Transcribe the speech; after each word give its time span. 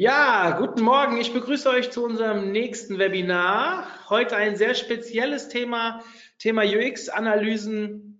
Ja, 0.00 0.52
guten 0.52 0.80
Morgen. 0.80 1.18
Ich 1.18 1.34
begrüße 1.34 1.68
euch 1.68 1.90
zu 1.90 2.02
unserem 2.02 2.52
nächsten 2.52 2.98
Webinar. 2.98 3.86
Heute 4.08 4.34
ein 4.34 4.56
sehr 4.56 4.74
spezielles 4.74 5.48
Thema, 5.48 6.02
Thema 6.38 6.62
UX-Analysen 6.62 8.18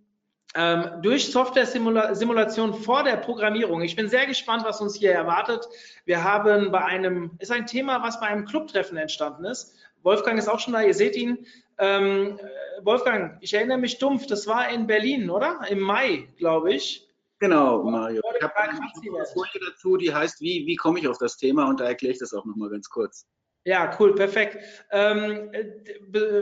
ähm, 0.54 0.90
durch 1.00 1.32
Software-Simulation 1.32 2.74
vor 2.74 3.02
der 3.02 3.16
Programmierung. 3.16 3.80
Ich 3.80 3.96
bin 3.96 4.10
sehr 4.10 4.26
gespannt, 4.26 4.62
was 4.66 4.82
uns 4.82 4.94
hier 4.94 5.12
erwartet. 5.12 5.66
Wir 6.04 6.22
haben 6.22 6.70
bei 6.70 6.84
einem, 6.84 7.30
ist 7.38 7.50
ein 7.50 7.64
Thema, 7.64 8.02
was 8.02 8.20
bei 8.20 8.26
einem 8.26 8.44
Clubtreffen 8.44 8.98
entstanden 8.98 9.46
ist. 9.46 9.74
Wolfgang 10.02 10.38
ist 10.38 10.48
auch 10.48 10.60
schon 10.60 10.74
da, 10.74 10.82
ihr 10.82 10.92
seht 10.92 11.16
ihn. 11.16 11.46
Ähm, 11.78 12.38
Wolfgang, 12.82 13.38
ich 13.40 13.54
erinnere 13.54 13.78
mich 13.78 13.98
dumpf, 13.98 14.26
das 14.26 14.46
war 14.46 14.68
in 14.68 14.86
Berlin, 14.86 15.30
oder? 15.30 15.60
Im 15.70 15.80
Mai, 15.80 16.28
glaube 16.36 16.74
ich. 16.74 17.09
Genau, 17.40 17.82
Mario. 17.82 18.20
Ich 18.36 18.42
habe 18.42 18.56
eine 18.56 18.78
Folie 19.32 19.60
dazu, 19.66 19.96
die 19.96 20.14
heißt, 20.14 20.42
wie, 20.42 20.66
wie 20.66 20.76
komme 20.76 21.00
ich 21.00 21.08
auf 21.08 21.16
das 21.16 21.38
Thema 21.38 21.68
und 21.68 21.80
da 21.80 21.86
erkläre 21.86 22.12
ich 22.12 22.18
das 22.18 22.34
auch 22.34 22.44
nochmal 22.44 22.68
ganz 22.68 22.88
kurz. 22.90 23.26
Ja, 23.64 23.94
cool, 23.98 24.14
perfekt. 24.14 24.58
Ähm, 24.90 25.50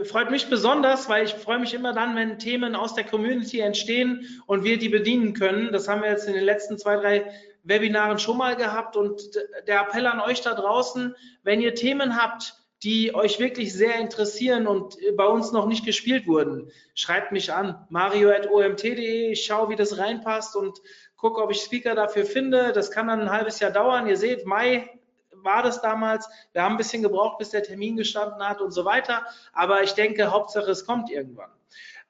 freut 0.04 0.30
mich 0.30 0.48
besonders, 0.48 1.08
weil 1.08 1.24
ich 1.24 1.34
freue 1.34 1.58
mich 1.60 1.74
immer 1.74 1.92
dann, 1.92 2.16
wenn 2.16 2.38
Themen 2.38 2.74
aus 2.74 2.94
der 2.94 3.04
Community 3.04 3.60
entstehen 3.60 4.26
und 4.46 4.64
wir 4.64 4.78
die 4.78 4.88
bedienen 4.88 5.34
können. 5.34 5.72
Das 5.72 5.88
haben 5.88 6.02
wir 6.02 6.10
jetzt 6.10 6.26
in 6.26 6.34
den 6.34 6.44
letzten 6.44 6.78
zwei, 6.78 6.96
drei 6.96 7.32
Webinaren 7.62 8.18
schon 8.18 8.38
mal 8.38 8.56
gehabt 8.56 8.96
und 8.96 9.20
der 9.66 9.82
Appell 9.82 10.06
an 10.06 10.20
euch 10.20 10.40
da 10.40 10.54
draußen, 10.54 11.14
wenn 11.42 11.60
ihr 11.60 11.74
Themen 11.74 12.16
habt, 12.20 12.54
die 12.82 13.14
euch 13.14 13.40
wirklich 13.40 13.74
sehr 13.74 13.98
interessieren 13.98 14.66
und 14.66 14.96
bei 15.16 15.26
uns 15.26 15.50
noch 15.50 15.66
nicht 15.66 15.84
gespielt 15.84 16.26
wurden, 16.26 16.70
schreibt 16.94 17.32
mich 17.32 17.52
an. 17.52 17.86
mario.omt.de, 17.88 19.32
ich 19.32 19.44
schaue, 19.44 19.68
wie 19.70 19.76
das 19.76 19.98
reinpasst 19.98 20.54
und 20.54 20.80
gucke, 21.16 21.42
ob 21.42 21.50
ich 21.50 21.60
Speaker 21.60 21.94
dafür 21.94 22.24
finde. 22.24 22.72
Das 22.72 22.90
kann 22.90 23.08
dann 23.08 23.20
ein 23.20 23.30
halbes 23.30 23.58
Jahr 23.58 23.72
dauern. 23.72 24.06
Ihr 24.06 24.16
seht, 24.16 24.46
Mai 24.46 24.88
war 25.32 25.62
das 25.62 25.82
damals. 25.82 26.28
Wir 26.52 26.62
haben 26.62 26.74
ein 26.74 26.78
bisschen 26.78 27.02
gebraucht, 27.02 27.38
bis 27.38 27.50
der 27.50 27.62
Termin 27.62 27.96
gestanden 27.96 28.42
hat 28.42 28.60
und 28.60 28.70
so 28.70 28.84
weiter. 28.84 29.26
Aber 29.52 29.82
ich 29.82 29.92
denke, 29.92 30.30
Hauptsache, 30.30 30.70
es 30.70 30.86
kommt 30.86 31.10
irgendwann. 31.10 31.50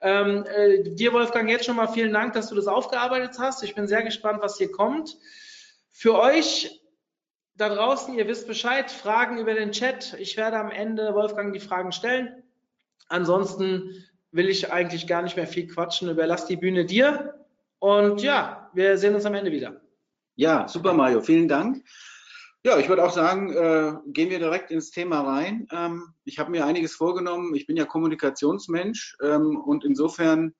Ähm, 0.00 0.44
äh, 0.46 0.82
dir, 0.82 1.12
Wolfgang, 1.12 1.48
jetzt 1.48 1.64
schon 1.64 1.76
mal 1.76 1.88
vielen 1.88 2.12
Dank, 2.12 2.34
dass 2.34 2.48
du 2.48 2.54
das 2.54 2.68
aufgearbeitet 2.68 3.38
hast. 3.38 3.62
Ich 3.64 3.74
bin 3.74 3.88
sehr 3.88 4.02
gespannt, 4.02 4.42
was 4.42 4.58
hier 4.58 4.70
kommt. 4.70 5.16
Für 5.90 6.18
euch 6.20 6.77
da 7.58 7.68
draußen, 7.68 8.14
ihr 8.14 8.26
wisst 8.28 8.46
Bescheid, 8.46 8.90
Fragen 8.90 9.38
über 9.38 9.52
den 9.52 9.72
Chat. 9.72 10.16
Ich 10.18 10.36
werde 10.36 10.58
am 10.58 10.70
Ende 10.70 11.12
Wolfgang 11.14 11.52
die 11.52 11.60
Fragen 11.60 11.92
stellen. 11.92 12.42
Ansonsten 13.08 14.04
will 14.30 14.48
ich 14.48 14.72
eigentlich 14.72 15.06
gar 15.06 15.22
nicht 15.22 15.36
mehr 15.36 15.46
viel 15.46 15.66
quatschen. 15.66 16.08
Überlass 16.08 16.46
die 16.46 16.56
Bühne 16.56 16.84
dir. 16.84 17.34
Und 17.80 18.22
ja, 18.22 18.70
wir 18.74 18.96
sehen 18.96 19.14
uns 19.14 19.26
am 19.26 19.34
Ende 19.34 19.50
wieder. 19.50 19.80
Ja, 20.36 20.68
super 20.68 20.92
Mario, 20.92 21.20
vielen 21.20 21.48
Dank. 21.48 21.84
Ja, 22.64 22.78
ich 22.78 22.88
würde 22.88 23.04
auch 23.04 23.12
sagen, 23.12 23.52
äh, 23.52 23.94
gehen 24.12 24.30
wir 24.30 24.38
direkt 24.38 24.70
ins 24.70 24.90
Thema 24.90 25.22
rein. 25.22 25.66
Ähm, 25.72 26.14
ich 26.24 26.38
habe 26.38 26.50
mir 26.50 26.64
einiges 26.64 26.94
vorgenommen. 26.94 27.54
Ich 27.56 27.66
bin 27.66 27.76
ja 27.76 27.86
Kommunikationsmensch 27.86 29.16
ähm, 29.22 29.56
und 29.56 29.84
insofern 29.84 30.54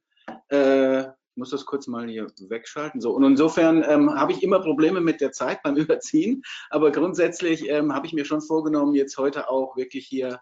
äh, 0.48 1.04
muss 1.38 1.50
das 1.50 1.64
kurz 1.64 1.86
mal 1.86 2.08
hier 2.08 2.26
wegschalten. 2.48 3.00
So, 3.00 3.12
und 3.12 3.24
insofern 3.24 3.84
ähm, 3.88 4.14
habe 4.14 4.32
ich 4.32 4.42
immer 4.42 4.60
Probleme 4.60 5.00
mit 5.00 5.20
der 5.20 5.32
Zeit 5.32 5.62
beim 5.62 5.76
Überziehen, 5.76 6.42
aber 6.70 6.92
grundsätzlich 6.92 7.68
ähm, 7.68 7.94
habe 7.94 8.06
ich 8.06 8.12
mir 8.12 8.24
schon 8.24 8.42
vorgenommen, 8.42 8.94
jetzt 8.94 9.16
heute 9.16 9.48
auch 9.48 9.76
wirklich 9.76 10.06
hier 10.06 10.40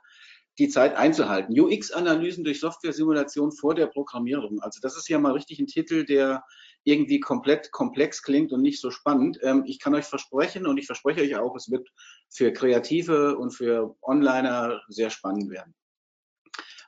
die 0.59 0.69
Zeit 0.69 0.97
einzuhalten. 0.97 1.59
UX-Analysen 1.59 2.43
durch 2.43 2.61
Software-Simulation 2.61 3.53
vor 3.53 3.75
der 3.75 3.87
Programmierung. 3.87 4.61
Also 4.61 4.81
das 4.81 4.97
ist 4.97 5.09
ja 5.09 5.19
mal 5.19 5.33
richtig 5.33 5.59
ein 5.59 5.67
Titel, 5.67 6.05
der 6.05 6.45
irgendwie 6.85 7.21
komplett 7.21 7.73
komplex 7.73 8.23
klingt 8.23 8.53
und 8.53 8.63
nicht 8.63 8.81
so 8.81 8.91
spannend. 8.91 9.39
Ähm, 9.43 9.65
ich 9.67 9.81
kann 9.81 9.95
euch 9.95 10.05
versprechen 10.05 10.67
und 10.67 10.79
ich 10.79 10.87
verspreche 10.87 11.21
euch 11.21 11.37
auch, 11.37 11.55
es 11.57 11.71
wird 11.71 11.89
für 12.31 12.53
Kreative 12.53 13.37
und 13.37 13.51
für 13.51 13.97
Onliner 14.01 14.81
sehr 14.89 15.11
spannend 15.11 15.51
werden. 15.51 15.75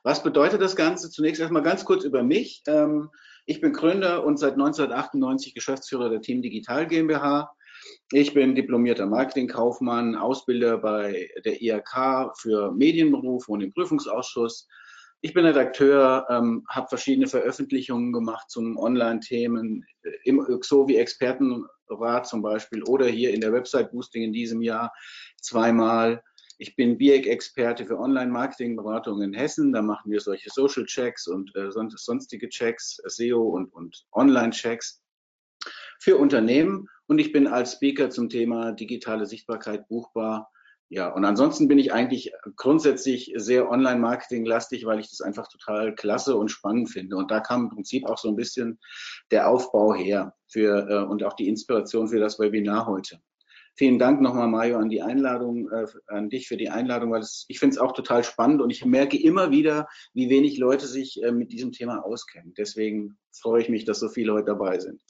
Was 0.03 0.23
bedeutet 0.23 0.61
das 0.61 0.77
Ganze? 0.77 1.11
Zunächst 1.11 1.41
erstmal 1.41 1.63
ganz 1.63 1.83
kurz 1.83 2.05
über 2.05 2.23
mich. 2.23 2.63
Ähm, 2.67 3.09
ich 3.49 3.61
bin 3.61 3.73
Gründer 3.73 4.23
und 4.23 4.37
seit 4.37 4.53
1998 4.53 5.55
Geschäftsführer 5.55 6.09
der 6.09 6.21
Team 6.21 6.43
Digital 6.43 6.85
GmbH. 6.85 7.51
Ich 8.11 8.35
bin 8.35 8.53
diplomierter 8.53 9.07
Marketingkaufmann, 9.07 10.15
Ausbilder 10.15 10.77
bei 10.77 11.27
der 11.43 11.59
IHK 11.59 12.37
für 12.37 12.71
Medienberufe 12.71 13.51
und 13.51 13.61
im 13.61 13.73
Prüfungsausschuss. 13.73 14.67
Ich 15.21 15.33
bin 15.33 15.47
Redakteur, 15.47 16.27
ähm, 16.29 16.63
habe 16.69 16.89
verschiedene 16.89 17.25
Veröffentlichungen 17.25 18.13
gemacht 18.13 18.51
zum 18.51 18.77
Online-Themen 18.77 19.83
im 20.25 20.37
wie 20.39 20.97
Expertenrat 20.97 22.27
zum 22.27 22.43
Beispiel 22.43 22.83
oder 22.83 23.07
hier 23.07 23.33
in 23.33 23.41
der 23.41 23.51
Website 23.51 23.91
Boosting 23.91 24.21
in 24.21 24.33
diesem 24.33 24.61
Jahr 24.61 24.93
zweimal. 25.41 26.21
Ich 26.61 26.75
bin 26.75 26.97
BIEC-Experte 26.97 27.85
für 27.85 27.97
Online-Marketing-Beratung 27.97 29.21
in 29.21 29.33
Hessen. 29.33 29.71
Da 29.71 29.81
machen 29.81 30.11
wir 30.11 30.19
solche 30.19 30.49
Social-Checks 30.49 31.25
und 31.27 31.55
äh, 31.55 31.69
sonstige 31.71 32.49
Checks, 32.49 33.01
SEO 33.05 33.41
und, 33.41 33.71
und 33.73 34.05
Online-Checks 34.11 35.01
für 36.01 36.17
Unternehmen. 36.17 36.89
Und 37.07 37.19
ich 37.19 37.31
bin 37.31 37.47
als 37.47 37.71
Speaker 37.73 38.09
zum 38.09 38.27
Thema 38.27 38.73
digitale 38.73 39.25
Sichtbarkeit 39.25 39.87
buchbar. 39.87 40.51
Ja, 40.89 41.07
und 41.13 41.23
ansonsten 41.23 41.69
bin 41.69 41.79
ich 41.79 41.93
eigentlich 41.93 42.33
grundsätzlich 42.57 43.31
sehr 43.37 43.69
Online-Marketing-lastig, 43.69 44.85
weil 44.85 44.99
ich 44.99 45.09
das 45.09 45.21
einfach 45.21 45.47
total 45.47 45.95
klasse 45.95 46.35
und 46.35 46.49
spannend 46.49 46.89
finde. 46.89 47.15
Und 47.15 47.31
da 47.31 47.39
kam 47.39 47.63
im 47.63 47.69
Prinzip 47.69 48.05
auch 48.05 48.17
so 48.17 48.27
ein 48.27 48.35
bisschen 48.35 48.81
der 49.31 49.47
Aufbau 49.47 49.93
her 49.93 50.35
für, 50.49 50.89
äh, 50.89 51.05
und 51.05 51.23
auch 51.23 51.37
die 51.37 51.47
Inspiration 51.47 52.09
für 52.09 52.19
das 52.19 52.37
Webinar 52.37 52.85
heute. 52.85 53.21
Vielen 53.79 53.97
Dank 53.97 54.19
nochmal, 54.19 54.49
Mario, 54.49 54.77
an 54.77 54.89
die 54.89 55.01
Einladung, 55.01 55.71
äh, 55.71 55.85
an 56.07 56.29
dich 56.29 56.49
für 56.49 56.57
die 56.57 56.67
Einladung, 56.67 57.11
weil 57.11 57.21
es, 57.21 57.45
ich 57.47 57.59
finde 57.59 57.75
es 57.75 57.79
auch 57.79 57.93
total 57.93 58.25
spannend 58.25 58.61
und 58.61 58.71
ich 58.71 58.83
merke 58.83 59.15
immer 59.17 59.51
wieder, 59.51 59.87
wie 60.13 60.29
wenig 60.29 60.57
Leute 60.57 60.85
sich 60.85 61.23
äh, 61.23 61.31
mit 61.31 61.53
diesem 61.53 61.71
Thema 61.71 62.03
auskennen. 62.03 62.53
Deswegen 62.57 63.17
freue 63.31 63.61
ich 63.61 63.69
mich, 63.69 63.85
dass 63.85 64.01
so 64.01 64.09
viele 64.09 64.33
heute 64.33 64.47
dabei 64.47 64.79
sind. 64.79 65.01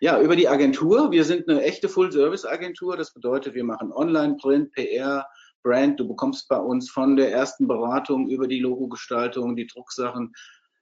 Ja, 0.00 0.20
über 0.20 0.34
die 0.34 0.48
Agentur. 0.48 1.12
Wir 1.12 1.22
sind 1.22 1.48
eine 1.48 1.62
echte 1.62 1.88
Full-Service-Agentur. 1.88 2.96
Das 2.96 3.14
bedeutet, 3.14 3.54
wir 3.54 3.62
machen 3.62 3.92
Online, 3.92 4.36
Print, 4.40 4.72
PR, 4.72 5.24
Brand. 5.62 6.00
Du 6.00 6.08
bekommst 6.08 6.48
bei 6.48 6.58
uns 6.58 6.90
von 6.90 7.14
der 7.14 7.30
ersten 7.30 7.68
Beratung 7.68 8.28
über 8.28 8.48
die 8.48 8.58
Logogestaltung, 8.58 9.54
die 9.54 9.68
Drucksachen, 9.68 10.32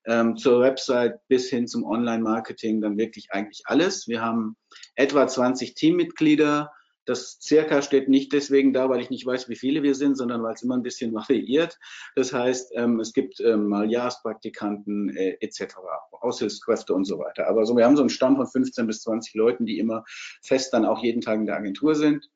ähm, 0.07 0.39
zur 0.39 0.63
Website 0.63 1.19
bis 1.29 1.51
hin 1.51 1.67
zum 1.67 1.85
Online-Marketing 1.85 2.81
dann 2.81 2.97
wirklich 2.97 3.33
eigentlich 3.33 3.65
alles. 3.67 4.09
Wir 4.09 4.23
haben 4.23 4.57
etwa 4.95 5.27
20 5.27 5.75
Teammitglieder 5.75 6.71
das 7.07 7.39
Circa 7.41 7.83
steht 7.83 8.09
nicht 8.09 8.33
deswegen 8.33 8.73
da, 8.73 8.89
weil 8.89 9.01
ich 9.01 9.11
nicht 9.11 9.27
weiß, 9.27 9.49
wie 9.49 9.57
viele 9.57 9.83
wir 9.83 9.95
sind, 9.95 10.17
sondern 10.17 10.43
weil 10.43 10.55
es 10.55 10.63
immer 10.63 10.77
ein 10.77 10.83
bisschen 10.83 11.13
variiert. 11.15 11.79
Das 12.17 12.33
heißt, 12.33 12.73
ähm, 12.75 13.01
es 13.01 13.13
gibt 13.13 13.41
ähm, 13.41 13.69
mal 13.69 13.91
Jahrespraktikanten 13.91 15.15
äh, 15.17 15.37
etc., 15.41 15.77
Aushilfskräfte 16.21 16.95
und 16.95 17.05
so 17.05 17.19
weiter. 17.19 17.49
Aber 17.49 17.67
so, 17.67 17.77
wir 17.77 17.85
haben 17.85 17.97
so 17.97 18.03
einen 18.03 18.11
Stamm 18.11 18.37
von 18.37 18.47
15 18.47 18.87
bis 18.87 19.03
20 19.03 19.35
Leuten, 19.35 19.67
die 19.67 19.79
immer 19.79 20.05
fest 20.43 20.73
dann 20.73 20.85
auch 20.85 21.03
jeden 21.03 21.21
Tag 21.21 21.39
in 21.39 21.47
der 21.47 21.57
Agentur 21.57 21.95
sind. 21.95 22.29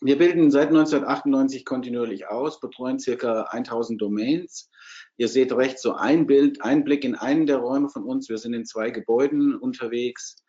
Wir 0.00 0.18
bilden 0.18 0.50
seit 0.50 0.68
1998 0.68 1.64
kontinuierlich 1.64 2.26
aus, 2.26 2.60
betreuen 2.60 2.98
circa 2.98 3.44
1000 3.44 4.02
Domains. 4.02 4.68
Ihr 5.16 5.28
seht 5.28 5.52
rechts 5.52 5.82
so 5.82 5.94
ein 5.94 6.26
Bild, 6.26 6.60
ein 6.62 6.84
Blick 6.84 7.04
in 7.04 7.14
einen 7.14 7.46
der 7.46 7.58
Räume 7.58 7.88
von 7.88 8.02
uns. 8.02 8.28
Wir 8.28 8.38
sind 8.38 8.54
in 8.54 8.66
zwei 8.66 8.90
Gebäuden 8.90 9.54
unterwegs. 9.54 10.43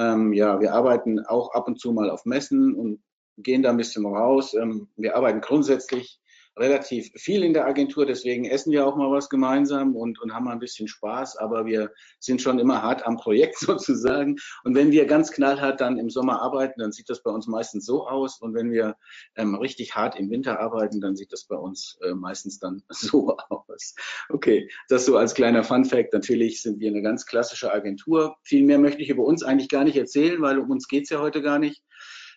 Ähm, 0.00 0.32
ja, 0.32 0.58
wir 0.60 0.72
arbeiten 0.72 1.20
auch 1.26 1.52
ab 1.52 1.68
und 1.68 1.78
zu 1.78 1.92
mal 1.92 2.08
auf 2.08 2.24
Messen 2.24 2.74
und 2.74 3.02
gehen 3.36 3.62
da 3.62 3.68
ein 3.68 3.76
bisschen 3.76 4.06
raus. 4.06 4.54
Ähm, 4.54 4.88
wir 4.96 5.14
arbeiten 5.14 5.42
grundsätzlich 5.42 6.18
relativ 6.56 7.10
viel 7.14 7.42
in 7.44 7.52
der 7.52 7.66
Agentur, 7.66 8.06
deswegen 8.06 8.44
essen 8.44 8.72
wir 8.72 8.86
auch 8.86 8.96
mal 8.96 9.10
was 9.10 9.28
gemeinsam 9.28 9.96
und, 9.96 10.20
und 10.20 10.34
haben 10.34 10.44
mal 10.44 10.52
ein 10.52 10.58
bisschen 10.58 10.88
Spaß, 10.88 11.36
aber 11.36 11.66
wir 11.66 11.92
sind 12.18 12.42
schon 12.42 12.58
immer 12.58 12.82
hart 12.82 13.06
am 13.06 13.16
Projekt 13.16 13.58
sozusagen. 13.58 14.36
Und 14.64 14.74
wenn 14.74 14.90
wir 14.90 15.06
ganz 15.06 15.30
knallhart 15.30 15.80
dann 15.80 15.98
im 15.98 16.10
Sommer 16.10 16.42
arbeiten, 16.42 16.80
dann 16.80 16.92
sieht 16.92 17.08
das 17.08 17.22
bei 17.22 17.30
uns 17.30 17.46
meistens 17.46 17.86
so 17.86 18.06
aus. 18.06 18.40
Und 18.40 18.54
wenn 18.54 18.70
wir 18.70 18.96
ähm, 19.36 19.54
richtig 19.54 19.94
hart 19.94 20.18
im 20.18 20.30
Winter 20.30 20.60
arbeiten, 20.60 21.00
dann 21.00 21.16
sieht 21.16 21.32
das 21.32 21.44
bei 21.44 21.56
uns 21.56 21.98
äh, 22.02 22.14
meistens 22.14 22.58
dann 22.58 22.82
so 22.88 23.36
aus. 23.48 23.94
Okay, 24.28 24.68
das 24.88 25.06
so 25.06 25.16
als 25.16 25.34
kleiner 25.34 25.64
Fun 25.64 25.84
Fact. 25.84 26.12
Natürlich 26.12 26.62
sind 26.62 26.80
wir 26.80 26.90
eine 26.90 27.02
ganz 27.02 27.26
klassische 27.26 27.72
Agentur. 27.72 28.36
Viel 28.42 28.64
mehr 28.64 28.78
möchte 28.78 29.02
ich 29.02 29.08
über 29.08 29.24
uns 29.24 29.42
eigentlich 29.42 29.68
gar 29.68 29.84
nicht 29.84 29.96
erzählen, 29.96 30.40
weil 30.42 30.58
um 30.58 30.70
uns 30.70 30.88
geht's 30.88 31.10
ja 31.10 31.20
heute 31.20 31.42
gar 31.42 31.58
nicht. 31.58 31.82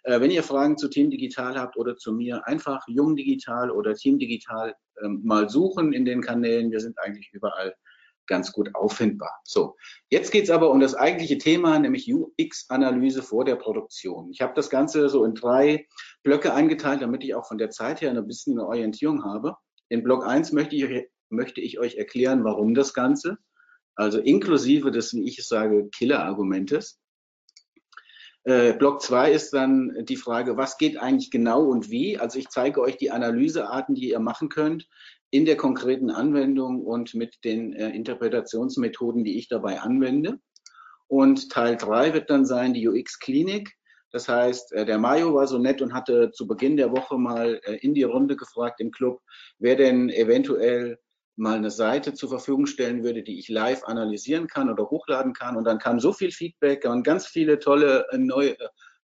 Äh, 0.03 0.19
wenn 0.21 0.31
ihr 0.31 0.43
Fragen 0.43 0.77
zu 0.77 0.89
Team 0.89 1.09
Digital 1.09 1.57
habt 1.57 1.77
oder 1.77 1.95
zu 1.95 2.13
mir, 2.13 2.45
einfach 2.47 2.83
Jung 2.87 3.15
Digital 3.15 3.71
oder 3.71 3.95
Team 3.95 4.19
Digital 4.19 4.75
ähm, 5.03 5.21
mal 5.23 5.49
suchen 5.49 5.93
in 5.93 6.05
den 6.05 6.21
Kanälen. 6.21 6.71
Wir 6.71 6.79
sind 6.79 6.97
eigentlich 6.99 7.29
überall 7.33 7.73
ganz 8.27 8.51
gut 8.51 8.73
auffindbar. 8.73 9.41
So, 9.43 9.75
jetzt 10.09 10.31
geht's 10.31 10.49
aber 10.49 10.71
um 10.71 10.79
das 10.79 10.95
eigentliche 10.95 11.37
Thema, 11.37 11.77
nämlich 11.79 12.11
UX-Analyse 12.13 13.21
vor 13.21 13.45
der 13.45 13.55
Produktion. 13.55 14.29
Ich 14.31 14.41
habe 14.41 14.53
das 14.55 14.69
Ganze 14.69 15.09
so 15.09 15.25
in 15.25 15.35
drei 15.35 15.87
Blöcke 16.23 16.53
eingeteilt, 16.53 17.01
damit 17.01 17.23
ich 17.23 17.35
auch 17.35 17.45
von 17.45 17.57
der 17.57 17.69
Zeit 17.69 18.01
her 18.01 18.11
ein 18.11 18.27
bisschen 18.27 18.57
eine 18.57 18.67
Orientierung 18.67 19.23
habe. 19.25 19.57
In 19.89 20.03
Block 20.03 20.25
1 20.25 20.53
möchte 20.53 20.75
ich, 20.75 21.07
möchte 21.29 21.61
ich 21.61 21.79
euch 21.79 21.95
erklären, 21.95 22.43
warum 22.43 22.73
das 22.73 22.93
Ganze, 22.93 23.37
also 23.95 24.19
inklusive 24.19 24.91
des, 24.91 25.13
wie 25.13 25.27
ich 25.27 25.39
es 25.39 25.47
sage, 25.47 25.89
Killer-Argumentes. 25.89 26.99
Äh, 28.45 28.73
Block 28.73 29.01
2 29.01 29.31
ist 29.31 29.53
dann 29.53 30.05
die 30.05 30.17
Frage, 30.17 30.57
was 30.57 30.77
geht 30.77 30.97
eigentlich 30.97 31.31
genau 31.31 31.63
und 31.63 31.89
wie? 31.89 32.17
Also 32.17 32.39
ich 32.39 32.49
zeige 32.49 32.81
euch 32.81 32.97
die 32.97 33.11
Analysearten, 33.11 33.95
die 33.95 34.09
ihr 34.09 34.19
machen 34.19 34.49
könnt 34.49 34.87
in 35.31 35.45
der 35.45 35.57
konkreten 35.57 36.11
Anwendung 36.11 36.81
und 36.81 37.15
mit 37.15 37.43
den 37.43 37.73
äh, 37.73 37.89
Interpretationsmethoden, 37.89 39.23
die 39.23 39.37
ich 39.37 39.47
dabei 39.47 39.79
anwende. 39.79 40.39
Und 41.07 41.49
Teil 41.51 41.77
3 41.77 42.13
wird 42.13 42.29
dann 42.29 42.45
sein 42.45 42.73
die 42.73 42.87
UX-Klinik. 42.87 43.73
Das 44.11 44.27
heißt, 44.27 44.73
äh, 44.73 44.85
der 44.85 44.99
Mayo 44.99 45.33
war 45.33 45.47
so 45.47 45.57
nett 45.57 45.81
und 45.81 45.93
hatte 45.93 46.31
zu 46.31 46.45
Beginn 46.45 46.77
der 46.77 46.91
Woche 46.91 47.17
mal 47.17 47.59
äh, 47.63 47.77
in 47.77 47.93
die 47.93 48.03
Runde 48.03 48.35
gefragt 48.35 48.79
im 48.79 48.91
Club, 48.91 49.21
wer 49.57 49.75
denn 49.75 50.09
eventuell 50.09 50.99
mal 51.35 51.57
eine 51.57 51.71
Seite 51.71 52.13
zur 52.13 52.29
Verfügung 52.29 52.65
stellen 52.67 53.03
würde, 53.03 53.23
die 53.23 53.39
ich 53.39 53.49
live 53.49 53.83
analysieren 53.85 54.47
kann 54.47 54.69
oder 54.69 54.89
hochladen 54.89 55.33
kann. 55.33 55.55
Und 55.55 55.65
dann 55.65 55.79
kam 55.79 55.99
so 55.99 56.13
viel 56.13 56.31
Feedback 56.31 56.85
und 56.85 57.03
ganz 57.03 57.25
viele 57.25 57.59
tolle 57.59 58.05
äh, 58.11 58.17
neue, 58.17 58.55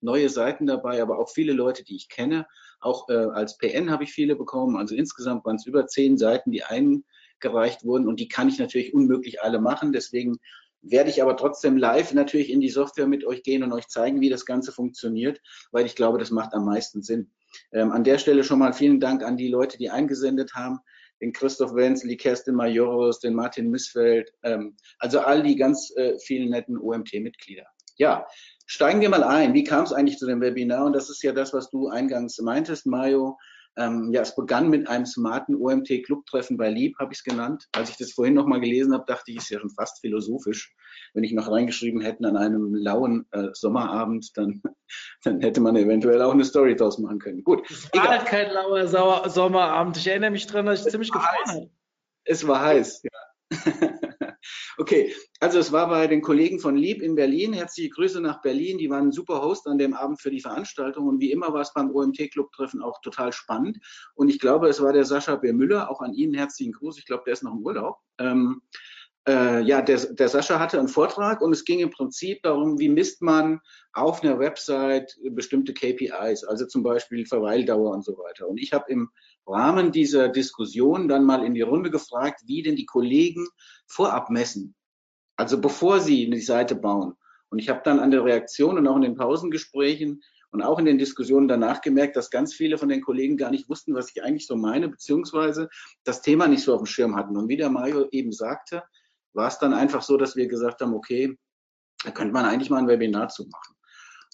neue 0.00 0.28
Seiten 0.28 0.66
dabei, 0.66 1.00
aber 1.00 1.18
auch 1.18 1.30
viele 1.30 1.52
Leute, 1.52 1.84
die 1.84 1.96
ich 1.96 2.08
kenne. 2.08 2.46
Auch 2.80 3.08
äh, 3.08 3.14
als 3.14 3.56
PN 3.56 3.90
habe 3.90 4.04
ich 4.04 4.12
viele 4.12 4.36
bekommen. 4.36 4.76
Also 4.76 4.94
insgesamt 4.94 5.44
waren 5.44 5.56
es 5.56 5.66
über 5.66 5.86
zehn 5.86 6.18
Seiten, 6.18 6.50
die 6.50 6.62
eingereicht 6.64 7.84
wurden. 7.84 8.06
Und 8.06 8.20
die 8.20 8.28
kann 8.28 8.48
ich 8.48 8.58
natürlich 8.58 8.92
unmöglich 8.92 9.42
alle 9.42 9.58
machen. 9.58 9.92
Deswegen 9.92 10.38
werde 10.82 11.10
ich 11.10 11.22
aber 11.22 11.36
trotzdem 11.36 11.76
live 11.76 12.12
natürlich 12.12 12.50
in 12.50 12.60
die 12.60 12.68
Software 12.68 13.08
mit 13.08 13.24
euch 13.24 13.42
gehen 13.42 13.62
und 13.62 13.72
euch 13.72 13.88
zeigen, 13.88 14.20
wie 14.20 14.28
das 14.28 14.44
Ganze 14.44 14.70
funktioniert, 14.70 15.40
weil 15.72 15.86
ich 15.86 15.96
glaube, 15.96 16.18
das 16.18 16.30
macht 16.30 16.54
am 16.54 16.66
meisten 16.66 17.02
Sinn. 17.02 17.30
Ähm, 17.72 17.90
an 17.90 18.04
der 18.04 18.18
Stelle 18.18 18.44
schon 18.44 18.58
mal 18.58 18.72
vielen 18.72 19.00
Dank 19.00 19.24
an 19.24 19.36
die 19.36 19.48
Leute, 19.48 19.78
die 19.78 19.90
eingesendet 19.90 20.54
haben 20.54 20.78
den 21.20 21.32
Christoph 21.32 21.74
Wenzel, 21.74 22.08
die 22.08 22.16
Kerstin 22.16 22.54
Majoros, 22.54 23.20
den 23.20 23.34
Martin 23.34 23.70
Missfeld, 23.70 24.30
ähm, 24.42 24.76
also 24.98 25.20
all 25.20 25.42
die 25.42 25.56
ganz 25.56 25.92
äh, 25.96 26.18
vielen 26.18 26.50
netten 26.50 26.78
OMT-Mitglieder. 26.78 27.66
Ja, 27.96 28.26
steigen 28.66 29.00
wir 29.00 29.08
mal 29.08 29.24
ein. 29.24 29.54
Wie 29.54 29.64
kam 29.64 29.84
es 29.84 29.92
eigentlich 29.92 30.18
zu 30.18 30.26
dem 30.26 30.40
Webinar? 30.40 30.84
Und 30.84 30.92
das 30.92 31.10
ist 31.10 31.22
ja 31.22 31.32
das, 31.32 31.52
was 31.52 31.68
du 31.70 31.88
eingangs 31.88 32.38
meintest, 32.38 32.86
Mario. 32.86 33.36
Ähm, 33.78 34.12
ja, 34.12 34.22
es 34.22 34.34
begann 34.34 34.70
mit 34.70 34.88
einem 34.88 35.06
smarten 35.06 35.54
OMT-Clubtreffen 35.54 36.56
bei 36.56 36.68
Lieb, 36.68 36.98
habe 36.98 37.12
ich 37.12 37.20
es 37.20 37.24
genannt. 37.24 37.68
Als 37.72 37.90
ich 37.90 37.96
das 37.96 38.12
vorhin 38.12 38.34
nochmal 38.34 38.60
gelesen 38.60 38.92
habe, 38.92 39.04
dachte 39.06 39.30
ich, 39.30 39.36
ist 39.36 39.50
ja 39.50 39.60
schon 39.60 39.70
fast 39.70 40.00
philosophisch. 40.00 40.74
Wenn 41.14 41.22
ich 41.22 41.32
noch 41.32 41.48
reingeschrieben 41.48 42.00
hätte 42.00 42.26
an 42.26 42.36
einem 42.36 42.74
lauen 42.74 43.26
äh, 43.30 43.48
Sommerabend, 43.52 44.36
dann, 44.36 44.60
dann 45.22 45.40
hätte 45.40 45.60
man 45.60 45.76
eventuell 45.76 46.20
auch 46.22 46.32
eine 46.32 46.44
Story 46.44 46.74
draus 46.74 46.98
machen 46.98 47.20
können. 47.20 47.44
Gut. 47.44 47.70
Es 47.70 47.88
war 47.94 48.08
halt 48.08 48.26
kein 48.26 48.50
lauer 48.50 49.28
Sommerabend. 49.28 49.96
Ich 49.96 50.06
erinnere 50.08 50.32
mich 50.32 50.46
daran, 50.46 50.66
dass 50.66 50.84
ich 50.84 50.90
ziemlich 50.90 51.12
gefreut 51.12 51.46
habe. 51.46 51.70
Es 52.24 52.46
war 52.46 52.60
heiß, 52.60 53.04
ja. 53.04 53.10
Okay, 54.80 55.12
also 55.40 55.58
es 55.58 55.72
war 55.72 55.88
bei 55.88 56.06
den 56.06 56.22
Kollegen 56.22 56.60
von 56.60 56.76
Lieb 56.76 57.02
in 57.02 57.16
Berlin. 57.16 57.52
Herzliche 57.52 57.90
Grüße 57.90 58.20
nach 58.20 58.40
Berlin. 58.42 58.78
Die 58.78 58.88
waren 58.88 59.08
ein 59.08 59.12
super 59.12 59.42
Host 59.42 59.66
an 59.66 59.76
dem 59.76 59.92
Abend 59.92 60.20
für 60.22 60.30
die 60.30 60.40
Veranstaltung. 60.40 61.08
Und 61.08 61.20
wie 61.20 61.32
immer 61.32 61.52
war 61.52 61.62
es 61.62 61.74
beim 61.74 61.90
OMT-Club-Treffen 61.90 62.80
auch 62.80 63.00
total 63.00 63.32
spannend. 63.32 63.78
Und 64.14 64.28
ich 64.28 64.38
glaube, 64.38 64.68
es 64.68 64.80
war 64.80 64.92
der 64.92 65.04
Sascha 65.04 65.34
B. 65.34 65.52
Müller. 65.52 65.90
Auch 65.90 66.00
an 66.00 66.14
Ihnen 66.14 66.34
herzlichen 66.34 66.74
Gruß. 66.74 66.96
Ich 66.96 67.06
glaube, 67.06 67.24
der 67.26 67.32
ist 67.32 67.42
noch 67.42 67.54
im 67.54 67.66
Urlaub. 67.66 67.96
Ähm, 68.18 68.62
äh, 69.28 69.60
ja, 69.60 69.82
der, 69.82 69.98
der 69.98 70.28
Sascha 70.28 70.58
hatte 70.58 70.78
einen 70.78 70.88
Vortrag 70.88 71.42
und 71.42 71.52
es 71.52 71.66
ging 71.66 71.80
im 71.80 71.90
Prinzip 71.90 72.42
darum, 72.42 72.78
wie 72.78 72.88
misst 72.88 73.20
man 73.20 73.60
auf 73.92 74.22
einer 74.22 74.38
Website 74.38 75.14
bestimmte 75.32 75.74
KPIs, 75.74 76.44
also 76.44 76.66
zum 76.66 76.82
Beispiel 76.82 77.26
Verweildauer 77.26 77.92
und 77.92 78.04
so 78.04 78.12
weiter. 78.12 78.48
Und 78.48 78.58
ich 78.58 78.72
habe 78.72 78.86
im 78.88 79.10
Rahmen 79.46 79.92
dieser 79.92 80.30
Diskussion 80.30 81.08
dann 81.08 81.24
mal 81.24 81.44
in 81.44 81.54
die 81.54 81.62
Runde 81.62 81.90
gefragt, 81.90 82.40
wie 82.46 82.62
denn 82.62 82.76
die 82.76 82.86
Kollegen 82.86 83.46
vorab 83.86 84.30
messen. 84.30 84.74
Also 85.36 85.60
bevor 85.60 86.00
sie 86.00 86.30
die 86.30 86.40
Seite 86.40 86.74
bauen. 86.74 87.14
Und 87.50 87.58
ich 87.58 87.68
habe 87.68 87.82
dann 87.84 88.00
an 88.00 88.10
der 88.10 88.24
Reaktion 88.24 88.78
und 88.78 88.86
auch 88.86 88.96
in 88.96 89.02
den 89.02 89.14
Pausengesprächen 89.14 90.22
und 90.50 90.62
auch 90.62 90.78
in 90.78 90.86
den 90.86 90.98
Diskussionen 90.98 91.48
danach 91.48 91.82
gemerkt, 91.82 92.16
dass 92.16 92.30
ganz 92.30 92.54
viele 92.54 92.78
von 92.78 92.88
den 92.88 93.02
Kollegen 93.02 93.36
gar 93.36 93.50
nicht 93.50 93.68
wussten, 93.68 93.94
was 93.94 94.10
ich 94.10 94.22
eigentlich 94.22 94.46
so 94.46 94.56
meine, 94.56 94.88
beziehungsweise 94.88 95.68
das 96.04 96.22
Thema 96.22 96.48
nicht 96.48 96.62
so 96.62 96.74
auf 96.74 96.80
dem 96.80 96.86
Schirm 96.86 97.16
hatten. 97.16 97.36
Und 97.36 97.48
wie 97.48 97.56
der 97.56 97.70
Mario 97.70 98.08
eben 98.10 98.32
sagte, 98.32 98.82
war 99.32 99.48
es 99.48 99.58
dann 99.58 99.72
einfach 99.72 100.02
so, 100.02 100.16
dass 100.16 100.36
wir 100.36 100.46
gesagt 100.46 100.80
haben, 100.80 100.94
okay, 100.94 101.36
da 102.04 102.10
könnte 102.10 102.32
man 102.32 102.44
eigentlich 102.44 102.70
mal 102.70 102.78
ein 102.78 102.88
Webinar 102.88 103.28
zu 103.28 103.46
machen. 103.48 103.74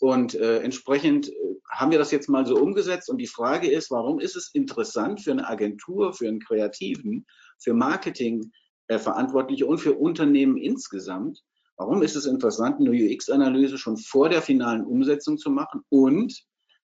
Und 0.00 0.34
äh, 0.34 0.60
entsprechend 0.60 1.28
äh, 1.28 1.32
haben 1.70 1.90
wir 1.90 1.98
das 1.98 2.10
jetzt 2.10 2.28
mal 2.28 2.46
so 2.46 2.56
umgesetzt. 2.56 3.08
Und 3.08 3.18
die 3.18 3.26
Frage 3.26 3.70
ist, 3.70 3.90
warum 3.90 4.20
ist 4.20 4.36
es 4.36 4.50
interessant 4.54 5.20
für 5.22 5.32
eine 5.32 5.48
Agentur, 5.48 6.12
für 6.12 6.28
einen 6.28 6.40
Kreativen, 6.40 7.26
für 7.58 7.74
Marketing 7.74 8.50
äh, 8.88 8.98
Verantwortliche 8.98 9.66
und 9.66 9.78
für 9.78 9.94
Unternehmen 9.94 10.56
insgesamt? 10.56 11.42
Warum 11.76 12.02
ist 12.02 12.16
es 12.16 12.26
interessant, 12.26 12.80
eine 12.80 12.90
UX-Analyse 12.90 13.78
schon 13.78 13.96
vor 13.96 14.28
der 14.28 14.42
finalen 14.42 14.84
Umsetzung 14.84 15.38
zu 15.38 15.50
machen? 15.50 15.82
Und 15.88 16.38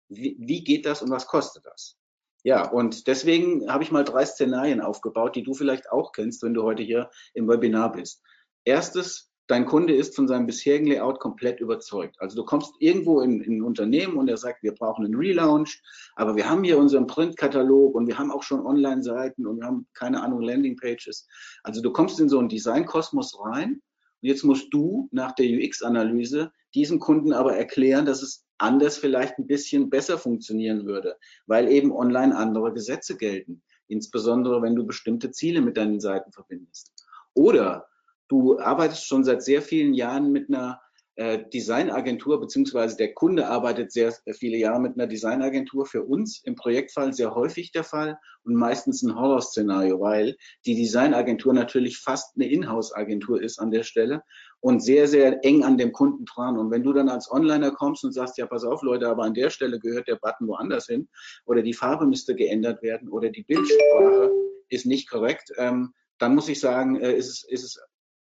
wie, 0.09 0.37
wie 0.41 0.65
geht 0.65 0.87
das 0.87 1.03
und 1.03 1.11
was 1.11 1.27
kostet 1.27 1.65
das? 1.65 2.00
Ja, 2.43 2.71
und 2.71 3.07
deswegen 3.07 3.71
habe 3.71 3.85
ich 3.85 3.93
mal 3.93 4.05
drei 4.05 4.25
Szenarien 4.25 4.81
aufgebaut, 4.81 5.37
die 5.37 5.43
du 5.43 5.55
vielleicht 5.55 5.91
auch 5.91 6.13
kennst, 6.13 6.43
wenn 6.43 6.55
du 6.55 6.63
heute 6.63 6.83
hier 6.83 7.11
im 7.35 7.49
Webinar 7.49 7.93
bist. 7.93 8.23
Erstes, 8.65 9.31
dein 9.47 9.67
Kunde 9.67 9.95
ist 9.95 10.15
von 10.15 10.29
seinem 10.29 10.47
bisherigen 10.47 10.87
Layout 10.87 11.19
komplett 11.19 11.61
überzeugt. 11.61 12.17
Also 12.21 12.37
du 12.37 12.45
kommst 12.45 12.73
irgendwo 12.79 13.21
in, 13.21 13.41
in 13.43 13.59
ein 13.59 13.63
Unternehmen 13.63 14.17
und 14.17 14.29
er 14.29 14.37
sagt, 14.37 14.63
wir 14.63 14.73
brauchen 14.73 15.05
einen 15.05 15.17
Relaunch, 15.17 15.83
aber 16.15 16.37
wir 16.37 16.49
haben 16.49 16.65
hier 16.65 16.79
unseren 16.79 17.07
Printkatalog 17.07 17.95
und 17.95 18.07
wir 18.07 18.19
haben 18.19 18.31
auch 18.31 18.43
schon 18.43 18.65
Online-Seiten 18.65 19.47
und 19.47 19.59
wir 19.59 19.67
haben 19.67 19.87
keine 19.93 20.23
Ahnung 20.23 20.41
Landingpages. 20.41 21.27
Also 21.63 21.83
du 21.83 21.93
kommst 21.93 22.21
in 22.21 22.29
so 22.29 22.39
einen 22.39 22.49
Design-Kosmos 22.49 23.39
rein 23.45 23.83
und 24.23 24.29
jetzt 24.29 24.45
musst 24.45 24.73
du 24.73 25.09
nach 25.13 25.33
der 25.33 25.47
UX-Analyse 25.47 26.53
diesem 26.75 26.99
Kunden 26.99 27.33
aber 27.33 27.57
erklären, 27.57 28.07
dass 28.07 28.23
es 28.23 28.45
anders 28.59 28.99
vielleicht 28.99 29.39
ein 29.39 29.47
bisschen 29.47 29.91
besser 29.91 30.19
funktionieren 30.19 30.87
würde, 30.87 31.17
weil 31.47 31.69
eben 31.69 31.93
online 31.93 32.37
andere 32.37 32.73
Gesetze 32.73 33.17
gelten, 33.17 33.63
insbesondere 33.89 34.63
wenn 34.63 34.77
du 34.77 34.87
bestimmte 34.87 35.31
Ziele 35.31 35.61
mit 35.61 35.77
deinen 35.77 36.01
Seiten 36.01 36.33
verbindest. 36.33 36.93
Oder 37.35 37.89
Du 38.31 38.61
arbeitest 38.61 39.07
schon 39.07 39.25
seit 39.25 39.43
sehr 39.43 39.61
vielen 39.61 39.93
Jahren 39.93 40.31
mit 40.31 40.49
einer 40.49 40.81
Designagentur, 41.21 42.41
beziehungsweise 42.41 42.97
der 42.97 43.13
Kunde 43.13 43.47
arbeitet 43.47 43.93
sehr 43.93 44.15
viele 44.33 44.57
Jahre 44.57 44.81
mit 44.81 44.95
einer 44.95 45.07
Designagentur. 45.07 45.85
Für 45.85 46.03
uns 46.03 46.41
im 46.45 46.55
Projektfall 46.55 47.13
sehr 47.13 47.35
häufig 47.35 47.73
der 47.73 47.85
Fall 47.85 48.19
und 48.43 48.55
meistens 48.55 49.03
ein 49.03 49.15
Horrorszenario, 49.15 50.01
weil 50.01 50.37
die 50.65 50.75
Designagentur 50.75 51.53
natürlich 51.53 51.99
fast 51.99 52.37
eine 52.37 52.51
Inhouse-Agentur 52.51 53.43
ist 53.43 53.59
an 53.59 53.71
der 53.71 53.83
Stelle 53.83 54.23
und 54.61 54.83
sehr, 54.83 55.09
sehr 55.09 55.45
eng 55.45 55.63
an 55.63 55.77
dem 55.77 55.93
Kunden 55.93 56.25
dran. 56.25 56.57
Und 56.57 56.71
wenn 56.71 56.83
du 56.83 56.95
dann 56.95 57.11
als 57.11 57.31
Onliner 57.31 57.73
kommst 57.73 58.03
und 58.03 58.13
sagst, 58.13 58.39
ja, 58.39 58.47
pass 58.47 58.65
auf, 58.65 58.83
Leute, 58.83 59.07
aber 59.09 59.25
an 59.25 59.35
der 59.35 59.51
Stelle 59.51 59.79
gehört 59.79 60.09
der 60.09 60.17
Button 60.17 60.49
woanders 60.49 60.87
hin 60.87 61.07
oder 61.45 61.63
die 61.63 61.75
Farbe 61.75 62.07
müsste 62.07 62.35
geändert 62.35 62.83
werden 62.83 63.11
oder 63.11 63.29
die 63.29 63.43
Bildsprache 63.43 64.31
ist 64.71 64.87
nicht 64.87 65.11
korrekt, 65.11 65.53
ähm, 65.59 65.93
dann 66.19 66.35
muss 66.35 66.49
ich 66.49 66.61
sagen, 66.61 66.97
äh, 66.97 67.15
ist, 67.15 67.29
es, 67.29 67.45
ist 67.49 67.65
es 67.65 67.90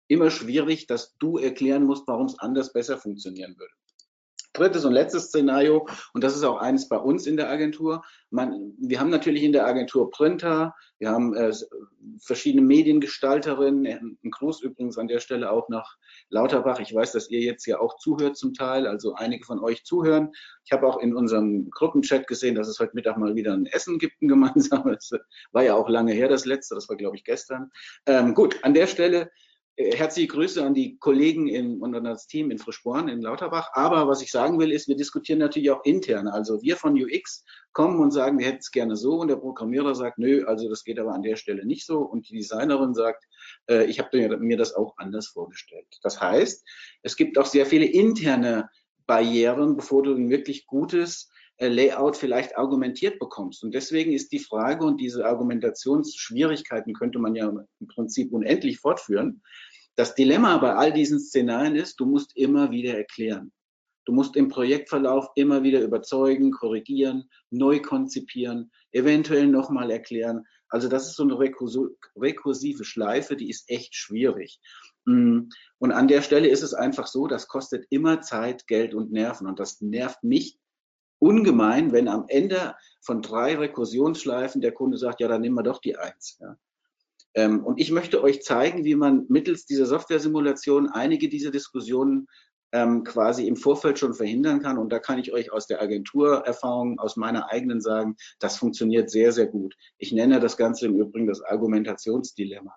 immer 0.09 0.31
schwierig, 0.31 0.87
dass 0.87 1.17
du 1.19 1.39
erklären 1.39 1.85
musst, 1.85 2.07
warum 2.09 2.27
es 2.27 2.39
anders 2.39 2.73
besser 2.73 2.99
funktionieren 2.99 3.57
würde. 3.59 3.73
Drittes 4.55 4.85
und 4.85 4.93
letztes 4.93 5.27
Szenario, 5.27 5.87
und 6.15 6.25
das 6.25 6.35
ist 6.35 6.43
auch 6.43 6.59
eines 6.59 6.89
bei 6.89 6.97
uns 6.97 7.27
in 7.27 7.37
der 7.37 7.49
Agentur. 7.49 8.03
Man, 8.31 8.75
wir 8.79 8.99
haben 8.99 9.11
natürlich 9.11 9.43
in 9.45 9.53
der 9.53 9.67
Agentur 9.67 10.11
Printer, 10.11 10.75
wir 10.99 11.11
haben 11.11 11.35
äh, 11.35 11.53
verschiedene 12.21 12.63
Mediengestalterinnen, 12.63 14.19
ein 14.25 14.31
Gruß 14.31 14.63
übrigens 14.63 14.99
an 14.99 15.07
der 15.07 15.21
Stelle 15.21 15.53
auch 15.53 15.69
nach 15.69 15.97
Lauterbach. 16.31 16.81
Ich 16.81 16.93
weiß, 16.93 17.13
dass 17.13 17.31
ihr 17.31 17.41
jetzt 17.41 17.67
ja 17.67 17.79
auch 17.79 17.99
zuhört 17.99 18.37
zum 18.37 18.53
Teil, 18.53 18.87
also 18.87 19.15
einige 19.15 19.45
von 19.45 19.61
euch 19.61 19.85
zuhören. 19.85 20.33
Ich 20.65 20.73
habe 20.73 20.87
auch 20.87 20.99
in 20.99 21.15
unserem 21.15 21.71
Gruppenchat 21.71 22.27
gesehen, 22.27 22.57
dass 22.57 22.69
es 22.69 22.81
heute 22.81 22.95
Mittag 22.95 23.17
mal 23.17 23.37
wieder 23.37 23.53
ein 23.53 23.67
Essen 23.67 23.99
gibt, 23.99 24.21
ein 24.23 24.29
gemeinsames. 24.29 25.13
War 25.53 25.63
ja 25.63 25.75
auch 25.75 25.89
lange 25.89 26.15
her, 26.15 26.29
das 26.29 26.47
letzte, 26.47 26.75
das 26.75 26.89
war, 26.89 26.97
glaube 26.97 27.17
ich, 27.17 27.25
gestern. 27.25 27.71
Ähm, 28.07 28.35
gut, 28.35 28.57
an 28.65 28.75
der 28.75 28.89
Stelle 28.89 29.31
herzliche 29.79 30.29
Grüße 30.29 30.65
an 30.65 30.75
die 30.75 30.99
Kollegen 30.99 31.47
in, 31.47 31.81
und 31.81 31.95
an 31.95 32.05
das 32.05 32.27
Team 32.27 32.51
in 32.51 32.59
Frischborn 32.59 33.09
in 33.09 33.23
Lauterbach. 33.23 33.71
Aber 33.75 34.09
was 34.09 34.23
ich 34.23 34.33
sagen 34.33 34.59
will, 34.59 34.73
ist, 34.73 34.89
wir 34.89 34.97
diskutieren 34.97 35.39
natürlich 35.39 35.71
auch 35.71 35.85
intern. 35.85 36.27
Also 36.27 36.61
wir 36.63 36.77
von 36.77 37.01
UX 37.01 37.45
kommen 37.73 38.01
und 38.01 38.11
sagen, 38.11 38.39
wir 38.39 38.47
hätten 38.47 38.59
es 38.59 38.73
gerne 38.73 38.97
so 38.97 39.21
und 39.21 39.29
der 39.29 39.37
Programmierer 39.37 39.95
sagt, 39.95 40.19
nö, 40.19 40.45
also 40.47 40.69
das 40.69 40.83
geht 40.83 40.99
aber 40.99 41.15
an 41.15 41.23
der 41.23 41.37
Stelle 41.37 41.65
nicht 41.65 41.87
so 41.87 42.01
und 42.01 42.29
die 42.29 42.35
Designerin 42.35 42.93
sagt, 42.93 43.25
äh, 43.71 43.85
ich 43.85 44.01
habe 44.01 44.39
mir 44.39 44.57
das 44.57 44.75
auch 44.75 44.95
anders 44.97 45.29
vorgestellt. 45.29 45.87
Das 46.03 46.21
heißt, 46.21 46.67
es 47.03 47.17
gibt 47.17 47.39
auch 47.39 47.47
sehr 47.47 47.67
viele 47.67 47.87
interne 47.87 48.69
Barrieren, 49.07 49.77
bevor 49.77 50.03
du 50.03 50.15
ein 50.15 50.29
wirklich 50.29 50.67
gutes 50.67 51.31
äh, 51.31 51.38
Layout 51.61 52.17
vielleicht 52.17 52.57
argumentiert 52.57 53.19
bekommst. 53.19 53.65
Und 53.65 53.75
deswegen 53.75 54.13
ist 54.13 54.31
die 54.33 54.39
Frage 54.39 54.85
und 54.85 55.01
diese 55.01 55.27
Argumentationsschwierigkeiten 55.27 56.95
könnte 56.95 57.19
man 57.19 57.35
ja 57.35 57.49
im 57.49 57.89
Prinzip 57.89 58.33
unendlich 58.33 58.79
fortführen. 58.79 59.43
Das 59.97 60.15
Dilemma 60.15 60.59
bei 60.59 60.75
all 60.75 60.93
diesen 60.93 61.19
Szenarien 61.19 61.75
ist, 61.75 61.99
du 61.99 62.07
musst 62.07 62.37
immer 62.37 62.71
wieder 62.71 62.97
erklären. 62.97 63.53
Du 64.05 64.13
musst 64.13 64.37
im 64.37 64.49
Projektverlauf 64.49 65.27
immer 65.35 65.65
wieder 65.65 65.83
überzeugen, 65.83 66.53
korrigieren, 66.53 67.29
neu 67.51 67.83
konzipieren, 67.83 68.71
eventuell 68.93 69.49
nochmal 69.49 69.91
erklären. 69.91 70.47
Also 70.69 70.89
das 70.89 71.09
ist 71.09 71.17
so 71.17 71.25
eine 71.25 71.39
rekursive 71.39 72.85
Schleife, 72.85 73.37
die 73.37 73.51
ist 73.51 73.69
echt 73.69 73.95
schwierig. 73.95 74.61
Mm. 75.05 75.49
Und 75.79 75.93
an 75.93 76.09
der 76.09 76.23
Stelle 76.23 76.49
ist 76.49 76.63
es 76.63 76.73
einfach 76.73 77.07
so, 77.07 77.27
das 77.27 77.49
kostet 77.49 77.85
immer 77.91 78.21
Zeit, 78.21 78.67
Geld 78.67 78.95
und 78.95 79.11
Nerven. 79.11 79.47
Und 79.47 79.59
das 79.59 79.81
nervt 79.81 80.23
mich 80.23 80.59
ungemein, 81.19 81.93
wenn 81.93 82.09
am 82.09 82.25
Ende 82.29 82.75
von 83.01 83.23
drei 83.23 83.57
Rekursionsschleifen 83.57 84.61
der 84.61 84.73
Kunde 84.73 84.99
sagt, 84.99 85.21
ja, 85.21 85.29
dann 85.29 85.41
nehmen 85.41 85.57
wir 85.57 85.63
doch 85.63 85.81
die 85.81 85.97
eins. 85.97 86.39
Ja. 86.41 86.57
Ähm, 87.35 87.65
und 87.65 87.81
ich 87.81 87.91
möchte 87.91 88.23
euch 88.23 88.43
zeigen, 88.43 88.85
wie 88.85 88.95
man 88.95 89.27
mittels 89.29 89.67
dieser 89.67 89.87
Software-Simulation 89.87 90.89
einige 90.89 91.29
dieser 91.29 91.51
Diskussionen 91.51 92.27
ähm, 92.73 93.05
quasi 93.05 93.47
im 93.47 93.57
Vorfeld 93.57 93.99
schon 93.99 94.15
verhindern 94.15 94.61
kann. 94.61 94.79
Und 94.79 94.91
da 94.93 94.99
kann 94.99 95.19
ich 95.19 95.33
euch 95.33 95.53
aus 95.53 95.67
der 95.67 95.81
Agenturerfahrung, 95.81 96.99
aus 96.99 97.17
meiner 97.17 97.51
eigenen 97.51 97.81
sagen, 97.81 98.17
das 98.41 98.57
funktioniert 98.57 99.11
sehr, 99.11 99.33
sehr 99.33 99.47
gut. 99.47 99.75
Ich 99.99 100.13
nenne 100.13 100.41
das 100.41 100.57
Ganze 100.57 100.87
im 100.87 100.97
Übrigen 100.97 101.27
das 101.27 101.43
Argumentationsdilemma. 101.43 102.75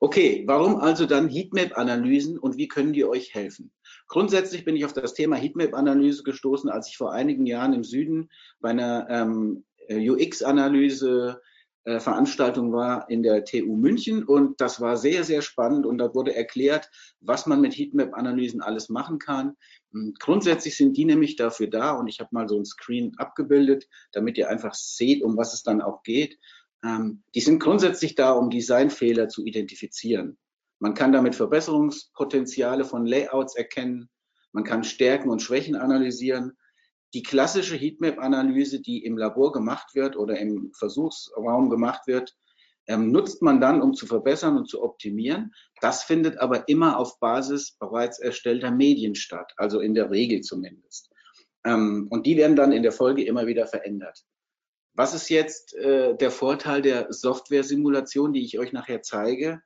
Okay, 0.00 0.42
warum 0.48 0.76
also 0.76 1.06
dann 1.06 1.28
Heatmap-Analysen 1.28 2.36
und 2.36 2.56
wie 2.56 2.66
können 2.66 2.92
die 2.92 3.04
euch 3.04 3.34
helfen? 3.34 3.70
Grundsätzlich 4.12 4.66
bin 4.66 4.76
ich 4.76 4.84
auf 4.84 4.92
das 4.92 5.14
Thema 5.14 5.36
Heatmap-Analyse 5.36 6.22
gestoßen, 6.22 6.68
als 6.68 6.86
ich 6.86 6.98
vor 6.98 7.14
einigen 7.14 7.46
Jahren 7.46 7.72
im 7.72 7.82
Süden 7.82 8.28
bei 8.60 8.68
einer 8.68 9.06
ähm, 9.08 9.64
UX-Analyse 9.88 11.40
äh, 11.84 11.98
Veranstaltung 11.98 12.74
war 12.74 13.08
in 13.08 13.22
der 13.22 13.42
TU 13.46 13.74
München 13.74 14.22
und 14.22 14.60
das 14.60 14.82
war 14.82 14.98
sehr, 14.98 15.24
sehr 15.24 15.40
spannend 15.40 15.86
und 15.86 15.96
da 15.96 16.14
wurde 16.14 16.34
erklärt, 16.34 16.90
was 17.20 17.46
man 17.46 17.62
mit 17.62 17.72
Heatmap-Analysen 17.72 18.60
alles 18.60 18.90
machen 18.90 19.18
kann. 19.18 19.56
Und 19.94 20.20
grundsätzlich 20.20 20.76
sind 20.76 20.94
die 20.98 21.06
nämlich 21.06 21.36
dafür 21.36 21.68
da 21.68 21.92
und 21.92 22.06
ich 22.06 22.20
habe 22.20 22.28
mal 22.32 22.50
so 22.50 22.58
ein 22.58 22.66
Screen 22.66 23.14
abgebildet, 23.16 23.88
damit 24.12 24.36
ihr 24.36 24.50
einfach 24.50 24.74
seht, 24.74 25.22
um 25.22 25.38
was 25.38 25.54
es 25.54 25.62
dann 25.62 25.80
auch 25.80 26.02
geht. 26.02 26.38
Ähm, 26.84 27.22
die 27.34 27.40
sind 27.40 27.60
grundsätzlich 27.60 28.14
da, 28.14 28.32
um 28.32 28.50
Designfehler 28.50 29.28
zu 29.28 29.46
identifizieren. 29.46 30.36
Man 30.82 30.94
kann 30.94 31.12
damit 31.12 31.36
Verbesserungspotenziale 31.36 32.84
von 32.84 33.06
Layouts 33.06 33.54
erkennen. 33.54 34.10
Man 34.50 34.64
kann 34.64 34.82
Stärken 34.82 35.30
und 35.30 35.40
Schwächen 35.40 35.76
analysieren. 35.76 36.58
Die 37.14 37.22
klassische 37.22 37.76
Heatmap-Analyse, 37.76 38.80
die 38.80 39.04
im 39.04 39.16
Labor 39.16 39.52
gemacht 39.52 39.94
wird 39.94 40.16
oder 40.16 40.40
im 40.40 40.72
Versuchsraum 40.76 41.70
gemacht 41.70 42.08
wird, 42.08 42.36
ähm, 42.88 43.12
nutzt 43.12 43.42
man 43.42 43.60
dann, 43.60 43.80
um 43.80 43.94
zu 43.94 44.08
verbessern 44.08 44.56
und 44.56 44.68
zu 44.68 44.82
optimieren. 44.82 45.52
Das 45.80 46.02
findet 46.02 46.38
aber 46.38 46.68
immer 46.68 46.98
auf 46.98 47.20
Basis 47.20 47.76
bereits 47.78 48.18
erstellter 48.18 48.72
Medien 48.72 49.14
statt, 49.14 49.52
also 49.58 49.78
in 49.78 49.94
der 49.94 50.10
Regel 50.10 50.40
zumindest. 50.40 51.12
Ähm, 51.64 52.08
und 52.10 52.26
die 52.26 52.36
werden 52.36 52.56
dann 52.56 52.72
in 52.72 52.82
der 52.82 52.90
Folge 52.90 53.24
immer 53.24 53.46
wieder 53.46 53.68
verändert. 53.68 54.24
Was 54.94 55.14
ist 55.14 55.28
jetzt 55.28 55.76
äh, 55.76 56.16
der 56.16 56.32
Vorteil 56.32 56.82
der 56.82 57.12
Software-Simulation, 57.12 58.32
die 58.32 58.44
ich 58.44 58.58
euch 58.58 58.72
nachher 58.72 59.02
zeige? 59.02 59.62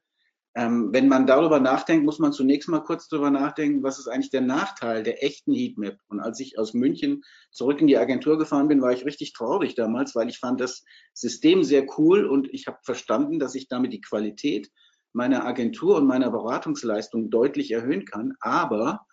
Ähm, 0.58 0.88
wenn 0.90 1.06
man 1.06 1.26
darüber 1.26 1.60
nachdenkt, 1.60 2.06
muss 2.06 2.18
man 2.18 2.32
zunächst 2.32 2.70
mal 2.70 2.80
kurz 2.80 3.08
darüber 3.08 3.30
nachdenken, 3.30 3.82
was 3.82 3.98
ist 3.98 4.08
eigentlich 4.08 4.30
der 4.30 4.40
Nachteil 4.40 5.02
der 5.02 5.22
echten 5.22 5.52
Heatmap? 5.52 5.98
Und 6.08 6.18
als 6.18 6.40
ich 6.40 6.58
aus 6.58 6.72
München 6.72 7.22
zurück 7.50 7.82
in 7.82 7.86
die 7.86 7.98
Agentur 7.98 8.38
gefahren 8.38 8.66
bin, 8.66 8.80
war 8.80 8.90
ich 8.90 9.04
richtig 9.04 9.34
traurig 9.34 9.74
damals, 9.74 10.14
weil 10.14 10.30
ich 10.30 10.38
fand 10.38 10.62
das 10.62 10.82
System 11.12 11.62
sehr 11.62 11.86
cool 11.98 12.24
und 12.24 12.48
ich 12.54 12.66
habe 12.68 12.78
verstanden, 12.82 13.38
dass 13.38 13.54
ich 13.54 13.68
damit 13.68 13.92
die 13.92 14.00
Qualität 14.00 14.70
meiner 15.12 15.44
Agentur 15.44 15.96
und 15.96 16.06
meiner 16.06 16.30
Beratungsleistung 16.30 17.28
deutlich 17.28 17.70
erhöhen 17.70 18.06
kann. 18.06 18.32
Aber 18.40 19.04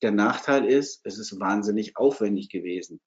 der 0.00 0.12
Nachteil 0.12 0.64
ist, 0.64 1.02
es 1.04 1.18
ist 1.18 1.38
wahnsinnig 1.38 1.98
aufwendig 1.98 2.48
gewesen. 2.48 2.98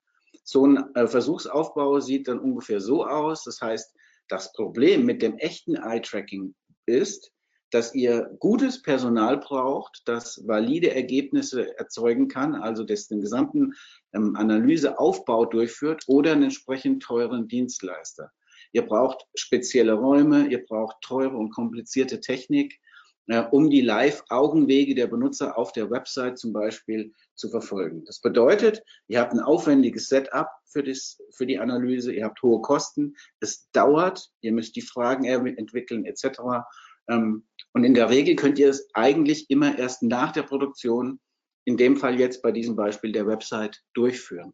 So 0.43 0.67
ein 0.67 0.93
äh, 0.93 1.07
Versuchsaufbau 1.07 1.99
sieht 1.99 2.27
dann 2.27 2.37
ungefähr 2.37 2.79
so 2.79 3.07
aus. 3.07 3.43
Das 3.43 3.59
heißt, 3.59 3.91
das 4.27 4.53
Problem 4.53 5.03
mit 5.03 5.23
dem 5.23 5.39
echten 5.39 5.75
Eye-Tracking 5.75 6.53
ist, 6.85 7.31
dass 7.71 7.93
ihr 7.93 8.29
gutes 8.39 8.81
Personal 8.81 9.37
braucht, 9.37 10.03
das 10.05 10.47
valide 10.47 10.93
Ergebnisse 10.93 11.77
erzeugen 11.77 12.27
kann, 12.27 12.55
also 12.55 12.83
das 12.83 13.07
den 13.07 13.21
gesamten 13.21 13.73
ähm, 14.13 14.35
Analyseaufbau 14.35 15.45
durchführt 15.45 16.03
oder 16.07 16.33
einen 16.33 16.43
entsprechend 16.43 17.03
teuren 17.03 17.47
Dienstleister. 17.47 18.31
Ihr 18.71 18.85
braucht 18.85 19.25
spezielle 19.35 19.93
Räume, 19.93 20.47
ihr 20.47 20.65
braucht 20.65 20.97
teure 21.01 21.37
und 21.37 21.51
komplizierte 21.51 22.19
Technik, 22.19 22.79
äh, 23.27 23.39
um 23.51 23.69
die 23.69 23.81
Live-Augenwege 23.81 24.93
der 24.93 25.07
Benutzer 25.07 25.57
auf 25.57 25.71
der 25.71 25.89
Website 25.89 26.37
zum 26.37 26.53
Beispiel 26.53 27.13
zu 27.33 27.49
verfolgen. 27.49 28.05
Das 28.05 28.19
bedeutet, 28.19 28.83
ihr 29.07 29.19
habt 29.19 29.33
ein 29.33 29.39
aufwendiges 29.39 30.07
Setup 30.07 30.47
für, 30.65 30.83
das, 30.83 31.19
für 31.31 31.45
die 31.45 31.57
Analyse, 31.57 32.13
ihr 32.13 32.25
habt 32.25 32.41
hohe 32.43 32.61
Kosten, 32.61 33.15
es 33.39 33.69
dauert, 33.71 34.29
ihr 34.41 34.51
müsst 34.51 34.75
die 34.75 34.81
Fragen 34.81 35.25
entwickeln 35.25 36.05
etc. 36.05 36.39
und 37.75 37.83
in 37.83 37.93
der 37.93 38.09
Regel 38.09 38.37
könnt 38.37 38.57
ihr 38.57 38.69
es 38.69 38.87
eigentlich 38.93 39.49
immer 39.49 39.77
erst 39.77 40.01
nach 40.01 40.31
der 40.31 40.43
Produktion, 40.43 41.19
in 41.65 41.75
dem 41.75 41.97
Fall 41.97 42.17
jetzt 42.17 42.41
bei 42.41 42.53
diesem 42.53 42.77
Beispiel 42.77 43.11
der 43.11 43.27
Website, 43.27 43.81
durchführen. 43.93 44.53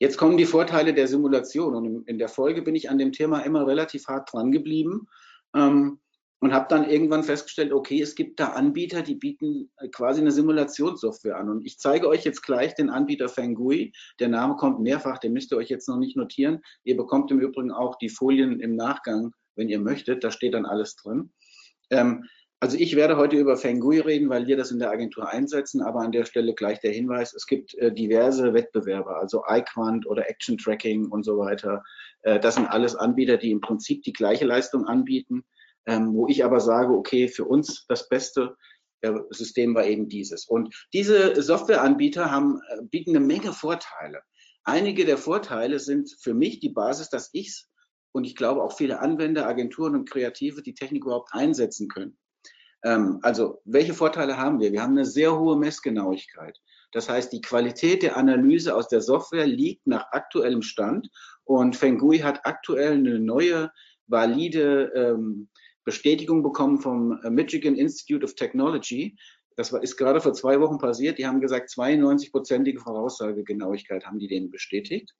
Jetzt 0.00 0.18
kommen 0.18 0.36
die 0.36 0.44
Vorteile 0.44 0.92
der 0.92 1.06
Simulation 1.06 1.76
und 1.76 2.08
in 2.08 2.18
der 2.18 2.28
Folge 2.28 2.62
bin 2.62 2.74
ich 2.74 2.90
an 2.90 2.98
dem 2.98 3.12
Thema 3.12 3.40
immer 3.40 3.64
relativ 3.64 4.08
hart 4.08 4.32
dran 4.32 4.50
geblieben. 4.50 5.06
Ähm, 5.54 6.00
und 6.40 6.52
habe 6.52 6.66
dann 6.68 6.90
irgendwann 6.90 7.22
festgestellt, 7.22 7.72
okay, 7.72 8.02
es 8.02 8.14
gibt 8.14 8.38
da 8.38 8.48
Anbieter, 8.48 9.00
die 9.00 9.14
bieten 9.14 9.70
äh, 9.78 9.88
quasi 9.88 10.20
eine 10.20 10.30
Simulationssoftware 10.30 11.38
an. 11.38 11.48
Und 11.48 11.64
ich 11.64 11.78
zeige 11.78 12.06
euch 12.06 12.24
jetzt 12.24 12.42
gleich 12.42 12.74
den 12.74 12.90
Anbieter 12.90 13.30
Fengui. 13.30 13.92
Der 14.20 14.28
Name 14.28 14.56
kommt 14.56 14.80
mehrfach, 14.80 15.16
den 15.16 15.32
müsst 15.32 15.52
ihr 15.52 15.56
euch 15.56 15.70
jetzt 15.70 15.88
noch 15.88 15.96
nicht 15.96 16.16
notieren. 16.16 16.60
Ihr 16.82 16.98
bekommt 16.98 17.30
im 17.30 17.40
Übrigen 17.40 17.70
auch 17.70 17.96
die 17.96 18.10
Folien 18.10 18.60
im 18.60 18.76
Nachgang, 18.76 19.32
wenn 19.56 19.70
ihr 19.70 19.80
möchtet. 19.80 20.22
Da 20.22 20.30
steht 20.30 20.52
dann 20.52 20.66
alles 20.66 20.96
drin. 20.96 21.30
Ähm, 21.90 22.24
also 22.60 22.78
ich 22.78 22.96
werde 22.96 23.16
heute 23.16 23.36
über 23.36 23.56
Fengui 23.56 24.00
reden, 24.00 24.30
weil 24.30 24.46
wir 24.46 24.56
das 24.56 24.70
in 24.70 24.78
der 24.78 24.90
Agentur 24.90 25.28
einsetzen, 25.28 25.82
aber 25.82 26.00
an 26.00 26.12
der 26.12 26.24
Stelle 26.24 26.54
gleich 26.54 26.80
der 26.80 26.92
Hinweis, 26.92 27.34
es 27.34 27.46
gibt 27.46 27.74
äh, 27.74 27.92
diverse 27.92 28.54
Wettbewerber, 28.54 29.16
also 29.16 29.42
iQuant 29.46 30.06
oder 30.06 30.28
Action 30.28 30.56
Tracking 30.56 31.06
und 31.10 31.24
so 31.24 31.38
weiter. 31.38 31.82
Äh, 32.22 32.40
das 32.40 32.54
sind 32.54 32.66
alles 32.66 32.94
Anbieter, 32.94 33.36
die 33.36 33.50
im 33.50 33.60
Prinzip 33.60 34.02
die 34.02 34.12
gleiche 34.12 34.46
Leistung 34.46 34.86
anbieten 34.86 35.44
ähm, 35.86 36.14
wo 36.14 36.28
ich 36.28 36.44
aber 36.44 36.60
sage, 36.60 36.92
okay, 36.92 37.28
für 37.28 37.44
uns 37.44 37.86
das 37.88 38.08
beste 38.08 38.56
äh, 39.02 39.12
System 39.30 39.74
war 39.74 39.84
eben 39.84 40.08
dieses. 40.08 40.46
Und 40.46 40.74
diese 40.92 41.40
Softwareanbieter 41.40 42.30
haben, 42.30 42.60
äh, 42.68 42.82
bieten 42.82 43.10
eine 43.10 43.24
Menge 43.24 43.52
Vorteile. 43.52 44.22
Einige 44.64 45.04
der 45.04 45.18
Vorteile 45.18 45.78
sind 45.78 46.10
für 46.20 46.34
mich 46.34 46.60
die 46.60 46.70
Basis, 46.70 47.10
dass 47.10 47.30
ich 47.32 47.64
und 48.14 48.24
ich 48.24 48.36
glaube 48.36 48.62
auch 48.62 48.76
viele 48.76 49.00
Anwender, 49.00 49.46
Agenturen 49.46 49.96
und 49.96 50.08
Kreative 50.08 50.62
die 50.62 50.74
Technik 50.74 51.04
überhaupt 51.04 51.30
einsetzen 51.32 51.88
können. 51.88 52.16
Ähm, 52.84 53.18
also, 53.22 53.60
welche 53.64 53.92
Vorteile 53.92 54.38
haben 54.38 54.60
wir? 54.60 54.70
Wir 54.70 54.82
haben 54.82 54.92
eine 54.92 55.04
sehr 55.04 55.36
hohe 55.36 55.58
Messgenauigkeit. 55.58 56.56
Das 56.92 57.08
heißt, 57.08 57.32
die 57.32 57.40
Qualität 57.40 58.04
der 58.04 58.16
Analyse 58.16 58.76
aus 58.76 58.86
der 58.86 59.00
Software 59.00 59.48
liegt 59.48 59.88
nach 59.88 60.12
aktuellem 60.12 60.62
Stand 60.62 61.10
und 61.42 61.74
Fengui 61.74 62.18
hat 62.18 62.46
aktuell 62.46 62.92
eine 62.92 63.18
neue, 63.18 63.72
valide 64.06 64.92
ähm, 64.94 65.48
Bestätigung 65.82 66.44
bekommen 66.44 66.78
vom 66.78 67.20
äh, 67.24 67.30
Michigan 67.30 67.74
Institute 67.74 68.24
of 68.24 68.36
Technology. 68.36 69.16
Das 69.56 69.72
war, 69.72 69.82
ist 69.82 69.96
gerade 69.96 70.20
vor 70.20 70.34
zwei 70.34 70.60
Wochen 70.60 70.78
passiert. 70.78 71.18
Die 71.18 71.26
haben 71.26 71.40
gesagt, 71.40 71.70
92-prozentige 71.70 72.78
Voraussagegenauigkeit 72.78 74.06
haben 74.06 74.20
die 74.20 74.28
denen 74.28 74.50
bestätigt. 74.50 75.12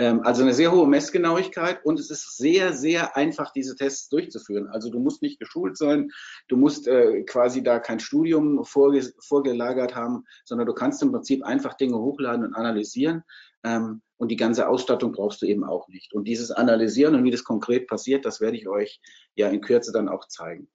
Ähm, 0.00 0.22
also 0.22 0.42
eine 0.42 0.54
sehr 0.54 0.72
hohe 0.72 0.86
Messgenauigkeit 0.86 1.84
und 1.84 2.00
es 2.00 2.10
ist 2.10 2.38
sehr, 2.38 2.72
sehr 2.72 3.18
einfach, 3.18 3.52
diese 3.52 3.76
Tests 3.76 4.08
durchzuführen. 4.08 4.66
Also 4.68 4.88
du 4.88 4.98
musst 4.98 5.20
nicht 5.20 5.38
geschult 5.38 5.76
sein, 5.76 6.10
du 6.48 6.56
musst 6.56 6.88
äh, 6.88 7.22
quasi 7.24 7.62
da 7.62 7.78
kein 7.78 8.00
Studium 8.00 8.64
vorge 8.64 9.12
vorgelagert 9.18 9.94
haben, 9.94 10.24
sondern 10.46 10.66
du 10.66 10.72
kannst 10.72 11.02
im 11.02 11.12
Prinzip 11.12 11.44
einfach 11.44 11.74
Dinge 11.74 11.98
hochladen 11.98 12.46
und 12.46 12.54
analysieren. 12.54 13.24
Ähm, 13.62 14.00
und 14.16 14.28
die 14.30 14.36
ganze 14.36 14.68
Ausstattung 14.68 15.12
brauchst 15.12 15.42
du 15.42 15.46
eben 15.46 15.64
auch 15.64 15.86
nicht. 15.88 16.14
Und 16.14 16.24
dieses 16.24 16.50
Analysieren 16.50 17.14
und 17.14 17.24
wie 17.24 17.30
das 17.30 17.44
konkret 17.44 17.86
passiert, 17.86 18.24
das 18.24 18.40
werde 18.40 18.56
ich 18.56 18.68
euch 18.68 19.02
ja 19.34 19.48
in 19.48 19.60
Kürze 19.60 19.92
dann 19.92 20.08
auch 20.08 20.28
zeigen. 20.28 20.68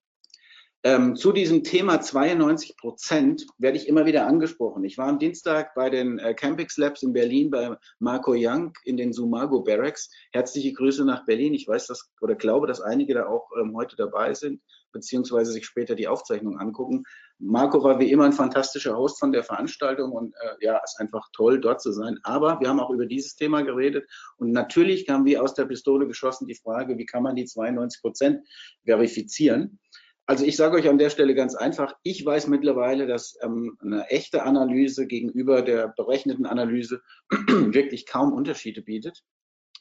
Ähm, 0.86 1.16
zu 1.16 1.32
diesem 1.32 1.64
Thema 1.64 2.00
92 2.00 2.78
Prozent 2.78 3.48
werde 3.58 3.76
ich 3.76 3.88
immer 3.88 4.06
wieder 4.06 4.28
angesprochen. 4.28 4.84
Ich 4.84 5.00
war 5.00 5.08
am 5.08 5.18
Dienstag 5.18 5.74
bei 5.74 5.90
den 5.90 6.20
äh, 6.20 6.36
Campix 6.36 6.78
Labs 6.78 7.02
in 7.02 7.12
Berlin 7.12 7.50
bei 7.50 7.76
Marco 7.98 8.36
Young 8.38 8.72
in 8.84 8.96
den 8.96 9.12
Sumago 9.12 9.64
Barracks. 9.64 10.12
Herzliche 10.32 10.74
Grüße 10.74 11.04
nach 11.04 11.26
Berlin. 11.26 11.56
Ich 11.56 11.68
weiß 11.68 11.88
das 11.88 12.12
oder 12.22 12.36
glaube, 12.36 12.68
dass 12.68 12.82
einige 12.82 13.16
da 13.16 13.26
auch 13.26 13.50
ähm, 13.60 13.76
heute 13.76 13.96
dabei 13.96 14.36
sind, 14.36 14.62
beziehungsweise 14.92 15.54
sich 15.54 15.66
später 15.66 15.96
die 15.96 16.08
Aufzeichnung 16.08 16.60
angucken. 16.60 17.04
Marco 17.40 17.84
war 17.84 18.00
wie 18.00 18.12
immer 18.12 18.26
ein 18.26 18.34
fantastischer 18.34 18.96
Host 18.96 19.20
von 19.20 19.32
der 19.32 19.44
Veranstaltung 19.44 20.12
und 20.12 20.36
äh, 20.36 20.66
ja, 20.66 20.78
ist 20.84 21.00
einfach 21.00 21.28
toll, 21.34 21.60
dort 21.60 21.82
zu 21.82 21.94
sein. 21.94 22.20
Aber 22.22 22.60
wir 22.60 22.70
haben 22.70 22.80
auch 22.80 22.92
über 22.92 23.08
dieses 23.08 23.36
Thema 23.36 23.64
geredet 23.64 24.08
und 24.38 24.52
natürlich 24.52 25.08
kam 25.08 25.26
wie 25.26 25.40
aus 25.40 25.56
der 25.56 25.66
Pistole 25.66 26.06
geschossen 26.06 26.46
die 26.46 26.54
Frage, 26.54 27.00
wie 27.00 27.08
kann 27.08 27.24
man 27.24 27.36
die 27.36 27.46
92 27.46 28.02
Prozent 28.02 28.48
verifizieren? 28.86 29.80
Also 30.28 30.44
ich 30.44 30.56
sage 30.56 30.78
euch 30.78 30.90
an 30.90 30.98
der 30.98 31.12
Stelle 31.12 31.36
ganz 31.36 31.54
einfach, 31.56 31.94
ich 32.02 32.26
weiß 32.26 32.48
mittlerweile, 32.48 33.06
dass 33.06 33.38
ähm, 33.42 33.78
eine 33.80 34.10
echte 34.10 34.44
Analyse 34.44 35.06
gegenüber 35.06 35.62
der 35.62 35.90
berechneten 35.90 36.48
Analyse 36.48 37.02
wirklich 37.30 38.08
kaum 38.08 38.34
Unterschiede 38.34 38.82
bietet. 38.82 39.24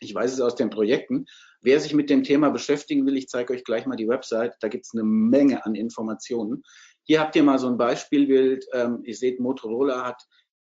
Ich 0.00 0.14
weiß 0.14 0.32
es 0.32 0.40
aus 0.40 0.54
den 0.54 0.68
Projekten. 0.68 1.24
Wer 1.62 1.80
sich 1.80 1.94
mit 1.94 2.10
dem 2.10 2.24
Thema 2.24 2.50
beschäftigen 2.50 3.06
will, 3.06 3.16
ich 3.16 3.28
zeige 3.28 3.54
euch 3.54 3.64
gleich 3.64 3.86
mal 3.86 3.96
die 3.96 4.08
Website. 4.08 4.54
Da 4.60 4.68
gibt 4.68 4.84
es 4.84 4.92
eine 4.92 5.04
Menge 5.04 5.64
an 5.64 5.74
Informationen. 5.74 6.62
Hier 7.04 7.20
habt 7.20 7.36
ihr 7.36 7.42
mal 7.42 7.58
so 7.58 7.68
ein 7.68 7.78
Beispielbild. 7.78 8.66
Ähm, 8.74 9.00
ihr 9.04 9.14
seht, 9.14 9.40
Motorola 9.40 10.04
hat 10.04 10.22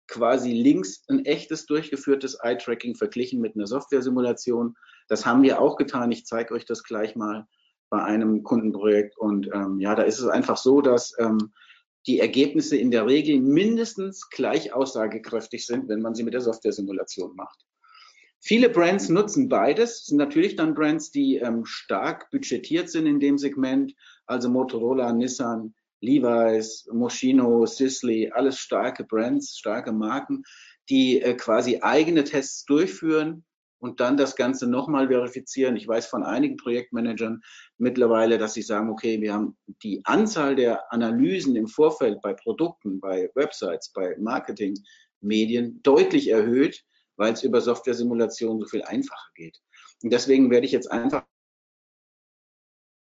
quasi 0.09 0.53
links 0.53 1.05
ein 1.09 1.25
echtes 1.25 1.65
durchgeführtes 1.65 2.35
Eye-Tracking 2.43 2.97
verglichen 2.97 3.41
mit 3.41 3.55
einer 3.55 3.67
Software-Simulation. 3.67 4.75
Das 5.09 5.25
haben 5.25 5.43
wir 5.43 5.61
auch 5.61 5.77
getan. 5.77 6.13
Ich 6.13 6.27
zeige 6.27 6.53
euch 6.53 6.67
das 6.67 6.83
gleich 6.83 7.17
mal 7.17 7.47
bei 7.91 8.03
einem 8.03 8.43
Kundenprojekt. 8.43 9.19
Und 9.19 9.51
ähm, 9.53 9.79
ja, 9.81 9.95
da 9.95 10.03
ist 10.03 10.21
es 10.21 10.27
einfach 10.27 10.57
so, 10.57 10.81
dass 10.81 11.15
ähm, 11.19 11.53
die 12.07 12.21
Ergebnisse 12.21 12.77
in 12.77 12.91
der 12.91 13.07
Regel 13.07 13.41
mindestens 13.41 14.31
gleich 14.31 14.73
aussagekräftig 14.73 15.67
sind, 15.67 15.89
wenn 15.89 16.01
man 16.01 16.15
sie 16.15 16.23
mit 16.23 16.33
der 16.33 16.41
Software-Simulation 16.41 17.37
macht. 17.37 17.67
Viele 18.43 18.71
Brands 18.71 19.11
nutzen 19.11 19.51
beides. 19.51 19.99
Das 19.99 20.07
sind 20.07 20.17
natürlich 20.17 20.57
dann 20.57 20.75
Brands, 20.75 21.11
die 21.11 21.37
ähm, 21.37 21.67
stark 21.67 22.31
budgetiert 22.31 22.89
sind 22.89 23.07
in 23.07 23.21
dem 23.21 23.37
Segment, 23.37 23.95
also 24.25 24.49
Motorola, 24.49 25.13
Nissan, 25.13 25.75
Levi's, 26.01 26.89
Moschino, 26.91 27.67
Sisley, 27.67 28.31
alles 28.33 28.59
starke 28.59 29.05
Brands, 29.05 29.59
starke 29.59 29.93
Marken, 29.93 30.45
die 30.89 31.21
äh, 31.21 31.35
quasi 31.35 31.81
eigene 31.83 32.25
Tests 32.25 32.65
durchführen 32.65 33.45
und 33.81 34.01
dann 34.01 34.17
das 34.17 34.37
Ganze 34.37 34.69
nochmal 34.69 35.09
verifizieren. 35.09 35.77
Ich 35.77 35.89
weiß 35.89 36.07
von 36.07 36.23
einigen 36.23 36.57
Projektmanagern 36.57 37.41
mittlerweile, 37.79 38.39
dass 38.39 38.55
sie 38.55 38.63
sagen, 38.63 38.91
okay, 38.91 39.21
wir 39.21 39.33
haben 39.33 39.57
die 39.83 40.03
Anzahl 40.05 40.55
der 40.55 40.93
Analysen 40.93 41.57
im 41.57 41.67
Vorfeld 41.67 42.21
bei 42.21 42.35
Produkten, 42.35 43.01
bei 43.01 43.31
Websites, 43.35 43.91
bei 43.93 44.17
Marketingmedien 44.19 45.83
deutlich 45.83 46.29
erhöht, 46.29 46.85
weil 47.17 47.33
es 47.33 47.43
über 47.43 47.61
Software-Simulation 47.61 48.61
so 48.61 48.67
viel 48.67 48.83
einfacher 48.83 49.31
geht. 49.35 49.59
Und 50.03 50.13
deswegen 50.13 50.51
werde 50.51 50.67
ich 50.67 50.73
jetzt 50.73 50.91
einfach 50.91 51.25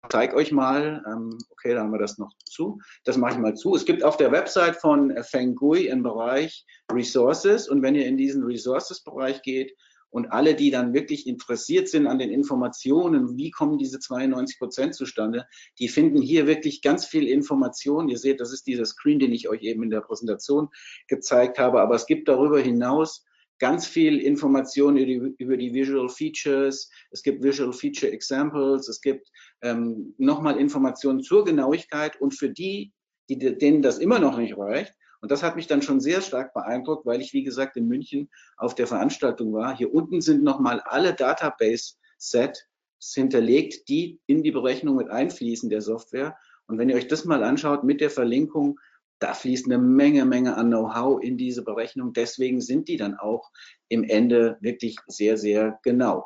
zeige 0.09 0.35
euch 0.35 0.51
mal, 0.51 1.03
ähm, 1.07 1.37
okay, 1.49 1.73
da 1.73 1.81
haben 1.81 1.91
wir 1.91 1.99
das 1.99 2.17
noch 2.17 2.33
zu. 2.43 2.79
Das 3.03 3.17
mache 3.17 3.33
ich 3.33 3.37
mal 3.37 3.55
zu. 3.55 3.75
Es 3.75 3.85
gibt 3.85 4.03
auf 4.03 4.17
der 4.17 4.31
Website 4.31 4.75
von 4.77 5.15
Fengui 5.23 5.91
einen 5.91 6.03
Bereich 6.03 6.65
Resources 6.91 7.69
und 7.69 7.83
wenn 7.83 7.95
ihr 7.95 8.07
in 8.07 8.17
diesen 8.17 8.43
Resources-Bereich 8.43 9.41
geht, 9.43 9.75
und 10.11 10.31
alle, 10.31 10.55
die 10.55 10.71
dann 10.71 10.93
wirklich 10.93 11.27
interessiert 11.27 11.87
sind 11.87 12.07
an 12.07 12.19
den 12.19 12.31
Informationen, 12.31 13.37
wie 13.37 13.51
kommen 13.51 13.77
diese 13.77 13.99
92 13.99 14.57
Prozent 14.57 14.95
zustande, 14.95 15.47
die 15.77 15.87
finden 15.87 16.21
hier 16.21 16.47
wirklich 16.47 16.81
ganz 16.81 17.05
viel 17.05 17.27
Information. 17.27 18.09
Ihr 18.09 18.17
seht, 18.17 18.39
das 18.39 18.51
ist 18.51 18.67
dieser 18.67 18.85
Screen, 18.85 19.19
den 19.19 19.31
ich 19.31 19.49
euch 19.49 19.61
eben 19.61 19.83
in 19.83 19.89
der 19.89 20.01
Präsentation 20.01 20.69
gezeigt 21.07 21.59
habe. 21.59 21.81
Aber 21.81 21.95
es 21.95 22.05
gibt 22.05 22.27
darüber 22.27 22.59
hinaus 22.59 23.25
ganz 23.59 23.85
viel 23.85 24.19
Information 24.19 24.97
über 24.97 25.05
die, 25.05 25.35
über 25.37 25.57
die 25.57 25.73
Visual 25.73 26.09
Features. 26.09 26.89
Es 27.11 27.21
gibt 27.21 27.43
Visual 27.43 27.73
Feature 27.73 28.11
Examples. 28.11 28.87
Es 28.87 29.01
gibt 29.01 29.29
ähm, 29.61 30.15
nochmal 30.17 30.57
Informationen 30.57 31.21
zur 31.21 31.45
Genauigkeit. 31.45 32.19
Und 32.19 32.33
für 32.33 32.49
die, 32.49 32.93
die, 33.29 33.37
denen 33.37 33.81
das 33.81 33.99
immer 33.99 34.19
noch 34.19 34.37
nicht 34.37 34.57
reicht, 34.57 34.95
und 35.21 35.31
das 35.31 35.43
hat 35.43 35.55
mich 35.55 35.67
dann 35.67 35.81
schon 35.81 35.99
sehr 35.99 36.21
stark 36.21 36.53
beeindruckt, 36.53 37.05
weil 37.05 37.21
ich, 37.21 37.33
wie 37.33 37.43
gesagt, 37.43 37.75
in 37.75 37.87
München 37.87 38.29
auf 38.57 38.75
der 38.75 38.87
Veranstaltung 38.87 39.53
war. 39.53 39.75
Hier 39.75 39.93
unten 39.93 40.21
sind 40.21 40.43
nochmal 40.43 40.79
alle 40.81 41.13
Database-Set 41.13 42.67
hinterlegt, 43.13 43.89
die 43.89 44.19
in 44.27 44.43
die 44.43 44.51
Berechnung 44.51 44.95
mit 44.95 45.09
einfließen 45.09 45.69
der 45.69 45.81
Software. 45.81 46.37
Und 46.67 46.77
wenn 46.77 46.89
ihr 46.89 46.95
euch 46.95 47.07
das 47.07 47.25
mal 47.25 47.43
anschaut 47.43 47.83
mit 47.83 47.99
der 47.99 48.09
Verlinkung, 48.09 48.79
da 49.19 49.33
fließt 49.33 49.65
eine 49.65 49.77
Menge, 49.77 50.25
Menge 50.25 50.55
an 50.55 50.67
Know-how 50.67 51.21
in 51.21 51.37
diese 51.37 51.63
Berechnung. 51.63 52.13
Deswegen 52.13 52.61
sind 52.61 52.87
die 52.87 52.95
dann 52.95 53.15
auch 53.15 53.51
im 53.89 54.05
Ende 54.05 54.57
wirklich 54.61 54.97
sehr, 55.07 55.37
sehr 55.37 55.79
genau. 55.83 56.25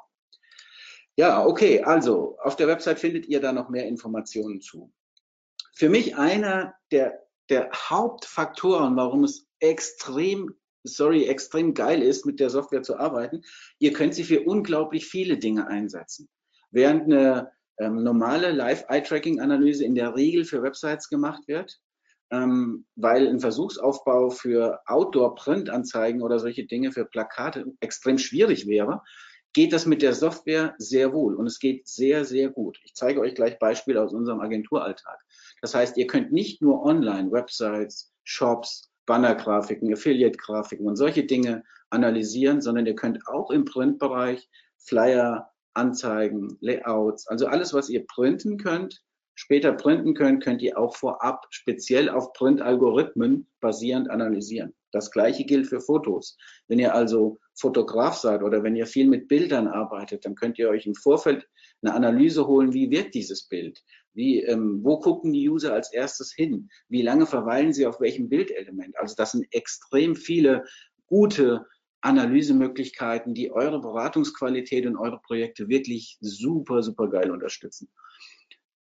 Ja, 1.16 1.46
okay, 1.46 1.82
also 1.82 2.38
auf 2.40 2.56
der 2.56 2.68
Website 2.68 3.00
findet 3.00 3.28
ihr 3.28 3.40
da 3.40 3.52
noch 3.52 3.70
mehr 3.70 3.88
Informationen 3.88 4.62
zu. 4.62 4.92
Für 5.76 5.90
mich 5.90 6.18
einer 6.18 6.76
der 6.92 7.24
der 7.54 7.70
Hauptfaktoren, 7.72 8.96
warum 8.96 9.24
es 9.24 9.46
extrem, 9.60 10.56
sorry, 10.84 11.26
extrem 11.26 11.76
geil 11.76 12.02
ist, 12.02 12.26
mit 12.26 12.40
der 12.40 12.50
Software 12.50 12.82
zu 12.82 12.98
arbeiten. 12.98 13.44
Ihr 13.78 13.94
könnt 13.94 14.16
sie 14.16 14.24
für 14.24 14.42
unglaublich 14.42 15.06
viele 15.06 15.38
Dinge 15.38 15.68
einsetzen. 15.68 16.28
Während 16.72 17.04
eine 17.04 17.52
ähm, 17.78 18.04
normale 18.04 18.52
Live-Eye-Tracking-Analyse 18.52 19.86
in 19.86 19.94
der 19.94 20.16
Regel 20.16 20.46
für 20.46 20.64
Websites 20.64 21.10
gemacht 21.10 21.48
wird, 21.48 21.80
ähm, 22.32 22.88
weil 22.96 23.28
ein 23.28 23.40
Versuchsaufbau 23.40 24.32
für 24.32 24.80
Outdoor-Print-Anzeigen 24.88 26.24
oder 26.24 26.40
solche 26.40 26.66
Dinge 26.66 26.92
für 26.92 27.06
Plakate 27.06 27.66
extrem 27.82 28.18
schwierig 28.18 28.66
wäre, 28.68 29.04
geht 29.54 29.74
das 29.74 29.86
mit 29.86 30.02
der 30.02 30.16
Software 30.16 30.74
sehr 30.80 31.14
wohl 31.14 31.36
und 31.36 31.46
es 31.46 31.60
geht 31.60 31.88
sehr, 31.88 32.26
sehr 32.26 32.50
gut. 32.50 32.80
Ich 32.84 32.96
zeige 32.96 33.22
euch 33.22 33.36
gleich 33.36 33.60
Beispiele 33.60 34.02
aus 34.02 34.12
unserem 34.12 34.40
Agenturalltag. 34.40 35.20
Das 35.64 35.74
heißt, 35.74 35.96
ihr 35.96 36.08
könnt 36.08 36.34
nicht 36.34 36.62
nur 36.62 36.84
online 36.84 37.32
Websites, 37.32 38.12
Shops, 38.26 38.92
Bannergrafiken, 39.06 39.94
Affiliate-Grafiken 39.94 40.86
und 40.86 40.98
solche 40.98 41.24
Dinge 41.24 41.64
analysieren, 41.90 42.60
sondern 42.60 42.86
ihr 42.86 42.96
könnt 42.96 43.26
auch 43.30 43.50
im 43.50 43.64
Printbereich 43.64 44.50
Flyer, 44.78 45.50
Anzeigen, 45.74 46.58
Layouts, 46.60 47.28
also 47.28 47.48
alles, 47.48 47.74
was 47.74 47.90
ihr 47.90 48.06
printen 48.06 48.58
könnt, 48.58 49.02
später 49.36 49.72
printen 49.72 50.14
könnt, 50.16 50.44
könnt 50.44 50.62
ihr 50.62 50.78
auch 50.78 50.98
vorab 50.98 51.48
speziell 51.50 52.10
auf 52.10 52.34
Print-Algorithmen 52.34 53.48
basierend 53.62 54.10
analysieren. 54.10 54.76
Das 54.92 55.12
gleiche 55.12 55.46
gilt 55.46 55.68
für 55.68 55.80
Fotos. 55.80 56.36
Wenn 56.68 56.80
ihr 56.80 56.94
also 56.94 57.40
Fotograf 57.56 58.16
seid 58.16 58.42
oder 58.42 58.64
wenn 58.64 58.76
ihr 58.76 58.88
viel 58.88 59.08
mit 59.08 59.28
Bildern 59.28 59.68
arbeitet, 59.68 60.26
dann 60.26 60.36
könnt 60.36 60.58
ihr 60.58 60.70
euch 60.70 60.86
im 60.86 60.96
Vorfeld 60.96 61.48
eine 61.82 61.94
Analyse 61.94 62.48
holen, 62.48 62.74
wie 62.74 62.90
wirkt 62.90 63.14
dieses 63.14 63.48
Bild? 63.48 63.80
Wie, 64.14 64.42
ähm, 64.42 64.80
wo 64.84 65.00
gucken 65.00 65.34
die 65.34 65.50
User 65.50 65.74
als 65.74 65.92
erstes 65.92 66.34
hin? 66.34 66.70
Wie 66.88 67.02
lange 67.02 67.26
verweilen 67.26 67.74
sie 67.74 67.86
auf 67.86 68.00
welchem 68.00 68.30
Bildelement? 68.30 68.98
Also 68.98 69.16
das 69.16 69.32
sind 69.32 69.46
extrem 69.52 70.16
viele 70.16 70.66
gute 71.08 71.66
Analysemöglichkeiten, 72.02 73.34
die 73.34 73.52
eure 73.52 73.80
Beratungsqualität 73.80 74.86
und 74.86 74.98
eure 74.98 75.22
Projekte 75.22 75.70
wirklich 75.70 76.18
super, 76.20 76.84
super 76.84 77.10
geil 77.10 77.32
unterstützen. 77.32 77.90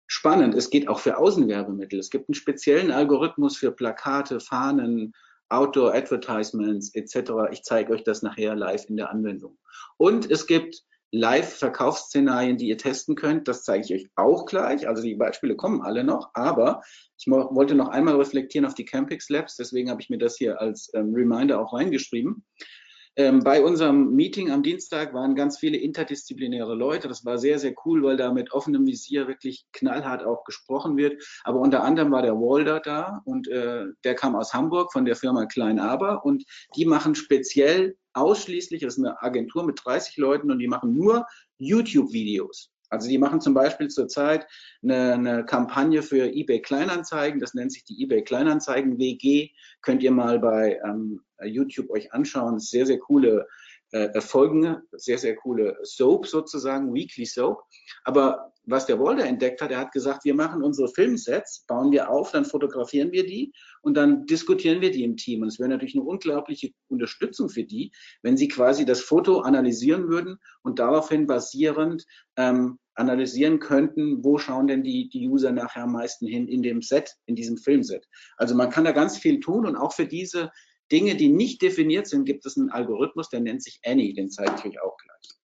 Spannend, 0.06 0.54
es 0.54 0.70
geht 0.70 0.88
auch 0.88 1.00
für 1.00 1.16
Außenwerbemittel. 1.18 1.98
Es 1.98 2.10
gibt 2.10 2.28
einen 2.28 2.34
speziellen 2.34 2.90
Algorithmus 2.90 3.56
für 3.56 3.72
Plakate, 3.72 4.40
Fahnen, 4.40 5.14
Outdoor 5.48 5.94
Advertisements 5.94 6.94
etc. 6.94 7.32
Ich 7.52 7.62
zeige 7.62 7.92
euch 7.92 8.04
das 8.04 8.22
nachher 8.22 8.54
live 8.54 8.84
in 8.88 8.96
der 8.96 9.10
Anwendung. 9.10 9.58
Und 9.96 10.30
es 10.30 10.46
gibt 10.46 10.82
Live-Verkaufsszenarien, 11.14 12.56
die 12.56 12.66
ihr 12.66 12.76
testen 12.76 13.14
könnt. 13.14 13.46
Das 13.46 13.62
zeige 13.62 13.84
ich 13.84 13.94
euch 13.94 14.10
auch 14.16 14.46
gleich. 14.46 14.88
Also 14.88 15.00
die 15.02 15.14
Beispiele 15.14 15.54
kommen 15.54 15.80
alle 15.80 16.02
noch, 16.02 16.30
aber 16.34 16.82
ich 17.16 17.26
wollte 17.28 17.76
noch 17.76 17.88
einmal 17.88 18.16
reflektieren 18.16 18.66
auf 18.66 18.74
die 18.74 18.84
Campix 18.84 19.28
Labs. 19.28 19.54
Deswegen 19.54 19.90
habe 19.90 20.00
ich 20.00 20.10
mir 20.10 20.18
das 20.18 20.36
hier 20.36 20.60
als 20.60 20.90
ähm, 20.94 21.14
Reminder 21.14 21.60
auch 21.60 21.72
reingeschrieben. 21.72 22.44
Ähm, 23.16 23.44
bei 23.44 23.62
unserem 23.62 24.10
Meeting 24.14 24.50
am 24.50 24.64
Dienstag 24.64 25.14
waren 25.14 25.36
ganz 25.36 25.58
viele 25.58 25.76
interdisziplinäre 25.76 26.74
Leute. 26.74 27.06
Das 27.06 27.24
war 27.24 27.38
sehr, 27.38 27.60
sehr 27.60 27.74
cool, 27.84 28.02
weil 28.02 28.16
da 28.16 28.32
mit 28.32 28.52
offenem 28.52 28.86
Visier 28.86 29.28
wirklich 29.28 29.66
knallhart 29.72 30.24
auch 30.24 30.42
gesprochen 30.42 30.96
wird. 30.96 31.22
Aber 31.44 31.60
unter 31.60 31.84
anderem 31.84 32.10
war 32.10 32.22
der 32.22 32.34
Walder 32.34 32.80
da 32.80 33.22
und 33.24 33.46
äh, 33.46 33.84
der 34.02 34.14
kam 34.16 34.34
aus 34.34 34.52
Hamburg 34.52 34.92
von 34.92 35.04
der 35.04 35.14
Firma 35.14 35.46
Klein 35.46 35.78
Aber 35.78 36.24
und 36.24 36.44
die 36.74 36.86
machen 36.86 37.14
speziell 37.14 37.96
ausschließlich, 38.14 38.82
das 38.82 38.96
ist 38.96 39.04
eine 39.04 39.22
Agentur 39.22 39.64
mit 39.64 39.80
30 39.84 40.16
Leuten 40.16 40.50
und 40.50 40.58
die 40.58 40.68
machen 40.68 40.94
nur 40.94 41.26
YouTube-Videos. 41.58 42.73
Also 42.94 43.08
die 43.08 43.18
machen 43.18 43.40
zum 43.40 43.54
Beispiel 43.54 43.88
zurzeit 43.88 44.46
eine, 44.82 45.14
eine 45.14 45.44
Kampagne 45.44 46.02
für 46.02 46.32
eBay 46.32 46.62
Kleinanzeigen, 46.62 47.40
das 47.40 47.54
nennt 47.54 47.72
sich 47.72 47.84
die 47.84 48.02
eBay 48.02 48.22
Kleinanzeigen 48.22 48.98
WG, 48.98 49.50
könnt 49.82 50.02
ihr 50.02 50.12
mal 50.12 50.38
bei 50.38 50.80
ähm, 50.86 51.20
YouTube 51.44 51.90
euch 51.90 52.12
anschauen, 52.12 52.58
sehr, 52.58 52.86
sehr 52.86 52.98
coole 52.98 53.46
äh, 53.92 54.20
Folgen, 54.20 54.78
sehr, 54.92 55.18
sehr 55.18 55.36
coole 55.36 55.78
Soap 55.82 56.26
sozusagen, 56.26 56.94
Weekly 56.94 57.26
Soap. 57.26 57.62
Aber 58.04 58.53
was 58.66 58.86
der 58.86 58.98
Walder 58.98 59.24
entdeckt 59.26 59.60
hat, 59.60 59.70
er 59.70 59.78
hat 59.78 59.92
gesagt, 59.92 60.24
wir 60.24 60.34
machen 60.34 60.62
unsere 60.62 60.88
Filmsets, 60.88 61.64
bauen 61.66 61.92
wir 61.92 62.08
auf, 62.08 62.32
dann 62.32 62.44
fotografieren 62.44 63.12
wir 63.12 63.26
die 63.26 63.52
und 63.82 63.94
dann 63.96 64.26
diskutieren 64.26 64.80
wir 64.80 64.90
die 64.90 65.04
im 65.04 65.16
Team. 65.16 65.42
Und 65.42 65.48
es 65.48 65.58
wäre 65.58 65.68
natürlich 65.68 65.94
eine 65.94 66.04
unglaubliche 66.04 66.70
Unterstützung 66.88 67.48
für 67.48 67.64
die, 67.64 67.92
wenn 68.22 68.36
sie 68.36 68.48
quasi 68.48 68.84
das 68.84 69.00
Foto 69.00 69.40
analysieren 69.40 70.08
würden 70.08 70.38
und 70.62 70.78
daraufhin 70.78 71.26
basierend 71.26 72.06
ähm, 72.36 72.78
analysieren 72.94 73.58
könnten, 73.58 74.24
wo 74.24 74.38
schauen 74.38 74.66
denn 74.66 74.82
die, 74.82 75.08
die 75.08 75.28
User 75.28 75.52
nachher 75.52 75.82
am 75.82 75.92
meisten 75.92 76.26
hin 76.26 76.48
in 76.48 76.62
dem 76.62 76.80
Set, 76.80 77.16
in 77.26 77.34
diesem 77.34 77.56
Filmset. 77.56 78.06
Also 78.36 78.54
man 78.54 78.70
kann 78.70 78.84
da 78.84 78.92
ganz 78.92 79.18
viel 79.18 79.40
tun 79.40 79.66
und 79.66 79.76
auch 79.76 79.92
für 79.92 80.06
diese 80.06 80.50
Dinge, 80.92 81.16
die 81.16 81.28
nicht 81.28 81.60
definiert 81.62 82.06
sind, 82.06 82.24
gibt 82.24 82.46
es 82.46 82.56
einen 82.56 82.70
Algorithmus, 82.70 83.28
der 83.28 83.40
nennt 83.40 83.62
sich 83.62 83.80
Annie, 83.84 84.14
den 84.14 84.30
zeige 84.30 84.54
ich 84.58 84.64
euch 84.64 84.82
auch 84.82 84.96
gleich. 84.96 85.43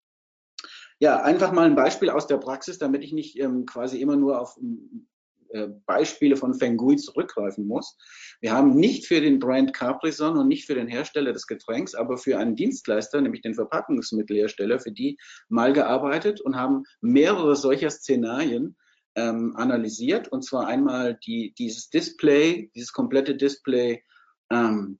Ja, 1.00 1.22
einfach 1.22 1.50
mal 1.52 1.64
ein 1.64 1.74
Beispiel 1.74 2.10
aus 2.10 2.26
der 2.26 2.36
Praxis, 2.36 2.78
damit 2.78 3.02
ich 3.02 3.12
nicht 3.12 3.38
ähm, 3.38 3.64
quasi 3.64 4.00
immer 4.00 4.16
nur 4.16 4.38
auf 4.38 4.58
äh, 5.48 5.68
Beispiele 5.86 6.36
von 6.36 6.52
Fengui 6.52 6.96
zurückgreifen 6.96 7.66
muss. 7.66 7.96
Wir 8.40 8.52
haben 8.52 8.76
nicht 8.76 9.06
für 9.06 9.22
den 9.22 9.38
Brand 9.38 9.72
Capri-Sun 9.72 10.36
und 10.36 10.46
nicht 10.46 10.66
für 10.66 10.74
den 10.74 10.88
Hersteller 10.88 11.32
des 11.32 11.46
Getränks, 11.46 11.94
aber 11.94 12.18
für 12.18 12.38
einen 12.38 12.54
Dienstleister, 12.54 13.20
nämlich 13.20 13.40
den 13.40 13.54
Verpackungsmittelhersteller, 13.54 14.78
für 14.78 14.92
die 14.92 15.18
mal 15.48 15.72
gearbeitet 15.72 16.40
und 16.42 16.56
haben 16.56 16.84
mehrere 17.00 17.56
solcher 17.56 17.90
Szenarien 17.90 18.76
ähm, 19.16 19.56
analysiert. 19.56 20.28
Und 20.28 20.44
zwar 20.44 20.66
einmal 20.66 21.18
die, 21.26 21.54
dieses 21.58 21.88
Display, 21.88 22.70
dieses 22.74 22.92
komplette 22.92 23.34
Display 23.34 24.04
ähm, 24.52 24.98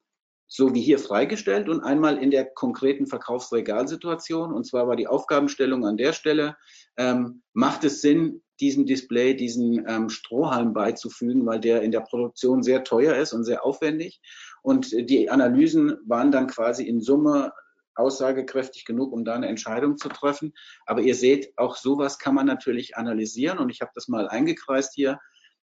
so 0.53 0.75
wie 0.75 0.81
hier 0.81 0.99
freigestellt 0.99 1.69
und 1.69 1.81
einmal 1.81 2.19
in 2.19 2.33
der 2.33 2.45
konkreten 2.45 3.07
Verkaufsregalsituation. 3.07 4.53
Und 4.53 4.67
zwar 4.67 4.89
war 4.89 4.97
die 4.97 5.07
Aufgabenstellung 5.07 5.87
an 5.87 5.97
der 5.97 6.13
Stelle, 6.13 6.57
ähm, 6.97 7.43
macht 7.53 7.85
es 7.85 8.03
Sinn, 8.03 8.43
diesem 8.59 8.85
Display 8.85 9.35
diesen 9.35 9.87
ähm, 9.89 10.09
Strohhalm 10.09 10.73
beizufügen, 10.73 11.47
weil 11.47 11.61
der 11.61 11.83
in 11.83 11.93
der 11.93 12.01
Produktion 12.01 12.65
sehr 12.65 12.83
teuer 12.83 13.15
ist 13.15 13.33
und 13.33 13.45
sehr 13.45 13.65
aufwendig. 13.65 14.21
Und 14.63 14.91
die 15.09 15.31
Analysen 15.31 15.97
waren 16.05 16.33
dann 16.33 16.49
quasi 16.49 16.85
in 16.85 17.01
Summe 17.01 17.53
aussagekräftig 17.95 18.85
genug, 18.85 19.13
um 19.13 19.25
da 19.25 19.35
eine 19.35 19.47
Entscheidung 19.47 19.99
zu 19.99 20.09
treffen. 20.09 20.53
Aber 20.85 21.01
ihr 21.01 21.15
seht, 21.15 21.57
auch 21.59 21.77
sowas 21.77 22.19
kann 22.19 22.35
man 22.35 22.47
natürlich 22.47 22.97
analysieren 22.97 23.59
und 23.59 23.71
ich 23.71 23.83
habe 23.83 23.93
das 23.95 24.09
mal 24.09 24.29
eingekreist 24.29 24.95
hier. 24.95 25.21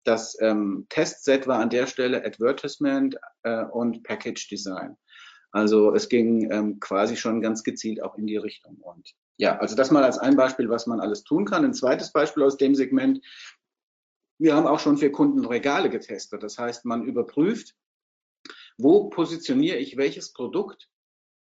Das 0.04 0.36
ähm, 0.40 0.86
Testset 0.88 1.46
war 1.46 1.60
an 1.60 1.70
der 1.70 1.86
Stelle 1.86 2.24
Advertisement 2.24 3.16
äh, 3.42 3.64
und 3.64 4.02
Package 4.02 4.48
Design. 4.48 4.96
Also 5.52 5.94
es 5.94 6.08
ging 6.08 6.50
ähm, 6.50 6.80
quasi 6.80 7.16
schon 7.16 7.40
ganz 7.40 7.62
gezielt 7.62 8.02
auch 8.02 8.16
in 8.16 8.26
die 8.26 8.38
Richtung. 8.38 8.76
Und 8.76 9.12
ja, 9.36 9.58
also 9.58 9.76
das 9.76 9.90
mal 9.90 10.02
als 10.02 10.18
ein 10.18 10.36
Beispiel, 10.36 10.68
was 10.68 10.86
man 10.86 11.00
alles 11.00 11.24
tun 11.24 11.44
kann. 11.44 11.64
Ein 11.64 11.74
zweites 11.74 12.10
Beispiel 12.10 12.42
aus 12.42 12.56
dem 12.56 12.74
Segment. 12.74 13.24
Wir 14.38 14.54
haben 14.54 14.66
auch 14.66 14.80
schon 14.80 14.96
für 14.96 15.10
Kunden 15.10 15.44
Regale 15.44 15.90
getestet. 15.90 16.42
Das 16.42 16.58
heißt, 16.58 16.84
man 16.86 17.04
überprüft, 17.04 17.74
wo 18.78 19.10
positioniere 19.10 19.76
ich 19.76 19.96
welches 19.96 20.32
Produkt, 20.32 20.88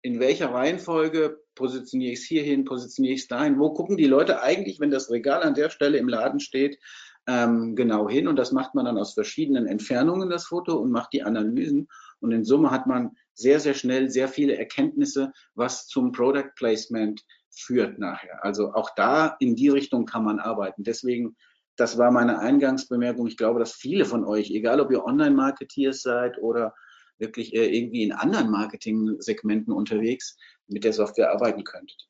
in 0.01 0.19
welcher 0.19 0.53
Reihenfolge 0.53 1.41
positioniere 1.55 2.13
ich 2.13 2.19
es 2.19 2.25
hierhin, 2.25 2.63
positioniere 2.63 3.15
ich 3.15 3.21
es 3.21 3.27
dahin, 3.27 3.59
wo 3.59 3.73
gucken 3.73 3.97
die 3.97 4.05
Leute 4.05 4.41
eigentlich, 4.41 4.79
wenn 4.79 4.91
das 4.91 5.11
Regal 5.11 5.43
an 5.43 5.53
der 5.53 5.69
Stelle 5.69 5.97
im 5.97 6.07
Laden 6.07 6.39
steht, 6.39 6.79
ähm, 7.27 7.75
genau 7.75 8.09
hin. 8.09 8.27
Und 8.27 8.37
das 8.37 8.51
macht 8.51 8.73
man 8.73 8.85
dann 8.85 8.97
aus 8.97 9.13
verschiedenen 9.13 9.67
Entfernungen, 9.67 10.29
das 10.29 10.45
Foto, 10.45 10.77
und 10.77 10.91
macht 10.91 11.13
die 11.13 11.23
Analysen. 11.23 11.87
Und 12.19 12.31
in 12.31 12.43
Summe 12.43 12.71
hat 12.71 12.87
man 12.87 13.11
sehr, 13.33 13.59
sehr 13.59 13.73
schnell 13.73 14.09
sehr 14.09 14.27
viele 14.27 14.57
Erkenntnisse, 14.57 15.31
was 15.53 15.87
zum 15.87 16.11
Product 16.11 16.51
Placement 16.55 17.21
führt 17.51 17.99
nachher. 17.99 18.43
Also 18.43 18.73
auch 18.73 18.91
da 18.95 19.35
in 19.39 19.55
die 19.55 19.69
Richtung 19.69 20.05
kann 20.05 20.23
man 20.23 20.39
arbeiten. 20.39 20.83
Deswegen, 20.83 21.35
das 21.75 21.97
war 21.97 22.11
meine 22.11 22.39
Eingangsbemerkung. 22.39 23.27
Ich 23.27 23.37
glaube, 23.37 23.59
dass 23.59 23.73
viele 23.73 24.05
von 24.05 24.25
euch, 24.25 24.49
egal 24.51 24.79
ob 24.79 24.91
ihr 24.91 25.03
Online-Marketeers 25.03 26.01
seid 26.01 26.37
oder 26.39 26.73
wirklich 27.19 27.53
irgendwie 27.53 28.03
in 28.03 28.13
anderen 28.13 28.49
Marketing-Segmenten 28.49 29.73
unterwegs, 29.73 30.37
mit 30.67 30.83
der 30.83 30.93
Software 30.93 31.31
arbeiten 31.31 31.63
könntet. 31.63 32.07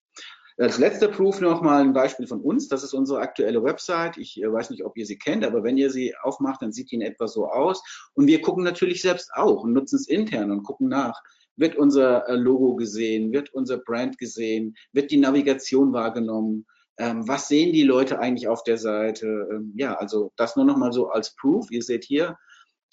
Als 0.59 0.79
letzter 0.79 1.07
Proof 1.07 1.39
noch 1.39 1.61
mal 1.61 1.81
ein 1.81 1.93
Beispiel 1.93 2.25
von 2.25 2.41
uns. 2.41 2.67
Das 2.67 2.83
ist 2.83 2.93
unsere 2.93 3.19
aktuelle 3.19 3.63
Website. 3.63 4.17
Ich 4.17 4.41
äh, 4.41 4.51
weiß 4.51 4.71
nicht, 4.71 4.83
ob 4.83 4.97
ihr 4.97 5.05
sie 5.05 5.19
kennt, 5.19 5.45
aber 5.45 5.63
wenn 5.63 5.77
ihr 5.77 5.91
sie 5.91 6.15
aufmacht, 6.23 6.63
dann 6.63 6.71
sieht 6.71 6.89
die 6.89 6.95
in 6.95 7.01
etwa 7.01 7.27
so 7.27 7.47
aus. 7.47 7.83
Und 8.13 8.25
wir 8.25 8.41
gucken 8.41 8.63
natürlich 8.63 9.03
selbst 9.03 9.31
auch 9.33 9.63
und 9.63 9.73
nutzen 9.73 9.97
es 9.97 10.07
intern 10.07 10.49
und 10.51 10.63
gucken 10.63 10.87
nach. 10.87 11.21
Wird 11.57 11.75
unser 11.75 12.27
äh, 12.27 12.35
Logo 12.35 12.75
gesehen? 12.75 13.31
Wird 13.31 13.53
unser 13.53 13.77
Brand 13.77 14.17
gesehen? 14.17 14.75
Wird 14.93 15.11
die 15.11 15.17
Navigation 15.17 15.93
wahrgenommen? 15.93 16.65
Ähm, 16.97 17.27
was 17.27 17.47
sehen 17.47 17.71
die 17.71 17.83
Leute 17.83 18.17
eigentlich 18.17 18.47
auf 18.47 18.63
der 18.63 18.79
Seite? 18.79 19.47
Ähm, 19.51 19.73
ja, 19.75 19.93
also 19.95 20.31
das 20.37 20.55
nur 20.55 20.65
noch 20.65 20.77
mal 20.77 20.91
so 20.91 21.09
als 21.09 21.35
Proof. 21.35 21.69
Ihr 21.69 21.83
seht 21.83 22.03
hier, 22.03 22.35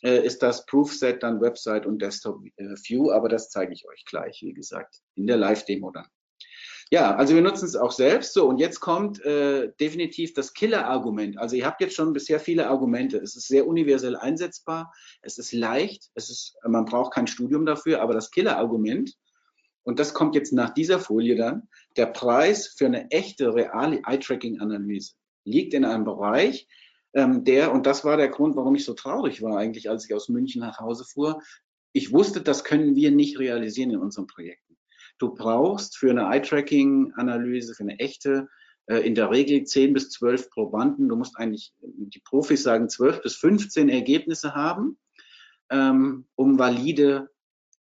äh, 0.03 0.23
ist 0.23 0.43
das 0.43 0.67
Proof-Set 0.67 1.23
dann 1.23 1.41
Website 1.41 1.87
und 1.87 2.03
Desktop 2.03 2.43
View, 2.59 3.11
aber 3.11 3.31
das 3.31 3.49
zeige 3.49 3.73
ich 3.73 3.89
euch 3.89 4.05
gleich, 4.05 4.43
wie 4.43 4.53
gesagt, 4.53 5.01
in 5.15 5.27
der 5.27 5.39
Live-Demo 5.39 5.91
dann. 5.91 6.07
Ja, 6.95 7.17
also 7.17 7.35
wir 7.35 7.43
nutzen 7.43 7.65
es 7.65 7.75
auch 7.75 7.91
selbst. 7.91 8.35
So, 8.35 8.49
und 8.49 8.59
jetzt 8.59 8.79
kommt 8.79 9.21
äh, 9.25 9.73
definitiv 9.81 10.33
das 10.33 10.55
Killer-Argument. 10.55 11.39
Also 11.39 11.57
ihr 11.57 11.67
habt 11.67 11.81
jetzt 11.81 11.97
schon 11.97 12.13
bisher 12.13 12.39
viele 12.39 12.69
Argumente. 12.69 13.17
Es 13.17 13.35
ist 13.35 13.49
sehr 13.49 13.67
universell 13.67 14.15
einsetzbar, 14.15 14.95
es 15.21 15.39
ist 15.39 15.53
leicht, 15.53 16.13
es 16.15 16.31
ist, 16.31 16.57
man 16.63 16.85
braucht 16.85 17.13
kein 17.13 17.27
Studium 17.27 17.67
dafür, 17.67 18.01
aber 18.01 18.15
das 18.15 18.31
Killer-Argument, 18.31 19.13
und 19.83 19.99
das 19.99 20.15
kommt 20.15 20.37
jetzt 20.37 20.53
nach 20.53 20.71
dieser 20.71 21.01
Folie 21.01 21.35
dann, 21.35 21.69
der 21.97 22.07
Preis 22.07 22.69
für 22.69 22.87
eine 22.87 23.11
echte, 23.11 23.53
reale 23.57 24.01
Eye-Tracking-Analyse 24.07 25.15
liegt 25.43 25.75
in 25.75 25.85
einem 25.85 26.05
Bereich, 26.05 26.69
ähm, 27.13 27.43
der, 27.43 27.73
und 27.73 27.87
das 27.87 28.05
war 28.05 28.17
der 28.17 28.29
Grund, 28.29 28.55
warum 28.55 28.77
ich 28.77 28.85
so 28.85 28.95
traurig 28.95 29.43
war 29.43 29.59
eigentlich, 29.59 29.91
als 29.91 30.05
ich 30.05 30.15
aus 30.15 30.29
München 30.29 30.61
nach 30.61 30.79
Hause 30.79 31.05
fuhr, 31.05 31.43
ich 31.93 32.13
wusste, 32.13 32.41
das 32.41 32.63
können 32.63 32.95
wir 32.95 33.11
nicht 33.11 33.41
realisieren 33.41 33.91
in 33.91 33.99
unserem 33.99 34.29
Projekt. 34.29 34.64
Du 35.25 35.35
brauchst 35.35 35.97
für 35.97 36.11
eine 36.11 36.25
Eye-Tracking-Analyse, 36.25 37.75
für 37.75 37.85
eine 37.85 37.99
echte, 37.99 38.47
äh, 38.89 38.99
in 38.99 39.15
der 39.15 39.31
Regel 39.31 39.65
10 39.65 39.95
bis 39.95 40.11
12 40.11 40.51
Probanden. 40.51 41.09
Du 41.09 41.17
musst 41.17 41.39
eigentlich, 41.39 41.73
die 41.81 42.21
Profis 42.21 42.63
sagen 42.63 42.91
12 42.91 43.23
bis 43.23 43.37
15 43.37 43.89
Ergebnisse 43.89 44.55
haben, 44.55 44.99
ähm, 45.71 46.27
um 46.35 46.59
valide 46.59 47.31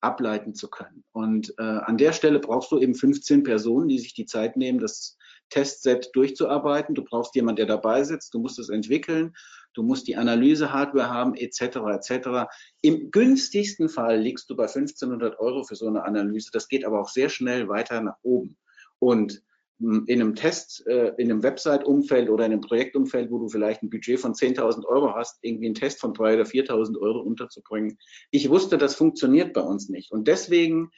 ableiten 0.02 0.54
zu 0.54 0.68
können. 0.68 1.02
Und 1.12 1.54
äh, 1.56 1.62
an 1.62 1.96
der 1.96 2.12
Stelle 2.12 2.40
brauchst 2.40 2.72
du 2.72 2.78
eben 2.78 2.94
15 2.94 3.42
Personen, 3.42 3.88
die 3.88 3.98
sich 3.98 4.12
die 4.12 4.26
Zeit 4.26 4.58
nehmen, 4.58 4.78
das 4.78 5.16
Testset 5.50 6.10
durchzuarbeiten. 6.14 6.94
Du 6.94 7.04
brauchst 7.04 7.34
jemanden, 7.34 7.56
der 7.56 7.66
dabei 7.66 8.04
sitzt. 8.04 8.32
Du 8.32 8.38
musst 8.38 8.58
es 8.58 8.70
entwickeln 8.70 9.34
du 9.74 9.82
musst 9.82 10.08
die 10.08 10.16
Analyse-Hardware 10.16 11.10
haben, 11.10 11.34
etc., 11.34 11.60
etc. 11.92 12.50
Im 12.82 13.10
günstigsten 13.10 13.88
Fall 13.88 14.20
liegst 14.20 14.50
du 14.50 14.56
bei 14.56 14.64
1500 14.64 15.38
Euro 15.38 15.64
für 15.64 15.76
so 15.76 15.86
eine 15.86 16.04
Analyse. 16.04 16.50
Das 16.52 16.68
geht 16.68 16.84
aber 16.84 17.00
auch 17.00 17.08
sehr 17.08 17.28
schnell 17.28 17.68
weiter 17.68 18.00
nach 18.00 18.16
oben. 18.22 18.56
Und 18.98 19.42
hm, 19.78 20.04
in 20.06 20.20
einem 20.20 20.34
Test, 20.34 20.86
äh, 20.86 21.12
in 21.18 21.30
einem 21.30 21.42
Website-Umfeld 21.42 22.28
oder 22.28 22.46
in 22.46 22.52
einem 22.52 22.60
Projektumfeld, 22.60 23.30
wo 23.30 23.38
du 23.38 23.48
vielleicht 23.48 23.82
ein 23.82 23.90
Budget 23.90 24.20
von 24.20 24.34
10.000 24.34 24.84
Euro 24.86 25.14
hast, 25.14 25.38
irgendwie 25.42 25.66
einen 25.66 25.74
Test 25.74 26.00
von 26.00 26.12
3.000 26.12 26.34
oder 26.34 26.44
4.000 26.44 27.00
Euro 27.00 27.20
unterzubringen. 27.20 27.98
Ich 28.30 28.50
wusste, 28.50 28.78
das 28.78 28.94
funktioniert 28.94 29.52
bei 29.52 29.62
uns 29.62 29.88
nicht. 29.88 30.10
Und 30.10 30.28
deswegen 30.28 30.90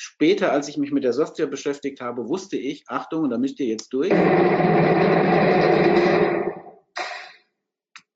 später, 0.00 0.50
als 0.50 0.66
ich 0.68 0.78
mich 0.78 0.92
mit 0.92 1.04
der 1.04 1.12
Software 1.12 1.46
beschäftigt 1.46 2.00
habe, 2.00 2.26
wusste 2.26 2.56
ich, 2.56 2.88
Achtung, 2.88 3.24
und 3.24 3.30
da 3.30 3.36
müsst 3.36 3.60
ihr 3.60 3.66
jetzt 3.66 3.92
durch. 3.92 4.14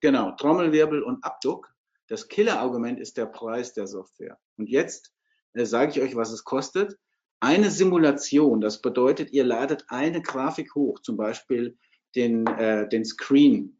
Genau, 0.00 0.32
Trommelwirbel 0.32 1.02
und 1.02 1.22
Abdruck. 1.22 1.74
Das 2.08 2.28
Killer-Argument 2.28 2.98
ist 2.98 3.18
der 3.18 3.26
Preis 3.26 3.74
der 3.74 3.86
Software. 3.86 4.38
Und 4.56 4.68
jetzt 4.68 5.14
äh, 5.52 5.66
sage 5.66 5.90
ich 5.92 6.00
euch, 6.00 6.16
was 6.16 6.32
es 6.32 6.44
kostet. 6.44 6.98
Eine 7.40 7.70
Simulation, 7.70 8.62
das 8.62 8.80
bedeutet, 8.80 9.32
ihr 9.32 9.44
ladet 9.44 9.84
eine 9.88 10.22
Grafik 10.22 10.74
hoch, 10.74 11.00
zum 11.00 11.18
Beispiel 11.18 11.76
den, 12.14 12.46
äh, 12.46 12.88
den 12.88 13.04
Screen 13.04 13.78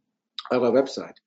eurer 0.51 0.75
Website, 0.75 1.23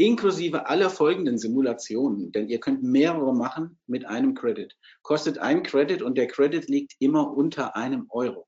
inklusive 0.00 0.66
aller 0.66 0.88
folgenden 0.88 1.38
Simulationen, 1.38 2.32
denn 2.32 2.48
ihr 2.48 2.58
könnt 2.58 2.82
mehrere 2.82 3.34
machen 3.34 3.78
mit 3.86 4.06
einem 4.06 4.34
Credit. 4.34 4.74
Kostet 5.02 5.38
ein 5.38 5.62
Credit 5.62 6.00
und 6.02 6.16
der 6.16 6.26
Credit 6.26 6.68
liegt 6.68 6.94
immer 7.00 7.36
unter 7.36 7.76
einem 7.76 8.06
Euro. 8.08 8.46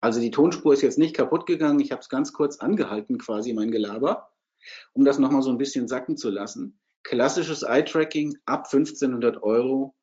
Also 0.00 0.20
die 0.20 0.32
Tonspur 0.32 0.74
ist 0.74 0.82
jetzt 0.82 0.98
nicht 0.98 1.16
kaputt 1.16 1.46
gegangen. 1.46 1.80
Ich 1.80 1.92
habe 1.92 2.00
es 2.00 2.08
ganz 2.08 2.32
kurz 2.32 2.58
angehalten, 2.58 3.16
quasi 3.16 3.52
mein 3.54 3.70
Gelaber, 3.70 4.32
um 4.92 5.04
das 5.04 5.18
nochmal 5.18 5.42
so 5.42 5.50
ein 5.50 5.58
bisschen 5.58 5.88
sacken 5.88 6.16
zu 6.16 6.30
lassen. 6.30 6.78
Klassisches 7.04 7.62
Eye-Tracking 7.62 8.36
ab 8.46 8.66
1500 8.70 9.42
Euro. 9.42 9.94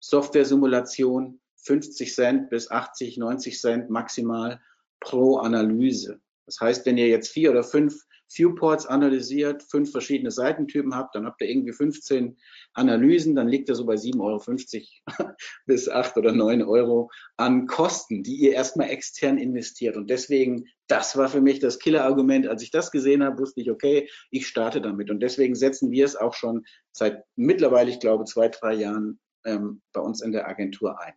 Software-Simulation 0.00 1.40
50 1.56 2.14
Cent 2.14 2.50
bis 2.50 2.70
80, 2.70 3.18
90 3.18 3.60
Cent 3.60 3.90
maximal 3.90 4.60
pro 5.00 5.38
Analyse. 5.38 6.20
Das 6.46 6.60
heißt, 6.60 6.86
wenn 6.86 6.96
ihr 6.96 7.08
jetzt 7.08 7.28
vier 7.28 7.50
oder 7.50 7.64
fünf 7.64 8.06
Viewports 8.28 8.86
analysiert, 8.86 9.62
fünf 9.62 9.92
verschiedene 9.92 10.30
Seitentypen 10.30 10.94
habt, 10.94 11.14
dann 11.14 11.26
habt 11.26 11.40
ihr 11.40 11.48
irgendwie 11.48 11.72
15 11.72 12.36
Analysen, 12.74 13.34
dann 13.34 13.48
liegt 13.48 13.68
ihr 13.68 13.74
so 13.74 13.86
bei 13.86 13.94
7,50 13.94 14.20
Euro 14.20 15.30
bis 15.66 15.88
8 15.88 16.16
oder 16.16 16.32
9 16.32 16.62
Euro 16.62 17.10
an 17.36 17.66
Kosten, 17.66 18.22
die 18.22 18.36
ihr 18.36 18.52
erstmal 18.52 18.90
extern 18.90 19.38
investiert. 19.38 19.96
Und 19.96 20.10
deswegen, 20.10 20.66
das 20.88 21.16
war 21.16 21.28
für 21.28 21.40
mich 21.40 21.60
das 21.60 21.78
Killer-Argument. 21.78 22.48
Als 22.48 22.62
ich 22.62 22.70
das 22.70 22.90
gesehen 22.90 23.22
habe, 23.22 23.38
wusste 23.38 23.60
ich, 23.60 23.70
okay, 23.70 24.08
ich 24.30 24.46
starte 24.46 24.80
damit. 24.80 25.10
Und 25.10 25.20
deswegen 25.20 25.54
setzen 25.54 25.90
wir 25.90 26.04
es 26.04 26.16
auch 26.16 26.34
schon 26.34 26.64
seit 26.92 27.24
mittlerweile, 27.36 27.90
ich 27.90 28.00
glaube, 28.00 28.24
zwei, 28.24 28.48
drei 28.48 28.74
Jahren 28.74 29.20
ähm, 29.44 29.82
bei 29.92 30.00
uns 30.00 30.20
in 30.20 30.32
der 30.32 30.48
Agentur 30.48 31.00
ein. 31.00 31.14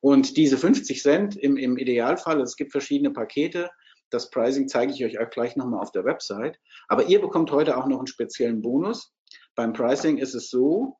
Und 0.00 0.36
diese 0.36 0.56
50 0.56 1.02
Cent 1.02 1.36
im, 1.36 1.56
im 1.56 1.76
Idealfall, 1.76 2.34
also 2.34 2.44
es 2.44 2.56
gibt 2.56 2.72
verschiedene 2.72 3.10
Pakete, 3.10 3.70
das 4.14 4.30
Pricing 4.30 4.68
zeige 4.68 4.92
ich 4.92 5.04
euch 5.04 5.18
auch 5.18 5.30
gleich 5.30 5.56
nochmal 5.56 5.80
auf 5.80 5.92
der 5.92 6.04
Website. 6.04 6.58
Aber 6.88 7.06
ihr 7.06 7.20
bekommt 7.20 7.50
heute 7.50 7.76
auch 7.76 7.86
noch 7.86 7.98
einen 7.98 8.06
speziellen 8.06 8.62
Bonus. 8.62 9.12
Beim 9.54 9.72
Pricing 9.72 10.18
ist 10.18 10.34
es 10.34 10.48
so, 10.50 10.96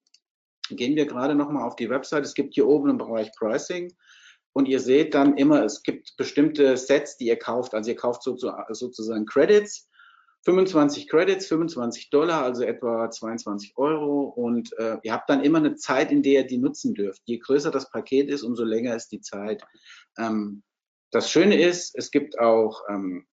gehen 0.70 0.96
wir 0.96 1.06
gerade 1.06 1.34
nochmal 1.34 1.66
auf 1.66 1.76
die 1.76 1.90
Website. 1.90 2.24
Es 2.24 2.34
gibt 2.34 2.54
hier 2.54 2.66
oben 2.66 2.90
im 2.90 2.98
Bereich 2.98 3.30
Pricing 3.38 3.92
und 4.52 4.68
ihr 4.68 4.80
seht 4.80 5.14
dann 5.14 5.36
immer, 5.36 5.64
es 5.64 5.82
gibt 5.82 6.16
bestimmte 6.16 6.76
Sets, 6.76 7.16
die 7.16 7.26
ihr 7.26 7.38
kauft. 7.38 7.74
Also 7.74 7.90
ihr 7.90 7.96
kauft 7.96 8.22
sozusagen 8.22 9.26
Credits 9.26 9.88
25 10.44 11.08
Credits, 11.08 11.46
25 11.46 12.10
Dollar, 12.10 12.42
also 12.42 12.64
etwa 12.64 13.10
22 13.10 13.72
Euro. 13.76 14.24
Und 14.24 14.72
äh, 14.78 14.98
ihr 15.02 15.12
habt 15.12 15.30
dann 15.30 15.42
immer 15.42 15.58
eine 15.58 15.74
Zeit, 15.76 16.12
in 16.12 16.22
der 16.22 16.42
ihr 16.42 16.46
die 16.46 16.58
nutzen 16.58 16.94
dürft. 16.94 17.22
Je 17.24 17.38
größer 17.38 17.70
das 17.70 17.90
Paket 17.90 18.28
ist, 18.28 18.42
umso 18.42 18.64
länger 18.64 18.94
ist 18.94 19.08
die 19.08 19.20
Zeit. 19.20 19.64
Ähm, 20.18 20.62
das 21.14 21.30
Schöne 21.30 21.60
ist, 21.60 21.94
es 21.96 22.10
gibt 22.10 22.38
auch 22.40 22.82
ähm, 22.88 23.26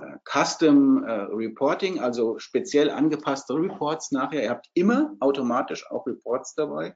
äh, 0.00 0.16
Custom 0.24 1.04
äh, 1.04 1.12
Reporting, 1.30 2.00
also 2.00 2.38
speziell 2.38 2.90
angepasste 2.90 3.54
Reports 3.54 4.10
nachher. 4.10 4.42
Ihr 4.42 4.50
habt 4.50 4.68
immer 4.74 5.14
automatisch 5.20 5.88
auch 5.90 6.06
Reports 6.06 6.54
dabei. 6.54 6.94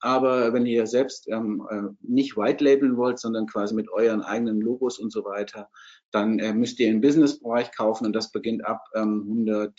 Aber 0.00 0.52
wenn 0.52 0.66
ihr 0.66 0.86
selbst 0.86 1.28
ähm, 1.28 1.66
äh, 1.70 1.82
nicht 2.00 2.36
white 2.36 2.64
labeln 2.64 2.96
wollt, 2.96 3.18
sondern 3.18 3.46
quasi 3.46 3.74
mit 3.74 3.90
euren 3.90 4.22
eigenen 4.22 4.60
Logos 4.60 4.98
und 4.98 5.12
so 5.12 5.24
weiter, 5.24 5.68
dann 6.12 6.38
äh, 6.38 6.54
müsst 6.54 6.80
ihr 6.80 6.88
im 6.88 7.00
Business-Bereich 7.00 7.70
kaufen 7.72 8.06
und 8.06 8.14
das 8.14 8.32
beginnt 8.32 8.64
ab 8.64 8.82
ähm, 8.94 9.24
100 9.28 9.72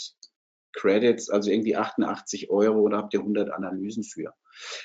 Credits, 0.73 1.29
also 1.29 1.49
irgendwie 1.49 1.75
88 1.75 2.49
Euro 2.49 2.79
oder 2.79 2.97
habt 2.97 3.13
ihr 3.13 3.21
100 3.21 3.49
Analysen 3.49 4.03
für. 4.03 4.33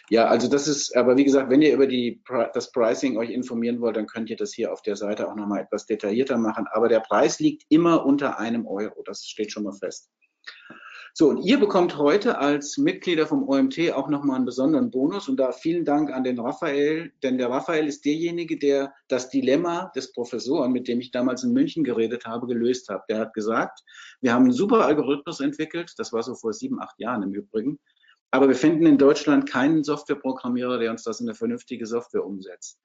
Ja, 0.08 0.26
also 0.26 0.48
das 0.48 0.68
ist, 0.68 0.96
aber 0.96 1.16
wie 1.16 1.24
gesagt, 1.24 1.50
wenn 1.50 1.62
ihr 1.62 1.74
über 1.74 1.86
die, 1.86 2.22
das 2.54 2.72
Pricing 2.72 3.16
euch 3.16 3.30
informieren 3.30 3.80
wollt, 3.80 3.96
dann 3.96 4.06
könnt 4.06 4.30
ihr 4.30 4.36
das 4.36 4.52
hier 4.52 4.72
auf 4.72 4.82
der 4.82 4.96
Seite 4.96 5.28
auch 5.28 5.36
nochmal 5.36 5.62
etwas 5.62 5.86
detaillierter 5.86 6.38
machen. 6.38 6.66
Aber 6.72 6.88
der 6.88 7.00
Preis 7.00 7.38
liegt 7.38 7.64
immer 7.68 8.04
unter 8.04 8.38
einem 8.38 8.66
Euro. 8.66 9.02
Das 9.04 9.24
steht 9.24 9.52
schon 9.52 9.64
mal 9.64 9.74
fest. 9.74 10.10
So, 11.12 11.28
und 11.28 11.38
ihr 11.38 11.58
bekommt 11.58 11.98
heute 11.98 12.38
als 12.38 12.78
Mitglieder 12.78 13.26
vom 13.26 13.48
OMT 13.48 13.92
auch 13.92 14.08
nochmal 14.08 14.36
einen 14.36 14.44
besonderen 14.44 14.90
Bonus. 14.90 15.28
Und 15.28 15.38
da 15.38 15.50
vielen 15.50 15.84
Dank 15.84 16.12
an 16.12 16.22
den 16.22 16.38
Raphael, 16.38 17.12
denn 17.22 17.36
der 17.36 17.50
Raphael 17.50 17.86
ist 17.88 18.04
derjenige, 18.04 18.58
der 18.58 18.94
das 19.08 19.28
Dilemma 19.28 19.90
des 19.96 20.12
Professoren, 20.12 20.70
mit 20.70 20.86
dem 20.86 21.00
ich 21.00 21.10
damals 21.10 21.42
in 21.42 21.52
München 21.52 21.82
geredet 21.82 22.26
habe, 22.26 22.46
gelöst 22.46 22.88
hat. 22.88 23.08
Der 23.08 23.18
hat 23.18 23.34
gesagt, 23.34 23.80
wir 24.20 24.32
haben 24.32 24.44
einen 24.44 24.52
super 24.52 24.84
Algorithmus 24.86 25.40
entwickelt, 25.40 25.92
das 25.96 26.12
war 26.12 26.22
so 26.22 26.34
vor 26.34 26.52
sieben, 26.52 26.80
acht 26.80 26.98
Jahren 27.00 27.24
im 27.24 27.34
Übrigen, 27.34 27.80
aber 28.30 28.48
wir 28.48 28.54
finden 28.54 28.86
in 28.86 28.98
Deutschland 28.98 29.48
keinen 29.48 29.82
Softwareprogrammierer, 29.82 30.78
der 30.78 30.90
uns 30.90 31.02
das 31.02 31.20
in 31.20 31.28
eine 31.28 31.34
vernünftige 31.34 31.86
Software 31.86 32.24
umsetzt. 32.24 32.80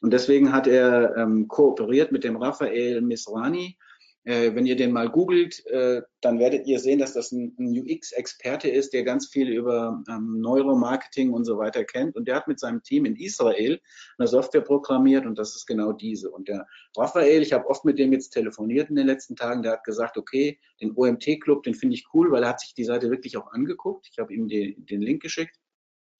Und 0.00 0.12
deswegen 0.12 0.52
hat 0.52 0.66
er 0.66 1.16
ähm, 1.16 1.48
kooperiert 1.48 2.12
mit 2.12 2.24
dem 2.24 2.36
Raphael 2.36 3.00
Misrani, 3.00 3.76
äh, 4.24 4.54
wenn 4.54 4.66
ihr 4.66 4.76
den 4.76 4.92
mal 4.92 5.08
googelt, 5.08 5.64
äh, 5.66 6.02
dann 6.20 6.38
werdet 6.38 6.66
ihr 6.66 6.78
sehen, 6.80 6.98
dass 6.98 7.14
das 7.14 7.32
ein, 7.32 7.54
ein 7.58 7.68
UX-Experte 7.68 8.68
ist, 8.68 8.92
der 8.92 9.04
ganz 9.04 9.28
viel 9.28 9.48
über 9.48 10.02
ähm, 10.08 10.40
Neuromarketing 10.40 11.32
und 11.32 11.44
so 11.44 11.58
weiter 11.58 11.84
kennt. 11.84 12.16
Und 12.16 12.28
der 12.28 12.36
hat 12.36 12.48
mit 12.48 12.60
seinem 12.60 12.82
Team 12.82 13.04
in 13.04 13.16
Israel 13.16 13.80
eine 14.18 14.28
Software 14.28 14.60
programmiert 14.60 15.24
und 15.24 15.38
das 15.38 15.54
ist 15.56 15.66
genau 15.66 15.92
diese. 15.92 16.30
Und 16.30 16.48
der 16.48 16.66
Raphael, 16.96 17.42
ich 17.42 17.52
habe 17.52 17.68
oft 17.68 17.84
mit 17.84 17.98
dem 17.98 18.12
jetzt 18.12 18.30
telefoniert 18.30 18.90
in 18.90 18.96
den 18.96 19.06
letzten 19.06 19.36
Tagen, 19.36 19.62
der 19.62 19.72
hat 19.72 19.84
gesagt, 19.84 20.16
okay, 20.16 20.58
den 20.80 20.92
OMT-Club, 20.94 21.62
den 21.62 21.74
finde 21.74 21.94
ich 21.94 22.06
cool, 22.12 22.30
weil 22.30 22.42
er 22.42 22.50
hat 22.50 22.60
sich 22.60 22.74
die 22.74 22.84
Seite 22.84 23.10
wirklich 23.10 23.36
auch 23.36 23.52
angeguckt. 23.52 24.08
Ich 24.10 24.18
habe 24.18 24.34
ihm 24.34 24.48
den, 24.48 24.84
den 24.86 25.00
Link 25.00 25.22
geschickt. 25.22 25.56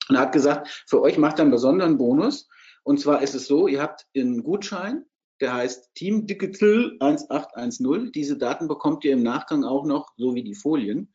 Und 0.08 0.16
er 0.16 0.22
hat 0.22 0.32
gesagt, 0.32 0.84
für 0.86 1.02
euch 1.02 1.18
macht 1.18 1.38
er 1.38 1.42
einen 1.42 1.50
besonderen 1.50 1.98
Bonus. 1.98 2.48
Und 2.84 3.00
zwar 3.00 3.22
ist 3.22 3.34
es 3.34 3.46
so, 3.46 3.68
ihr 3.68 3.82
habt 3.82 4.06
einen 4.16 4.42
Gutschein 4.42 5.04
der 5.40 5.54
heißt 5.54 5.94
Team 5.94 6.26
Digital 6.26 6.96
1810. 7.00 8.12
Diese 8.12 8.36
Daten 8.36 8.68
bekommt 8.68 9.04
ihr 9.04 9.12
im 9.12 9.22
Nachgang 9.22 9.64
auch 9.64 9.84
noch, 9.84 10.12
so 10.16 10.34
wie 10.34 10.42
die 10.42 10.54
Folien. 10.54 11.12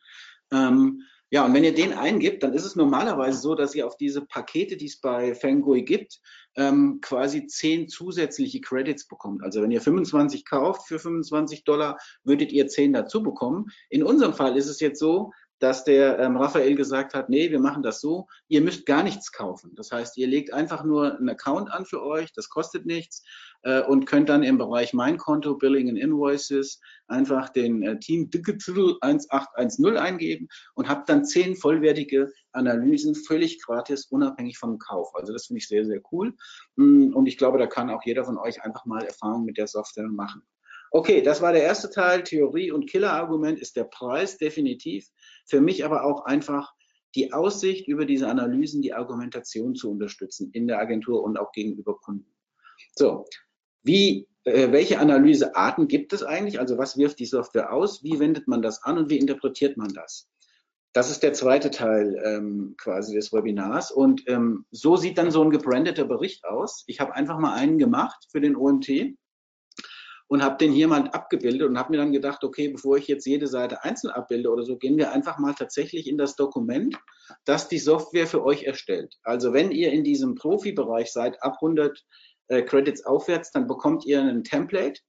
Ähm, 0.51 1.03
ja, 1.33 1.43
und 1.43 1.53
wenn 1.55 1.63
ihr 1.63 1.73
den 1.73 1.93
eingibt, 1.93 2.43
dann 2.43 2.53
ist 2.53 2.63
es 2.63 2.75
normalerweise 2.75 3.39
so, 3.39 3.55
dass 3.55 3.73
ihr 3.73 3.87
auf 3.87 3.97
diese 3.97 4.21
Pakete, 4.21 4.77
die 4.77 4.85
es 4.85 5.01
bei 5.01 5.33
Fangui 5.33 5.81
gibt, 5.81 6.21
ähm, 6.55 6.99
quasi 7.01 7.47
zehn 7.47 7.87
zusätzliche 7.87 8.61
Credits 8.61 9.07
bekommt. 9.07 9.43
Also 9.43 9.63
wenn 9.63 9.71
ihr 9.71 9.81
25 9.81 10.45
kauft 10.45 10.87
für 10.87 10.99
25 10.99 11.63
Dollar, 11.63 11.97
würdet 12.23 12.51
ihr 12.51 12.67
zehn 12.67 12.93
dazu 12.93 13.23
bekommen. 13.23 13.65
In 13.89 14.03
unserem 14.03 14.35
Fall 14.35 14.55
ist 14.57 14.67
es 14.67 14.79
jetzt 14.79 14.99
so, 14.99 15.31
dass 15.63 15.85
der 15.85 16.19
ähm, 16.19 16.35
Raphael 16.35 16.75
gesagt 16.75 17.13
hat, 17.13 17.29
nee, 17.29 17.49
wir 17.49 17.61
machen 17.61 17.83
das 17.83 18.01
so, 18.01 18.27
ihr 18.49 18.59
müsst 18.59 18.85
gar 18.85 19.01
nichts 19.01 19.31
kaufen. 19.31 19.71
Das 19.75 19.91
heißt, 19.91 20.17
ihr 20.17 20.27
legt 20.27 20.51
einfach 20.51 20.83
nur 20.83 21.17
einen 21.17 21.29
Account 21.29 21.71
an 21.71 21.85
für 21.85 22.03
euch, 22.03 22.33
das 22.33 22.49
kostet 22.49 22.85
nichts 22.85 23.23
äh, 23.61 23.81
und 23.81 24.05
könnt 24.05 24.27
dann 24.27 24.43
im 24.43 24.57
Bereich 24.57 24.93
Mein 24.93 25.15
Konto, 25.15 25.55
Billing 25.55 25.87
and 25.87 25.97
Invoices 25.97 26.81
einfach 27.07 27.47
den 27.47 27.81
äh, 27.81 27.97
Team 27.97 28.29
Digital 28.29 28.97
1810 28.99 29.95
eingeben 29.95 30.49
und 30.75 30.89
habt 30.89 31.07
dann 31.07 31.23
zehn 31.23 31.55
vollwertige 31.55 32.29
Analysen 32.51 33.15
völlig 33.15 33.63
gratis, 33.63 34.07
unabhängig 34.07 34.57
vom 34.57 34.79
Kauf. 34.79 35.15
Also 35.15 35.31
das 35.31 35.45
finde 35.45 35.59
ich 35.59 35.69
sehr, 35.69 35.85
sehr 35.85 36.01
cool. 36.11 36.33
Mm, 36.75 37.15
und 37.15 37.25
ich 37.25 37.37
glaube, 37.37 37.57
da 37.57 37.67
kann 37.67 37.89
auch 37.89 38.03
jeder 38.03 38.25
von 38.25 38.37
euch 38.37 38.61
einfach 38.63 38.83
mal 38.83 39.05
Erfahrung 39.05 39.45
mit 39.45 39.57
der 39.57 39.67
Software 39.67 40.09
machen. 40.09 40.43
Okay, 40.95 41.23
das 41.23 41.41
war 41.41 41.53
der 41.53 41.63
erste 41.63 41.89
Teil. 41.89 42.23
Theorie 42.23 42.69
und 42.69 42.87
Killerargument 42.87 43.59
ist 43.59 43.75
der 43.75 43.85
Preis 43.85 44.37
definitiv. 44.37 45.09
Für 45.45 45.61
mich 45.61 45.85
aber 45.85 46.03
auch 46.03 46.25
einfach 46.25 46.73
die 47.15 47.31
Aussicht, 47.33 47.87
über 47.87 48.05
diese 48.05 48.27
Analysen 48.27 48.81
die 48.81 48.93
Argumentation 48.93 49.75
zu 49.75 49.91
unterstützen 49.91 50.49
in 50.51 50.67
der 50.67 50.79
Agentur 50.79 51.23
und 51.23 51.37
auch 51.37 51.51
gegenüber 51.51 51.99
Kunden. 51.99 52.33
So, 52.95 53.25
wie, 53.83 54.27
äh, 54.45 54.71
welche 54.71 54.99
Analysearten 54.99 55.87
gibt 55.87 56.13
es 56.13 56.23
eigentlich? 56.23 56.59
Also 56.59 56.77
was 56.77 56.97
wirft 56.97 57.19
die 57.19 57.25
Software 57.25 57.71
aus? 57.71 58.03
Wie 58.03 58.19
wendet 58.19 58.47
man 58.47 58.61
das 58.61 58.83
an 58.83 58.97
und 58.97 59.09
wie 59.09 59.17
interpretiert 59.17 59.77
man 59.77 59.93
das? 59.93 60.29
Das 60.93 61.09
ist 61.09 61.23
der 61.23 61.33
zweite 61.33 61.71
Teil 61.71 62.21
ähm, 62.23 62.75
quasi 62.77 63.15
des 63.15 63.33
Webinars. 63.33 63.91
Und 63.91 64.23
ähm, 64.27 64.65
so 64.71 64.95
sieht 64.95 65.17
dann 65.17 65.31
so 65.31 65.43
ein 65.43 65.49
gebrandeter 65.49 66.05
Bericht 66.05 66.45
aus. 66.45 66.83
Ich 66.85 66.99
habe 66.99 67.15
einfach 67.15 67.39
mal 67.39 67.55
einen 67.55 67.79
gemacht 67.79 68.27
für 68.31 68.39
den 68.39 68.55
OMT 68.55 69.15
und 70.27 70.43
habe 70.43 70.57
den 70.57 70.71
hier 70.71 70.87
mal 70.87 71.07
abgebildet 71.09 71.67
und 71.67 71.77
habe 71.77 71.91
mir 71.91 71.97
dann 71.97 72.11
gedacht, 72.11 72.43
okay, 72.43 72.69
bevor 72.69 72.97
ich 72.97 73.07
jetzt 73.07 73.25
jede 73.25 73.47
Seite 73.47 73.83
einzeln 73.83 74.11
abbilde 74.11 74.49
oder 74.49 74.63
so, 74.63 74.77
gehen 74.77 74.97
wir 74.97 75.11
einfach 75.11 75.37
mal 75.37 75.53
tatsächlich 75.53 76.07
in 76.07 76.17
das 76.17 76.35
Dokument, 76.35 76.97
das 77.45 77.67
die 77.67 77.79
Software 77.79 78.27
für 78.27 78.43
euch 78.43 78.63
erstellt. 78.63 79.15
Also 79.23 79.53
wenn 79.53 79.71
ihr 79.71 79.91
in 79.91 80.03
diesem 80.03 80.35
Profibereich 80.35 81.11
seid, 81.11 81.41
ab 81.43 81.57
100 81.61 82.03
äh, 82.47 82.61
Credits 82.63 83.05
aufwärts, 83.05 83.51
dann 83.51 83.67
bekommt 83.67 84.05
ihr 84.05 84.21
ein 84.21 84.43
Template 84.43 84.99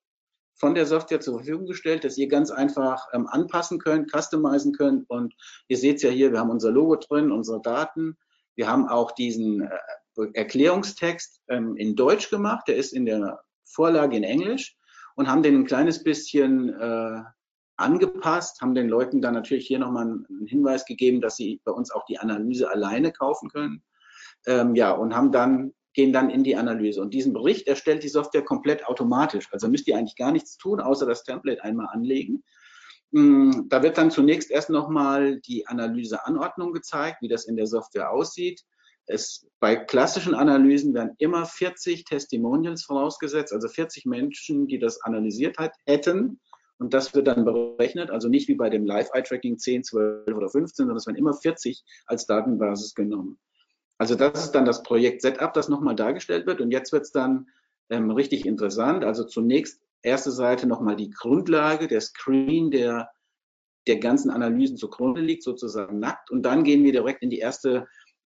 von 0.57 0.75
der 0.75 0.87
Software 0.87 1.21
zur 1.21 1.39
Verfügung 1.39 1.67
gestellt, 1.67 2.05
das 2.05 2.17
ihr 2.17 2.29
ganz 2.29 2.51
einfach 2.51 3.07
ähm, 3.13 3.27
anpassen 3.27 3.79
könnt, 3.79 4.11
customizen 4.15 4.73
könnt. 4.73 5.09
Und 5.09 5.35
ihr 5.69 5.77
seht 5.77 6.03
ja 6.03 6.11
hier, 6.11 6.33
wir 6.33 6.39
haben 6.39 6.51
unser 6.51 6.71
Logo 6.71 6.97
drin, 6.97 7.33
unsere 7.33 7.61
Daten. 7.61 8.17
Wir 8.57 8.69
haben 8.69 8.89
auch 8.89 9.13
diesen 9.13 9.63
äh, 9.63 10.27
Erklärungstext 10.35 11.41
ähm, 11.49 11.77
in 11.77 11.97
Deutsch 11.97 12.31
gemacht, 12.31 12.69
der 12.69 12.77
ist 12.77 12.93
in 12.93 13.07
der 13.07 13.43
Vorlage 13.65 14.17
in 14.17 14.23
Englisch 14.23 14.77
und 15.15 15.29
haben 15.29 15.43
den 15.43 15.55
ein 15.57 15.67
kleines 15.67 16.03
bisschen 16.03 16.71
äh, 16.71 17.23
angepasst, 17.77 18.61
haben 18.61 18.75
den 18.75 18.89
Leuten 18.89 19.21
dann 19.21 19.35
natürlich 19.35 19.67
hier 19.67 19.79
nochmal 19.79 20.05
einen 20.05 20.47
Hinweis 20.47 20.85
gegeben, 20.85 21.21
dass 21.21 21.37
sie 21.37 21.61
bei 21.65 21.73
uns 21.73 21.91
auch 21.91 22.05
die 22.07 22.19
Analyse 22.19 22.71
alleine 22.71 23.13
kaufen 23.13 23.49
können. 23.49 23.83
Ähm, 24.47 24.75
ja, 24.75 24.93
und 24.93 25.15
haben 25.15 25.33
dann, 25.33 25.73
gehen 25.93 26.13
dann 26.13 26.31
in 26.31 26.45
die 26.45 26.57
Analyse. 26.57 27.01
Und 27.01 27.15
diesen 27.15 27.33
Bericht 27.33 27.67
erstellt 27.67 28.03
die 28.03 28.09
Software 28.09 28.45
komplett 28.45 28.87
automatisch. 28.87 29.49
Also 29.53 29.69
müsst 29.69 29.89
ihr 29.89 29.97
eigentlich 29.97 30.17
gar 30.17 30.33
nichts 30.33 30.57
tun, 30.57 30.81
außer 30.81 31.07
das 31.07 31.25
Template 31.25 31.63
einmal 31.63 31.89
anlegen. 31.91 32.45
Mm, 33.11 33.69
da 33.69 33.83
wird 33.83 33.99
dann 33.99 34.11
zunächst 34.11 34.51
erst 34.51 34.71
nochmal 34.71 35.41
die 35.41 35.67
Analyseanordnung 35.67 36.73
gezeigt, 36.73 37.23
wie 37.23 37.29
das 37.29 37.45
in 37.45 37.57
der 37.57 37.67
Software 37.67 38.11
aussieht. 38.11 38.63
Es, 39.07 39.47
bei 39.61 39.77
klassischen 39.77 40.35
Analysen 40.35 40.95
werden 40.95 41.15
immer 41.19 41.47
40 41.47 42.05
Testimonials 42.05 42.85
vorausgesetzt, 42.85 43.53
also 43.53 43.69
40 43.69 44.07
Menschen, 44.07 44.67
die 44.67 44.79
das 44.79 45.01
analysiert 45.03 45.59
hat, 45.59 45.73
hätten. 45.87 46.41
Und 46.79 46.95
das 46.95 47.15
wird 47.15 47.29
dann 47.29 47.45
berechnet, 47.45 48.11
also 48.11 48.29
nicht 48.29 48.49
wie 48.49 48.55
bei 48.55 48.71
dem 48.71 48.85
Live-Eye-Tracking 48.85 49.59
10, 49.59 49.85
12 49.85 50.29
oder 50.29 50.49
15, 50.49 50.85
sondern 50.85 50.97
es 50.97 51.07
werden 51.07 51.17
immer 51.17 51.35
40 51.35 51.85
als 52.07 52.27
Datenbasis 52.27 52.95
genommen. 52.95 53.39
Also 53.99 54.17
das 54.17 54.47
ist 54.47 54.53
dann 54.53 54.65
das 54.65 54.83
Projekt 54.83 55.23
Setup, 55.23 55.53
das 55.53 55.69
nochmal 55.69 55.95
dargestellt 55.95 56.47
wird. 56.47 56.61
Und 56.61 56.73
jetzt 56.73 56.93
wird 56.93 57.05
es 57.05 57.13
dann 57.13 57.49
ähm, 57.91 58.11
richtig 58.11 58.45
interessant. 58.45 59.05
Also 59.05 59.25
zunächst 59.25 59.81
erste 60.03 60.31
Seite 60.31 60.67
nochmal 60.67 60.97
die 60.97 61.11
Grundlage, 61.11 61.87
der 61.87 62.01
Screen, 62.01 62.71
der 62.71 63.11
der 63.87 63.99
ganzen 63.99 64.31
Analysen 64.31 64.77
zugrunde 64.77 65.21
liegt, 65.21 65.43
sozusagen 65.43 65.99
nackt. 65.99 66.31
Und 66.31 66.43
dann 66.43 66.65
gehen 66.65 66.85
wir 66.85 66.93
direkt 66.93 67.23
in 67.23 67.31
die 67.31 67.39
erste 67.39 67.87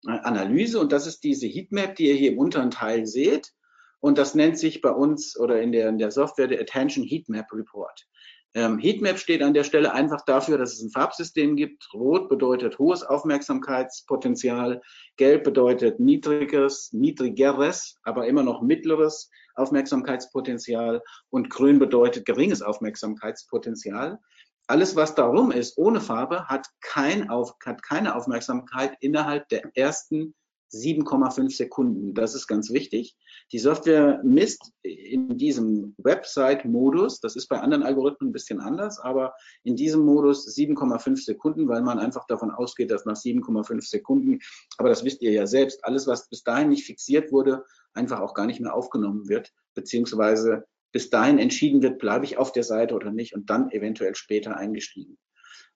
Analyse 0.05 0.79
und 0.79 0.91
das 0.91 1.07
ist 1.07 1.23
diese 1.23 1.47
Heatmap, 1.47 1.95
die 1.95 2.09
ihr 2.09 2.15
hier 2.15 2.31
im 2.31 2.37
unteren 2.37 2.71
Teil 2.71 3.05
seht. 3.05 3.51
Und 3.99 4.17
das 4.17 4.35
nennt 4.35 4.59
sich 4.59 4.81
bei 4.81 4.91
uns 4.91 5.39
oder 5.39 5.61
in 5.61 5.71
der, 5.71 5.87
in 5.87 5.97
der 5.97 6.11
Software 6.11 6.47
der 6.47 6.59
Attention 6.59 7.05
Heatmap 7.05 7.53
Report. 7.53 8.05
Ähm, 8.55 8.77
Heatmap 8.77 9.17
steht 9.17 9.41
an 9.41 9.53
der 9.53 9.63
Stelle 9.63 9.93
einfach 9.93 10.21
dafür, 10.25 10.57
dass 10.57 10.73
es 10.73 10.81
ein 10.83 10.91
Farbsystem 10.91 11.55
gibt. 11.55 11.87
Rot 11.93 12.29
bedeutet 12.29 12.77
hohes 12.77 13.01
Aufmerksamkeitspotenzial, 13.03 14.81
Gelb 15.17 15.43
bedeutet 15.43 15.99
niedriges, 15.99 16.91
niedrigeres, 16.91 17.97
aber 18.03 18.27
immer 18.27 18.43
noch 18.43 18.61
mittleres 18.61 19.31
Aufmerksamkeitspotenzial 19.55 21.01
und 21.29 21.49
Grün 21.49 21.79
bedeutet 21.79 22.25
geringes 22.25 22.61
Aufmerksamkeitspotenzial. 22.61 24.19
Alles, 24.67 24.95
was 24.95 25.15
darum 25.15 25.51
ist, 25.51 25.77
ohne 25.77 26.01
Farbe, 26.01 26.47
hat, 26.47 26.67
kein 26.81 27.29
Auf, 27.29 27.55
hat 27.65 27.83
keine 27.83 28.15
Aufmerksamkeit 28.15 28.95
innerhalb 29.01 29.49
der 29.49 29.75
ersten 29.75 30.33
7,5 30.73 31.55
Sekunden. 31.55 32.13
Das 32.13 32.33
ist 32.33 32.47
ganz 32.47 32.71
wichtig. 32.71 33.15
Die 33.51 33.59
Software 33.59 34.21
misst 34.23 34.71
in 34.81 35.37
diesem 35.37 35.93
Website-Modus, 35.97 37.19
das 37.19 37.35
ist 37.35 37.47
bei 37.47 37.59
anderen 37.59 37.83
Algorithmen 37.83 38.29
ein 38.29 38.33
bisschen 38.33 38.59
anders, 38.59 38.99
aber 38.99 39.33
in 39.63 39.75
diesem 39.75 40.03
Modus 40.03 40.47
7,5 40.47 41.23
Sekunden, 41.23 41.67
weil 41.67 41.83
man 41.83 41.99
einfach 41.99 42.25
davon 42.25 42.51
ausgeht, 42.51 42.89
dass 42.89 43.05
nach 43.05 43.15
7,5 43.15 43.87
Sekunden, 43.87 44.39
aber 44.77 44.89
das 44.89 45.03
wisst 45.03 45.21
ihr 45.21 45.31
ja 45.31 45.45
selbst, 45.45 45.85
alles, 45.85 46.07
was 46.07 46.27
bis 46.29 46.43
dahin 46.43 46.69
nicht 46.69 46.85
fixiert 46.85 47.31
wurde, 47.31 47.63
einfach 47.93 48.19
auch 48.19 48.33
gar 48.33 48.47
nicht 48.47 48.59
mehr 48.59 48.73
aufgenommen 48.73 49.29
wird, 49.29 49.51
beziehungsweise 49.75 50.65
bis 50.93 51.09
dahin 51.09 51.39
entschieden 51.39 51.81
wird, 51.81 51.99
bleibe 51.99 52.23
ich 52.23 52.37
auf 52.37 52.53
der 52.53 52.63
Seite 52.63 52.95
oder 52.95 53.11
nicht 53.11 53.35
und 53.35 53.49
dann 53.49 53.69
eventuell 53.71 54.15
später 54.15 54.55
eingestiegen. 54.55 55.17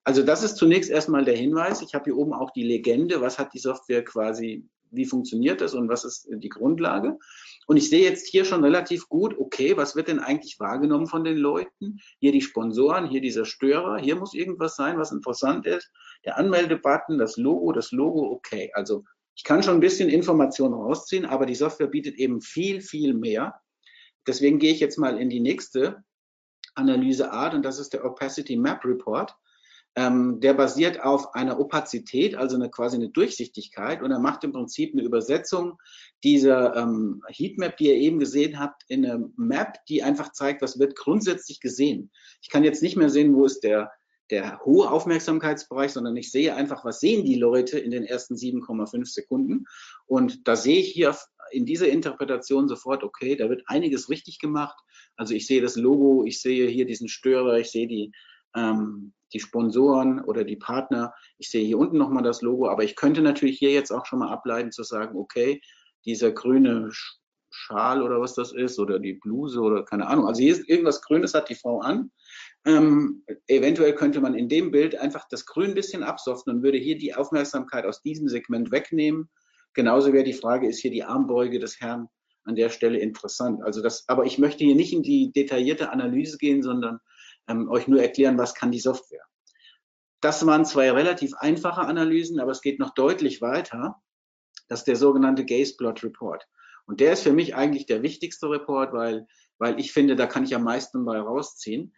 Also 0.04 0.22
das 0.22 0.42
ist 0.42 0.56
zunächst 0.56 0.88
erstmal 0.88 1.26
der 1.26 1.36
Hinweis. 1.36 1.82
Ich 1.82 1.94
habe 1.94 2.04
hier 2.04 2.16
oben 2.16 2.32
auch 2.32 2.52
die 2.52 2.62
Legende, 2.62 3.20
was 3.20 3.38
hat 3.38 3.52
die 3.52 3.58
Software 3.58 4.02
quasi 4.02 4.66
wie 4.90 5.04
funktioniert 5.04 5.60
das 5.60 5.74
und 5.74 5.88
was 5.88 6.04
ist 6.04 6.28
die 6.30 6.48
Grundlage. 6.48 7.18
Und 7.66 7.76
ich 7.76 7.90
sehe 7.90 8.02
jetzt 8.02 8.26
hier 8.26 8.44
schon 8.44 8.64
relativ 8.64 9.08
gut, 9.08 9.38
okay, 9.38 9.76
was 9.76 9.96
wird 9.96 10.08
denn 10.08 10.18
eigentlich 10.18 10.58
wahrgenommen 10.58 11.06
von 11.06 11.24
den 11.24 11.36
Leuten? 11.36 12.00
Hier 12.18 12.32
die 12.32 12.40
Sponsoren, 12.40 13.08
hier 13.08 13.20
dieser 13.20 13.44
Störer, 13.44 13.98
hier 13.98 14.16
muss 14.16 14.34
irgendwas 14.34 14.76
sein, 14.76 14.98
was 14.98 15.12
interessant 15.12 15.66
ist. 15.66 15.90
Der 16.24 16.38
Anmeldebutton, 16.38 17.18
das 17.18 17.36
Logo, 17.36 17.72
das 17.72 17.92
Logo, 17.92 18.30
okay. 18.30 18.70
Also 18.74 19.04
ich 19.34 19.44
kann 19.44 19.62
schon 19.62 19.74
ein 19.74 19.80
bisschen 19.80 20.08
Informationen 20.08 20.74
rausziehen, 20.74 21.24
aber 21.24 21.46
die 21.46 21.54
Software 21.54 21.86
bietet 21.86 22.16
eben 22.16 22.40
viel, 22.40 22.80
viel 22.80 23.14
mehr. 23.14 23.60
Deswegen 24.26 24.58
gehe 24.58 24.72
ich 24.72 24.80
jetzt 24.80 24.98
mal 24.98 25.18
in 25.18 25.30
die 25.30 25.40
nächste 25.40 26.04
Analyseart 26.74 27.54
und 27.54 27.64
das 27.64 27.78
ist 27.78 27.92
der 27.92 28.04
Opacity 28.04 28.56
Map 28.56 28.84
Report. 28.84 29.34
Ähm, 29.96 30.38
der 30.40 30.54
basiert 30.54 31.02
auf 31.02 31.34
einer 31.34 31.58
Opazität, 31.58 32.36
also 32.36 32.54
eine, 32.54 32.70
quasi 32.70 32.96
eine 32.96 33.08
Durchsichtigkeit 33.08 34.00
und 34.00 34.12
er 34.12 34.20
macht 34.20 34.44
im 34.44 34.52
Prinzip 34.52 34.92
eine 34.92 35.02
Übersetzung 35.02 35.76
dieser 36.22 36.76
ähm, 36.76 37.22
Heatmap, 37.26 37.76
die 37.78 37.88
ihr 37.88 37.94
eben 37.94 38.20
gesehen 38.20 38.60
habt, 38.60 38.82
in 38.86 39.04
eine 39.04 39.28
Map, 39.36 39.84
die 39.88 40.04
einfach 40.04 40.30
zeigt, 40.30 40.62
was 40.62 40.78
wird 40.78 40.94
grundsätzlich 40.94 41.58
gesehen. 41.58 42.12
Ich 42.42 42.48
kann 42.48 42.62
jetzt 42.62 42.82
nicht 42.82 42.96
mehr 42.96 43.10
sehen, 43.10 43.34
wo 43.34 43.44
ist 43.44 43.64
der, 43.64 43.90
der 44.30 44.60
hohe 44.64 44.88
Aufmerksamkeitsbereich, 44.88 45.92
sondern 45.92 46.16
ich 46.16 46.30
sehe 46.30 46.54
einfach, 46.54 46.84
was 46.84 47.00
sehen 47.00 47.24
die 47.24 47.36
Leute 47.36 47.78
in 47.80 47.90
den 47.90 48.04
ersten 48.04 48.34
7,5 48.34 49.04
Sekunden. 49.06 49.64
Und 50.06 50.46
da 50.46 50.54
sehe 50.54 50.78
ich 50.78 50.92
hier 50.92 51.16
in 51.50 51.66
dieser 51.66 51.88
Interpretation 51.88 52.68
sofort, 52.68 53.02
okay, 53.02 53.36
da 53.36 53.48
wird 53.48 53.62
einiges 53.66 54.08
richtig 54.08 54.38
gemacht. 54.38 54.78
Also 55.16 55.34
ich 55.34 55.46
sehe 55.46 55.60
das 55.60 55.76
Logo, 55.76 56.24
ich 56.24 56.40
sehe 56.40 56.68
hier 56.68 56.86
diesen 56.86 57.08
Störer, 57.08 57.58
ich 57.58 57.70
sehe 57.70 57.86
die, 57.86 58.12
ähm, 58.54 59.12
die 59.32 59.40
Sponsoren 59.40 60.24
oder 60.24 60.44
die 60.44 60.56
Partner. 60.56 61.12
Ich 61.38 61.50
sehe 61.50 61.64
hier 61.64 61.78
unten 61.78 61.98
nochmal 61.98 62.22
das 62.22 62.42
Logo, 62.42 62.68
aber 62.68 62.84
ich 62.84 62.96
könnte 62.96 63.22
natürlich 63.22 63.58
hier 63.58 63.72
jetzt 63.72 63.90
auch 63.90 64.06
schon 64.06 64.20
mal 64.20 64.30
ableiten 64.30 64.72
zu 64.72 64.82
sagen, 64.82 65.16
okay, 65.16 65.60
dieser 66.04 66.32
grüne 66.32 66.90
Schal 67.50 68.02
oder 68.02 68.20
was 68.20 68.34
das 68.34 68.52
ist 68.52 68.78
oder 68.78 68.98
die 68.98 69.14
Bluse 69.14 69.60
oder 69.60 69.84
keine 69.84 70.06
Ahnung. 70.06 70.26
Also 70.26 70.42
hier 70.42 70.52
ist 70.52 70.68
irgendwas 70.68 71.02
Grünes 71.02 71.34
hat 71.34 71.48
die 71.48 71.54
Frau 71.54 71.80
an. 71.80 72.10
Ähm, 72.64 73.24
eventuell 73.46 73.94
könnte 73.94 74.20
man 74.20 74.34
in 74.34 74.48
dem 74.48 74.70
Bild 74.70 74.94
einfach 74.96 75.26
das 75.30 75.46
Grün 75.46 75.70
ein 75.70 75.74
bisschen 75.74 76.02
absoften 76.02 76.50
und 76.50 76.62
würde 76.62 76.78
hier 76.78 76.98
die 76.98 77.14
Aufmerksamkeit 77.14 77.86
aus 77.86 78.02
diesem 78.02 78.28
Segment 78.28 78.70
wegnehmen. 78.70 79.28
Genauso 79.78 80.12
wäre 80.12 80.24
die 80.24 80.32
Frage, 80.32 80.66
ist 80.66 80.80
hier 80.80 80.90
die 80.90 81.04
Armbeuge 81.04 81.60
des 81.60 81.80
Herrn 81.80 82.08
an 82.42 82.56
der 82.56 82.68
Stelle 82.68 82.98
interessant? 82.98 83.62
Also 83.62 83.80
das, 83.80 84.08
aber 84.08 84.24
ich 84.24 84.36
möchte 84.36 84.64
hier 84.64 84.74
nicht 84.74 84.92
in 84.92 85.04
die 85.04 85.30
detaillierte 85.30 85.92
Analyse 85.92 86.36
gehen, 86.36 86.64
sondern 86.64 86.98
ähm, 87.46 87.70
euch 87.70 87.86
nur 87.86 88.02
erklären, 88.02 88.38
was 88.38 88.56
kann 88.56 88.72
die 88.72 88.80
Software. 88.80 89.22
Das 90.20 90.44
waren 90.44 90.64
zwei 90.64 90.90
relativ 90.90 91.32
einfache 91.36 91.82
Analysen, 91.82 92.40
aber 92.40 92.50
es 92.50 92.60
geht 92.60 92.80
noch 92.80 92.92
deutlich 92.94 93.40
weiter. 93.40 94.02
Das 94.66 94.80
ist 94.80 94.88
der 94.88 94.96
sogenannte 94.96 95.44
Gaze 95.44 95.76
Plot 95.76 96.02
Report. 96.02 96.44
Und 96.86 96.98
der 96.98 97.12
ist 97.12 97.22
für 97.22 97.32
mich 97.32 97.54
eigentlich 97.54 97.86
der 97.86 98.02
wichtigste 98.02 98.50
Report, 98.50 98.92
weil, 98.92 99.28
weil 99.58 99.78
ich 99.78 99.92
finde, 99.92 100.16
da 100.16 100.26
kann 100.26 100.42
ich 100.42 100.56
am 100.56 100.64
meisten 100.64 101.04
bei 101.04 101.20
rausziehen. 101.20 101.94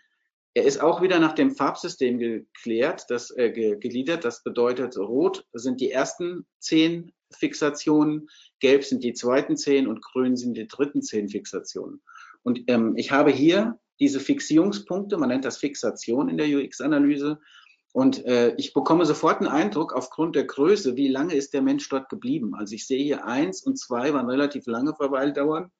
Er 0.52 0.64
ist 0.64 0.82
auch 0.82 1.00
wieder 1.00 1.18
nach 1.18 1.32
dem 1.32 1.50
Farbsystem 1.50 2.18
geklärt, 2.18 3.06
das, 3.08 3.30
äh, 3.30 3.50
gegliedert. 3.50 4.26
Das 4.26 4.42
bedeutet, 4.42 4.98
rot 4.98 5.46
sind 5.54 5.80
die 5.80 5.90
ersten 5.90 6.46
zehn 6.58 7.14
Fixationen, 7.32 8.28
gelb 8.60 8.84
sind 8.84 9.04
die 9.04 9.14
zweiten 9.14 9.56
zehn 9.56 9.86
und 9.86 10.02
grün 10.02 10.36
sind 10.36 10.56
die 10.56 10.66
dritten 10.66 11.02
zehn 11.02 11.28
Fixationen. 11.28 12.02
Und 12.42 12.62
ähm, 12.68 12.94
ich 12.96 13.10
habe 13.10 13.30
hier 13.30 13.78
diese 13.98 14.20
Fixierungspunkte, 14.20 15.18
man 15.18 15.28
nennt 15.28 15.44
das 15.44 15.58
Fixation 15.58 16.28
in 16.28 16.38
der 16.38 16.48
UX-Analyse. 16.48 17.38
Und 17.92 18.24
äh, 18.24 18.54
ich 18.56 18.72
bekomme 18.72 19.04
sofort 19.04 19.38
einen 19.38 19.48
Eindruck 19.48 19.92
aufgrund 19.92 20.36
der 20.36 20.44
Größe, 20.44 20.96
wie 20.96 21.08
lange 21.08 21.34
ist 21.34 21.52
der 21.52 21.62
Mensch 21.62 21.88
dort 21.88 22.08
geblieben. 22.08 22.54
Also 22.54 22.74
ich 22.74 22.86
sehe 22.86 23.02
hier 23.02 23.26
eins 23.26 23.62
und 23.62 23.78
zwei 23.78 24.12
waren 24.14 24.30
relativ 24.30 24.66
lange 24.66 24.94
Verweildauern, 24.94 25.70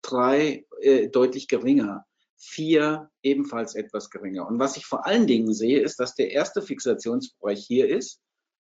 drei 0.00 0.64
äh, 0.80 1.08
deutlich 1.08 1.48
geringer, 1.48 2.06
vier 2.36 3.10
ebenfalls 3.22 3.74
etwas 3.74 4.10
geringer. 4.10 4.46
Und 4.46 4.58
was 4.60 4.76
ich 4.76 4.86
vor 4.86 5.06
allen 5.06 5.26
Dingen 5.26 5.52
sehe, 5.52 5.80
ist, 5.80 5.98
dass 5.98 6.14
der 6.14 6.30
erste 6.30 6.62
Fixationsbereich 6.62 7.64
hier 7.66 7.88
ist, 7.88 8.20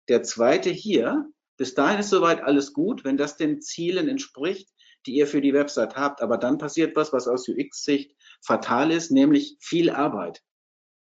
der 0.08 0.22
zweite 0.22 0.70
hier. 0.70 1.28
Bis 1.56 1.74
dahin 1.74 2.00
ist 2.00 2.10
soweit 2.10 2.42
alles 2.42 2.72
gut, 2.72 3.04
wenn 3.04 3.16
das 3.16 3.36
den 3.36 3.60
Zielen 3.60 4.08
entspricht, 4.08 4.70
die 5.06 5.14
ihr 5.14 5.26
für 5.26 5.40
die 5.40 5.54
Website 5.54 5.96
habt. 5.96 6.20
Aber 6.20 6.38
dann 6.38 6.58
passiert 6.58 6.96
was, 6.96 7.12
was 7.12 7.28
aus 7.28 7.48
UX-Sicht 7.48 8.14
fatal 8.40 8.90
ist, 8.90 9.10
nämlich 9.10 9.56
viel 9.60 9.90
Arbeit. 9.90 10.42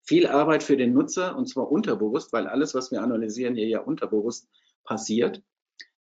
Viel 0.05 0.27
Arbeit 0.27 0.63
für 0.63 0.75
den 0.75 0.93
Nutzer 0.93 1.37
und 1.37 1.47
zwar 1.47 1.71
unterbewusst, 1.71 2.33
weil 2.33 2.47
alles, 2.47 2.75
was 2.75 2.91
wir 2.91 3.01
analysieren, 3.01 3.55
hier 3.55 3.67
ja 3.67 3.79
unterbewusst 3.79 4.49
passiert. 4.83 5.41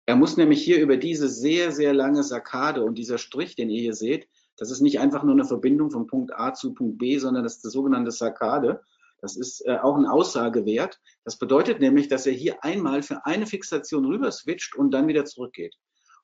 Er 0.06 0.16
muss 0.16 0.38
nämlich 0.38 0.64
hier 0.64 0.80
über 0.80 0.98
diese 0.98 1.28
sehr, 1.28 1.72
sehr 1.72 1.94
lange 1.94 2.24
Sakkade 2.24 2.84
und 2.84 2.98
dieser 2.98 3.18
Strich, 3.18 3.56
den 3.56 3.70
ihr 3.70 3.82
hier 3.82 3.94
seht, 3.94 4.28
das 4.58 4.72
ist 4.72 4.82
nicht 4.82 5.00
einfach 5.00 5.24
nur 5.24 5.34
eine 5.34 5.46
Verbindung 5.46 5.92
von 5.92 6.08
Punkt 6.08 6.34
A 6.34 6.54
zu 6.54 6.74
Punkt 6.74 6.98
B, 6.98 7.18
sondern 7.18 7.44
das 7.44 7.58
ist 7.58 7.64
der 7.64 7.72
sogenannte 7.72 8.12
Sakkade. 8.12 8.82
Das 9.22 9.36
ist 9.36 9.66
äh, 9.66 9.78
auch 9.78 9.96
ein 9.96 10.06
Aussagewert. 10.06 11.00
Das 11.26 11.38
bedeutet 11.38 11.80
nämlich, 11.80 12.08
dass 12.08 12.26
er 12.26 12.34
hier 12.34 12.64
einmal 12.64 13.04
für 13.04 13.26
eine 13.26 13.46
Fixation 13.46 14.06
rüber 14.06 14.32
switcht 14.32 14.76
und 14.76 14.92
dann 14.92 15.08
wieder 15.08 15.26
zurückgeht. 15.26 15.76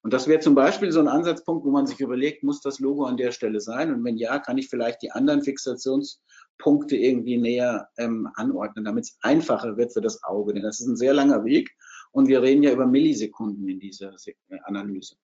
Und 0.05 0.13
das 0.13 0.27
wäre 0.27 0.39
zum 0.39 0.53
Beispiel 0.53 0.91
so 0.91 0.99
ein 0.99 1.07
Ansatzpunkt, 1.07 1.65
wo 1.65 1.71
man 1.71 1.87
sich 1.87 1.99
überlegt, 1.99 2.43
muss 2.43 2.61
das 2.61 2.79
Logo 2.79 3.05
an 3.05 3.17
der 3.17 3.31
Stelle 3.31 3.59
sein? 3.59 3.91
Und 3.91 4.03
wenn 4.03 4.17
ja, 4.17 4.37
kann 4.37 4.59
ich 4.59 4.69
vielleicht 4.69 5.01
die 5.01 5.11
anderen 5.11 5.41
Fixationspunkte 5.41 6.95
irgendwie 6.95 7.37
näher 7.37 7.89
ähm, 7.97 8.29
anordnen, 8.35 8.85
damit 8.85 9.05
es 9.05 9.17
einfacher 9.21 9.77
wird 9.77 9.93
für 9.93 10.01
das 10.01 10.23
Auge. 10.23 10.53
Denn 10.53 10.61
das 10.61 10.79
ist 10.79 10.85
ein 10.85 10.95
sehr 10.95 11.15
langer 11.15 11.43
Weg 11.43 11.71
und 12.11 12.27
wir 12.27 12.43
reden 12.43 12.61
ja 12.61 12.71
über 12.71 12.85
Millisekunden 12.85 13.67
in 13.67 13.79
dieser 13.79 14.13
äh, 14.25 14.33
Analyse. 14.65 15.15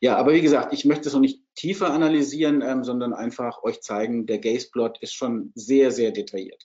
Ja, 0.00 0.16
aber 0.16 0.32
wie 0.32 0.40
gesagt, 0.40 0.72
ich 0.72 0.84
möchte 0.84 1.08
es 1.08 1.14
noch 1.14 1.20
nicht 1.20 1.42
tiefer 1.56 1.90
analysieren, 1.90 2.62
ähm, 2.62 2.84
sondern 2.84 3.12
einfach 3.12 3.62
euch 3.64 3.80
zeigen, 3.80 4.26
der 4.26 4.38
Gaze-Plot 4.38 4.98
ist 5.00 5.14
schon 5.14 5.52
sehr, 5.54 5.90
sehr 5.90 6.12
detailliert. 6.12 6.64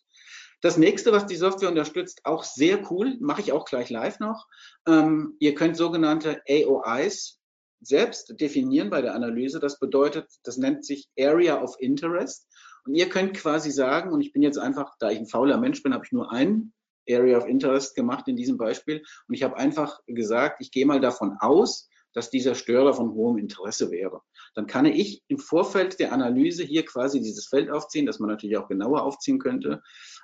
Das 0.62 0.78
nächste, 0.78 1.12
was 1.12 1.26
die 1.26 1.36
Software 1.36 1.70
unterstützt, 1.70 2.22
auch 2.24 2.44
sehr 2.44 2.90
cool, 2.90 3.18
mache 3.20 3.42
ich 3.42 3.52
auch 3.52 3.66
gleich 3.66 3.90
live 3.90 4.20
noch. 4.20 4.48
Ähm, 4.88 5.36
ihr 5.40 5.56
könnt 5.56 5.76
sogenannte 5.76 6.42
AOIs 6.48 7.40
selbst 7.82 8.40
definieren 8.40 8.90
bei 8.90 9.02
der 9.02 9.14
Analyse. 9.14 9.60
Das 9.60 9.80
bedeutet, 9.80 10.28
das 10.44 10.58
nennt 10.58 10.86
sich 10.86 11.10
Area 11.20 11.62
of 11.62 11.76
Interest. 11.80 12.48
Und 12.86 12.96
ihr 12.96 13.10
könnt 13.10 13.34
quasi 13.34 13.72
sagen, 13.72 14.14
und 14.14 14.22
ich 14.22 14.32
bin 14.32 14.42
jetzt 14.42 14.58
einfach, 14.58 14.96
da 15.00 15.10
ich 15.10 15.18
ein 15.18 15.28
fauler 15.28 15.58
Mensch 15.58 15.84
bin, 15.84 15.94
habe 15.94 16.06
ich 16.06 16.12
nur 16.12 16.32
einen 16.32 16.74
Area 17.10 17.38
of 17.38 17.48
Interest 17.48 17.96
gemacht 17.96 18.28
in 18.28 18.36
diesem 18.36 18.58
Beispiel. 18.58 19.04
Und 19.28 19.34
ich 19.36 19.44
habe 19.44 19.58
einfach 19.58 20.00
gesagt, 20.08 20.62
ich 20.62 20.72
gehe 20.72 20.86
mal 20.86 21.02
davon 21.02 21.36
aus, 21.40 21.90
dass 22.14 22.30
dieser 22.30 22.56
Störer 22.56 22.94
von 22.94 23.14
hohem 23.14 23.38
Interesse 23.38 23.92
wäre. 23.92 24.22
Dann 24.54 24.68
kann 24.68 24.86
ich 24.86 25.24
im 25.28 25.40
Vorfeld 25.40 26.00
der 26.00 26.14
Analyse 26.14 26.64
hier 26.64 26.86
quasi 26.86 27.22
dieses 27.22 27.48
Feld 27.48 27.70
aufziehen, 27.70 28.06
das 28.06 28.20
man 28.20 28.30
natürlich 28.30 28.58
auch 28.58 28.68
genauer 28.68 29.04
aufziehen 29.04 29.40
könnte. 29.40 29.82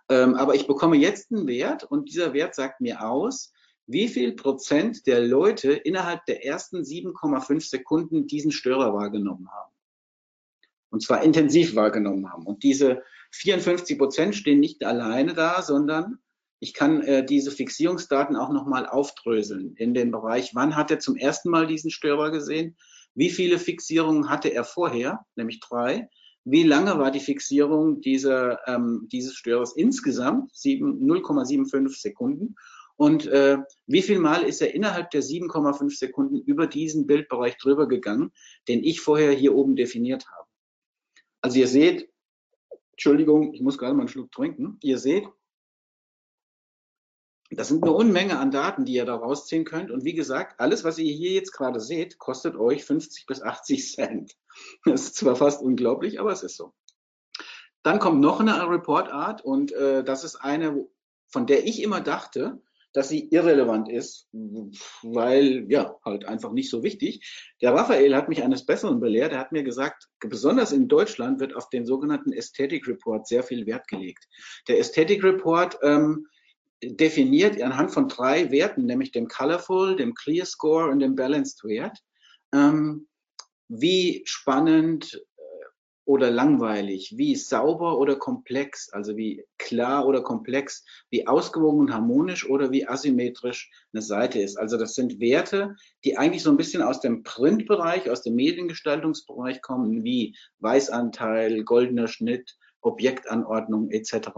Ähm, 0.10 0.36
aber 0.36 0.56
ich 0.56 0.68
bekomme 0.68 0.98
jetzt 0.98 1.32
einen 1.32 1.48
Wert 1.48 1.84
und 1.84 2.10
dieser 2.10 2.34
Wert 2.34 2.56
sagt 2.56 2.82
mir 2.82 3.06
aus, 3.08 3.52
wie 3.88 4.08
viel 4.08 4.34
Prozent 4.34 5.08
der 5.08 5.20
Leute 5.22 5.72
innerhalb 5.72 6.24
der 6.26 6.46
ersten 6.46 6.82
7,5 6.82 7.70
Sekunden 7.70 8.28
diesen 8.28 8.52
Störer 8.52 8.94
wahrgenommen 8.94 9.50
haben. 9.52 9.74
Und 10.92 11.02
zwar 11.02 11.24
intensiv 11.24 11.76
wahrgenommen 11.76 12.32
haben. 12.32 12.46
Und 12.46 12.64
diese 12.64 13.04
54 13.32 13.98
Prozent 13.98 14.36
stehen 14.36 14.60
nicht 14.60 14.84
alleine 14.84 15.34
da, 15.34 15.62
sondern 15.64 16.20
ich 16.60 16.74
kann 16.74 17.02
äh, 17.02 17.26
diese 17.26 17.52
Fixierungsdaten 17.52 18.36
auch 18.36 18.52
nochmal 18.52 18.86
aufdröseln 18.86 19.76
in 19.76 19.94
den 19.94 20.12
Bereich, 20.12 20.56
wann 20.56 20.76
hat 20.76 20.92
er 20.92 21.00
zum 21.00 21.16
ersten 21.16 21.50
Mal 21.50 21.68
diesen 21.68 21.92
Störer 21.92 22.32
gesehen, 22.32 22.76
wie 23.16 23.30
viele 23.30 23.60
Fixierungen 23.60 24.30
hatte 24.30 24.50
er 24.50 24.64
vorher, 24.64 25.26
nämlich 25.36 25.60
drei, 25.60 26.10
wie 26.46 26.64
lange 26.64 26.98
war 26.98 27.12
die 27.12 27.20
Fixierung 27.20 28.02
dieser, 28.02 28.68
ähm, 28.68 29.08
dieses 29.12 29.36
Störers 29.36 29.76
insgesamt, 29.76 30.52
0,75 30.54 32.02
Sekunden 32.02 32.56
und 32.96 33.28
äh, 33.28 33.58
wie 33.88 34.02
viel 34.02 34.20
Mal 34.20 34.44
ist 34.44 34.62
er 34.62 34.74
innerhalb 34.74 35.12
der 35.12 35.24
7,5 35.24 35.98
Sekunden 35.98 36.42
über 36.42 36.68
diesen 36.68 37.08
Bildbereich 37.08 37.58
drüber 37.58 37.88
gegangen, 37.88 38.32
den 38.68 38.84
ich 38.84 39.00
vorher 39.00 39.32
hier 39.32 39.56
oben 39.56 39.76
definiert 39.76 40.26
habe. 40.28 40.48
Also 41.42 41.60
ihr 41.60 41.68
seht, 41.68 42.10
Entschuldigung, 42.92 43.54
ich 43.54 43.62
muss 43.62 43.78
gerade 43.78 43.94
mal 43.94 44.02
einen 44.02 44.10
Schluck 44.10 44.32
trinken. 44.34 44.78
Ihr 44.82 44.98
seht, 44.98 45.26
das 47.52 47.68
sind 47.68 47.84
eine 47.84 47.94
Unmenge 47.94 48.38
an 48.38 48.52
Daten, 48.52 48.86
die 48.86 48.94
ihr 48.94 49.06
da 49.06 49.16
rausziehen 49.16 49.66
könnt. 49.66 49.90
Und 49.90 50.04
wie 50.04 50.14
gesagt, 50.14 50.60
alles, 50.60 50.84
was 50.84 51.00
ihr 51.00 51.12
hier 51.12 51.32
jetzt 51.32 51.52
gerade 51.52 51.80
seht, 51.80 52.20
kostet 52.20 52.56
euch 52.56 52.86
50 52.86 53.26
bis 53.26 53.42
80 53.42 53.92
Cent. 53.94 54.36
Das 54.86 55.04
ist 55.04 55.16
zwar 55.16 55.36
fast 55.36 55.62
unglaublich, 55.62 56.20
aber 56.20 56.32
es 56.32 56.44
ist 56.44 56.58
so. 56.58 56.74
Dann 57.82 58.00
kommt 58.00 58.20
noch 58.20 58.40
eine 58.40 58.70
Reportart 58.70 59.44
und 59.44 59.72
äh, 59.72 60.04
das 60.04 60.24
ist 60.24 60.36
eine, 60.36 60.86
von 61.28 61.48
der 61.48 61.66
ich 61.66 61.82
immer 61.82 62.02
dachte, 62.02 62.62
dass 62.94 63.10
sie 63.10 63.30
irrelevant 63.30 63.88
ist, 63.88 64.28
weil 64.32 65.66
ja, 65.70 65.96
halt 66.04 66.26
einfach 66.26 66.52
nicht 66.52 66.70
so 66.70 66.84
wichtig. 66.84 67.54
Der 67.62 67.74
Raphael 67.74 68.16
hat 68.16 68.30
mich 68.30 68.44
eines 68.44 68.66
Besseren 68.66 69.00
belehrt. 69.00 69.32
Er 69.32 69.40
hat 69.40 69.52
mir 69.52 69.64
gesagt, 69.64 70.10
besonders 70.20 70.72
in 70.72 70.88
Deutschland 70.88 71.40
wird 71.40 71.56
auf 71.56 71.70
den 71.70 71.86
sogenannten 71.86 72.34
Aesthetic 72.34 72.88
Report 72.88 73.28
sehr 73.28 73.44
viel 73.44 73.66
Wert 73.68 73.88
gelegt. 73.88 74.28
Der 74.68 74.78
Aesthetic 74.78 75.24
Report 75.24 75.78
ähm, 75.84 76.28
definiert 76.84 77.62
anhand 77.62 77.92
von 77.92 78.08
drei 78.08 78.52
Werten, 78.52 78.86
nämlich 78.86 79.12
dem 79.12 79.28
Colorful, 79.28 79.96
dem 79.96 80.14
Clear 80.14 80.46
Score 80.46 80.90
und 80.90 81.00
dem 81.00 81.16
Balanced 81.16 81.64
Wert, 81.64 81.98
ähm, 82.54 83.08
wie 83.68 84.22
spannend 84.26 85.22
oder 86.10 86.32
langweilig, 86.32 87.14
wie 87.18 87.36
sauber 87.36 88.00
oder 88.00 88.16
komplex, 88.16 88.90
also 88.92 89.16
wie 89.16 89.46
klar 89.60 90.08
oder 90.08 90.24
komplex, 90.24 90.84
wie 91.12 91.28
ausgewogen 91.28 91.82
und 91.82 91.94
harmonisch 91.94 92.50
oder 92.50 92.72
wie 92.72 92.88
asymmetrisch 92.88 93.70
eine 93.94 94.02
Seite 94.02 94.40
ist. 94.40 94.58
Also 94.58 94.78
das 94.78 94.96
sind 94.96 95.20
Werte, 95.20 95.76
die 96.04 96.18
eigentlich 96.18 96.42
so 96.42 96.50
ein 96.50 96.58
bisschen 96.58 96.82
aus 96.82 97.00
dem 97.00 97.22
Printbereich, 97.22 98.10
aus 98.10 98.24
dem 98.24 98.34
Mediengestaltungsbereich 98.34 99.62
kommen, 99.62 100.04
wie 100.04 100.36
Weißanteil, 100.58 101.64
goldener 101.64 102.08
Schnitt, 102.08 102.58
Objektanordnung 102.82 103.92
etc. 103.92 104.30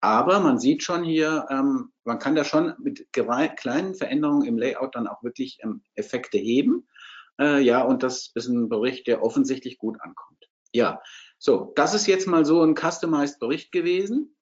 Aber 0.00 0.38
man 0.40 0.58
sieht 0.58 0.82
schon 0.82 1.02
hier, 1.02 1.46
ähm, 1.50 1.92
man 2.04 2.18
kann 2.18 2.36
da 2.36 2.44
schon 2.44 2.74
mit 2.78 3.08
kleinen 3.12 3.94
Veränderungen 3.94 4.46
im 4.46 4.58
Layout 4.58 4.94
dann 4.94 5.08
auch 5.08 5.22
wirklich 5.22 5.58
ähm, 5.62 5.82
Effekte 5.94 6.38
heben. 6.38 6.88
Äh, 7.40 7.60
ja, 7.62 7.82
und 7.82 8.02
das 8.02 8.30
ist 8.34 8.48
ein 8.48 8.68
Bericht, 8.68 9.06
der 9.08 9.22
offensichtlich 9.22 9.78
gut 9.78 10.00
ankommt. 10.00 10.48
Ja, 10.72 11.00
so, 11.38 11.72
das 11.74 11.94
ist 11.94 12.06
jetzt 12.06 12.26
mal 12.26 12.44
so 12.44 12.62
ein 12.62 12.76
Customized 12.76 13.40
Bericht 13.40 13.72
gewesen. 13.72 14.36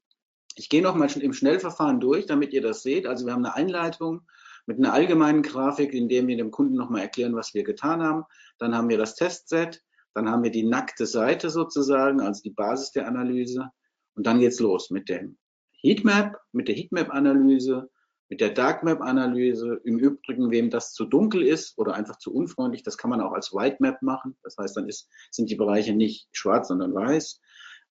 Ich 0.56 0.68
gehe 0.68 0.82
noch 0.82 0.94
mal 0.94 1.10
im 1.10 1.32
Schnellverfahren 1.32 2.00
durch, 2.00 2.26
damit 2.26 2.52
ihr 2.52 2.62
das 2.62 2.82
seht. 2.82 3.06
Also 3.06 3.26
wir 3.26 3.32
haben 3.32 3.44
eine 3.44 3.54
Einleitung 3.54 4.22
mit 4.66 4.78
einer 4.78 4.92
allgemeinen 4.92 5.42
Grafik, 5.42 5.92
in 5.92 6.08
der 6.08 6.26
wir 6.26 6.36
dem 6.36 6.50
Kunden 6.50 6.74
noch 6.74 6.90
mal 6.90 7.00
erklären, 7.00 7.36
was 7.36 7.54
wir 7.54 7.64
getan 7.64 8.02
haben. 8.02 8.24
Dann 8.58 8.74
haben 8.74 8.88
wir 8.88 8.98
das 8.98 9.14
Testset, 9.14 9.82
dann 10.14 10.30
haben 10.30 10.42
wir 10.42 10.50
die 10.50 10.64
nackte 10.64 11.06
Seite 11.06 11.50
sozusagen, 11.50 12.20
also 12.20 12.42
die 12.42 12.50
Basis 12.50 12.90
der 12.90 13.06
Analyse. 13.06 13.70
Und 14.14 14.26
dann 14.26 14.40
geht's 14.40 14.60
los 14.60 14.90
mit 14.90 15.08
dem 15.08 15.38
Heatmap, 15.82 16.38
mit 16.52 16.68
der 16.68 16.74
Heatmap-Analyse, 16.74 17.90
mit 18.28 18.40
der 18.40 18.50
Dark 18.50 18.82
Map 18.82 19.00
Analyse. 19.00 19.80
Im 19.84 19.98
Übrigen, 19.98 20.50
wem 20.50 20.70
das 20.70 20.92
zu 20.92 21.04
dunkel 21.04 21.42
ist 21.42 21.78
oder 21.78 21.94
einfach 21.94 22.18
zu 22.18 22.34
unfreundlich, 22.34 22.82
das 22.82 22.98
kann 22.98 23.10
man 23.10 23.20
auch 23.20 23.32
als 23.32 23.52
White 23.52 23.76
Map 23.80 24.02
machen. 24.02 24.36
Das 24.42 24.56
heißt, 24.58 24.76
dann 24.76 24.88
ist, 24.88 25.08
sind 25.30 25.50
die 25.50 25.54
Bereiche 25.54 25.94
nicht 25.94 26.28
schwarz, 26.32 26.68
sondern 26.68 26.94
weiß. 26.94 27.40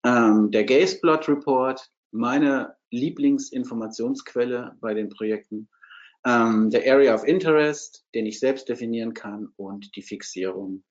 Ähm, 0.04 0.52
der 0.52 0.66
Gaze 0.66 1.00
Plot 1.00 1.30
Report, 1.30 1.90
meine 2.12 2.76
Lieblingsinformationsquelle 2.92 4.76
bei 4.80 4.94
den 4.94 5.10
Projekten. 5.10 5.70
Ähm, 6.26 6.70
der 6.70 6.92
Area 6.92 7.14
of 7.14 7.24
Interest, 7.24 8.06
den 8.14 8.26
ich 8.26 8.40
selbst 8.40 8.68
definieren 8.68 9.14
kann 9.14 9.50
und 9.56 9.96
die 9.96 10.02
Fixierung 10.02 10.84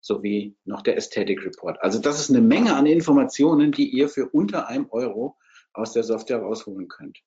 sowie 0.00 0.56
noch 0.64 0.82
der 0.82 0.96
Aesthetic 0.96 1.44
Report. 1.44 1.82
Also 1.82 1.98
das 1.98 2.20
ist 2.20 2.30
eine 2.30 2.42
Menge 2.42 2.76
an 2.76 2.84
Informationen, 2.86 3.72
die 3.72 3.88
ihr 3.88 4.08
für 4.08 4.28
unter 4.28 4.68
einem 4.68 4.86
Euro 4.90 5.36
aus 5.74 5.92
der 5.92 6.04
Software 6.04 6.40
rausholen 6.40 6.88
könnt. 6.88 7.18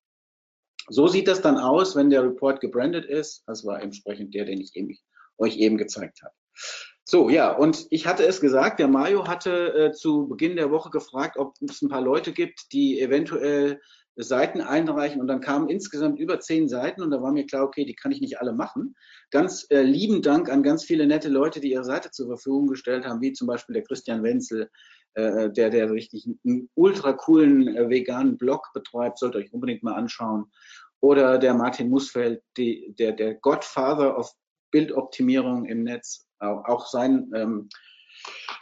So 0.89 1.07
sieht 1.07 1.27
das 1.27 1.41
dann 1.41 1.57
aus, 1.57 1.95
wenn 1.95 2.09
der 2.09 2.23
Report 2.23 2.61
gebrandet 2.61 3.05
ist. 3.05 3.43
Das 3.45 3.65
war 3.65 3.81
entsprechend 3.81 4.33
der, 4.33 4.45
den 4.45 4.61
ich 4.61 4.75
eben, 4.75 4.97
euch 5.37 5.57
eben 5.57 5.77
gezeigt 5.77 6.21
habe. 6.23 6.33
So, 7.03 7.29
ja, 7.29 7.51
und 7.51 7.87
ich 7.89 8.07
hatte 8.07 8.25
es 8.25 8.41
gesagt, 8.41 8.79
der 8.79 8.87
Mario 8.87 9.27
hatte 9.27 9.73
äh, 9.73 9.91
zu 9.91 10.27
Beginn 10.27 10.55
der 10.55 10.71
Woche 10.71 10.89
gefragt, 10.89 11.37
ob 11.37 11.53
es 11.61 11.81
ein 11.81 11.89
paar 11.89 12.01
Leute 12.01 12.33
gibt, 12.33 12.71
die 12.73 12.99
eventuell 12.99 13.79
Seiten 14.17 14.61
einreichen 14.61 15.21
und 15.21 15.27
dann 15.27 15.41
kamen 15.41 15.69
insgesamt 15.69 16.19
über 16.19 16.39
zehn 16.39 16.67
Seiten 16.67 17.01
und 17.03 17.11
da 17.11 17.21
war 17.21 17.31
mir 17.31 17.45
klar, 17.45 17.63
okay, 17.63 17.85
die 17.85 17.93
kann 17.93 18.11
ich 18.11 18.19
nicht 18.19 18.39
alle 18.39 18.53
machen. 18.53 18.95
Ganz 19.29 19.67
äh, 19.69 19.83
lieben 19.83 20.21
Dank 20.21 20.49
an 20.49 20.63
ganz 20.63 20.83
viele 20.83 21.05
nette 21.05 21.29
Leute, 21.29 21.59
die 21.59 21.71
ihre 21.71 21.83
Seite 21.83 22.09
zur 22.09 22.27
Verfügung 22.27 22.67
gestellt 22.67 23.05
haben, 23.05 23.21
wie 23.21 23.33
zum 23.33 23.47
Beispiel 23.47 23.73
der 23.73 23.83
Christian 23.83 24.23
Wenzel, 24.23 24.69
äh, 25.13 25.51
der, 25.51 25.69
der 25.69 25.91
richtig 25.91 26.27
einen 26.45 26.69
ultra 26.73 27.13
coolen 27.13 27.75
äh, 27.75 27.89
veganen 27.89 28.37
Blog 28.37 28.67
betreibt, 28.73 29.19
sollt 29.19 29.35
ihr 29.35 29.39
euch 29.39 29.53
unbedingt 29.53 29.83
mal 29.83 29.95
anschauen. 29.95 30.45
Oder 30.99 31.37
der 31.37 31.53
Martin 31.53 31.89
Musfeld, 31.89 32.41
die, 32.57 32.95
der, 32.97 33.11
der 33.11 33.35
Godfather 33.35 34.17
of 34.17 34.31
Bildoptimierung 34.71 35.65
im 35.65 35.83
Netz, 35.83 36.27
auch, 36.39 36.65
auch 36.65 36.87
sein 36.87 37.31
ähm, 37.35 37.69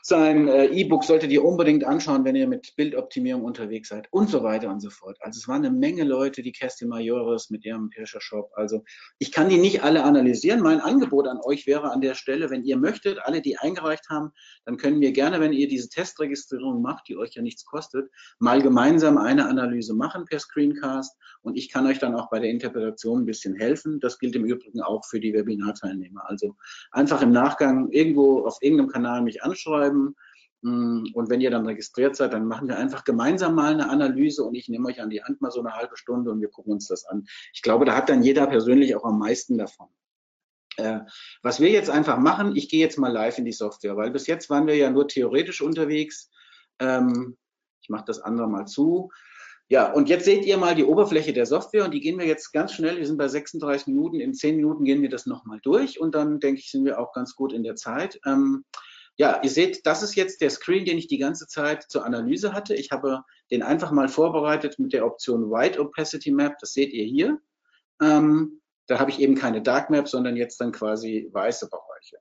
sein 0.08 0.48
äh, 0.48 0.66
E-Book 0.68 1.04
solltet 1.04 1.32
ihr 1.32 1.44
unbedingt 1.44 1.84
anschauen, 1.84 2.26
wenn 2.26 2.36
ihr 2.36 2.48
mit 2.48 2.76
Bildoptimierung 2.76 3.44
unterwegs 3.44 3.90
seid 3.90 4.08
und 4.12 4.30
so 4.30 4.44
weiter 4.44 4.70
und 4.70 4.80
so 4.80 4.92
fort. 4.92 5.18
Also 5.22 5.40
es 5.40 5.48
waren 5.48 5.66
eine 5.66 5.76
Menge 5.76 6.04
Leute, 6.04 6.44
die 6.44 6.52
Kerstin 6.52 6.90
Majoris 6.90 7.50
mit 7.50 7.66
ihrem 7.66 7.90
Pirscher 7.90 8.22
Shop. 8.22 8.52
Also 8.54 8.84
ich 9.18 9.32
kann 9.32 9.50
die 9.50 9.58
nicht 9.58 9.82
alle 9.82 10.04
analysieren. 10.04 10.62
Mein 10.62 10.80
Angebot 10.80 11.28
an 11.28 11.40
euch 11.44 11.66
wäre 11.66 11.92
an 11.92 12.02
der 12.02 12.14
Stelle, 12.14 12.52
wenn 12.52 12.64
ihr 12.64 12.78
möchtet, 12.78 13.18
alle, 13.24 13.42
die 13.42 13.58
eingereicht 13.58 14.08
haben, 14.08 14.30
dann 14.64 14.78
können 14.78 15.02
wir 15.02 15.12
gerne, 15.12 15.40
wenn 15.40 15.54
ihr 15.54 15.68
diese 15.68 15.90
Testregistrierung 15.90 16.84
macht, 16.84 17.08
die 17.08 17.18
euch 17.18 17.34
ja 17.34 17.42
nichts 17.42 17.66
kostet, 17.66 18.08
mal 18.38 18.62
gemeinsam 18.62 19.18
eine 19.18 19.48
Analyse 19.48 19.96
machen 19.96 20.26
per 20.26 20.38
Screencast 20.38 21.18
und 21.42 21.58
ich 21.58 21.72
kann 21.72 21.88
euch 21.88 21.98
dann 21.98 22.14
auch 22.14 22.30
bei 22.30 22.38
der 22.38 22.52
Interpretation 22.52 23.24
ein 23.24 23.26
bisschen 23.26 23.56
helfen. 23.56 24.00
Das 24.00 24.20
gilt 24.20 24.36
im 24.36 24.46
Übrigen 24.46 24.82
auch 24.82 25.04
für 25.04 25.20
die 25.20 25.34
Webinarteilnehmer. 25.34 26.30
Also 26.30 26.56
einfach 26.92 27.24
im 27.24 27.32
Nachgang 27.32 27.90
irgendwo 27.90 28.46
auf 28.46 28.60
irgendeinem 28.62 28.90
Kanal 28.90 29.24
mich 29.24 29.42
anschreiben 29.42 29.55
schreiben. 29.56 30.16
Mm, 30.62 31.06
und 31.14 31.30
wenn 31.30 31.42
ihr 31.42 31.52
dann 31.52 31.66
registriert 31.66 32.16
seid, 32.16 32.34
dann 32.34 32.48
machen 32.48 32.68
wir 32.68 32.78
einfach 32.78 33.04
gemeinsam 33.04 33.56
mal 33.56 33.74
eine 33.74 33.90
Analyse 33.90 34.44
und 34.44 34.56
ich 34.56 34.70
nehme 34.70 34.88
euch 34.88 35.02
an 35.02 35.10
die 35.10 35.24
Hand 35.24 35.42
mal 35.42 35.52
so 35.52 35.60
eine 35.60 35.76
halbe 35.76 35.98
Stunde 35.98 36.32
und 36.32 36.42
wir 36.42 36.50
gucken 36.50 36.74
uns 36.74 36.88
das 36.88 37.06
an. 37.06 37.26
Ich 37.54 37.62
glaube, 37.62 37.86
da 37.86 37.96
hat 37.96 38.10
dann 38.10 38.24
jeder 38.24 38.48
persönlich 38.48 38.96
auch 38.96 39.06
am 39.06 39.20
meisten 39.20 39.58
davon. 39.58 39.88
Äh, 40.78 41.02
was 41.42 41.60
wir 41.60 41.70
jetzt 41.70 41.90
einfach 41.90 42.18
machen, 42.18 42.56
ich 42.56 42.70
gehe 42.70 42.80
jetzt 42.80 42.98
mal 42.98 43.12
live 43.12 43.38
in 43.38 43.46
die 43.46 43.52
Software, 43.52 43.96
weil 43.96 44.12
bis 44.12 44.28
jetzt 44.28 44.50
waren 44.50 44.68
wir 44.68 44.76
ja 44.76 44.90
nur 44.90 45.08
theoretisch 45.08 45.62
unterwegs. 45.62 46.30
Ähm, 46.80 47.38
ich 47.82 47.90
mache 47.90 48.06
das 48.08 48.20
andere 48.20 48.48
mal 48.48 48.66
zu. 48.66 49.12
Ja, 49.68 49.92
und 49.92 50.10
jetzt 50.10 50.26
seht 50.26 50.46
ihr 50.46 50.58
mal 50.58 50.76
die 50.76 50.84
Oberfläche 50.84 51.34
der 51.34 51.48
Software 51.48 51.86
und 51.86 51.94
die 51.94 52.00
gehen 52.00 52.20
wir 52.20 52.28
jetzt 52.28 52.52
ganz 52.52 52.74
schnell. 52.74 52.98
Wir 52.98 53.08
sind 53.08 53.18
bei 53.18 53.28
36 53.28 53.88
Minuten. 53.88 54.20
In 54.20 54.34
10 54.34 54.58
Minuten 54.58 54.84
gehen 54.84 55.02
wir 55.02 55.10
das 55.10 55.26
nochmal 55.26 55.60
durch 55.64 56.00
und 56.00 56.14
dann 56.14 56.40
denke 56.40 56.60
ich, 56.60 56.70
sind 56.70 56.86
wir 56.86 57.00
auch 57.00 57.14
ganz 57.14 57.36
gut 57.36 57.52
in 57.52 57.64
der 57.64 57.76
Zeit. 57.76 58.20
Ähm, 58.26 58.64
ja, 59.18 59.42
ihr 59.44 59.50
seht, 59.50 59.86
das 59.86 60.04
ist 60.04 60.16
jetzt 60.16 60.42
der 60.42 60.50
Screen, 60.50 60.86
den 60.86 60.98
ich 60.98 61.08
die 61.08 61.18
ganze 61.18 61.48
Zeit 61.48 61.84
zur 61.84 62.06
Analyse 62.06 62.54
hatte. 62.54 62.76
Ich 62.76 62.92
habe 62.92 63.24
den 63.50 63.64
einfach 63.64 63.92
mal 63.92 64.10
vorbereitet 64.10 64.78
mit 64.78 64.94
der 64.94 65.06
Option 65.06 65.50
White 65.50 65.80
Opacity 65.80 66.32
Map. 66.32 66.58
Das 66.60 66.74
seht 66.74 66.92
ihr 66.92 67.06
hier. 67.06 67.40
Ähm, 68.02 68.62
da 68.88 69.00
habe 69.00 69.10
ich 69.10 69.20
eben 69.20 69.36
keine 69.36 69.62
Dark 69.62 69.90
Map, 69.90 70.08
sondern 70.08 70.36
jetzt 70.36 70.60
dann 70.60 70.72
quasi 70.72 71.30
weiße 71.32 71.70
Bereiche. 71.70 72.18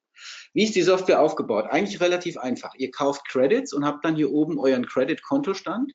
Wie 0.53 0.65
ist 0.65 0.77
die 0.77 0.83
Software 0.83 1.21
aufgebaut? 1.21 1.67
Eigentlich 1.69 2.01
relativ 2.01 2.39
einfach. 2.39 2.75
Ihr 2.77 2.91
kauft 2.91 3.27
Credits 3.29 3.73
und 3.73 3.85
habt 3.85 4.05
dann 4.05 4.15
hier 4.15 4.33
oben 4.33 4.59
euren 4.59 4.87
Credit-Kontostand 4.87 5.93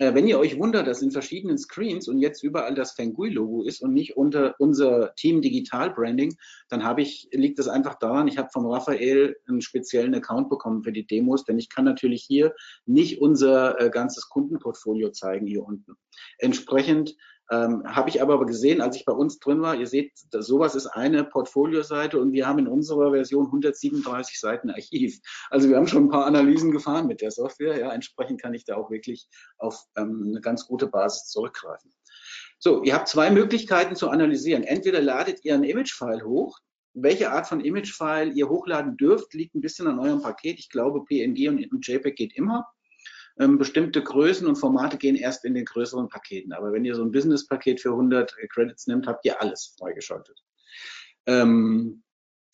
wenn 0.00 0.26
ihr 0.26 0.38
euch 0.38 0.58
wundert, 0.58 0.86
dass 0.86 1.02
in 1.02 1.10
verschiedenen 1.10 1.58
Screens 1.58 2.08
und 2.08 2.20
jetzt 2.20 2.42
überall 2.42 2.74
das 2.74 2.92
Fengui-Logo 2.92 3.64
ist 3.64 3.82
und 3.82 3.92
nicht 3.92 4.16
unter 4.16 4.54
unser 4.58 5.14
Team 5.14 5.42
Digital 5.42 5.90
Branding, 5.90 6.34
dann 6.70 6.84
habe 6.84 7.02
ich, 7.02 7.28
liegt 7.32 7.58
das 7.58 7.68
einfach 7.68 7.96
daran, 7.98 8.26
ich 8.26 8.38
habe 8.38 8.48
vom 8.50 8.64
Raphael 8.64 9.36
einen 9.46 9.60
speziellen 9.60 10.14
Account 10.14 10.48
bekommen 10.48 10.82
für 10.82 10.92
die 10.92 11.06
Demos, 11.06 11.44
denn 11.44 11.58
ich 11.58 11.68
kann 11.68 11.84
natürlich 11.84 12.22
hier 12.22 12.54
nicht 12.86 13.20
unser 13.20 13.78
äh, 13.78 13.90
ganzes 13.90 14.30
Kundenportfolio 14.30 15.10
zeigen 15.10 15.46
hier 15.46 15.64
unten. 15.64 15.96
Entsprechend 16.38 17.14
Ähm, 17.52 17.82
Habe 17.84 18.10
ich 18.10 18.22
aber 18.22 18.44
gesehen, 18.46 18.80
als 18.80 18.94
ich 18.94 19.04
bei 19.04 19.12
uns 19.12 19.40
drin 19.40 19.60
war, 19.60 19.74
ihr 19.74 19.88
seht, 19.88 20.12
sowas 20.30 20.76
ist 20.76 20.86
eine 20.86 21.24
Portfolioseite 21.24 22.20
und 22.20 22.32
wir 22.32 22.46
haben 22.46 22.60
in 22.60 22.68
unserer 22.68 23.10
Version 23.10 23.46
137 23.46 24.38
Seiten 24.38 24.70
Archiv. 24.70 25.18
Also 25.50 25.68
wir 25.68 25.76
haben 25.76 25.88
schon 25.88 26.04
ein 26.04 26.10
paar 26.10 26.26
Analysen 26.26 26.70
gefahren 26.70 27.08
mit 27.08 27.20
der 27.20 27.32
Software. 27.32 27.76
Ja, 27.78 27.92
entsprechend 27.92 28.40
kann 28.40 28.54
ich 28.54 28.64
da 28.64 28.76
auch 28.76 28.90
wirklich 28.90 29.28
auf 29.58 29.82
ähm, 29.96 30.26
eine 30.28 30.40
ganz 30.40 30.66
gute 30.66 30.86
Basis 30.86 31.26
zurückgreifen. 31.28 31.92
So, 32.60 32.84
ihr 32.84 32.94
habt 32.94 33.08
zwei 33.08 33.30
Möglichkeiten 33.30 33.96
zu 33.96 34.10
analysieren. 34.10 34.62
Entweder 34.62 35.00
ladet 35.00 35.44
ihr 35.44 35.54
ein 35.54 35.64
Image-File 35.64 36.24
hoch. 36.24 36.58
Welche 36.92 37.32
Art 37.32 37.48
von 37.48 37.60
Image-File 37.60 38.32
ihr 38.32 38.48
hochladen 38.48 38.96
dürft, 38.96 39.34
liegt 39.34 39.56
ein 39.56 39.60
bisschen 39.60 39.88
an 39.88 39.98
eurem 39.98 40.22
Paket. 40.22 40.58
Ich 40.60 40.70
glaube, 40.70 41.04
PNG 41.04 41.48
und 41.48 41.86
JPEG 41.86 42.14
geht 42.14 42.36
immer. 42.36 42.66
Ähm, 43.40 43.56
bestimmte 43.56 44.02
Größen 44.02 44.46
und 44.46 44.56
Formate 44.56 44.98
gehen 44.98 45.16
erst 45.16 45.46
in 45.46 45.54
den 45.54 45.64
größeren 45.64 46.08
Paketen. 46.08 46.52
Aber 46.52 46.72
wenn 46.72 46.84
ihr 46.84 46.94
so 46.94 47.02
ein 47.02 47.10
Business-Paket 47.10 47.80
für 47.80 47.90
100 47.90 48.36
Credits 48.50 48.86
nimmt, 48.86 49.06
habt 49.06 49.24
ihr 49.24 49.40
alles 49.40 49.74
freigeschaltet. 49.78 50.42
Ähm, 51.26 52.02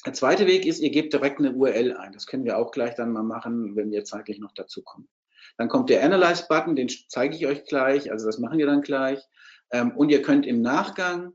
der 0.05 0.13
zweite 0.13 0.47
Weg 0.47 0.65
ist, 0.65 0.79
ihr 0.79 0.91
gebt 0.91 1.13
direkt 1.13 1.41
eine 1.41 1.53
URL 1.53 1.97
ein. 1.97 2.13
Das 2.13 2.29
können 2.29 2.45
wir 2.45 2.57
auch 2.57 2.71
gleich 2.71 2.95
dann 2.95 3.13
mal 3.13 3.25
machen, 3.25 3.75
wenn 3.75 3.91
wir 3.91 4.05
zeitlich 4.05 4.39
noch 4.39 4.53
dazu 4.53 4.83
kommen. 4.83 5.09
Dann 5.59 5.69
kommt 5.69 5.91
der 5.91 6.05
Analyze-Button, 6.05 6.77
den 6.77 6.89
zeige 7.09 7.35
ich 7.35 7.47
euch 7.49 7.65
gleich. 7.65 8.13
Also 8.13 8.27
das 8.27 8.39
machen 8.39 8.59
wir 8.59 8.67
dann 8.67 8.83
gleich. 8.83 9.21
Ähm, 9.73 9.91
und 9.97 10.11
ihr 10.11 10.23
könnt 10.23 10.47
im 10.47 10.63
Nachgang 10.63 11.33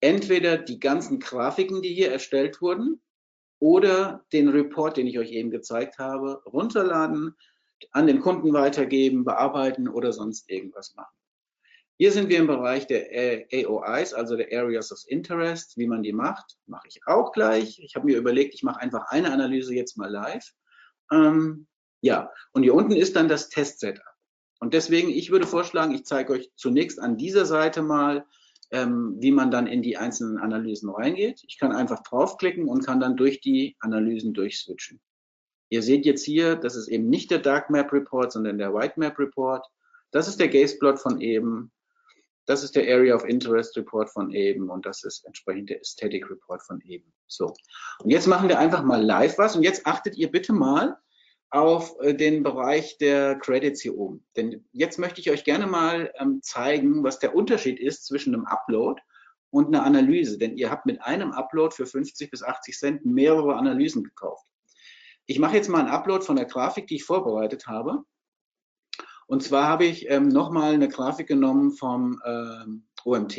entweder 0.00 0.58
die 0.58 0.80
ganzen 0.80 1.20
Grafiken, 1.20 1.82
die 1.82 1.94
hier 1.94 2.10
erstellt 2.10 2.60
wurden, 2.60 3.00
oder 3.58 4.24
den 4.32 4.48
Report, 4.48 4.96
den 4.96 5.06
ich 5.06 5.18
euch 5.18 5.30
eben 5.30 5.50
gezeigt 5.50 5.98
habe, 5.98 6.42
runterladen, 6.44 7.36
an 7.92 8.06
den 8.06 8.20
Kunden 8.20 8.52
weitergeben, 8.52 9.24
bearbeiten 9.24 9.88
oder 9.88 10.12
sonst 10.12 10.50
irgendwas 10.50 10.94
machen. 10.94 11.14
Hier 11.98 12.12
sind 12.12 12.28
wir 12.28 12.38
im 12.38 12.46
Bereich 12.46 12.86
der 12.86 13.06
AOIs, 13.50 14.12
also 14.12 14.36
der 14.36 14.48
Areas 14.52 14.92
of 14.92 15.00
Interest. 15.06 15.78
Wie 15.78 15.86
man 15.86 16.02
die 16.02 16.12
macht, 16.12 16.58
mache 16.66 16.88
ich 16.88 17.00
auch 17.06 17.32
gleich. 17.32 17.78
Ich 17.78 17.96
habe 17.96 18.06
mir 18.06 18.18
überlegt, 18.18 18.54
ich 18.54 18.62
mache 18.62 18.80
einfach 18.80 19.06
eine 19.08 19.32
Analyse 19.32 19.74
jetzt 19.74 19.96
mal 19.96 20.10
live. 20.10 20.52
Ähm, 21.10 21.66
ja, 22.02 22.30
und 22.52 22.64
hier 22.64 22.74
unten 22.74 22.92
ist 22.92 23.16
dann 23.16 23.28
das 23.28 23.48
Test-Setup. 23.48 24.04
Und 24.60 24.74
deswegen, 24.74 25.08
ich 25.08 25.30
würde 25.30 25.46
vorschlagen, 25.46 25.94
ich 25.94 26.04
zeige 26.04 26.34
euch 26.34 26.50
zunächst 26.54 27.00
an 27.00 27.16
dieser 27.16 27.46
Seite 27.46 27.82
mal, 27.82 28.26
ähm, 28.70 29.16
wie 29.18 29.30
man 29.30 29.50
dann 29.50 29.66
in 29.66 29.80
die 29.80 29.96
einzelnen 29.96 30.38
Analysen 30.38 30.90
reingeht. 30.90 31.44
Ich 31.46 31.58
kann 31.58 31.72
einfach 31.72 32.02
draufklicken 32.02 32.68
und 32.68 32.84
kann 32.84 33.00
dann 33.00 33.16
durch 33.16 33.40
die 33.40 33.76
Analysen 33.80 34.34
durchswitchen. 34.34 35.00
Ihr 35.68 35.82
seht 35.82 36.06
jetzt 36.06 36.24
hier, 36.24 36.56
das 36.56 36.76
ist 36.76 36.88
eben 36.88 37.08
nicht 37.08 37.30
der 37.30 37.38
Dark 37.38 37.70
Map 37.70 37.92
Report, 37.92 38.32
sondern 38.32 38.58
der 38.58 38.72
White 38.72 38.94
Map 38.98 39.18
Report. 39.18 39.66
Das 40.12 40.28
ist 40.28 40.38
der 40.38 40.48
Gaze 40.48 40.78
Plot 40.78 41.00
von 41.00 41.20
eben. 41.20 41.72
Das 42.46 42.62
ist 42.62 42.76
der 42.76 42.84
Area 42.84 43.16
of 43.16 43.24
Interest 43.24 43.76
Report 43.76 44.08
von 44.08 44.30
eben 44.30 44.70
und 44.70 44.86
das 44.86 45.02
ist 45.02 45.26
entsprechend 45.26 45.68
der 45.70 45.78
Aesthetic 45.78 46.30
Report 46.30 46.62
von 46.62 46.80
eben. 46.82 47.12
So. 47.26 47.52
Und 47.98 48.10
jetzt 48.10 48.28
machen 48.28 48.48
wir 48.48 48.58
einfach 48.58 48.84
mal 48.84 49.04
live 49.04 49.36
was 49.38 49.56
und 49.56 49.64
jetzt 49.64 49.84
achtet 49.84 50.16
ihr 50.16 50.30
bitte 50.30 50.52
mal 50.52 50.96
auf 51.50 51.96
äh, 52.00 52.14
den 52.14 52.44
Bereich 52.44 52.98
der 52.98 53.36
Credits 53.36 53.80
hier 53.80 53.96
oben. 53.96 54.24
Denn 54.36 54.64
jetzt 54.72 54.98
möchte 54.98 55.20
ich 55.20 55.30
euch 55.30 55.42
gerne 55.42 55.66
mal 55.66 56.12
ähm, 56.18 56.40
zeigen, 56.42 57.02
was 57.02 57.18
der 57.18 57.34
Unterschied 57.34 57.80
ist 57.80 58.06
zwischen 58.06 58.34
einem 58.34 58.46
Upload 58.46 59.00
und 59.50 59.68
einer 59.68 59.84
Analyse. 59.84 60.38
Denn 60.38 60.56
ihr 60.56 60.70
habt 60.70 60.86
mit 60.86 61.02
einem 61.02 61.32
Upload 61.32 61.74
für 61.74 61.86
50 61.86 62.30
bis 62.30 62.42
80 62.44 62.78
Cent 62.78 63.04
mehrere 63.04 63.56
Analysen 63.56 64.04
gekauft. 64.04 64.46
Ich 65.26 65.38
mache 65.38 65.56
jetzt 65.56 65.68
mal 65.68 65.80
einen 65.80 65.88
Upload 65.88 66.24
von 66.24 66.36
der 66.36 66.44
Grafik, 66.44 66.86
die 66.86 66.96
ich 66.96 67.04
vorbereitet 67.04 67.66
habe. 67.66 68.04
Und 69.26 69.42
zwar 69.42 69.66
habe 69.66 69.84
ich 69.84 70.08
ähm, 70.08 70.28
nochmal 70.28 70.74
eine 70.74 70.88
Grafik 70.88 71.26
genommen 71.26 71.72
vom 71.72 72.20
ähm, 72.24 72.86
OMT, 73.04 73.36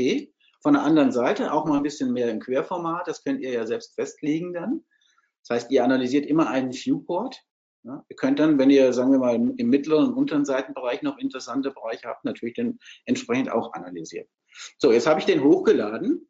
von 0.62 0.74
der 0.74 0.84
anderen 0.84 1.14
Seite, 1.14 1.54
auch 1.54 1.66
mal 1.66 1.78
ein 1.78 1.84
bisschen 1.84 2.12
mehr 2.12 2.30
im 2.30 2.42
Querformat. 2.42 3.08
Das 3.08 3.24
könnt 3.24 3.42
ihr 3.42 3.52
ja 3.52 3.66
selbst 3.66 3.96
festlegen 3.96 4.54
dann. 4.54 4.84
Das 5.48 5.56
heißt, 5.56 5.72
ihr 5.72 5.84
analysiert 5.84 6.26
immer 6.26 6.50
einen 6.50 6.74
Viewport. 6.74 7.42
Ja, 7.84 8.04
ihr 8.10 8.16
könnt 8.18 8.40
dann, 8.40 8.60
wenn 8.60 8.70
ihr, 8.70 8.92
sagen 8.92 9.14
wir 9.14 9.20
mal, 9.20 9.36
im 9.36 9.70
mittleren 9.70 10.08
und 10.08 10.14
unteren 10.16 10.44
Seitenbereich 10.44 11.04
noch 11.04 11.18
interessante 11.20 11.72
Bereiche 11.72 12.10
habt, 12.10 12.26
natürlich 12.26 12.56
den 12.56 12.80
entsprechend 13.06 13.50
auch 13.50 13.72
analysieren. 13.72 14.28
So, 14.78 14.92
jetzt 14.92 15.08
habe 15.08 15.22
ich 15.22 15.26
den 15.26 15.42
hochgeladen 15.42 16.28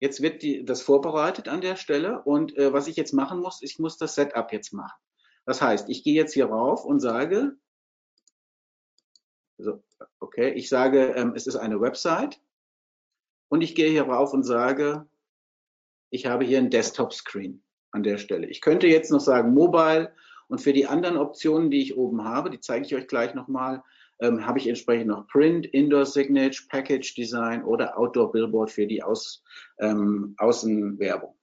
Jetzt 0.00 0.22
wird 0.22 0.42
die, 0.42 0.64
das 0.64 0.82
vorbereitet 0.82 1.48
an 1.48 1.60
der 1.60 1.76
Stelle 1.76 2.22
und 2.22 2.56
äh, 2.56 2.72
was 2.72 2.86
ich 2.86 2.96
jetzt 2.96 3.12
machen 3.12 3.40
muss, 3.40 3.62
ich 3.62 3.78
muss 3.78 3.98
das 3.98 4.14
Setup 4.14 4.52
jetzt 4.52 4.72
machen. 4.72 4.98
Das 5.44 5.60
heißt, 5.60 5.88
ich 5.88 6.04
gehe 6.04 6.14
jetzt 6.14 6.34
hier 6.34 6.46
rauf 6.46 6.84
und 6.84 7.00
sage, 7.00 7.56
also, 9.58 9.82
okay, 10.20 10.52
ich 10.52 10.68
sage, 10.68 11.14
ähm, 11.16 11.32
es 11.34 11.46
ist 11.46 11.56
eine 11.56 11.80
Website 11.80 12.40
und 13.48 13.62
ich 13.62 13.74
gehe 13.74 13.90
hier 13.90 14.04
rauf 14.04 14.32
und 14.32 14.44
sage, 14.44 15.08
ich 16.10 16.26
habe 16.26 16.44
hier 16.44 16.58
ein 16.58 16.70
Desktop-Screen 16.70 17.62
an 17.90 18.02
der 18.02 18.18
Stelle. 18.18 18.46
Ich 18.46 18.60
könnte 18.60 18.86
jetzt 18.86 19.10
noch 19.10 19.20
sagen 19.20 19.52
Mobile 19.52 20.14
und 20.48 20.60
für 20.60 20.72
die 20.72 20.86
anderen 20.86 21.16
Optionen, 21.16 21.70
die 21.70 21.82
ich 21.82 21.96
oben 21.96 22.24
habe, 22.24 22.50
die 22.50 22.60
zeige 22.60 22.86
ich 22.86 22.94
euch 22.94 23.08
gleich 23.08 23.34
nochmal, 23.34 23.82
ähm, 24.20 24.46
habe 24.46 24.58
ich 24.58 24.66
entsprechend 24.66 25.08
noch 25.08 25.26
Print, 25.28 25.66
Indoor 25.66 26.06
Signage, 26.06 26.66
Package 26.68 27.14
Design 27.14 27.64
oder 27.64 27.98
Outdoor 27.98 28.32
Billboard 28.32 28.70
für 28.70 28.86
die 28.86 29.02
Aus, 29.02 29.42
ähm, 29.78 30.34
Außenwerbung. 30.38 31.34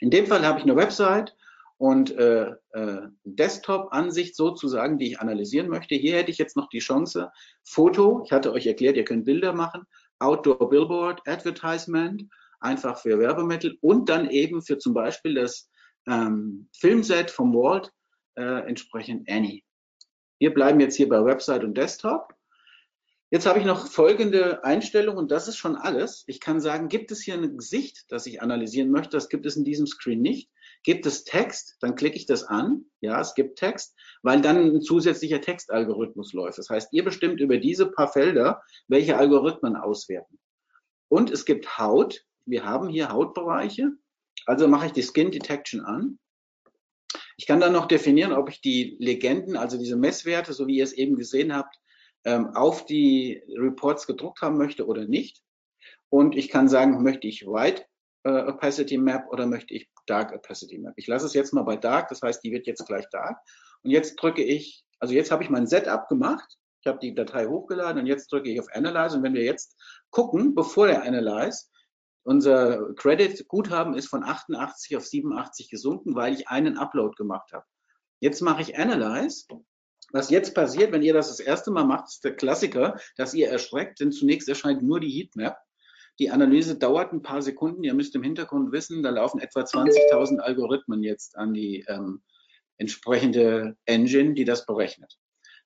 In 0.00 0.10
dem 0.10 0.26
Fall 0.26 0.46
habe 0.46 0.58
ich 0.58 0.64
eine 0.64 0.76
Website 0.76 1.36
und 1.76 2.10
äh, 2.16 2.50
äh, 2.72 3.08
Desktop-Ansicht 3.24 4.36
sozusagen, 4.36 4.98
die 4.98 5.12
ich 5.12 5.20
analysieren 5.20 5.68
möchte. 5.68 5.94
Hier 5.94 6.16
hätte 6.16 6.30
ich 6.30 6.38
jetzt 6.38 6.56
noch 6.56 6.68
die 6.68 6.78
Chance, 6.78 7.30
Foto, 7.64 8.22
ich 8.24 8.32
hatte 8.32 8.52
euch 8.52 8.66
erklärt, 8.66 8.96
ihr 8.96 9.04
könnt 9.04 9.24
Bilder 9.24 9.52
machen, 9.52 9.84
Outdoor 10.18 10.68
Billboard, 10.68 11.26
Advertisement, 11.26 12.24
einfach 12.60 12.98
für 12.98 13.18
Werbemittel 13.18 13.78
und 13.80 14.08
dann 14.08 14.28
eben 14.28 14.62
für 14.62 14.78
zum 14.78 14.92
Beispiel 14.92 15.34
das 15.34 15.70
ähm, 16.06 16.68
Filmset 16.76 17.30
vom 17.30 17.54
Walt, 17.54 17.90
äh, 18.36 18.68
entsprechend 18.68 19.28
Annie. 19.30 19.62
Wir 20.40 20.54
bleiben 20.54 20.80
jetzt 20.80 20.96
hier 20.96 21.08
bei 21.08 21.22
Website 21.22 21.64
und 21.64 21.76
Desktop. 21.76 22.34
Jetzt 23.30 23.44
habe 23.46 23.58
ich 23.58 23.66
noch 23.66 23.86
folgende 23.86 24.64
Einstellung 24.64 25.18
und 25.18 25.30
das 25.30 25.48
ist 25.48 25.58
schon 25.58 25.76
alles. 25.76 26.24
Ich 26.26 26.40
kann 26.40 26.60
sagen, 26.60 26.88
gibt 26.88 27.12
es 27.12 27.20
hier 27.20 27.34
ein 27.34 27.58
Gesicht, 27.58 28.06
das 28.08 28.24
ich 28.24 28.40
analysieren 28.40 28.90
möchte? 28.90 29.10
Das 29.10 29.28
gibt 29.28 29.44
es 29.44 29.56
in 29.56 29.64
diesem 29.64 29.86
Screen 29.86 30.22
nicht. 30.22 30.50
Gibt 30.82 31.04
es 31.04 31.24
Text? 31.24 31.76
Dann 31.80 31.94
klicke 31.94 32.16
ich 32.16 32.24
das 32.24 32.42
an. 32.42 32.86
Ja, 33.02 33.20
es 33.20 33.34
gibt 33.34 33.58
Text, 33.58 33.94
weil 34.22 34.40
dann 34.40 34.56
ein 34.56 34.80
zusätzlicher 34.80 35.42
Textalgorithmus 35.42 36.32
läuft. 36.32 36.56
Das 36.56 36.70
heißt, 36.70 36.88
ihr 36.92 37.04
bestimmt 37.04 37.38
über 37.38 37.58
diese 37.58 37.90
paar 37.90 38.10
Felder, 38.10 38.62
welche 38.88 39.18
Algorithmen 39.18 39.76
auswerten. 39.76 40.40
Und 41.08 41.30
es 41.30 41.44
gibt 41.44 41.78
Haut. 41.78 42.24
Wir 42.46 42.64
haben 42.64 42.88
hier 42.88 43.10
Hautbereiche. 43.10 43.92
Also 44.46 44.68
mache 44.68 44.86
ich 44.86 44.92
die 44.92 45.02
Skin 45.02 45.30
Detection 45.30 45.82
an. 45.82 46.18
Ich 47.40 47.46
kann 47.46 47.58
dann 47.58 47.72
noch 47.72 47.86
definieren, 47.86 48.34
ob 48.34 48.50
ich 48.50 48.60
die 48.60 48.96
Legenden, 48.98 49.56
also 49.56 49.78
diese 49.78 49.96
Messwerte, 49.96 50.52
so 50.52 50.66
wie 50.66 50.76
ihr 50.76 50.84
es 50.84 50.92
eben 50.92 51.16
gesehen 51.16 51.56
habt, 51.56 51.74
ähm, 52.26 52.48
auf 52.54 52.84
die 52.84 53.42
Reports 53.56 54.06
gedruckt 54.06 54.42
haben 54.42 54.58
möchte 54.58 54.86
oder 54.86 55.06
nicht. 55.06 55.42
Und 56.10 56.36
ich 56.36 56.50
kann 56.50 56.68
sagen, 56.68 57.02
möchte 57.02 57.26
ich 57.28 57.46
White 57.46 57.86
äh, 58.24 58.42
Opacity 58.42 58.98
Map 58.98 59.26
oder 59.30 59.46
möchte 59.46 59.72
ich 59.72 59.88
Dark 60.04 60.34
Opacity 60.34 60.76
Map. 60.76 60.92
Ich 60.96 61.06
lasse 61.06 61.24
es 61.24 61.32
jetzt 61.32 61.54
mal 61.54 61.62
bei 61.62 61.78
Dark, 61.78 62.10
das 62.10 62.20
heißt, 62.20 62.44
die 62.44 62.52
wird 62.52 62.66
jetzt 62.66 62.86
gleich 62.86 63.08
Dark. 63.08 63.38
Und 63.84 63.90
jetzt 63.90 64.16
drücke 64.16 64.44
ich, 64.44 64.84
also 64.98 65.14
jetzt 65.14 65.30
habe 65.30 65.42
ich 65.42 65.48
mein 65.48 65.66
Setup 65.66 66.08
gemacht. 66.08 66.58
Ich 66.82 66.88
habe 66.88 66.98
die 66.98 67.14
Datei 67.14 67.46
hochgeladen 67.46 68.02
und 68.02 68.06
jetzt 68.06 68.30
drücke 68.30 68.50
ich 68.50 68.60
auf 68.60 68.66
Analyze. 68.74 69.16
Und 69.16 69.22
wenn 69.22 69.32
wir 69.32 69.44
jetzt 69.44 69.80
gucken, 70.10 70.54
bevor 70.54 70.88
der 70.88 71.04
Analyze, 71.04 71.69
unser 72.22 72.94
Credit-Guthaben 72.94 73.94
ist 73.94 74.08
von 74.08 74.24
88 74.24 74.96
auf 74.96 75.06
87 75.06 75.70
gesunken, 75.70 76.14
weil 76.14 76.34
ich 76.34 76.48
einen 76.48 76.76
Upload 76.76 77.14
gemacht 77.16 77.52
habe. 77.52 77.64
Jetzt 78.20 78.42
mache 78.42 78.62
ich 78.62 78.78
Analyze. 78.78 79.46
Was 80.12 80.30
jetzt 80.30 80.54
passiert, 80.54 80.92
wenn 80.92 81.02
ihr 81.02 81.14
das 81.14 81.28
das 81.28 81.40
erste 81.40 81.70
Mal 81.70 81.84
macht, 81.84 82.08
ist 82.08 82.24
der 82.24 82.34
Klassiker, 82.34 82.98
dass 83.16 83.32
ihr 83.32 83.48
erschreckt, 83.48 84.00
denn 84.00 84.12
zunächst 84.12 84.48
erscheint 84.48 84.82
nur 84.82 85.00
die 85.00 85.10
Heatmap. 85.10 85.56
Die 86.18 86.30
Analyse 86.30 86.76
dauert 86.76 87.12
ein 87.12 87.22
paar 87.22 87.40
Sekunden. 87.40 87.84
Ihr 87.84 87.94
müsst 87.94 88.14
im 88.14 88.22
Hintergrund 88.22 88.72
wissen, 88.72 89.02
da 89.02 89.10
laufen 89.10 89.40
etwa 89.40 89.60
20.000 89.60 90.38
Algorithmen 90.38 91.02
jetzt 91.02 91.36
an 91.38 91.54
die 91.54 91.84
ähm, 91.88 92.22
entsprechende 92.76 93.76
Engine, 93.86 94.34
die 94.34 94.44
das 94.44 94.66
berechnet. 94.66 95.18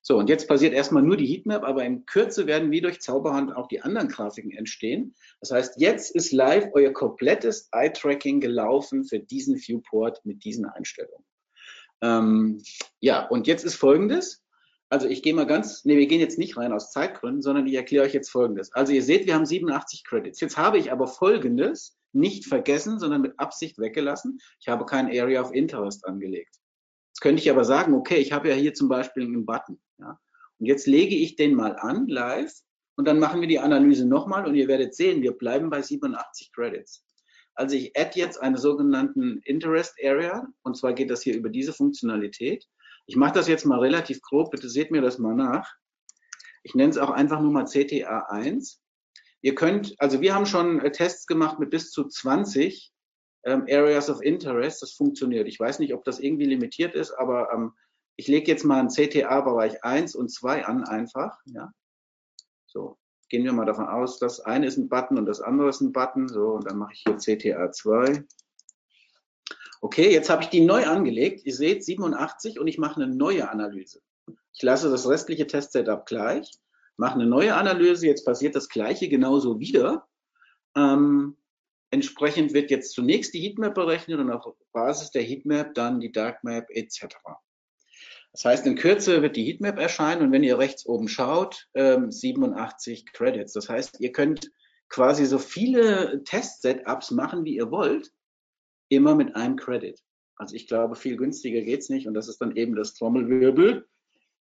So, 0.07 0.19
und 0.19 0.29
jetzt 0.29 0.47
passiert 0.47 0.75
erstmal 0.75 1.01
nur 1.01 1.17
die 1.17 1.25
Heatmap, 1.25 1.63
aber 1.63 1.83
in 1.83 2.05
Kürze 2.05 2.45
werden 2.45 2.69
wie 2.69 2.79
durch 2.79 3.01
Zauberhand 3.01 3.55
auch 3.55 3.67
die 3.67 3.81
anderen 3.81 4.07
Grafiken 4.07 4.51
entstehen. 4.51 5.15
Das 5.39 5.49
heißt, 5.49 5.81
jetzt 5.81 6.15
ist 6.15 6.31
live 6.31 6.67
euer 6.73 6.93
komplettes 6.93 7.69
Eye-Tracking 7.71 8.39
gelaufen 8.39 9.05
für 9.05 9.17
diesen 9.17 9.57
Viewport 9.57 10.23
mit 10.23 10.43
diesen 10.43 10.65
Einstellungen. 10.65 11.25
Ähm, 12.03 12.61
ja, 12.99 13.25
und 13.25 13.47
jetzt 13.47 13.65
ist 13.65 13.73
folgendes. 13.73 14.43
Also 14.89 15.07
ich 15.07 15.23
gehe 15.23 15.33
mal 15.33 15.47
ganz, 15.47 15.85
nee, 15.85 15.97
wir 15.97 16.05
gehen 16.05 16.19
jetzt 16.19 16.37
nicht 16.37 16.55
rein 16.55 16.71
aus 16.71 16.91
Zeitgründen, 16.91 17.41
sondern 17.41 17.65
ich 17.65 17.73
erkläre 17.73 18.05
euch 18.05 18.13
jetzt 18.13 18.29
folgendes. 18.29 18.71
Also 18.73 18.93
ihr 18.93 19.01
seht, 19.01 19.25
wir 19.25 19.33
haben 19.33 19.47
87 19.47 20.03
Credits. 20.03 20.39
Jetzt 20.39 20.55
habe 20.55 20.77
ich 20.77 20.91
aber 20.91 21.07
folgendes 21.07 21.97
nicht 22.13 22.45
vergessen, 22.45 22.99
sondern 22.99 23.21
mit 23.21 23.39
Absicht 23.39 23.79
weggelassen. 23.79 24.37
Ich 24.59 24.67
habe 24.67 24.85
kein 24.85 25.07
Area 25.07 25.41
of 25.41 25.51
Interest 25.51 26.05
angelegt. 26.05 26.57
Jetzt 27.09 27.21
könnte 27.21 27.41
ich 27.41 27.49
aber 27.49 27.63
sagen, 27.63 27.95
okay, 27.95 28.17
ich 28.17 28.33
habe 28.33 28.49
ja 28.49 28.53
hier 28.53 28.75
zum 28.75 28.87
Beispiel 28.87 29.23
einen 29.23 29.47
Button. 29.47 29.79
Ja? 29.99 30.19
Und 30.59 30.65
jetzt 30.65 30.87
lege 30.87 31.15
ich 31.15 31.35
den 31.35 31.55
mal 31.55 31.75
an, 31.75 32.07
live, 32.07 32.53
und 32.97 33.05
dann 33.07 33.19
machen 33.19 33.41
wir 33.41 33.47
die 33.47 33.59
Analyse 33.59 34.05
nochmal 34.05 34.45
und 34.45 34.55
ihr 34.55 34.67
werdet 34.67 34.95
sehen, 34.95 35.21
wir 35.21 35.33
bleiben 35.33 35.69
bei 35.69 35.81
87 35.81 36.51
Credits. 36.53 37.05
Also 37.53 37.75
ich 37.75 37.97
add 37.97 38.17
jetzt 38.19 38.41
einen 38.41 38.57
sogenannten 38.57 39.41
Interest 39.43 39.93
Area 40.03 40.47
und 40.63 40.77
zwar 40.77 40.93
geht 40.93 41.09
das 41.09 41.21
hier 41.21 41.35
über 41.35 41.49
diese 41.49 41.73
Funktionalität. 41.73 42.65
Ich 43.05 43.15
mache 43.15 43.33
das 43.33 43.47
jetzt 43.47 43.65
mal 43.65 43.79
relativ 43.79 44.21
grob, 44.21 44.51
bitte 44.51 44.69
seht 44.69 44.91
mir 44.91 45.01
das 45.01 45.19
mal 45.19 45.35
nach. 45.35 45.73
Ich 46.63 46.73
nenne 46.73 46.89
es 46.89 46.97
auch 46.97 47.11
einfach 47.11 47.39
nur 47.41 47.51
mal 47.51 47.65
CTA1. 47.65 48.77
Ihr 49.41 49.55
könnt, 49.55 49.93
also 49.99 50.21
wir 50.21 50.33
haben 50.33 50.45
schon 50.45 50.79
äh, 50.79 50.91
Tests 50.91 51.27
gemacht 51.27 51.59
mit 51.59 51.69
bis 51.69 51.91
zu 51.91 52.05
20 52.05 52.91
ähm, 53.45 53.65
Areas 53.69 54.09
of 54.09 54.21
Interest. 54.23 54.81
Das 54.81 54.93
funktioniert. 54.93 55.47
Ich 55.47 55.59
weiß 55.59 55.79
nicht, 55.79 55.93
ob 55.93 56.03
das 56.03 56.19
irgendwie 56.19 56.45
limitiert 56.45 56.95
ist, 56.95 57.11
aber 57.11 57.53
ähm, 57.53 57.73
ich 58.17 58.27
lege 58.27 58.51
jetzt 58.51 58.63
mal 58.63 58.79
einen 58.79 58.89
CTA-Bereich 58.89 59.83
1 59.83 60.15
und 60.15 60.29
2 60.29 60.65
an 60.65 60.83
einfach. 60.83 61.37
Ja. 61.45 61.71
So, 62.65 62.97
gehen 63.29 63.43
wir 63.43 63.53
mal 63.53 63.65
davon 63.65 63.87
aus, 63.87 64.19
das 64.19 64.39
eine 64.39 64.67
ist 64.67 64.77
ein 64.77 64.89
Button 64.89 65.17
und 65.17 65.25
das 65.25 65.41
andere 65.41 65.69
ist 65.69 65.81
ein 65.81 65.91
Button. 65.91 66.27
So, 66.27 66.51
und 66.51 66.65
dann 66.65 66.77
mache 66.77 66.93
ich 66.93 67.03
hier 67.05 67.17
CTA 67.17 67.71
2. 67.71 68.25
Okay, 69.81 70.11
jetzt 70.11 70.29
habe 70.29 70.43
ich 70.43 70.49
die 70.49 70.61
neu 70.61 70.85
angelegt. 70.85 71.45
Ihr 71.45 71.53
seht 71.53 71.83
87 71.83 72.59
und 72.59 72.67
ich 72.67 72.77
mache 72.77 73.01
eine 73.01 73.13
neue 73.13 73.49
Analyse. 73.49 74.01
Ich 74.53 74.63
lasse 74.63 74.89
das 74.89 75.07
restliche 75.07 75.47
Test-Setup 75.47 76.05
gleich, 76.05 76.49
mache 76.97 77.15
eine 77.15 77.25
neue 77.25 77.55
Analyse. 77.55 78.07
Jetzt 78.07 78.25
passiert 78.25 78.55
das 78.55 78.69
Gleiche 78.69 79.09
genauso 79.09 79.59
wieder. 79.59 80.07
Ähm, 80.75 81.37
entsprechend 81.91 82.53
wird 82.53 82.71
jetzt 82.71 82.93
zunächst 82.93 83.33
die 83.33 83.41
Heatmap 83.41 83.75
berechnet 83.75 84.19
und 84.19 84.31
auf 84.31 84.55
Basis 84.71 85.11
der 85.11 85.23
Heatmap 85.23 85.73
dann 85.73 85.99
die 85.99 86.11
Darkmap 86.11 86.69
etc. 86.69 87.17
Das 88.35 88.43
heißt, 88.43 88.65
in 88.65 88.75
Kürze 88.75 89.21
wird 89.21 89.37
die 89.37 89.45
Heatmap 89.45 89.79
erscheinen 89.79 90.21
und 90.23 90.31
wenn 90.33 90.43
ihr 90.43 90.59
rechts 90.59 90.85
oben 90.85 91.07
schaut, 91.07 91.69
ähm, 91.73 92.11
87 92.11 93.05
Credits. 93.13 93.53
Das 93.53 93.69
heißt, 93.69 94.01
ihr 94.01 94.11
könnt 94.11 94.51
quasi 94.89 95.25
so 95.25 95.39
viele 95.39 96.21
Test-Setups 96.25 97.11
machen, 97.11 97.45
wie 97.45 97.55
ihr 97.55 97.71
wollt, 97.71 98.11
immer 98.89 99.15
mit 99.15 99.37
einem 99.37 99.55
Credit. 99.55 99.97
Also 100.35 100.53
ich 100.53 100.67
glaube, 100.67 100.97
viel 100.97 101.15
günstiger 101.15 101.61
geht's 101.61 101.87
nicht 101.87 102.07
und 102.07 102.13
das 102.13 102.27
ist 102.27 102.41
dann 102.41 102.57
eben 102.57 102.75
das 102.75 102.93
Trommelwirbel. 102.95 103.87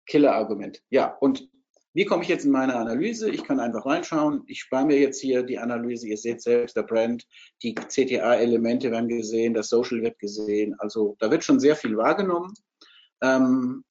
Killer-Argument. 0.06 0.82
Ja, 0.88 1.14
und 1.20 1.46
wie 1.92 2.06
komme 2.06 2.22
ich 2.22 2.30
jetzt 2.30 2.46
in 2.46 2.50
meine 2.50 2.76
Analyse? 2.76 3.28
Ich 3.28 3.44
kann 3.44 3.60
einfach 3.60 3.84
reinschauen. 3.84 4.42
Ich 4.46 4.60
spare 4.60 4.86
mir 4.86 4.98
jetzt 4.98 5.20
hier 5.20 5.42
die 5.42 5.58
Analyse. 5.58 6.08
Ihr 6.08 6.16
seht 6.16 6.40
selbst, 6.40 6.76
der 6.76 6.84
Brand, 6.84 7.26
die 7.62 7.74
CTA-Elemente 7.74 8.90
werden 8.90 9.10
gesehen, 9.10 9.52
das 9.52 9.68
Social 9.68 10.00
wird 10.00 10.18
gesehen. 10.18 10.74
Also 10.78 11.14
da 11.18 11.30
wird 11.30 11.44
schon 11.44 11.60
sehr 11.60 11.76
viel 11.76 11.94
wahrgenommen. 11.98 12.54
Ähm, 13.22 13.84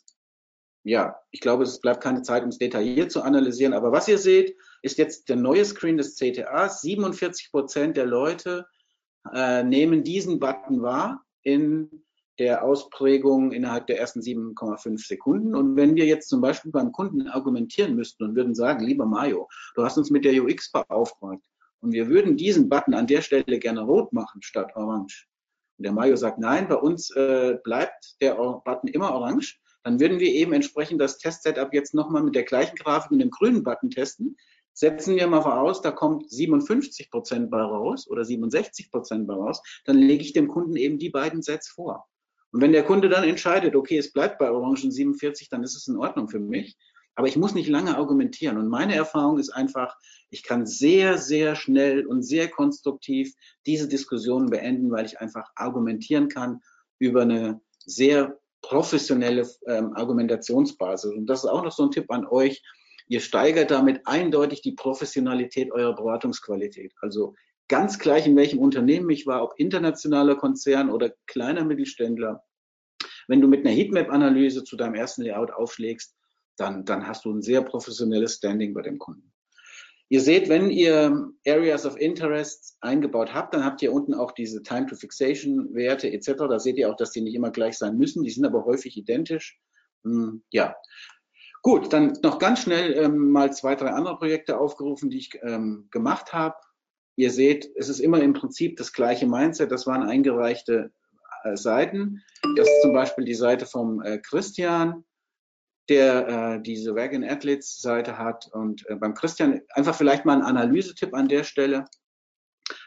ja, 0.83 1.15
ich 1.31 1.41
glaube, 1.41 1.63
es 1.63 1.79
bleibt 1.79 2.01
keine 2.01 2.23
Zeit, 2.23 2.43
um 2.43 2.49
es 2.49 2.57
detailliert 2.57 3.11
zu 3.11 3.21
analysieren. 3.21 3.73
Aber 3.73 3.91
was 3.91 4.07
ihr 4.07 4.17
seht, 4.17 4.55
ist 4.81 4.97
jetzt 4.97 5.29
der 5.29 5.35
neue 5.35 5.63
Screen 5.63 5.97
des 5.97 6.15
CTAs. 6.15 6.81
47 6.81 7.51
Prozent 7.51 7.97
der 7.97 8.07
Leute 8.07 8.65
äh, 9.33 9.63
nehmen 9.63 10.03
diesen 10.03 10.39
Button 10.39 10.81
wahr 10.81 11.23
in 11.43 12.03
der 12.39 12.63
Ausprägung 12.63 13.51
innerhalb 13.51 13.85
der 13.87 13.99
ersten 13.99 14.21
7,5 14.21 15.05
Sekunden. 15.05 15.53
Und 15.53 15.75
wenn 15.75 15.95
wir 15.95 16.05
jetzt 16.05 16.29
zum 16.29 16.41
Beispiel 16.41 16.71
beim 16.71 16.91
Kunden 16.91 17.27
argumentieren 17.27 17.95
müssten 17.95 18.23
und 18.23 18.35
würden 18.35 18.55
sagen, 18.55 18.83
lieber 18.83 19.05
Mario, 19.05 19.47
du 19.75 19.83
hast 19.83 19.97
uns 19.97 20.09
mit 20.09 20.25
der 20.25 20.41
UX 20.41 20.71
beauftragt 20.71 21.43
und 21.81 21.91
wir 21.91 22.07
würden 22.07 22.37
diesen 22.37 22.67
Button 22.67 22.95
an 22.95 23.05
der 23.05 23.21
Stelle 23.21 23.59
gerne 23.59 23.81
rot 23.81 24.11
machen 24.13 24.41
statt 24.41 24.71
orange, 24.75 25.27
und 25.81 25.85
der 25.85 25.93
Mario 25.93 26.15
sagt, 26.15 26.37
nein, 26.37 26.67
bei 26.67 26.75
uns 26.75 27.09
äh, 27.15 27.57
bleibt 27.63 28.21
der 28.21 28.35
Button 28.35 28.87
immer 28.87 29.15
orange, 29.15 29.59
dann 29.81 29.99
würden 29.99 30.19
wir 30.19 30.27
eben 30.27 30.53
entsprechend 30.53 31.01
das 31.01 31.17
Test-Setup 31.17 31.73
jetzt 31.73 31.95
nochmal 31.95 32.21
mit 32.21 32.35
der 32.35 32.43
gleichen 32.43 32.75
Grafik 32.75 33.09
mit 33.09 33.19
dem 33.19 33.31
grünen 33.31 33.63
Button 33.63 33.89
testen. 33.89 34.37
Setzen 34.73 35.15
wir 35.15 35.25
mal 35.25 35.41
voraus, 35.41 35.81
da 35.81 35.89
kommt 35.89 36.29
57 36.29 37.09
Prozent 37.09 37.49
bei 37.49 37.63
raus 37.63 38.07
oder 38.07 38.23
67 38.23 38.91
Prozent 38.91 39.25
bei 39.25 39.33
raus, 39.33 39.63
dann 39.85 39.97
lege 39.97 40.21
ich 40.21 40.33
dem 40.33 40.47
Kunden 40.47 40.75
eben 40.75 40.99
die 40.99 41.09
beiden 41.09 41.41
Sets 41.41 41.69
vor. 41.69 42.07
Und 42.51 42.61
wenn 42.61 42.71
der 42.71 42.83
Kunde 42.83 43.09
dann 43.09 43.23
entscheidet, 43.23 43.75
okay, 43.75 43.97
es 43.97 44.13
bleibt 44.13 44.37
bei 44.37 44.51
Orangen 44.51 44.91
47, 44.91 45.49
dann 45.49 45.63
ist 45.63 45.75
es 45.75 45.87
in 45.87 45.97
Ordnung 45.97 46.29
für 46.29 46.39
mich. 46.39 46.77
Aber 47.21 47.27
ich 47.27 47.37
muss 47.37 47.53
nicht 47.53 47.69
lange 47.69 47.95
argumentieren. 47.95 48.57
Und 48.57 48.67
meine 48.67 48.95
Erfahrung 48.95 49.37
ist 49.37 49.51
einfach, 49.51 49.95
ich 50.31 50.41
kann 50.41 50.65
sehr, 50.65 51.19
sehr 51.19 51.55
schnell 51.55 52.07
und 52.07 52.23
sehr 52.23 52.49
konstruktiv 52.49 53.35
diese 53.67 53.87
Diskussionen 53.87 54.49
beenden, 54.49 54.89
weil 54.89 55.05
ich 55.05 55.21
einfach 55.21 55.51
argumentieren 55.53 56.29
kann 56.29 56.61
über 56.97 57.21
eine 57.21 57.61
sehr 57.77 58.39
professionelle 58.63 59.47
ähm, 59.67 59.93
Argumentationsbasis. 59.93 61.11
Und 61.13 61.27
das 61.27 61.43
ist 61.43 61.49
auch 61.51 61.63
noch 61.63 61.71
so 61.71 61.83
ein 61.83 61.91
Tipp 61.91 62.09
an 62.09 62.25
euch. 62.25 62.63
Ihr 63.07 63.19
steigert 63.19 63.69
damit 63.69 64.01
eindeutig 64.05 64.63
die 64.63 64.71
Professionalität 64.71 65.71
eurer 65.71 65.93
Beratungsqualität. 65.93 66.91
Also 67.01 67.35
ganz 67.67 67.99
gleich, 67.99 68.25
in 68.25 68.35
welchem 68.35 68.57
Unternehmen 68.57 69.11
ich 69.11 69.27
war, 69.27 69.43
ob 69.43 69.53
internationaler 69.59 70.37
Konzern 70.37 70.89
oder 70.89 71.13
kleiner 71.27 71.65
Mittelständler. 71.65 72.41
Wenn 73.27 73.41
du 73.41 73.47
mit 73.47 73.59
einer 73.59 73.75
Heatmap-Analyse 73.75 74.63
zu 74.63 74.75
deinem 74.75 74.95
ersten 74.95 75.21
Layout 75.21 75.51
aufschlägst, 75.51 76.15
dann, 76.61 76.85
dann 76.85 77.07
hast 77.07 77.25
du 77.25 77.33
ein 77.33 77.41
sehr 77.41 77.61
professionelles 77.61 78.35
Standing 78.35 78.73
bei 78.73 78.83
dem 78.83 78.99
Kunden. 78.99 79.31
Ihr 80.09 80.21
seht, 80.21 80.49
wenn 80.49 80.69
ihr 80.69 81.31
Areas 81.47 81.85
of 81.85 81.97
Interest 81.97 82.75
eingebaut 82.81 83.33
habt, 83.33 83.53
dann 83.53 83.63
habt 83.63 83.81
ihr 83.81 83.93
unten 83.93 84.13
auch 84.13 84.33
diese 84.33 84.61
Time 84.61 84.85
to 84.85 84.95
Fixation 84.95 85.73
Werte 85.73 86.11
etc. 86.11 86.33
Da 86.49 86.59
seht 86.59 86.77
ihr 86.77 86.89
auch, 86.89 86.97
dass 86.97 87.11
die 87.11 87.21
nicht 87.21 87.33
immer 87.33 87.49
gleich 87.49 87.77
sein 87.77 87.97
müssen. 87.97 88.23
Die 88.23 88.29
sind 88.29 88.45
aber 88.45 88.65
häufig 88.65 88.97
identisch. 88.97 89.57
Hm, 90.03 90.43
ja. 90.51 90.75
Gut, 91.61 91.93
dann 91.93 92.17
noch 92.23 92.39
ganz 92.39 92.63
schnell 92.63 92.93
ähm, 92.93 93.29
mal 93.29 93.53
zwei, 93.53 93.75
drei 93.75 93.91
andere 93.91 94.17
Projekte 94.17 94.59
aufgerufen, 94.59 95.09
die 95.09 95.19
ich 95.19 95.39
ähm, 95.43 95.87
gemacht 95.91 96.33
habe. 96.33 96.55
Ihr 97.15 97.31
seht, 97.31 97.71
es 97.75 97.87
ist 97.87 97.99
immer 97.99 98.21
im 98.21 98.33
Prinzip 98.33 98.77
das 98.77 98.91
gleiche 98.91 99.27
Mindset. 99.27 99.71
Das 99.71 99.87
waren 99.87 100.03
eingereichte 100.03 100.91
äh, 101.43 101.55
Seiten. 101.55 102.21
Das 102.57 102.67
ist 102.67 102.81
zum 102.81 102.93
Beispiel 102.93 103.23
die 103.23 103.35
Seite 103.35 103.65
vom 103.65 104.01
äh, 104.01 104.17
Christian 104.17 105.05
der 105.89 106.27
äh, 106.27 106.61
diese 106.61 106.95
Wagon 106.95 107.23
Athletes 107.23 107.81
Seite 107.81 108.17
hat. 108.17 108.47
Und 108.53 108.87
äh, 108.89 108.95
beim 108.95 109.13
Christian 109.13 109.61
einfach 109.69 109.95
vielleicht 109.95 110.25
mal 110.25 110.37
ein 110.37 110.43
Analysetipp 110.43 111.13
an 111.13 111.27
der 111.27 111.43
Stelle. 111.43 111.85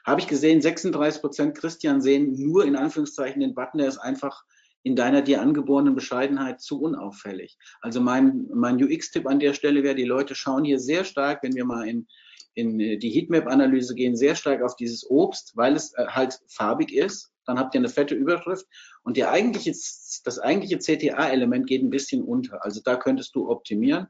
Habe 0.07 0.20
ich 0.20 0.26
gesehen, 0.26 0.62
36 0.62 1.20
Prozent 1.20 1.57
Christian 1.57 2.01
sehen 2.01 2.34
nur 2.36 2.64
in 2.64 2.76
Anführungszeichen 2.76 3.40
den 3.40 3.55
Button, 3.55 3.78
der 3.78 3.88
ist 3.88 3.99
einfach 3.99 4.45
in 4.84 4.97
deiner 4.97 5.22
dir 5.22 5.40
angeborenen 5.40 5.95
Bescheidenheit 5.95 6.61
zu 6.61 6.80
unauffällig. 6.80 7.57
Also 7.80 8.01
mein, 8.01 8.47
mein 8.55 8.82
UX-Tipp 8.82 9.26
an 9.26 9.40
der 9.40 9.55
Stelle 9.55 9.82
wäre, 9.82 9.95
die 9.95 10.05
Leute 10.05 10.34
schauen 10.34 10.64
hier 10.64 10.78
sehr 10.78 11.05
stark, 11.05 11.42
wenn 11.42 11.55
wir 11.55 11.64
mal 11.64 11.88
in, 11.88 12.07
in 12.55 12.78
die 12.78 13.11
Heatmap-Analyse 13.11 13.95
gehen, 13.95 14.14
sehr 14.14 14.34
stark 14.34 14.62
auf 14.62 14.76
dieses 14.76 15.09
Obst, 15.09 15.57
weil 15.57 15.74
es 15.74 15.95
äh, 15.95 16.07
halt 16.07 16.38
farbig 16.49 16.92
ist. 16.92 17.34
Dann 17.47 17.59
habt 17.59 17.74
ihr 17.74 17.80
eine 17.80 17.88
fette 17.88 18.14
Überschrift 18.14 18.66
und 19.03 19.16
der 19.16 19.30
eigentliche, 19.30 19.70
das 19.70 20.38
eigentliche 20.38 20.78
CTA-Element 20.78 21.66
geht 21.66 21.82
ein 21.82 21.90
bisschen 21.90 22.22
unter. 22.22 22.64
Also 22.64 22.80
da 22.84 22.97
könntest 22.97 23.34
du 23.34 23.49
optimieren. 23.49 24.09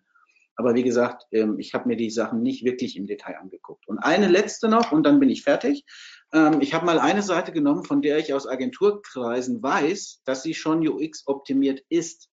Aber 0.57 0.74
wie 0.74 0.82
gesagt, 0.82 1.24
ähm, 1.32 1.59
ich 1.59 1.74
habe 1.74 1.89
mir 1.89 1.97
die 1.97 2.11
Sachen 2.11 2.43
nicht 2.43 2.64
wirklich 2.64 2.97
im 2.97 3.07
Detail 3.07 3.39
angeguckt. 3.39 3.89
Und 3.89 3.99
eine 3.99 4.28
letzte 4.28 4.68
noch, 4.68 4.93
und 4.93 5.05
dann 5.05 5.18
bin 5.18 5.28
ich 5.28 5.43
fertig. 5.43 5.85
Ähm, 6.32 6.61
ich 6.61 6.74
habe 6.74 6.87
mal 6.87 6.99
eine 6.99 7.22
Seite 7.22 7.53
genommen, 7.53 7.85
von 7.85 8.03
der 8.03 8.18
ich 8.18 8.32
aus 8.32 8.47
Agenturkreisen 8.47 9.62
weiß, 9.62 10.22
dass 10.24 10.43
sie 10.43 10.55
schon 10.55 10.87
UX 10.87 11.26
optimiert 11.26 11.82
ist. 11.89 12.28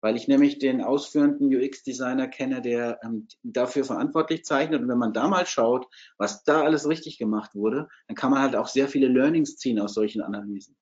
Weil 0.00 0.16
ich 0.16 0.28
nämlich 0.28 0.58
den 0.58 0.82
ausführenden 0.82 1.54
UX-Designer 1.54 2.28
kenne, 2.28 2.62
der 2.62 3.00
ähm, 3.02 3.28
dafür 3.42 3.84
verantwortlich 3.84 4.44
zeichnet. 4.44 4.80
Und 4.82 4.88
wenn 4.88 4.98
man 4.98 5.12
da 5.12 5.28
mal 5.28 5.46
schaut, 5.46 5.86
was 6.16 6.42
da 6.44 6.62
alles 6.62 6.88
richtig 6.88 7.18
gemacht 7.18 7.54
wurde, 7.54 7.88
dann 8.08 8.16
kann 8.16 8.30
man 8.30 8.40
halt 8.40 8.56
auch 8.56 8.68
sehr 8.68 8.88
viele 8.88 9.08
Learnings 9.08 9.56
ziehen 9.56 9.78
aus 9.78 9.94
solchen 9.94 10.22
Analysen. 10.22 10.76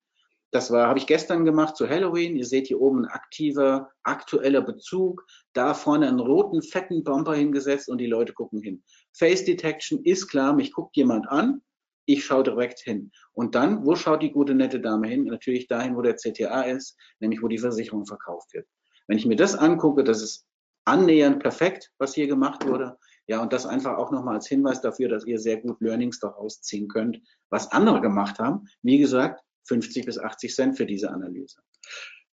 Das 0.51 0.71
war, 0.71 0.89
habe 0.89 0.99
ich 0.99 1.07
gestern 1.07 1.45
gemacht 1.45 1.77
zu 1.77 1.89
Halloween. 1.89 2.37
Ihr 2.37 2.47
seht 2.47 2.69
hier 2.69 2.81
oben 2.81 3.05
ein 3.05 3.11
aktiver, 3.11 3.91
aktueller 4.03 4.63
Bezug. 4.63 5.27
Da 5.53 5.75
vorne 5.75 6.09
einen 6.09 6.21
roten, 6.21 6.63
fetten 6.63 7.05
Bumper 7.05 7.35
hingesetzt 7.35 7.89
und 7.91 7.99
die 7.99 8.07
Leute 8.07 8.33
gucken 8.33 8.63
hin. 8.63 8.83
Face 9.13 9.45
Detection 9.45 10.03
ist 10.05 10.29
klar, 10.29 10.55
mich 10.55 10.73
guckt 10.73 10.97
jemand 10.97 11.29
an. 11.29 11.61
Ich 12.07 12.25
schaue 12.25 12.45
direkt 12.45 12.81
hin. 12.81 13.11
Und 13.35 13.55
dann, 13.55 13.85
wo 13.85 13.95
schaut 13.95 14.23
die 14.23 14.33
gute, 14.33 14.55
nette 14.55 14.81
Dame 14.81 15.09
hin? 15.09 15.25
Natürlich 15.25 15.67
dahin, 15.67 15.95
wo 15.95 16.01
der 16.01 16.17
CTA 16.17 16.63
ist, 16.63 16.97
nämlich 17.21 17.43
wo 17.43 17.49
die 17.49 17.59
Versicherung 17.59 18.07
verkauft 18.07 18.55
wird. 18.55 18.67
Wenn 19.09 19.19
ich 19.19 19.27
mir 19.27 19.37
das 19.37 19.57
angucke, 19.57 20.05
das 20.05 20.23
ist 20.23 20.47
annähernd 20.85 21.41
perfekt, 21.41 21.91
was 21.99 22.15
hier 22.15 22.29
gemacht 22.29 22.67
wurde. 22.67 22.97
Ja, 23.27 23.43
und 23.43 23.53
das 23.53 23.67
einfach 23.67 23.99
auch 23.99 24.11
nochmal 24.11 24.37
als 24.37 24.49
Hinweis 24.49 24.81
dafür, 24.81 25.09
dass 25.09 25.27
ihr 25.27 25.39
sehr 25.39 25.59
gut 25.59 25.81
Learnings 25.81 26.19
daraus 26.21 26.63
ziehen 26.63 26.89
könnt, 26.89 27.21
was 27.51 27.73
andere 27.73 28.01
gemacht 28.01 28.39
haben. 28.39 28.69
Wie 28.83 28.99
gesagt, 28.99 29.43
50 29.65 30.07
bis 30.07 30.19
80 30.19 30.55
Cent 30.55 30.77
für 30.77 30.87
diese 30.87 31.11
Analyse. 31.11 31.61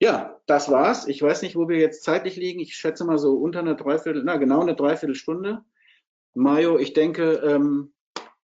Ja, 0.01 0.41
das 0.47 0.71
war's. 0.71 1.09
Ich 1.09 1.21
weiß 1.23 1.43
nicht, 1.43 1.57
wo 1.57 1.69
wir 1.69 1.79
jetzt 1.79 2.05
zeitlich 2.05 2.37
liegen. 2.37 2.61
Ich 2.61 2.75
schätze 2.75 3.05
mal 3.05 3.19
so 3.19 3.37
unter 3.39 3.61
einer 3.61 3.75
Dreiviertel, 3.75 4.23
na 4.25 4.37
genau 4.37 4.61
eine 4.61 4.77
Dreiviertelstunde. 4.77 5.65
Mario, 6.35 6.79
ich 6.79 6.93
denke, 6.93 7.35
ähm, 7.45 7.93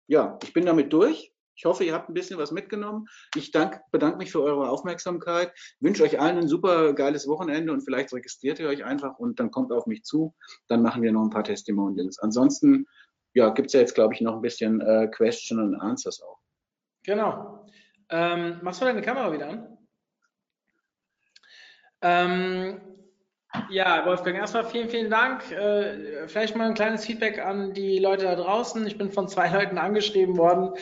ja, 0.07 0.37
ich 0.43 0.53
bin 0.53 0.65
damit 0.65 0.93
durch. 0.93 1.33
Ich 1.59 1.65
hoffe, 1.65 1.83
ihr 1.83 1.93
habt 1.93 2.07
ein 2.07 2.13
bisschen 2.13 2.39
was 2.39 2.53
mitgenommen. 2.53 3.09
Ich 3.35 3.51
dank, 3.51 3.81
bedanke 3.91 4.17
mich 4.17 4.31
für 4.31 4.41
eure 4.41 4.69
Aufmerksamkeit, 4.69 5.51
wünsche 5.81 6.03
euch 6.03 6.17
allen 6.17 6.37
ein 6.37 6.47
super 6.47 6.93
geiles 6.93 7.27
Wochenende 7.27 7.73
und 7.73 7.81
vielleicht 7.81 8.13
registriert 8.13 8.59
ihr 8.59 8.69
euch 8.69 8.85
einfach 8.85 9.19
und 9.19 9.41
dann 9.41 9.51
kommt 9.51 9.73
auf 9.73 9.85
mich 9.85 10.03
zu. 10.03 10.33
Dann 10.69 10.81
machen 10.81 11.01
wir 11.01 11.11
noch 11.11 11.21
ein 11.21 11.29
paar 11.29 11.43
Testimonials. 11.43 12.17
Ansonsten 12.19 12.87
ja, 13.33 13.49
gibt 13.49 13.67
es 13.67 13.73
ja 13.73 13.81
jetzt, 13.81 13.93
glaube 13.93 14.13
ich, 14.13 14.21
noch 14.21 14.35
ein 14.35 14.41
bisschen 14.41 14.79
äh, 14.79 15.09
Question 15.11 15.59
and 15.59 15.81
Answers 15.81 16.21
auch. 16.21 16.39
Genau. 17.03 17.65
Ähm, 18.09 18.59
machst 18.61 18.79
du 18.79 18.85
deine 18.85 19.01
Kamera 19.01 19.29
wieder 19.33 19.49
an? 19.49 19.77
Ähm, 22.01 22.88
ja, 23.69 24.05
Wolfgang, 24.05 24.37
erstmal 24.37 24.63
vielen, 24.65 24.89
vielen 24.89 25.09
Dank. 25.09 25.51
Äh, 25.51 26.27
vielleicht 26.27 26.55
mal 26.55 26.67
ein 26.67 26.75
kleines 26.75 27.05
Feedback 27.05 27.39
an 27.39 27.73
die 27.73 27.97
Leute 27.97 28.25
da 28.25 28.35
draußen. 28.35 28.85
Ich 28.85 28.97
bin 28.97 29.11
von 29.11 29.27
zwei 29.27 29.49
Leuten 29.53 29.79
angeschrieben 29.79 30.37
worden, 30.37 30.73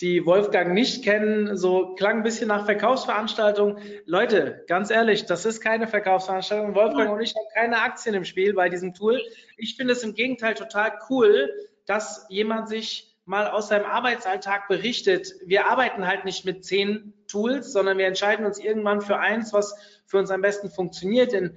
die 0.00 0.26
Wolfgang 0.26 0.74
nicht 0.74 1.04
kennen. 1.04 1.56
So 1.56 1.94
klang 1.94 2.18
ein 2.18 2.22
bisschen 2.24 2.48
nach 2.48 2.64
Verkaufsveranstaltung. 2.64 3.78
Leute, 4.06 4.64
ganz 4.66 4.90
ehrlich, 4.90 5.26
das 5.26 5.44
ist 5.44 5.60
keine 5.60 5.86
Verkaufsveranstaltung. 5.86 6.74
Wolfgang 6.74 7.12
und 7.12 7.20
ich 7.20 7.34
haben 7.34 7.46
keine 7.54 7.80
Aktien 7.80 8.16
im 8.16 8.24
Spiel 8.24 8.54
bei 8.54 8.68
diesem 8.68 8.92
Tool. 8.92 9.20
Ich 9.56 9.76
finde 9.76 9.92
es 9.92 10.02
im 10.02 10.14
Gegenteil 10.14 10.54
total 10.54 10.98
cool, 11.08 11.48
dass 11.86 12.26
jemand 12.28 12.68
sich 12.68 13.16
mal 13.24 13.48
aus 13.48 13.68
seinem 13.68 13.86
Arbeitsalltag 13.86 14.66
berichtet. 14.66 15.32
Wir 15.44 15.66
arbeiten 15.66 16.06
halt 16.06 16.24
nicht 16.24 16.44
mit 16.44 16.64
zehn 16.64 17.12
Tools, 17.28 17.72
sondern 17.72 17.98
wir 17.98 18.06
entscheiden 18.06 18.46
uns 18.46 18.58
irgendwann 18.58 19.00
für 19.00 19.18
eins, 19.18 19.52
was 19.52 19.76
für 20.06 20.18
uns 20.18 20.30
am 20.30 20.42
besten 20.42 20.70
funktioniert. 20.70 21.32
Denn 21.32 21.56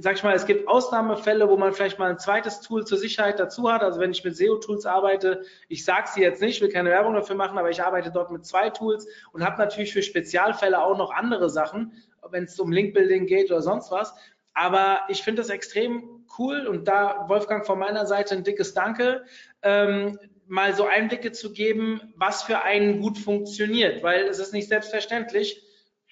sag 0.00 0.16
ich 0.16 0.22
mal, 0.22 0.34
es 0.34 0.46
gibt 0.46 0.68
Ausnahmefälle, 0.68 1.48
wo 1.48 1.56
man 1.56 1.72
vielleicht 1.72 1.98
mal 1.98 2.10
ein 2.10 2.18
zweites 2.18 2.60
Tool 2.60 2.84
zur 2.84 2.98
Sicherheit 2.98 3.40
dazu 3.40 3.72
hat. 3.72 3.82
Also 3.82 4.00
wenn 4.00 4.10
ich 4.10 4.22
mit 4.22 4.36
SEO-Tools 4.36 4.84
arbeite, 4.86 5.42
ich 5.68 5.84
sage 5.84 6.08
sie 6.12 6.20
jetzt 6.20 6.42
nicht, 6.42 6.60
will 6.60 6.68
keine 6.68 6.90
Werbung 6.90 7.14
dafür 7.14 7.36
machen, 7.36 7.58
aber 7.58 7.70
ich 7.70 7.82
arbeite 7.82 8.10
dort 8.10 8.30
mit 8.30 8.44
zwei 8.44 8.70
Tools 8.70 9.06
und 9.32 9.44
habe 9.44 9.58
natürlich 9.58 9.92
für 9.92 10.02
Spezialfälle 10.02 10.82
auch 10.82 10.96
noch 10.98 11.10
andere 11.10 11.48
Sachen, 11.48 11.92
wenn 12.30 12.44
es 12.44 12.60
um 12.60 12.70
Link-Building 12.70 13.26
geht 13.26 13.50
oder 13.50 13.62
sonst 13.62 13.90
was. 13.90 14.14
Aber 14.52 15.00
ich 15.08 15.22
finde 15.22 15.40
das 15.40 15.50
extrem 15.50 16.26
cool 16.38 16.66
und 16.66 16.86
da, 16.86 17.24
Wolfgang, 17.28 17.64
von 17.64 17.78
meiner 17.78 18.06
Seite 18.06 18.34
ein 18.34 18.44
dickes 18.44 18.74
Danke, 18.74 19.24
ähm, 19.62 20.18
mal 20.46 20.74
so 20.74 20.84
Einblicke 20.84 21.32
zu 21.32 21.52
geben, 21.52 22.12
was 22.16 22.42
für 22.42 22.62
einen 22.62 23.00
gut 23.00 23.18
funktioniert, 23.18 24.02
weil 24.02 24.26
es 24.26 24.38
ist 24.38 24.52
nicht 24.52 24.68
selbstverständlich. 24.68 25.62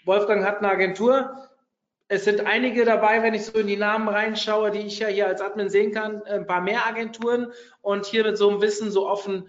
Wolfgang 0.04 0.44
hat 0.44 0.58
eine 0.58 0.68
Agentur, 0.68 1.45
es 2.08 2.24
sind 2.24 2.46
einige 2.46 2.84
dabei, 2.84 3.22
wenn 3.22 3.34
ich 3.34 3.46
so 3.46 3.58
in 3.58 3.66
die 3.66 3.76
Namen 3.76 4.08
reinschaue, 4.08 4.70
die 4.70 4.80
ich 4.80 4.98
ja 5.00 5.08
hier 5.08 5.26
als 5.26 5.40
Admin 5.40 5.68
sehen 5.68 5.92
kann, 5.92 6.22
ein 6.22 6.46
paar 6.46 6.60
mehr 6.60 6.86
Agenturen 6.86 7.52
und 7.80 8.06
hier 8.06 8.24
mit 8.24 8.38
so 8.38 8.48
einem 8.48 8.60
Wissen 8.60 8.90
so 8.90 9.08
offen 9.08 9.48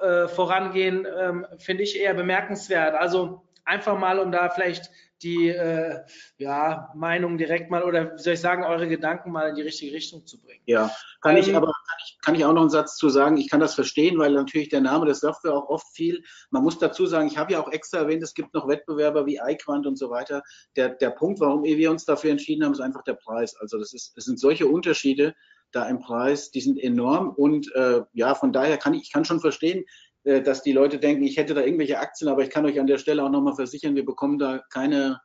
äh, 0.00 0.26
vorangehen, 0.26 1.06
ähm, 1.18 1.46
finde 1.58 1.82
ich 1.82 1.98
eher 2.00 2.14
bemerkenswert. 2.14 2.94
Also 2.94 3.42
einfach 3.64 3.98
mal, 3.98 4.18
um 4.18 4.32
da 4.32 4.48
vielleicht 4.48 4.90
die 5.22 5.48
äh, 5.48 6.00
ja, 6.38 6.90
Meinung 6.94 7.38
direkt 7.38 7.70
mal 7.70 7.82
oder 7.82 8.14
wie 8.14 8.22
soll 8.22 8.34
ich 8.34 8.40
sagen, 8.40 8.64
eure 8.64 8.88
Gedanken 8.88 9.32
mal 9.32 9.50
in 9.50 9.56
die 9.56 9.62
richtige 9.62 9.94
Richtung 9.94 10.26
zu 10.26 10.40
bringen. 10.40 10.62
Ja, 10.66 10.90
kann 11.20 11.36
ähm, 11.36 11.42
ich 11.42 11.54
aber 11.54 11.66
kann 11.66 11.98
ich, 12.04 12.18
kann 12.22 12.34
ich 12.34 12.44
auch 12.44 12.52
noch 12.52 12.62
einen 12.62 12.70
Satz 12.70 12.96
zu 12.96 13.08
sagen. 13.08 13.36
Ich 13.36 13.50
kann 13.50 13.60
das 13.60 13.74
verstehen, 13.74 14.18
weil 14.18 14.32
natürlich 14.32 14.68
der 14.68 14.80
Name 14.80 15.06
der 15.06 15.14
Software 15.14 15.54
auch 15.54 15.68
oft 15.68 15.86
viel. 15.94 16.22
Man 16.50 16.62
muss 16.62 16.78
dazu 16.78 17.06
sagen, 17.06 17.28
ich 17.28 17.38
habe 17.38 17.52
ja 17.52 17.60
auch 17.60 17.70
extra 17.72 17.98
erwähnt, 17.98 18.22
es 18.22 18.34
gibt 18.34 18.54
noch 18.54 18.68
Wettbewerber 18.68 19.26
wie 19.26 19.40
iQuant 19.42 19.86
und 19.86 19.96
so 19.96 20.10
weiter. 20.10 20.42
Der, 20.76 20.90
der 20.90 21.10
Punkt, 21.10 21.40
warum 21.40 21.64
wir 21.64 21.90
uns 21.90 22.04
dafür 22.04 22.30
entschieden 22.30 22.64
haben, 22.64 22.72
ist 22.72 22.80
einfach 22.80 23.02
der 23.04 23.14
Preis. 23.14 23.56
Also 23.56 23.78
das 23.78 23.92
ist, 23.92 24.16
es 24.16 24.24
sind 24.24 24.38
solche 24.38 24.66
Unterschiede 24.66 25.34
da 25.72 25.88
im 25.88 26.00
Preis, 26.00 26.50
die 26.50 26.60
sind 26.60 26.78
enorm 26.78 27.30
und 27.30 27.72
äh, 27.74 28.02
ja, 28.12 28.34
von 28.34 28.52
daher 28.52 28.76
kann 28.76 28.94
ich, 28.94 29.02
ich 29.02 29.12
kann 29.12 29.24
schon 29.24 29.40
verstehen, 29.40 29.84
dass 30.24 30.62
die 30.62 30.72
Leute 30.72 30.98
denken, 30.98 31.22
ich 31.22 31.36
hätte 31.36 31.54
da 31.54 31.62
irgendwelche 31.62 31.98
Aktien, 31.98 32.28
aber 32.28 32.42
ich 32.42 32.50
kann 32.50 32.66
euch 32.66 32.78
an 32.78 32.86
der 32.86 32.98
Stelle 32.98 33.24
auch 33.24 33.30
nochmal 33.30 33.54
versichern, 33.54 33.96
wir 33.96 34.04
bekommen 34.04 34.38
da 34.38 34.62
keine, 34.70 35.20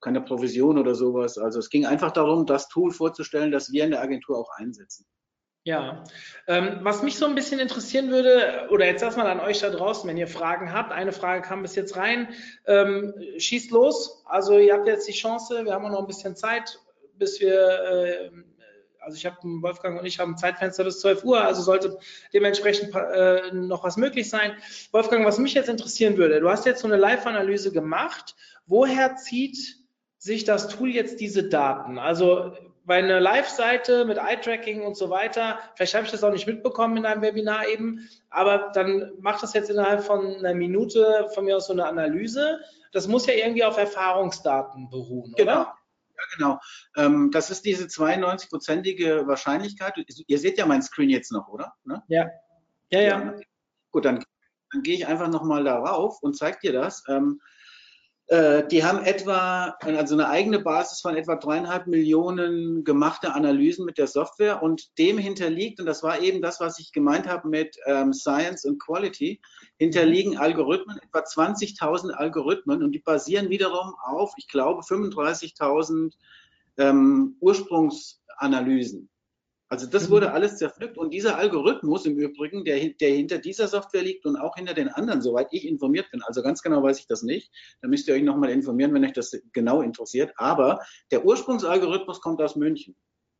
keine 0.00 0.20
Provision 0.20 0.78
oder 0.78 0.94
sowas. 0.94 1.38
Also 1.38 1.58
es 1.58 1.70
ging 1.70 1.86
einfach 1.86 2.12
darum, 2.12 2.46
das 2.46 2.68
Tool 2.68 2.92
vorzustellen, 2.92 3.50
das 3.50 3.72
wir 3.72 3.84
in 3.84 3.90
der 3.90 4.02
Agentur 4.02 4.38
auch 4.38 4.50
einsetzen. 4.56 5.06
Ja, 5.64 6.04
ähm, 6.46 6.78
was 6.82 7.02
mich 7.02 7.18
so 7.18 7.26
ein 7.26 7.34
bisschen 7.34 7.58
interessieren 7.58 8.12
würde, 8.12 8.68
oder 8.70 8.86
jetzt 8.86 9.02
erstmal 9.02 9.26
an 9.26 9.40
euch 9.40 9.58
da 9.58 9.68
draußen, 9.68 10.08
wenn 10.08 10.16
ihr 10.16 10.28
Fragen 10.28 10.72
habt, 10.72 10.92
eine 10.92 11.10
Frage 11.10 11.42
kam 11.42 11.62
bis 11.62 11.74
jetzt 11.74 11.96
rein, 11.96 12.28
ähm, 12.66 13.12
schießt 13.36 13.72
los. 13.72 14.22
Also 14.26 14.58
ihr 14.60 14.74
habt 14.74 14.86
jetzt 14.86 15.08
die 15.08 15.12
Chance, 15.12 15.64
wir 15.64 15.72
haben 15.72 15.84
auch 15.84 15.90
noch 15.90 16.02
ein 16.02 16.06
bisschen 16.06 16.36
Zeit, 16.36 16.78
bis 17.14 17.40
wir 17.40 17.80
äh, 17.82 18.30
also 19.06 19.16
ich 19.16 19.24
habe 19.24 19.36
Wolfgang 19.42 20.00
und 20.00 20.04
ich 20.04 20.18
haben 20.18 20.32
ein 20.32 20.36
Zeitfenster 20.36 20.82
bis 20.82 20.98
12 20.98 21.24
Uhr, 21.24 21.40
also 21.40 21.62
sollte 21.62 21.96
dementsprechend 22.34 22.92
äh, 22.94 23.52
noch 23.52 23.84
was 23.84 23.96
möglich 23.96 24.28
sein. 24.28 24.52
Wolfgang, 24.90 25.24
was 25.24 25.38
mich 25.38 25.54
jetzt 25.54 25.68
interessieren 25.68 26.16
würde, 26.16 26.40
du 26.40 26.50
hast 26.50 26.66
jetzt 26.66 26.80
so 26.80 26.88
eine 26.88 26.96
Live-Analyse 26.96 27.70
gemacht. 27.70 28.34
Woher 28.66 29.14
zieht 29.14 29.76
sich 30.18 30.42
das 30.42 30.66
Tool 30.66 30.90
jetzt 30.90 31.20
diese 31.20 31.48
Daten? 31.48 32.00
Also 32.00 32.52
bei 32.84 32.98
einer 32.98 33.20
Live-Seite 33.20 34.04
mit 34.06 34.18
Eye-Tracking 34.18 34.82
und 34.82 34.96
so 34.96 35.08
weiter, 35.08 35.60
vielleicht 35.76 35.94
habe 35.94 36.04
ich 36.04 36.10
das 36.10 36.24
auch 36.24 36.32
nicht 36.32 36.48
mitbekommen 36.48 36.96
in 36.96 37.06
einem 37.06 37.22
Webinar 37.22 37.68
eben, 37.68 38.08
aber 38.28 38.72
dann 38.74 39.12
macht 39.20 39.40
das 39.44 39.54
jetzt 39.54 39.70
innerhalb 39.70 40.02
von 40.02 40.36
einer 40.36 40.54
Minute 40.54 41.28
von 41.32 41.44
mir 41.44 41.56
aus 41.56 41.68
so 41.68 41.72
eine 41.72 41.86
Analyse. 41.86 42.58
Das 42.90 43.06
muss 43.06 43.26
ja 43.26 43.34
irgendwie 43.34 43.64
auf 43.64 43.78
Erfahrungsdaten 43.78 44.90
beruhen, 44.90 45.32
genau. 45.36 45.52
oder? 45.52 45.74
Ja, 46.16 46.36
genau. 46.36 46.60
Ähm, 46.96 47.30
das 47.30 47.50
ist 47.50 47.64
diese 47.64 47.84
92-prozentige 47.84 49.26
Wahrscheinlichkeit. 49.26 49.94
Ihr 50.26 50.38
seht 50.38 50.58
ja 50.58 50.66
meinen 50.66 50.82
Screen 50.82 51.10
jetzt 51.10 51.32
noch, 51.32 51.48
oder? 51.48 51.74
Ne? 51.84 52.02
Ja. 52.08 52.24
ja. 52.90 53.00
Ja, 53.00 53.00
ja. 53.00 53.34
Gut, 53.90 54.04
dann, 54.04 54.24
dann 54.72 54.82
gehe 54.82 54.94
ich 54.94 55.06
einfach 55.06 55.28
nochmal 55.28 55.64
darauf 55.64 56.22
und 56.22 56.36
zeige 56.36 56.58
dir 56.60 56.72
das. 56.72 57.02
Äh, 58.28 58.66
die 58.66 58.84
haben 58.84 59.04
etwa, 59.04 59.76
also 59.80 60.14
eine 60.14 60.28
eigene 60.28 60.58
Basis 60.58 61.00
von 61.00 61.14
etwa 61.14 61.36
dreieinhalb 61.36 61.86
Millionen 61.86 62.82
gemachte 62.82 63.32
Analysen 63.32 63.84
mit 63.84 63.98
der 63.98 64.08
Software 64.08 64.64
und 64.64 64.98
dem 64.98 65.16
hinterliegt, 65.16 65.78
und 65.78 65.86
das 65.86 66.02
war 66.02 66.20
eben 66.20 66.42
das, 66.42 66.58
was 66.58 66.80
ich 66.80 66.90
gemeint 66.90 67.28
habe 67.28 67.48
mit 67.48 67.76
ähm, 67.86 68.12
Science 68.12 68.66
and 68.66 68.82
Quality, 68.82 69.40
hinterliegen 69.78 70.38
Algorithmen, 70.38 70.98
etwa 70.98 71.20
20.000 71.20 72.10
Algorithmen 72.10 72.82
und 72.82 72.92
die 72.92 72.98
basieren 72.98 73.48
wiederum 73.48 73.94
auf, 74.04 74.32
ich 74.36 74.48
glaube, 74.48 74.82
35.000 74.82 76.12
ähm, 76.78 77.36
Ursprungsanalysen. 77.38 79.08
Also 79.76 79.88
das 79.88 80.08
mhm. 80.08 80.12
wurde 80.12 80.32
alles 80.32 80.56
zerpflückt 80.56 80.96
und 80.96 81.12
dieser 81.12 81.36
Algorithmus 81.36 82.06
im 82.06 82.16
Übrigen, 82.16 82.64
der, 82.64 82.78
der 82.98 83.10
hinter 83.10 83.36
dieser 83.36 83.68
Software 83.68 84.00
liegt 84.00 84.24
und 84.24 84.36
auch 84.36 84.56
hinter 84.56 84.72
den 84.72 84.88
anderen, 84.88 85.20
soweit 85.20 85.48
ich 85.50 85.68
informiert 85.68 86.10
bin, 86.10 86.22
also 86.22 86.42
ganz 86.42 86.62
genau 86.62 86.82
weiß 86.82 86.98
ich 86.98 87.06
das 87.06 87.22
nicht, 87.22 87.52
da 87.82 87.88
müsst 87.88 88.08
ihr 88.08 88.14
euch 88.14 88.22
nochmal 88.22 88.48
informieren, 88.48 88.94
wenn 88.94 89.04
euch 89.04 89.12
das 89.12 89.38
genau 89.52 89.82
interessiert, 89.82 90.32
aber 90.36 90.80
der 91.10 91.26
Ursprungsalgorithmus 91.26 92.22
kommt 92.22 92.40
aus 92.40 92.56
München. 92.56 92.96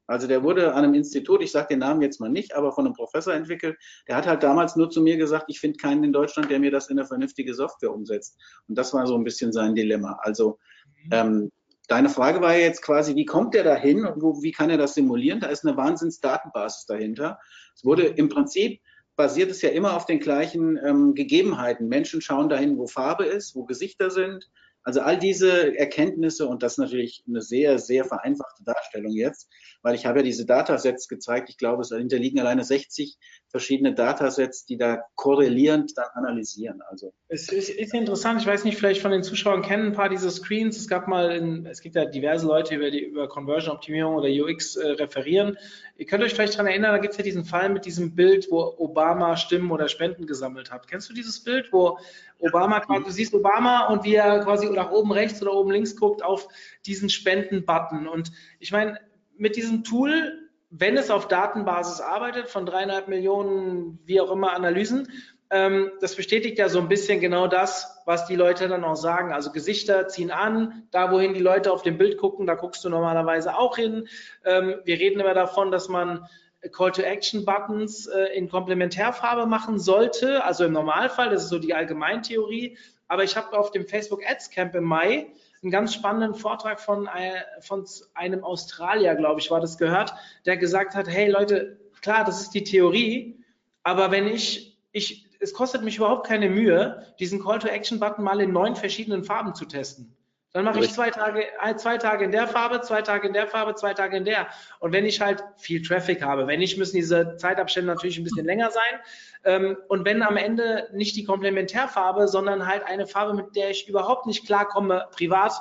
Also 0.07 0.26
der 0.26 0.43
wurde 0.43 0.74
an 0.74 0.84
einem 0.84 0.93
Institut, 0.93 1.43
ich 1.43 1.53
sage 1.53 1.68
den 1.70 1.78
Namen 1.78 2.03
jetzt 2.03 2.20
mal 2.20 2.28
nicht, 2.28 2.55
aber 2.55 2.70
von 2.70 2.84
einem 2.84 2.95
Professor 2.95 3.32
entwickelt. 3.32 3.78
Der 4.07 4.16
hat 4.16 4.26
halt 4.26 4.43
damals 4.43 4.76
nur 4.76 4.91
zu 4.91 5.01
mir 5.01 5.16
gesagt, 5.16 5.47
ich 5.49 5.59
finde 5.59 5.78
keinen 5.78 6.05
in 6.05 6.12
Deutschland, 6.12 6.51
der 6.51 6.61
mir 6.61 6.70
das 6.70 6.91
in 6.91 6.99
eine 6.99 7.09
vernünftige 7.09 7.55
Software 7.55 7.93
umsetzt. 7.93 8.39
Und 8.68 8.76
das 8.76 8.93
war 8.93 9.07
so 9.07 9.16
ein 9.16 9.24
bisschen 9.24 9.53
sein 9.53 9.74
Dilemma. 9.74 10.18
Also 10.20 10.59
mhm. 11.07 11.11
ähm, 11.12 11.51
Deine 11.89 12.09
Frage 12.09 12.41
war 12.41 12.57
jetzt 12.57 12.82
quasi, 12.82 13.14
wie 13.14 13.24
kommt 13.24 13.55
der 13.55 13.62
dahin 13.62 14.05
und 14.05 14.22
wo, 14.22 14.43
wie 14.43 14.53
kann 14.53 14.70
er 14.70 14.78
das 14.78 14.95
simulieren? 14.95 15.41
Da 15.41 15.49
ist 15.49 15.64
eine 15.64 15.76
Wahnsinnsdatenbasis 15.76 16.87
dahinter. 16.87 17.39
Es 17.74 17.84
wurde 17.84 18.07
im 18.07 18.28
Prinzip 18.28 18.80
basiert 19.14 19.51
es 19.51 19.62
ja 19.62 19.70
immer 19.70 19.95
auf 19.97 20.05
den 20.05 20.20
gleichen 20.20 20.78
ähm, 20.84 21.14
Gegebenheiten. 21.14 21.89
Menschen 21.89 22.20
schauen 22.20 22.49
dahin, 22.49 22.76
wo 22.76 22.87
Farbe 22.87 23.24
ist, 23.24 23.55
wo 23.55 23.64
Gesichter 23.64 24.11
sind, 24.11 24.51
also 24.87 25.01
all 25.01 25.18
diese 25.18 25.76
Erkenntnisse 25.76 26.47
und 26.47 26.62
das 26.62 26.74
ist 26.74 26.78
natürlich 26.78 27.24
eine 27.26 27.43
sehr, 27.43 27.80
sehr 27.80 28.05
vereinfachte 28.05 28.62
Darstellung 28.62 29.11
jetzt, 29.11 29.51
weil 29.82 29.97
ich 29.97 30.07
habe 30.07 30.20
ja 30.20 30.22
diese 30.22 30.47
Datasets 30.47 31.09
gezeigt. 31.09 31.51
Ich 31.51 31.59
glaube, 31.59 31.82
es 31.82 31.89
hinterliegen 31.89 32.39
alleine 32.39 32.62
60 32.62 33.18
verschiedene 33.49 33.95
Datasets, 33.95 34.64
die 34.64 34.76
da 34.76 35.03
korrelierend 35.16 35.95
dann 35.97 36.07
analysieren. 36.14 36.82
Also 36.89 37.12
es 37.26 37.51
ist, 37.51 37.68
ist 37.68 37.95
interessant. 37.95 38.41
Ich 38.41 38.47
weiß 38.47 38.62
nicht, 38.62 38.78
vielleicht 38.78 39.03
von 39.03 39.11
den 39.11 39.24
Zuschauern 39.24 39.62
kennen 39.62 39.87
ein 39.87 39.93
paar 39.93 40.09
dieser 40.09 40.30
Screens. 40.30 40.76
Es 40.76 40.87
gab 40.87 41.09
mal, 41.09 41.32
in, 41.32 41.66
es 41.66 41.80
gibt 41.80 41.97
ja 41.97 42.05
diverse 42.05 42.47
Leute, 42.47 42.76
über 42.76 42.89
die 42.93 43.03
über 43.03 43.26
Conversion 43.26 43.74
Optimierung 43.74 44.14
oder 44.14 44.28
UX 44.28 44.76
äh, 44.76 44.87
referieren. 44.91 45.59
Ihr 45.97 46.07
könnt 46.07 46.22
euch 46.22 46.34
vielleicht 46.34 46.55
daran 46.55 46.68
erinnern, 46.68 46.93
da 46.93 46.99
gibt 46.99 47.14
es 47.14 47.18
ja 47.18 47.24
diesen 47.24 47.45
Fall 47.45 47.70
mit 47.70 47.87
diesem 47.87 48.14
Bild, 48.14 48.47
wo 48.53 48.74
Obama 48.78 49.37
Stimmen 49.37 49.72
oder 49.72 49.89
Spenden 49.89 50.28
gesammelt 50.28 50.70
hat. 50.70 50.87
Kennst 50.87 51.11
du 51.11 51.14
dieses 51.14 51.43
Bild, 51.43 51.72
wo 51.72 51.99
Obama, 52.39 52.80
du 52.80 53.11
siehst 53.11 53.34
Obama 53.34 53.87
und 53.87 54.05
wie 54.05 54.14
er 54.14 54.41
quasi 54.41 54.68
nach 54.70 54.91
oben 54.91 55.12
rechts 55.12 55.41
oder 55.43 55.55
oben 55.55 55.70
links 55.70 55.97
guckt 55.97 56.22
auf 56.22 56.49
diesen 56.84 57.09
Spenden-Button. 57.09 58.07
Und 58.07 58.30
ich 58.59 58.72
meine, 58.72 58.99
mit 59.37 59.57
diesem 59.57 59.84
Tool, 59.84 60.49
wenn 60.70 60.97
es 60.97 61.11
auf 61.11 61.28
Datenbasis 61.28 62.01
arbeitet, 62.01 62.49
von 62.49 62.66
dreieinhalb 62.66 63.09
Millionen, 63.09 63.99
wie 64.05 64.20
auch 64.20 64.30
immer, 64.30 64.53
Analysen, 64.53 65.09
ähm, 65.51 65.93
das 66.01 66.16
bestätigt 66.16 66.59
ja 66.59 66.68
so 66.68 66.80
ein 66.80 66.89
bisschen 66.89 67.20
genau 67.20 67.47
das, 67.47 68.03
was 68.05 68.26
die 68.26 68.34
Leute 68.34 68.66
dann 68.68 68.84
auch 68.84 68.97
sagen. 68.97 69.32
Also 69.32 69.53
Gesichter 69.53 70.09
ziehen 70.09 70.30
an, 70.32 70.89
da 70.91 71.12
wohin 71.12 71.34
die 71.34 71.41
Leute 71.41 71.72
auf 71.72 71.82
dem 71.82 71.99
Bild 71.99 72.18
gucken, 72.18 72.47
da 72.47 72.55
guckst 72.55 72.84
du 72.84 72.89
normalerweise 72.89 73.57
auch 73.57 73.76
hin. 73.76 74.09
Ähm, 74.45 74.76
wir 74.84 74.99
reden 74.99 75.20
immer 75.20 75.34
davon, 75.34 75.70
dass 75.70 75.89
man 75.89 76.26
Call-to-Action-Buttons 76.69 78.07
äh, 78.07 78.37
in 78.37 78.49
Komplementärfarbe 78.49 79.47
machen 79.47 79.79
sollte. 79.79 80.45
Also 80.45 80.64
im 80.64 80.73
Normalfall, 80.73 81.31
das 81.31 81.45
ist 81.45 81.49
so 81.51 81.59
die 81.59 81.75
Allgemeintheorie. 81.75 82.79
Aber 83.09 83.25
ich 83.25 83.37
habe 83.37 83.57
auf 83.59 83.71
dem 83.71 83.87
Facebook 83.87 84.23
Ads 84.29 84.51
Camp 84.51 84.75
im 84.75 84.85
Mai 84.85 85.27
einen 85.62 85.71
ganz 85.71 85.95
spannenden 85.95 86.35
Vortrag 86.35 86.81
von, 86.81 87.07
äh, 87.07 87.43
von 87.61 87.85
einem 88.14 88.45
Australier, 88.45 89.14
glaube 89.14 89.41
ich, 89.41 89.51
war 89.51 89.61
das 89.61 89.79
gehört, 89.79 90.14
der 90.45 90.57
gesagt 90.57 90.95
hat, 90.95 91.09
hey 91.09 91.29
Leute, 91.29 91.79
klar, 92.03 92.25
das 92.25 92.41
ist 92.41 92.51
die 92.51 92.64
Theorie, 92.64 93.43
aber 93.83 94.11
wenn 94.11 94.27
ich, 94.27 94.79
ich, 94.93 95.27
es 95.41 95.55
kostet 95.55 95.83
mich 95.83 95.97
überhaupt 95.97 96.27
keine 96.27 96.49
Mühe, 96.49 97.07
diesen 97.19 97.43
Call-to-Action-Button 97.43 98.25
mal 98.25 98.41
in 98.41 98.53
neun 98.53 98.77
verschiedenen 98.77 99.25
Farben 99.25 99.55
zu 99.55 99.64
testen. 99.64 100.16
Dann 100.57 100.65
mache 100.65 100.81
ich 100.81 100.91
zwei 100.91 101.11
Tage, 101.11 101.45
äh, 101.63 101.77
zwei 101.77 101.99
Tage 101.99 102.25
in 102.25 102.31
der 102.31 102.49
Farbe, 102.49 102.81
zwei 102.81 103.03
Tage 103.03 103.27
in 103.27 103.35
der 103.35 103.47
Farbe, 103.47 103.75
zwei 103.75 103.93
Tage 103.93 104.17
in 104.17 104.25
der. 104.25 104.47
Und 104.81 104.91
wenn 104.91 105.05
ich 105.05 105.21
halt 105.21 105.45
viel 105.59 105.83
Traffic 105.83 106.23
habe, 106.23 106.47
wenn 106.47 106.61
nicht, 106.61 106.79
müssen 106.79 106.97
diese 106.97 107.37
Zeitabstände 107.37 107.93
natürlich 107.93 108.17
ein 108.17 108.25
bisschen 108.25 108.47
länger 108.47 108.71
sein. 108.71 109.01
Ähm, 109.45 109.77
und 109.89 110.07
wenn 110.07 110.23
am 110.23 110.39
Ende 110.39 110.89
nicht 110.95 111.15
die 111.15 111.25
Komplementärfarbe, 111.25 112.27
sondern 112.27 112.67
halt 112.67 112.85
eine 112.87 113.07
Farbe, 113.07 113.35
mit 113.35 113.55
der 113.55 113.69
ich 113.69 113.87
überhaupt 113.87 114.25
nicht 114.25 114.47
klarkomme, 114.47 115.05
privat 115.15 115.53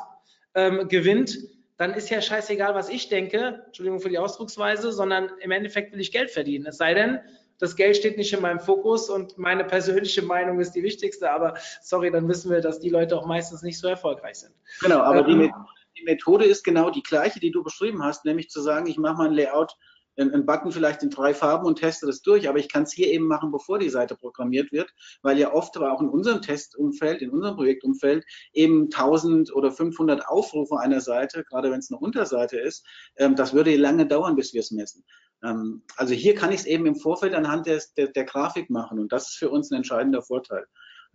ähm, 0.54 0.88
gewinnt, 0.88 1.40
dann 1.76 1.94
ist 1.94 2.10
ja 2.10 2.22
scheißegal, 2.22 2.74
was 2.74 2.88
ich 2.88 3.10
denke, 3.10 3.64
Entschuldigung 3.66 4.00
für 4.00 4.08
die 4.08 4.18
Ausdrucksweise, 4.18 4.94
sondern 4.94 5.30
im 5.42 5.52
Endeffekt 5.52 5.92
will 5.92 6.00
ich 6.00 6.14
Geld 6.14 6.32
verdienen. 6.32 6.68
Es 6.68 6.78
sei 6.78 6.94
denn, 6.94 7.20
das 7.60 7.76
Geld 7.76 7.98
steht 7.98 8.18
nicht 8.18 8.34
in 8.34 8.42
meinem 8.42 8.60
Fokus 8.60 9.10
und 9.10 9.38
meine 9.38 9.64
persönliche 9.64 10.22
Meinung 10.22 10.60
ist 10.60 10.72
die 10.72 10.84
wichtigste, 10.84 11.32
aber 11.32 11.58
sorry, 11.82 12.12
dann 12.12 12.28
wissen 12.28 12.52
wir, 12.52 12.62
dass 12.62 12.80
die 12.80 12.90
Leute 12.90 13.18
auch 13.18 13.26
meistens 13.26 13.62
nicht 13.62 13.80
so 13.80 13.88
erfolgreich 13.88 14.36
sind. 14.36 14.54
Genau, 14.82 15.00
aber 15.00 15.28
ähm, 15.28 15.40
die, 15.40 15.54
die, 15.98 16.04
Methode 16.04 16.46
ist 16.46 16.64
genau 16.64 16.90
die 16.90 17.04
gleiche, 17.04 17.40
die 17.40 17.52
du 17.52 17.64
beschrieben 17.64 18.04
hast, 18.04 18.26
nämlich 18.26 18.50
zu 18.50 18.62
sagen, 18.62 18.88
ich 18.88 18.98
mache 18.98 19.16
mal 19.16 19.28
ein 19.28 19.34
Layout, 19.34 19.78
einen 20.18 20.46
Button 20.46 20.72
vielleicht 20.72 21.04
in 21.04 21.10
drei 21.10 21.34
Farben 21.34 21.66
und 21.66 21.80
teste 21.80 22.06
das 22.06 22.22
durch, 22.22 22.48
aber 22.48 22.60
ich 22.60 22.70
kann 22.70 22.84
es 22.84 22.94
hier 22.94 23.08
eben 23.08 23.28
machen, 23.28 23.52
bevor 23.52 23.80
die 23.80 23.90
Seite 23.90 24.16
programmiert 24.16 24.72
wird, 24.72 24.94
weil 25.22 25.38
ja 25.38 25.54
oft, 25.54 25.76
aber 25.78 25.92
auch 25.92 26.02
in 26.02 26.10
unserem 26.10 26.42
Testumfeld, 26.42 27.22
in 27.22 27.32
unserem 27.32 27.56
Projektumfeld, 27.56 28.26
eben 28.54 28.86
1000 28.86 29.54
oder 29.54 29.72
500 29.72 30.28
Aufrufe 30.28 30.80
einer 30.80 31.02
Seite, 31.02 31.44
gerade 31.44 31.72
wenn 31.72 31.80
es 31.80 31.92
eine 31.92 32.00
Unterseite 32.00 32.58
ist, 32.58 32.86
ähm, 33.18 33.36
das 33.36 33.54
würde 33.54 33.76
lange 33.76 34.06
dauern, 34.06 34.36
bis 34.36 34.54
wir 34.54 34.62
es 34.62 34.72
messen. 34.72 35.04
Ähm, 35.44 35.84
also 35.98 36.14
hier 36.14 36.36
kann 36.36 36.52
ich 36.52 36.62
es 36.62 36.66
eben 36.66 36.86
im 36.86 36.96
Vorfeld 36.96 37.34
anhand 37.34 37.68
des, 37.68 37.94
der, 37.94 38.08
der, 38.08 38.26
Grafik 38.26 38.70
machen 38.70 39.00
und 39.00 39.12
das 39.12 39.30
ist 39.30 39.38
für 39.38 39.50
uns 39.50 39.72
ein 39.72 39.76
entscheidender 39.76 40.22
Vorteil. 40.22 40.66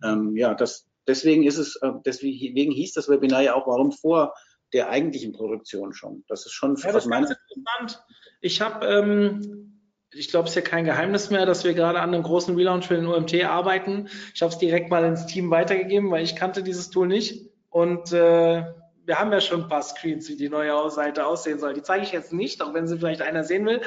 Ähm, 0.03 0.35
ja, 0.35 0.53
das, 0.53 0.87
deswegen 1.07 1.43
ist 1.43 1.57
es, 1.57 1.75
äh, 1.77 1.91
deswegen 2.05 2.71
hieß 2.71 2.93
das 2.93 3.09
Webinar 3.09 3.41
ja 3.41 3.55
auch, 3.55 3.67
warum 3.67 3.91
vor 3.91 4.33
der 4.73 4.89
eigentlichen 4.89 5.33
Produktion 5.33 5.93
schon. 5.93 6.23
Das 6.27 6.45
ist 6.45 6.53
schon 6.53 6.75
ja, 6.75 6.91
das 6.91 7.05
ist 7.05 7.11
ganz 7.11 7.31
interessant. 7.31 8.03
Ich 8.41 8.61
habe, 8.61 8.85
ähm, 8.85 9.79
ich 10.13 10.29
glaube, 10.29 10.45
es 10.45 10.51
ist 10.51 10.63
ja 10.63 10.69
kein 10.69 10.85
Geheimnis 10.85 11.29
mehr, 11.29 11.45
dass 11.45 11.63
wir 11.63 11.73
gerade 11.73 11.99
an 11.99 12.13
einem 12.13 12.23
großen 12.23 12.55
Relaunch 12.55 12.87
für 12.87 12.95
den 12.95 13.07
OMT 13.07 13.43
arbeiten. 13.43 14.07
Ich 14.33 14.41
habe 14.41 14.51
es 14.51 14.57
direkt 14.57 14.89
mal 14.89 15.05
ins 15.05 15.25
Team 15.25 15.51
weitergegeben, 15.51 16.11
weil 16.11 16.23
ich 16.23 16.35
kannte 16.35 16.63
dieses 16.63 16.89
Tool 16.89 17.07
nicht 17.07 17.49
und 17.69 18.11
äh, 18.11 18.63
wir 19.11 19.19
haben 19.19 19.33
ja 19.33 19.41
schon 19.41 19.63
ein 19.63 19.67
paar 19.67 19.81
Screens, 19.81 20.29
wie 20.29 20.37
die 20.37 20.47
neue 20.47 20.89
Seite 20.89 21.25
aussehen 21.25 21.59
soll. 21.59 21.73
Die 21.73 21.81
zeige 21.81 22.01
ich 22.01 22.13
jetzt 22.13 22.31
nicht, 22.31 22.61
auch 22.61 22.73
wenn 22.73 22.87
sie 22.87 22.97
vielleicht 22.97 23.21
einer 23.21 23.43
sehen 23.43 23.65
will. 23.65 23.81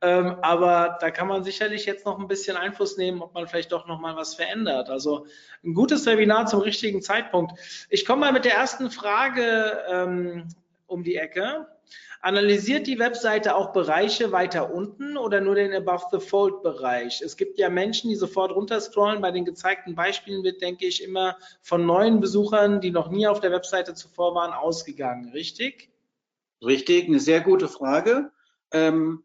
Ähm, 0.00 0.36
aber 0.40 0.98
da 1.00 1.10
kann 1.10 1.26
man 1.26 1.42
sicherlich 1.42 1.84
jetzt 1.84 2.06
noch 2.06 2.16
ein 2.16 2.28
bisschen 2.28 2.56
Einfluss 2.56 2.96
nehmen, 2.96 3.20
ob 3.20 3.34
man 3.34 3.48
vielleicht 3.48 3.72
doch 3.72 3.88
noch 3.88 3.98
mal 3.98 4.14
was 4.14 4.36
verändert. 4.36 4.88
Also 4.88 5.26
ein 5.64 5.74
gutes 5.74 6.06
Webinar 6.06 6.46
zum 6.46 6.60
richtigen 6.60 7.02
Zeitpunkt. 7.02 7.58
Ich 7.90 8.06
komme 8.06 8.20
mal 8.20 8.32
mit 8.32 8.44
der 8.44 8.54
ersten 8.54 8.92
Frage 8.92 9.82
ähm, 9.90 10.46
um 10.86 11.02
die 11.02 11.16
Ecke. 11.16 11.66
Analysiert 12.20 12.88
die 12.88 12.98
Webseite 12.98 13.54
auch 13.54 13.72
Bereiche 13.72 14.32
weiter 14.32 14.74
unten 14.74 15.16
oder 15.16 15.40
nur 15.40 15.54
den 15.54 15.72
Above 15.72 16.06
the 16.10 16.18
Fold 16.18 16.62
Bereich? 16.62 17.22
Es 17.22 17.36
gibt 17.36 17.58
ja 17.58 17.70
Menschen, 17.70 18.10
die 18.10 18.16
sofort 18.16 18.50
runterscrollen. 18.50 19.22
Bei 19.22 19.30
den 19.30 19.44
gezeigten 19.44 19.94
Beispielen 19.94 20.42
wird, 20.42 20.60
denke 20.60 20.86
ich, 20.86 21.02
immer 21.02 21.36
von 21.62 21.86
neuen 21.86 22.20
Besuchern, 22.20 22.80
die 22.80 22.90
noch 22.90 23.10
nie 23.10 23.28
auf 23.28 23.40
der 23.40 23.52
Webseite 23.52 23.94
zuvor 23.94 24.34
waren, 24.34 24.52
ausgegangen. 24.52 25.30
Richtig? 25.30 25.90
Richtig, 26.60 27.06
eine 27.06 27.20
sehr 27.20 27.40
gute 27.40 27.68
Frage. 27.68 28.32
Ähm, 28.72 29.22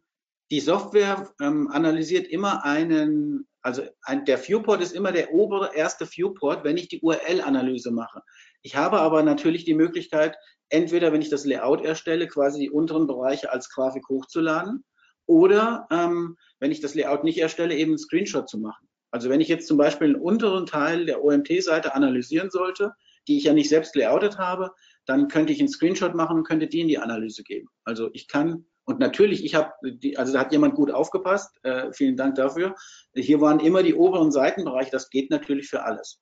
die 0.52 0.60
Software 0.60 1.34
ähm, 1.42 1.70
analysiert 1.72 2.28
immer 2.28 2.64
einen, 2.64 3.48
also 3.64 3.82
ein, 4.04 4.24
der 4.26 4.38
Viewport 4.38 4.84
ist 4.84 4.94
immer 4.94 5.12
der 5.12 5.34
obere 5.34 5.76
erste 5.76 6.06
Viewport, 6.06 6.64
wenn 6.64 6.78
ich 6.78 6.90
die 6.90 7.02
URL-Analyse 7.02 7.90
mache. 7.90 8.22
Ich 8.64 8.76
habe 8.76 9.00
aber 9.00 9.24
natürlich 9.24 9.66
die 9.66 9.74
Möglichkeit, 9.74 10.38
entweder, 10.70 11.14
wenn 11.14 11.22
ich 11.22 11.30
das 11.30 11.46
Layout 11.46 11.84
erstelle, 11.84 12.28
quasi 12.28 12.60
die 12.60 12.72
unteren 12.72 13.08
Bereiche 13.08 13.52
als 13.52 13.70
Grafik 13.70 14.08
hochzuladen 14.10 14.84
oder, 15.26 15.88
ähm, 15.92 16.38
wenn 16.60 16.72
ich 16.72 16.82
das 16.82 16.96
Layout 16.96 17.24
nicht 17.24 17.38
erstelle, 17.38 17.76
eben 17.76 17.92
einen 17.92 17.98
Screenshot 17.98 18.50
zu 18.50 18.58
machen. 18.58 18.88
Also 19.12 19.30
wenn 19.30 19.42
ich 19.42 19.48
jetzt 19.48 19.68
zum 19.68 19.78
Beispiel 19.78 20.08
einen 20.08 20.22
unteren 20.22 20.66
Teil 20.66 21.06
der 21.06 21.24
OMT-Seite 21.24 21.94
analysieren 21.94 22.50
sollte, 22.50 22.94
die 23.28 23.38
ich 23.38 23.44
ja 23.44 23.54
nicht 23.54 23.70
selbst 23.70 23.96
layoutet 23.96 24.38
habe, 24.38 24.72
dann 25.06 25.28
könnte 25.28 25.54
ich 25.54 25.60
einen 25.60 25.70
Screenshot 25.70 26.16
machen 26.16 26.38
und 26.38 26.48
könnte 26.48 26.68
die 26.68 26.82
in 26.82 26.88
die 26.88 26.98
Analyse 26.98 27.44
geben. 27.44 27.68
Also 27.84 28.10
ich 28.14 28.28
kann 28.28 28.66
und 28.86 29.00
natürlich, 29.00 29.46
ich 29.46 29.56
habe, 29.56 29.72
also 30.18 30.34
da 30.34 30.40
hat 30.40 30.52
jemand 30.52 30.76
gut 30.76 30.92
aufgepasst. 30.92 31.58
Äh, 31.64 31.94
vielen 31.94 32.18
Dank 32.18 32.36
dafür. 32.36 32.76
Hier 33.16 33.40
waren 33.40 33.62
immer 33.62 33.82
die 33.82 33.94
oberen 33.94 34.32
Seitenbereiche. 34.32 34.92
Das 34.92 35.10
geht 35.10 35.30
natürlich 35.30 35.70
für 35.70 35.84
alles. 35.84 36.20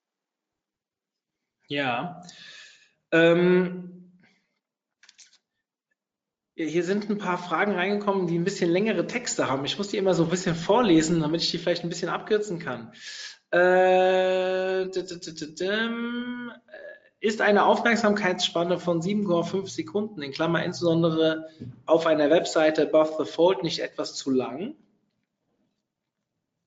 Ja. 1.72 2.22
Ähm, 3.12 4.12
hier 6.54 6.84
sind 6.84 7.08
ein 7.08 7.16
paar 7.16 7.38
Fragen 7.38 7.72
reingekommen, 7.72 8.26
die 8.26 8.38
ein 8.38 8.44
bisschen 8.44 8.70
längere 8.70 9.06
Texte 9.06 9.48
haben. 9.48 9.64
Ich 9.64 9.78
muss 9.78 9.88
die 9.88 9.96
immer 9.96 10.12
so 10.12 10.24
ein 10.24 10.28
bisschen 10.30 10.54
vorlesen, 10.54 11.20
damit 11.20 11.40
ich 11.40 11.50
die 11.50 11.56
vielleicht 11.56 11.82
ein 11.82 11.88
bisschen 11.88 12.10
abkürzen 12.10 12.58
kann. 12.58 12.92
Äh, 13.52 14.84
ist 17.20 17.40
eine 17.40 17.64
Aufmerksamkeitsspanne 17.64 18.78
von 18.78 19.00
7,5 19.00 19.68
Sekunden, 19.68 20.20
in 20.20 20.32
Klammer 20.32 20.62
insbesondere 20.64 21.48
auf 21.86 22.04
einer 22.06 22.28
Webseite 22.28 22.82
above 22.82 23.14
the 23.18 23.30
fold, 23.30 23.62
nicht 23.62 23.78
etwas 23.78 24.14
zu 24.14 24.30
lang? 24.30 24.74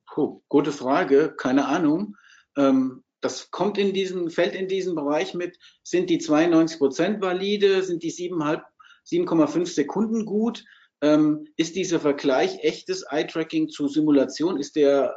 Puh, 0.07 0.41
gute 0.49 0.71
Frage, 0.71 1.35
keine 1.37 1.67
Ahnung. 1.67 2.17
Ähm, 2.57 3.04
das 3.25 3.49
kommt 3.49 3.79
in 3.79 3.91
diesen, 3.91 4.29
fällt 4.29 4.53
in 4.53 4.67
diesen 4.67 4.93
Bereich 4.93 5.33
mit, 5.33 5.57
sind 5.81 6.11
die 6.11 6.19
92 6.19 6.77
Prozent 6.77 7.21
valide, 7.21 7.81
sind 7.81 8.03
die 8.03 8.11
7,5 8.11 8.61
7,5 9.07 9.65
Sekunden 9.65 10.25
gut. 10.25 10.63
Ähm, 11.01 11.47
ist 11.57 11.75
dieser 11.75 11.99
Vergleich 11.99 12.63
echtes 12.63 13.03
Eye-Tracking 13.09 13.69
zu 13.69 13.87
Simulation? 13.87 14.59
Ist 14.59 14.75
der, 14.75 15.15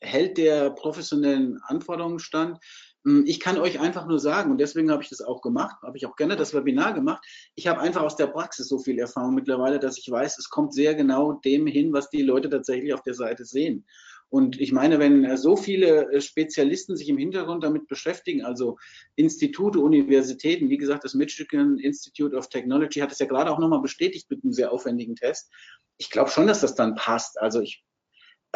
hält 0.00 0.38
der 0.38 0.70
professionellen 0.70 1.58
Anforderungen 1.66 2.18
stand? 2.18 2.58
Hm, 3.04 3.24
ich 3.26 3.38
kann 3.38 3.58
euch 3.58 3.80
einfach 3.80 4.06
nur 4.06 4.18
sagen, 4.18 4.50
und 4.50 4.58
deswegen 4.58 4.90
habe 4.90 5.02
ich 5.02 5.10
das 5.10 5.20
auch 5.20 5.42
gemacht, 5.42 5.76
habe 5.82 5.98
ich 5.98 6.06
auch 6.06 6.16
gerne 6.16 6.36
das 6.36 6.54
Webinar 6.54 6.94
gemacht. 6.94 7.22
Ich 7.54 7.66
habe 7.66 7.80
einfach 7.80 8.02
aus 8.02 8.16
der 8.16 8.28
Praxis 8.28 8.68
so 8.68 8.78
viel 8.78 8.98
Erfahrung 8.98 9.34
mittlerweile, 9.34 9.78
dass 9.78 9.98
ich 9.98 10.10
weiß, 10.10 10.38
es 10.38 10.48
kommt 10.48 10.72
sehr 10.72 10.94
genau 10.94 11.32
dem 11.44 11.66
hin, 11.66 11.92
was 11.92 12.08
die 12.08 12.22
Leute 12.22 12.48
tatsächlich 12.48 12.94
auf 12.94 13.02
der 13.02 13.14
Seite 13.14 13.44
sehen. 13.44 13.86
Und 14.32 14.58
ich 14.58 14.72
meine, 14.72 14.98
wenn 14.98 15.24
äh, 15.24 15.36
so 15.36 15.56
viele 15.56 16.10
äh, 16.10 16.22
Spezialisten 16.22 16.96
sich 16.96 17.10
im 17.10 17.18
Hintergrund 17.18 17.62
damit 17.62 17.86
beschäftigen, 17.86 18.42
also 18.42 18.78
Institute, 19.14 19.78
Universitäten, 19.78 20.70
wie 20.70 20.78
gesagt, 20.78 21.04
das 21.04 21.12
Michigan 21.12 21.78
Institute 21.78 22.34
of 22.34 22.48
Technology 22.48 23.00
hat 23.00 23.12
es 23.12 23.18
ja 23.18 23.26
gerade 23.26 23.50
auch 23.50 23.58
nochmal 23.58 23.82
bestätigt 23.82 24.30
mit 24.30 24.42
einem 24.42 24.54
sehr 24.54 24.72
aufwendigen 24.72 25.16
Test. 25.16 25.50
Ich 25.98 26.08
glaube 26.08 26.30
schon, 26.30 26.46
dass 26.46 26.62
das 26.62 26.74
dann 26.74 26.94
passt. 26.94 27.38
Also 27.38 27.60
ich, 27.60 27.84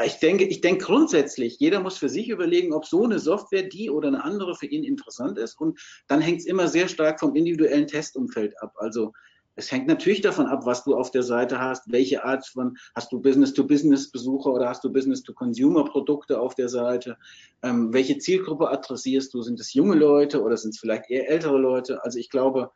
ich 0.02 0.14
denke, 0.14 0.44
ich 0.44 0.62
denke 0.62 0.86
grundsätzlich, 0.86 1.58
jeder 1.58 1.80
muss 1.80 1.98
für 1.98 2.08
sich 2.08 2.30
überlegen, 2.30 2.72
ob 2.72 2.86
so 2.86 3.04
eine 3.04 3.18
Software, 3.18 3.64
die 3.64 3.90
oder 3.90 4.08
eine 4.08 4.24
andere 4.24 4.54
für 4.54 4.66
ihn 4.66 4.82
interessant 4.82 5.36
ist. 5.36 5.60
Und 5.60 5.78
dann 6.08 6.22
hängt 6.22 6.40
es 6.40 6.46
immer 6.46 6.68
sehr 6.68 6.88
stark 6.88 7.20
vom 7.20 7.36
individuellen 7.36 7.86
Testumfeld 7.86 8.54
ab. 8.62 8.72
Also 8.76 9.12
es 9.56 9.72
hängt 9.72 9.86
natürlich 9.86 10.20
davon 10.20 10.46
ab, 10.46 10.66
was 10.66 10.84
du 10.84 10.94
auf 10.94 11.10
der 11.10 11.22
Seite 11.22 11.58
hast, 11.58 11.90
welche 11.90 12.24
Art 12.24 12.46
von, 12.46 12.76
hast 12.94 13.10
du 13.10 13.20
Business-to-Business-Besucher 13.20 14.50
oder 14.52 14.68
hast 14.68 14.84
du 14.84 14.92
Business-to-Consumer-Produkte 14.92 16.38
auf 16.38 16.54
der 16.54 16.68
Seite, 16.68 17.16
ähm, 17.62 17.92
welche 17.92 18.18
Zielgruppe 18.18 18.68
adressierst 18.68 19.32
du, 19.32 19.40
sind 19.40 19.58
es 19.58 19.72
junge 19.72 19.96
Leute 19.96 20.42
oder 20.42 20.56
sind 20.58 20.74
es 20.74 20.78
vielleicht 20.78 21.10
eher 21.10 21.30
ältere 21.30 21.56
Leute? 21.56 22.04
Also 22.04 22.18
ich 22.18 22.28
glaube, 22.28 22.70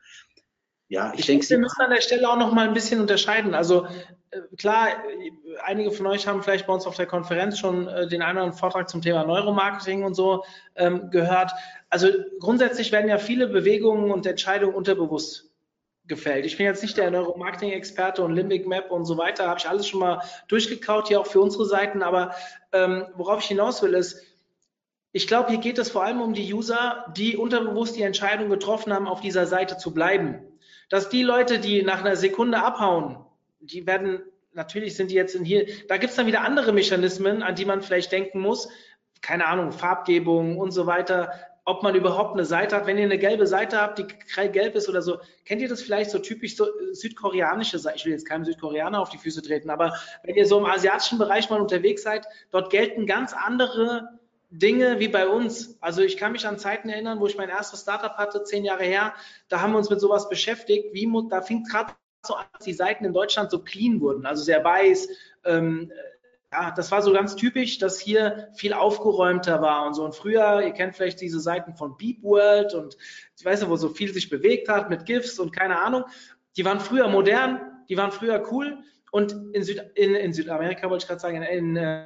ja, 0.88 1.12
ich, 1.12 1.20
ich 1.20 1.26
denke, 1.26 1.48
wir 1.50 1.58
müssen 1.58 1.82
an 1.82 1.90
der 1.90 2.00
Stelle 2.00 2.28
auch 2.28 2.38
noch 2.38 2.52
mal 2.52 2.66
ein 2.66 2.74
bisschen 2.74 3.00
unterscheiden. 3.00 3.54
Also 3.54 3.86
äh, 4.30 4.40
klar, 4.56 4.88
einige 5.62 5.92
von 5.92 6.06
euch 6.06 6.26
haben 6.26 6.42
vielleicht 6.42 6.66
bei 6.66 6.72
uns 6.72 6.86
auf 6.86 6.96
der 6.96 7.06
Konferenz 7.06 7.58
schon 7.58 7.88
äh, 7.88 8.08
den 8.08 8.22
einen 8.22 8.38
oder 8.38 8.44
anderen 8.44 8.58
Vortrag 8.58 8.88
zum 8.88 9.02
Thema 9.02 9.24
Neuromarketing 9.24 10.02
und 10.02 10.14
so 10.14 10.44
ähm, 10.76 11.10
gehört. 11.10 11.52
Also 11.90 12.08
grundsätzlich 12.40 12.90
werden 12.90 13.10
ja 13.10 13.18
viele 13.18 13.48
Bewegungen 13.48 14.10
und 14.10 14.26
Entscheidungen 14.26 14.74
unterbewusst 14.74 15.49
gefällt. 16.10 16.44
Ich 16.44 16.58
bin 16.58 16.66
jetzt 16.66 16.82
nicht 16.82 16.98
der 16.98 17.10
Neuromarketing-Experte 17.10 18.22
und 18.22 18.34
Limbic 18.34 18.66
Map 18.66 18.90
und 18.90 19.06
so 19.06 19.16
weiter, 19.16 19.48
habe 19.48 19.58
ich 19.58 19.66
alles 19.66 19.88
schon 19.88 20.00
mal 20.00 20.22
durchgekaut, 20.48 21.08
hier 21.08 21.20
auch 21.20 21.26
für 21.26 21.40
unsere 21.40 21.64
Seiten, 21.64 22.02
aber 22.02 22.34
ähm, 22.72 23.06
worauf 23.14 23.40
ich 23.40 23.46
hinaus 23.46 23.82
will, 23.82 23.94
ist, 23.94 24.22
ich 25.12 25.26
glaube, 25.26 25.48
hier 25.48 25.60
geht 25.60 25.78
es 25.78 25.90
vor 25.90 26.04
allem 26.04 26.20
um 26.20 26.34
die 26.34 26.52
User, 26.52 27.06
die 27.16 27.38
unterbewusst 27.38 27.96
die 27.96 28.02
Entscheidung 28.02 28.50
getroffen 28.50 28.92
haben, 28.92 29.08
auf 29.08 29.22
dieser 29.22 29.46
Seite 29.46 29.78
zu 29.78 29.94
bleiben. 29.94 30.42
Dass 30.90 31.08
die 31.08 31.22
Leute, 31.22 31.58
die 31.58 31.82
nach 31.82 32.00
einer 32.00 32.16
Sekunde 32.16 32.62
abhauen, 32.62 33.24
die 33.60 33.86
werden 33.86 34.20
natürlich 34.52 34.96
sind 34.96 35.10
die 35.10 35.14
jetzt 35.14 35.34
in 35.34 35.44
hier, 35.44 35.66
da 35.88 35.96
gibt 35.96 36.10
es 36.10 36.16
dann 36.16 36.26
wieder 36.26 36.42
andere 36.42 36.72
Mechanismen, 36.72 37.42
an 37.42 37.54
die 37.54 37.64
man 37.64 37.82
vielleicht 37.82 38.12
denken 38.12 38.40
muss. 38.40 38.68
Keine 39.20 39.46
Ahnung, 39.46 39.72
Farbgebung 39.72 40.58
und 40.58 40.70
so 40.72 40.86
weiter 40.86 41.32
ob 41.64 41.82
man 41.82 41.94
überhaupt 41.94 42.34
eine 42.34 42.44
Seite 42.44 42.76
hat. 42.76 42.86
Wenn 42.86 42.98
ihr 42.98 43.04
eine 43.04 43.18
gelbe 43.18 43.46
Seite 43.46 43.80
habt, 43.80 43.98
die 43.98 44.06
gelb 44.48 44.74
ist 44.74 44.88
oder 44.88 45.02
so, 45.02 45.18
kennt 45.44 45.62
ihr 45.62 45.68
das 45.68 45.82
vielleicht 45.82 46.10
so 46.10 46.18
typisch 46.18 46.56
so 46.56 46.66
äh, 46.66 46.94
südkoreanische 46.94 47.78
Seite? 47.78 47.96
Ich 47.96 48.04
will 48.04 48.12
jetzt 48.12 48.26
keinem 48.26 48.44
Südkoreaner 48.44 49.00
auf 49.00 49.10
die 49.10 49.18
Füße 49.18 49.42
treten, 49.42 49.70
aber 49.70 49.94
wenn 50.22 50.36
ihr 50.36 50.46
so 50.46 50.58
im 50.58 50.66
asiatischen 50.66 51.18
Bereich 51.18 51.50
mal 51.50 51.60
unterwegs 51.60 52.02
seid, 52.02 52.26
dort 52.50 52.70
gelten 52.70 53.06
ganz 53.06 53.32
andere 53.32 54.20
Dinge 54.50 54.98
wie 54.98 55.08
bei 55.08 55.28
uns. 55.28 55.78
Also 55.80 56.02
ich 56.02 56.16
kann 56.16 56.32
mich 56.32 56.46
an 56.46 56.58
Zeiten 56.58 56.88
erinnern, 56.88 57.20
wo 57.20 57.26
ich 57.26 57.36
mein 57.36 57.48
erstes 57.48 57.82
Startup 57.82 58.16
hatte, 58.16 58.42
zehn 58.42 58.64
Jahre 58.64 58.84
her, 58.84 59.14
da 59.48 59.60
haben 59.60 59.72
wir 59.72 59.78
uns 59.78 59.90
mit 59.90 60.00
sowas 60.00 60.28
beschäftigt, 60.28 60.92
wie 60.92 61.08
da 61.28 61.40
fing 61.40 61.64
gerade 61.64 61.92
so 62.26 62.34
an, 62.34 62.46
dass 62.52 62.64
die 62.64 62.72
Seiten 62.72 63.04
in 63.04 63.12
Deutschland 63.12 63.50
so 63.50 63.60
clean 63.62 64.00
wurden, 64.00 64.26
also 64.26 64.42
sehr 64.42 64.62
weiß, 64.62 65.08
ähm, 65.44 65.92
ja, 66.52 66.72
das 66.72 66.90
war 66.90 67.02
so 67.02 67.12
ganz 67.12 67.36
typisch, 67.36 67.78
dass 67.78 68.00
hier 68.00 68.48
viel 68.54 68.72
aufgeräumter 68.72 69.62
war 69.62 69.86
und 69.86 69.94
so. 69.94 70.04
Und 70.04 70.14
früher, 70.14 70.62
ihr 70.62 70.72
kennt 70.72 70.96
vielleicht 70.96 71.20
diese 71.20 71.40
Seiten 71.40 71.74
von 71.74 71.96
Beep 71.96 72.22
World 72.22 72.74
und 72.74 72.96
ich 73.36 73.44
weiß 73.44 73.60
nicht, 73.60 73.70
wo 73.70 73.76
so 73.76 73.88
viel 73.88 74.12
sich 74.12 74.30
bewegt 74.30 74.68
hat 74.68 74.90
mit 74.90 75.06
GIFs 75.06 75.38
und 75.38 75.52
keine 75.52 75.80
Ahnung. 75.80 76.04
Die 76.56 76.64
waren 76.64 76.80
früher 76.80 77.08
modern, 77.08 77.60
die 77.88 77.96
waren 77.96 78.10
früher 78.10 78.42
cool 78.50 78.82
und 79.10 79.32
in, 79.52 79.64
Süd, 79.64 79.82
in, 79.94 80.14
in 80.14 80.32
Südamerika 80.32 80.88
wollte 80.88 81.02
ich 81.02 81.08
gerade 81.08 81.20
sagen, 81.20 81.42
in 81.42 81.76
äh, 81.76 82.04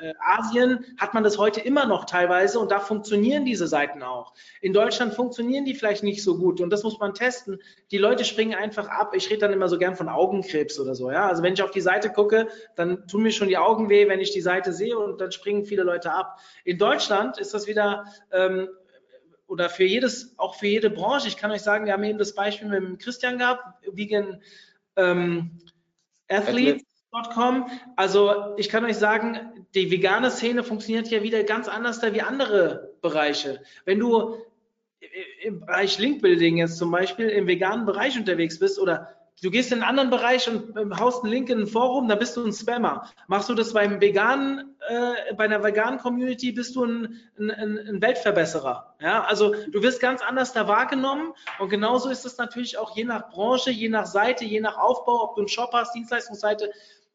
äh, 0.00 0.14
Asien 0.20 0.84
hat 0.98 1.12
man 1.12 1.22
das 1.22 1.36
heute 1.36 1.60
immer 1.60 1.86
noch 1.86 2.06
teilweise 2.06 2.58
und 2.58 2.70
da 2.70 2.80
funktionieren 2.80 3.44
diese 3.44 3.66
Seiten 3.66 4.02
auch. 4.02 4.32
In 4.60 4.72
Deutschland 4.72 5.14
funktionieren 5.14 5.64
die 5.64 5.74
vielleicht 5.74 6.02
nicht 6.02 6.22
so 6.22 6.38
gut 6.38 6.60
und 6.60 6.70
das 6.70 6.82
muss 6.82 6.98
man 6.98 7.12
testen. 7.12 7.60
Die 7.90 7.98
Leute 7.98 8.24
springen 8.24 8.54
einfach 8.54 8.88
ab. 8.88 9.14
Ich 9.14 9.28
rede 9.28 9.40
dann 9.40 9.52
immer 9.52 9.68
so 9.68 9.76
gern 9.76 9.96
von 9.96 10.08
Augenkrebs 10.08 10.80
oder 10.80 10.94
so. 10.94 11.10
Ja? 11.10 11.28
Also 11.28 11.42
wenn 11.42 11.52
ich 11.52 11.62
auf 11.62 11.72
die 11.72 11.82
Seite 11.82 12.10
gucke, 12.10 12.48
dann 12.74 13.06
tun 13.06 13.22
mir 13.22 13.32
schon 13.32 13.48
die 13.48 13.58
Augen 13.58 13.90
weh, 13.90 14.08
wenn 14.08 14.20
ich 14.20 14.32
die 14.32 14.40
Seite 14.40 14.72
sehe 14.72 14.98
und 14.98 15.20
dann 15.20 15.32
springen 15.32 15.66
viele 15.66 15.82
Leute 15.82 16.12
ab. 16.12 16.38
In 16.64 16.78
Deutschland 16.78 17.38
ist 17.38 17.52
das 17.52 17.66
wieder 17.66 18.06
ähm, 18.32 18.68
oder 19.46 19.68
für 19.68 19.84
jedes, 19.84 20.38
auch 20.38 20.54
für 20.54 20.68
jede 20.68 20.88
Branche. 20.88 21.28
Ich 21.28 21.36
kann 21.36 21.50
euch 21.50 21.62
sagen, 21.62 21.84
wir 21.84 21.92
haben 21.92 22.04
eben 22.04 22.18
das 22.18 22.34
Beispiel 22.34 22.68
mit 22.68 22.78
dem 22.78 22.98
Christian 22.98 23.36
gehabt, 23.36 23.62
Vegan 23.92 24.40
ähm, 24.96 25.58
Athletes.com. 26.30 27.66
Also 27.96 28.54
ich 28.56 28.68
kann 28.68 28.84
euch 28.84 28.96
sagen, 28.96 29.66
die 29.74 29.90
vegane 29.90 30.30
Szene 30.30 30.64
funktioniert 30.64 31.08
ja 31.08 31.22
wieder 31.22 31.42
ganz 31.44 31.68
anders 31.68 32.00
da 32.00 32.14
wie 32.14 32.22
andere 32.22 32.94
Bereiche. 33.02 33.62
Wenn 33.84 33.98
du 33.98 34.36
im 35.42 35.60
Bereich 35.60 35.98
Linkbuilding 35.98 36.58
jetzt 36.58 36.78
zum 36.78 36.90
Beispiel 36.90 37.28
im 37.28 37.46
veganen 37.46 37.86
Bereich 37.86 38.18
unterwegs 38.18 38.58
bist 38.58 38.78
oder 38.78 39.19
Du 39.42 39.50
gehst 39.50 39.72
in 39.72 39.78
einen 39.78 39.88
anderen 39.88 40.10
Bereich 40.10 40.48
und 40.48 40.76
ähm, 40.76 40.98
haust 40.98 41.24
einen 41.24 41.32
Link 41.32 41.48
in 41.48 41.60
ein 41.60 41.66
Forum, 41.66 42.08
da 42.08 42.14
bist 42.14 42.36
du 42.36 42.44
ein 42.44 42.52
Spammer. 42.52 43.10
Machst 43.26 43.48
du 43.48 43.54
das 43.54 43.72
beim 43.72 43.98
veganen, 43.98 44.76
äh, 44.86 45.34
bei 45.34 45.44
einer 45.44 45.62
veganen 45.62 45.98
Community, 45.98 46.52
bist 46.52 46.76
du 46.76 46.84
ein, 46.84 47.20
ein, 47.38 47.50
ein, 47.50 48.02
Weltverbesserer. 48.02 48.96
Ja, 49.00 49.24
also 49.24 49.54
du 49.70 49.82
wirst 49.82 50.00
ganz 50.00 50.20
anders 50.20 50.52
da 50.52 50.68
wahrgenommen 50.68 51.32
und 51.58 51.70
genauso 51.70 52.10
ist 52.10 52.26
es 52.26 52.36
natürlich 52.36 52.76
auch 52.76 52.94
je 52.94 53.04
nach 53.04 53.30
Branche, 53.30 53.70
je 53.70 53.88
nach 53.88 54.04
Seite, 54.04 54.44
je 54.44 54.60
nach 54.60 54.76
Aufbau, 54.76 55.22
ob 55.24 55.36
du 55.36 55.40
einen 55.40 55.48
Shop 55.48 55.70
hast, 55.72 55.94
Dienstleistungsseite, 55.94 56.70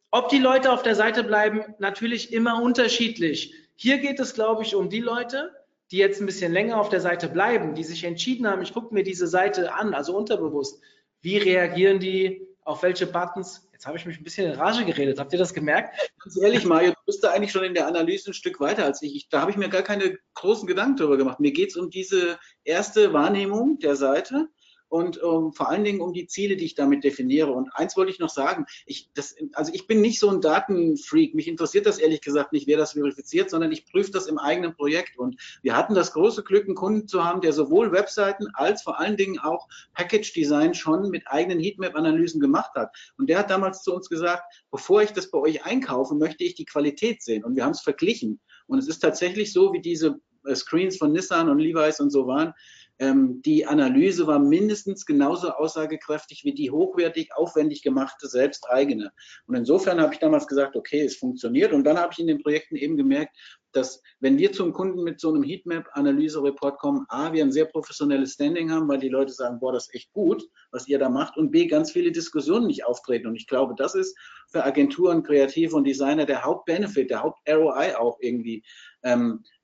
ob 0.09 0.29
die 0.29 0.39
Leute 0.39 0.71
auf 0.71 0.81
der 0.81 0.95
Seite 0.95 1.23
bleiben, 1.23 1.75
natürlich 1.77 2.33
immer 2.33 2.59
unterschiedlich. 2.59 3.53
Hier 3.75 3.99
geht 3.99 4.19
es, 4.19 4.33
glaube 4.33 4.63
ich, 4.63 4.73
um 4.73 4.89
die 4.89 5.01
Leute, 5.01 5.51
die 5.91 5.97
jetzt 5.97 6.19
ein 6.21 6.25
bisschen 6.25 6.51
länger 6.51 6.79
auf 6.79 6.89
der 6.89 7.01
Seite 7.01 7.27
bleiben, 7.27 7.75
die 7.75 7.83
sich 7.83 8.03
entschieden 8.03 8.47
haben, 8.47 8.63
ich 8.63 8.73
gucke 8.73 8.95
mir 8.95 9.03
diese 9.03 9.27
Seite 9.27 9.75
an, 9.75 9.93
also 9.93 10.17
unterbewusst 10.17 10.81
wie 11.25 11.37
reagieren 11.37 11.99
die? 11.99 12.47
Auf 12.61 12.83
welche 12.83 13.07
Buttons? 13.07 13.67
Jetzt 13.73 13.87
habe 13.87 13.97
ich 13.97 14.05
mich 14.05 14.17
ein 14.19 14.23
bisschen 14.23 14.51
in 14.51 14.59
Rage 14.59 14.85
geredet. 14.85 15.19
Habt 15.19 15.33
ihr 15.33 15.39
das 15.39 15.55
gemerkt? 15.55 15.97
Ganz 16.23 16.37
ehrlich, 16.37 16.65
Mario, 16.65 16.91
du 16.91 16.97
bist 17.07 17.23
da 17.23 17.31
eigentlich 17.31 17.51
schon 17.51 17.63
in 17.63 17.73
der 17.73 17.87
Analyse 17.87 18.29
ein 18.29 18.33
Stück 18.33 18.59
weiter 18.59 18.85
als 18.85 19.01
ich. 19.01 19.15
ich 19.15 19.29
da 19.29 19.41
habe 19.41 19.49
ich 19.49 19.57
mir 19.57 19.69
gar 19.69 19.81
keine 19.81 20.19
großen 20.35 20.67
Gedanken 20.67 20.97
darüber 20.97 21.17
gemacht. 21.17 21.39
Mir 21.39 21.51
geht 21.51 21.71
es 21.71 21.77
um 21.77 21.89
diese 21.89 22.37
erste 22.63 23.11
Wahrnehmung 23.11 23.79
der 23.79 23.95
Seite 23.95 24.49
und 24.89 25.19
ähm, 25.23 25.51
vor 25.51 25.69
allen 25.69 25.83
Dingen 25.83 26.01
um 26.01 26.13
die 26.13 26.27
Ziele, 26.27 26.55
die 26.55 26.65
ich 26.65 26.75
damit 26.75 27.03
definiere. 27.03 27.51
Und 27.51 27.69
eins 27.73 27.97
wollte 27.97 28.11
ich 28.11 28.19
noch 28.19 28.29
sagen, 28.29 28.65
ich, 28.85 29.09
das, 29.13 29.35
also 29.53 29.71
ich 29.73 29.87
bin 29.87 30.01
nicht 30.01 30.19
so 30.19 30.29
ein 30.29 30.41
Datenfreak, 30.41 31.35
mich 31.35 31.47
interessiert 31.47 31.85
das 31.85 31.97
ehrlich 31.97 32.21
gesagt 32.21 32.53
nicht, 32.53 32.67
wer 32.67 32.77
das 32.77 32.93
verifiziert, 32.93 33.49
sondern 33.49 33.71
ich 33.71 33.85
prüfe 33.85 34.11
das 34.11 34.27
im 34.27 34.37
eigenen 34.37 34.75
Projekt. 34.75 35.17
Und 35.17 35.39
wir 35.61 35.75
hatten 35.75 35.95
das 35.95 36.13
große 36.13 36.43
Glück, 36.43 36.65
einen 36.65 36.75
Kunden 36.75 37.07
zu 37.07 37.23
haben, 37.23 37.41
der 37.41 37.53
sowohl 37.53 37.91
Webseiten 37.91 38.47
als 38.53 38.83
vor 38.83 38.99
allen 38.99 39.17
Dingen 39.17 39.39
auch 39.39 39.67
Package 39.93 40.33
Design 40.33 40.73
schon 40.73 41.09
mit 41.09 41.23
eigenen 41.27 41.59
Heatmap-Analysen 41.59 42.39
gemacht 42.39 42.71
hat. 42.75 42.95
Und 43.17 43.29
der 43.29 43.39
hat 43.39 43.49
damals 43.49 43.83
zu 43.83 43.93
uns 43.93 44.09
gesagt, 44.09 44.43
bevor 44.71 45.01
ich 45.01 45.11
das 45.11 45.31
bei 45.31 45.39
euch 45.39 45.65
einkaufe, 45.65 46.15
möchte 46.15 46.43
ich 46.43 46.55
die 46.55 46.65
Qualität 46.65 47.23
sehen. 47.23 47.43
Und 47.43 47.55
wir 47.55 47.63
haben 47.63 47.71
es 47.71 47.81
verglichen. 47.81 48.39
Und 48.67 48.79
es 48.79 48.87
ist 48.87 48.99
tatsächlich 48.99 49.53
so, 49.53 49.73
wie 49.73 49.81
diese 49.81 50.19
äh, 50.45 50.55
Screens 50.55 50.97
von 50.97 51.11
Nissan 51.11 51.49
und 51.49 51.59
Levi's 51.59 51.99
und 51.99 52.11
so 52.11 52.27
waren. 52.27 52.53
Ähm, 52.99 53.41
die 53.41 53.65
Analyse 53.65 54.25
war 54.25 54.39
mindestens 54.39 55.05
genauso 55.05 55.49
aussagekräftig 55.49 56.43
wie 56.45 56.53
die 56.53 56.71
hochwertig, 56.71 57.29
aufwendig 57.35 57.81
gemachte, 57.83 58.27
selbst 58.27 58.69
eigene. 58.69 59.11
Und 59.47 59.55
insofern 59.55 59.99
habe 59.99 60.13
ich 60.13 60.19
damals 60.19 60.47
gesagt, 60.47 60.75
okay, 60.75 61.01
es 61.01 61.17
funktioniert. 61.17 61.73
Und 61.73 61.83
dann 61.83 61.97
habe 61.97 62.13
ich 62.13 62.19
in 62.19 62.27
den 62.27 62.41
Projekten 62.41 62.75
eben 62.75 62.95
gemerkt, 62.95 63.35
dass 63.75 64.01
wenn 64.19 64.37
wir 64.37 64.53
zum 64.53 64.71
Kunden 64.71 65.03
mit 65.03 65.19
so 65.19 65.29
einem 65.29 65.43
Heatmap-Analyse-Report 65.43 66.79
kommen, 66.79 67.05
A, 67.09 67.33
wir 67.33 67.43
ein 67.43 67.51
sehr 67.51 67.65
professionelles 67.65 68.33
Standing 68.33 68.71
haben, 68.71 68.87
weil 68.87 68.99
die 68.99 69.09
Leute 69.09 69.33
sagen, 69.33 69.59
boah, 69.59 69.73
das 69.73 69.87
ist 69.87 69.95
echt 69.95 70.13
gut, 70.13 70.47
was 70.71 70.87
ihr 70.87 70.97
da 70.97 71.09
macht, 71.09 71.37
und 71.37 71.51
B, 71.51 71.67
ganz 71.67 71.91
viele 71.91 72.11
Diskussionen 72.11 72.67
nicht 72.67 72.85
auftreten. 72.85 73.27
Und 73.27 73.35
ich 73.35 73.47
glaube, 73.47 73.73
das 73.77 73.95
ist 73.95 74.17
für 74.49 74.63
Agenturen, 74.63 75.23
Kreative 75.23 75.75
und 75.75 75.83
Designer 75.83 76.25
der 76.25 76.43
Hauptbenefit, 76.43 77.09
der 77.09 77.23
Haupt-ROI 77.23 77.97
auch 77.97 78.17
irgendwie, 78.21 78.63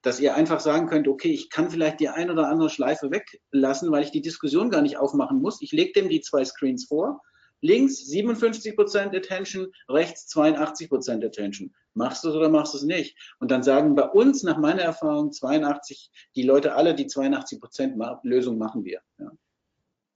dass 0.03 0.19
ihr 0.19 0.35
einfach 0.35 0.59
sagen 0.59 0.87
könnt, 0.87 1.07
okay, 1.07 1.31
ich 1.31 1.49
kann 1.49 1.71
vielleicht 1.71 1.99
die 1.99 2.09
ein 2.09 2.29
oder 2.29 2.47
andere 2.47 2.69
Schleife 2.69 3.09
weglassen, 3.11 3.91
weil 3.91 4.03
ich 4.03 4.11
die 4.11 4.21
Diskussion 4.21 4.69
gar 4.69 4.81
nicht 4.81 4.97
aufmachen 4.97 5.41
muss. 5.41 5.61
Ich 5.61 5.71
lege 5.71 5.93
dem 5.93 6.09
die 6.09 6.21
zwei 6.21 6.45
Screens 6.45 6.85
vor. 6.85 7.21
Links 7.61 8.07
57% 8.07 9.15
Attention, 9.15 9.71
rechts 9.89 10.31
82% 10.35 11.25
Attention. 11.25 11.73
Machst 11.93 12.23
du 12.23 12.29
es 12.29 12.35
oder 12.35 12.49
machst 12.49 12.73
du 12.73 12.77
es 12.77 12.83
nicht? 12.83 13.15
Und 13.39 13.51
dann 13.51 13.63
sagen 13.63 13.95
bei 13.95 14.07
uns, 14.09 14.43
nach 14.43 14.57
meiner 14.57 14.81
Erfahrung, 14.81 15.31
82, 15.31 16.11
die 16.35 16.43
Leute 16.43 16.73
alle, 16.73 16.95
die 16.95 17.05
82% 17.05 18.19
Lösung 18.23 18.57
machen 18.57 18.83
wir. 18.83 19.01
Ja. 19.19 19.31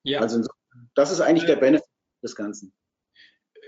ja. 0.03 0.19
Also 0.21 0.41
das 0.95 1.11
ist 1.11 1.21
eigentlich 1.21 1.45
der 1.45 1.57
Benefit 1.57 1.87
des 2.23 2.35
Ganzen. 2.35 2.73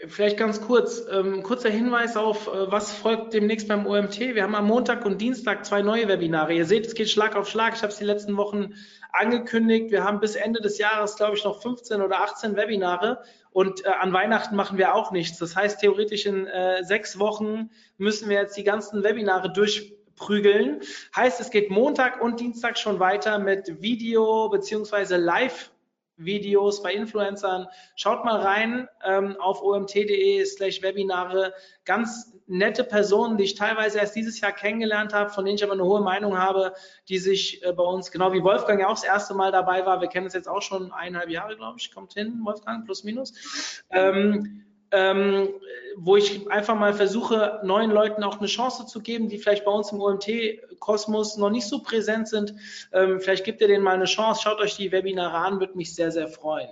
Vielleicht 0.06 0.38
ganz 0.38 0.62
kurz, 0.62 1.04
ähm, 1.12 1.42
kurzer 1.42 1.70
Hinweis 1.70 2.18
auf, 2.18 2.48
äh, 2.48 2.72
was 2.72 2.92
folgt 2.92 3.34
demnächst 3.34 3.68
beim 3.68 3.88
OMT. 3.88 4.36
Wir 4.36 4.44
haben 4.44 4.54
am 4.54 4.68
Montag 4.68 5.04
und 5.06 5.20
Dienstag 5.20 5.66
zwei 5.66 5.82
neue 5.82 6.08
Webinare. 6.08 6.54
Ihr 6.54 6.66
seht, 6.66 6.86
es 6.86 6.94
geht 6.94 7.10
Schlag 7.10 7.36
auf 7.36 7.50
Schlag. 7.50 7.74
Ich 7.76 7.82
habe 7.82 7.92
es 7.92 7.98
die 7.98 8.06
letzten 8.06 8.38
Wochen 8.38 8.76
angekündigt. 9.12 9.90
Wir 9.90 10.04
haben 10.04 10.20
bis 10.20 10.36
Ende 10.36 10.62
des 10.62 10.78
Jahres, 10.78 11.16
glaube 11.16 11.36
ich, 11.36 11.44
noch 11.44 11.62
15 11.62 12.02
oder 12.02 12.22
18 12.22 12.56
Webinare 12.56 13.24
und 13.52 13.86
äh, 13.86 13.90
an 13.90 14.14
Weihnachten 14.14 14.56
machen 14.56 14.78
wir 14.78 14.94
auch 14.94 15.12
nichts. 15.12 15.40
Das 15.40 15.56
heißt, 15.56 15.80
theoretisch 15.80 16.28
in 16.28 16.46
äh, 16.46 16.84
sechs 16.84 17.18
Wochen 17.18 17.72
müssen 17.98 18.30
wir 18.30 18.38
jetzt 18.38 18.56
die 18.56 18.64
ganzen 18.64 19.02
Webinare 19.02 19.52
durchprügeln. 19.52 20.82
Heißt, 21.16 21.42
es 21.42 21.50
geht 21.50 21.72
Montag 21.72 22.22
und 22.22 22.40
Dienstag 22.40 22.78
schon 22.78 23.00
weiter 23.00 23.40
mit 23.40 23.82
Video 23.82 24.50
beziehungsweise 24.50 25.18
Live 25.18 25.72
Videos 26.18 26.84
bei 26.84 26.94
Influencern. 26.94 27.68
Schaut 27.96 28.26
mal 28.26 28.40
rein 28.40 28.88
ähm, 29.06 29.38
auf 29.40 29.62
omt.de 29.62 30.44
slash 30.46 30.82
Webinare. 30.82 31.54
Ganz 31.86 32.34
nette 32.48 32.84
Personen, 32.84 33.38
die 33.38 33.44
ich 33.44 33.56
teilweise 33.56 34.00
erst 34.00 34.16
dieses 34.16 34.40
Jahr 34.40 34.52
kennengelernt 34.52 35.14
habe, 35.14 35.30
von 35.30 35.46
denen 35.46 35.58
ich 35.58 35.64
aber 35.64 35.74
eine 35.74 35.84
hohe 35.84 36.02
Meinung 36.02 36.38
habe, 36.38 36.74
die 37.10 37.20
sich 37.20 37.64
äh, 37.64 37.74
bei 37.74 37.84
uns, 37.84 38.12
genau 38.12 38.34
wie 38.34 38.44
Wolfgang 38.44 38.80
ja 38.80 38.88
auch 38.88 38.96
das 38.96 39.04
erste 39.04 39.34
Mal 39.34 39.52
dabei 39.52 39.86
war, 39.86 40.02
wir 40.02 40.08
kennen 40.08 40.28
es 40.28 40.34
jetzt 40.34 40.48
auch 40.48 40.62
schon 40.62 40.92
eineinhalb 40.92 41.30
Jahre, 41.30 41.56
glaube 41.56 41.78
ich, 41.80 41.94
kommt 41.94 42.14
hin, 42.14 42.40
Wolfgang, 42.44 42.86
plus 42.86 43.04
minus. 43.04 43.84
Ähm, 43.92 44.67
ähm, 44.92 45.50
wo 45.96 46.16
ich 46.16 46.50
einfach 46.52 46.76
mal 46.76 46.94
versuche, 46.94 47.60
neuen 47.64 47.92
Leuten 47.92 48.24
auch 48.24 48.38
eine 48.38 48.48
Chance 48.48 48.86
zu 48.86 49.02
geben, 49.02 49.30
die 49.30 49.38
vielleicht 49.38 49.66
bei 49.66 49.72
uns 49.72 49.92
im 49.92 50.00
OMT-Kosmos 50.00 51.38
noch 51.38 51.50
nicht 51.50 51.68
so 51.68 51.82
präsent 51.82 52.28
sind. 52.28 52.54
Ähm, 52.94 53.20
vielleicht 53.20 53.44
gibt 53.44 53.62
ihr 53.62 53.68
denen 53.68 53.84
mal 53.84 53.96
eine 53.96 54.06
Chance. 54.06 54.42
Schaut 54.44 54.60
euch 54.60 54.76
die 54.76 54.92
Webinare 54.92 55.38
an, 55.38 55.60
würde 55.60 55.76
mich 55.76 55.96
sehr, 55.96 56.12
sehr 56.12 56.28
freuen. 56.28 56.70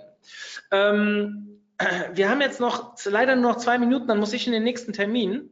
Ähm, 0.70 1.60
wir 2.14 2.30
haben 2.30 2.40
jetzt 2.40 2.60
noch 2.60 2.94
leider 3.04 3.36
nur 3.36 3.52
noch 3.52 3.58
zwei 3.58 3.78
Minuten, 3.78 4.06
dann 4.06 4.18
muss 4.18 4.32
ich 4.32 4.46
in 4.46 4.52
den 4.52 4.64
nächsten 4.64 4.92
Termin. 4.92 5.50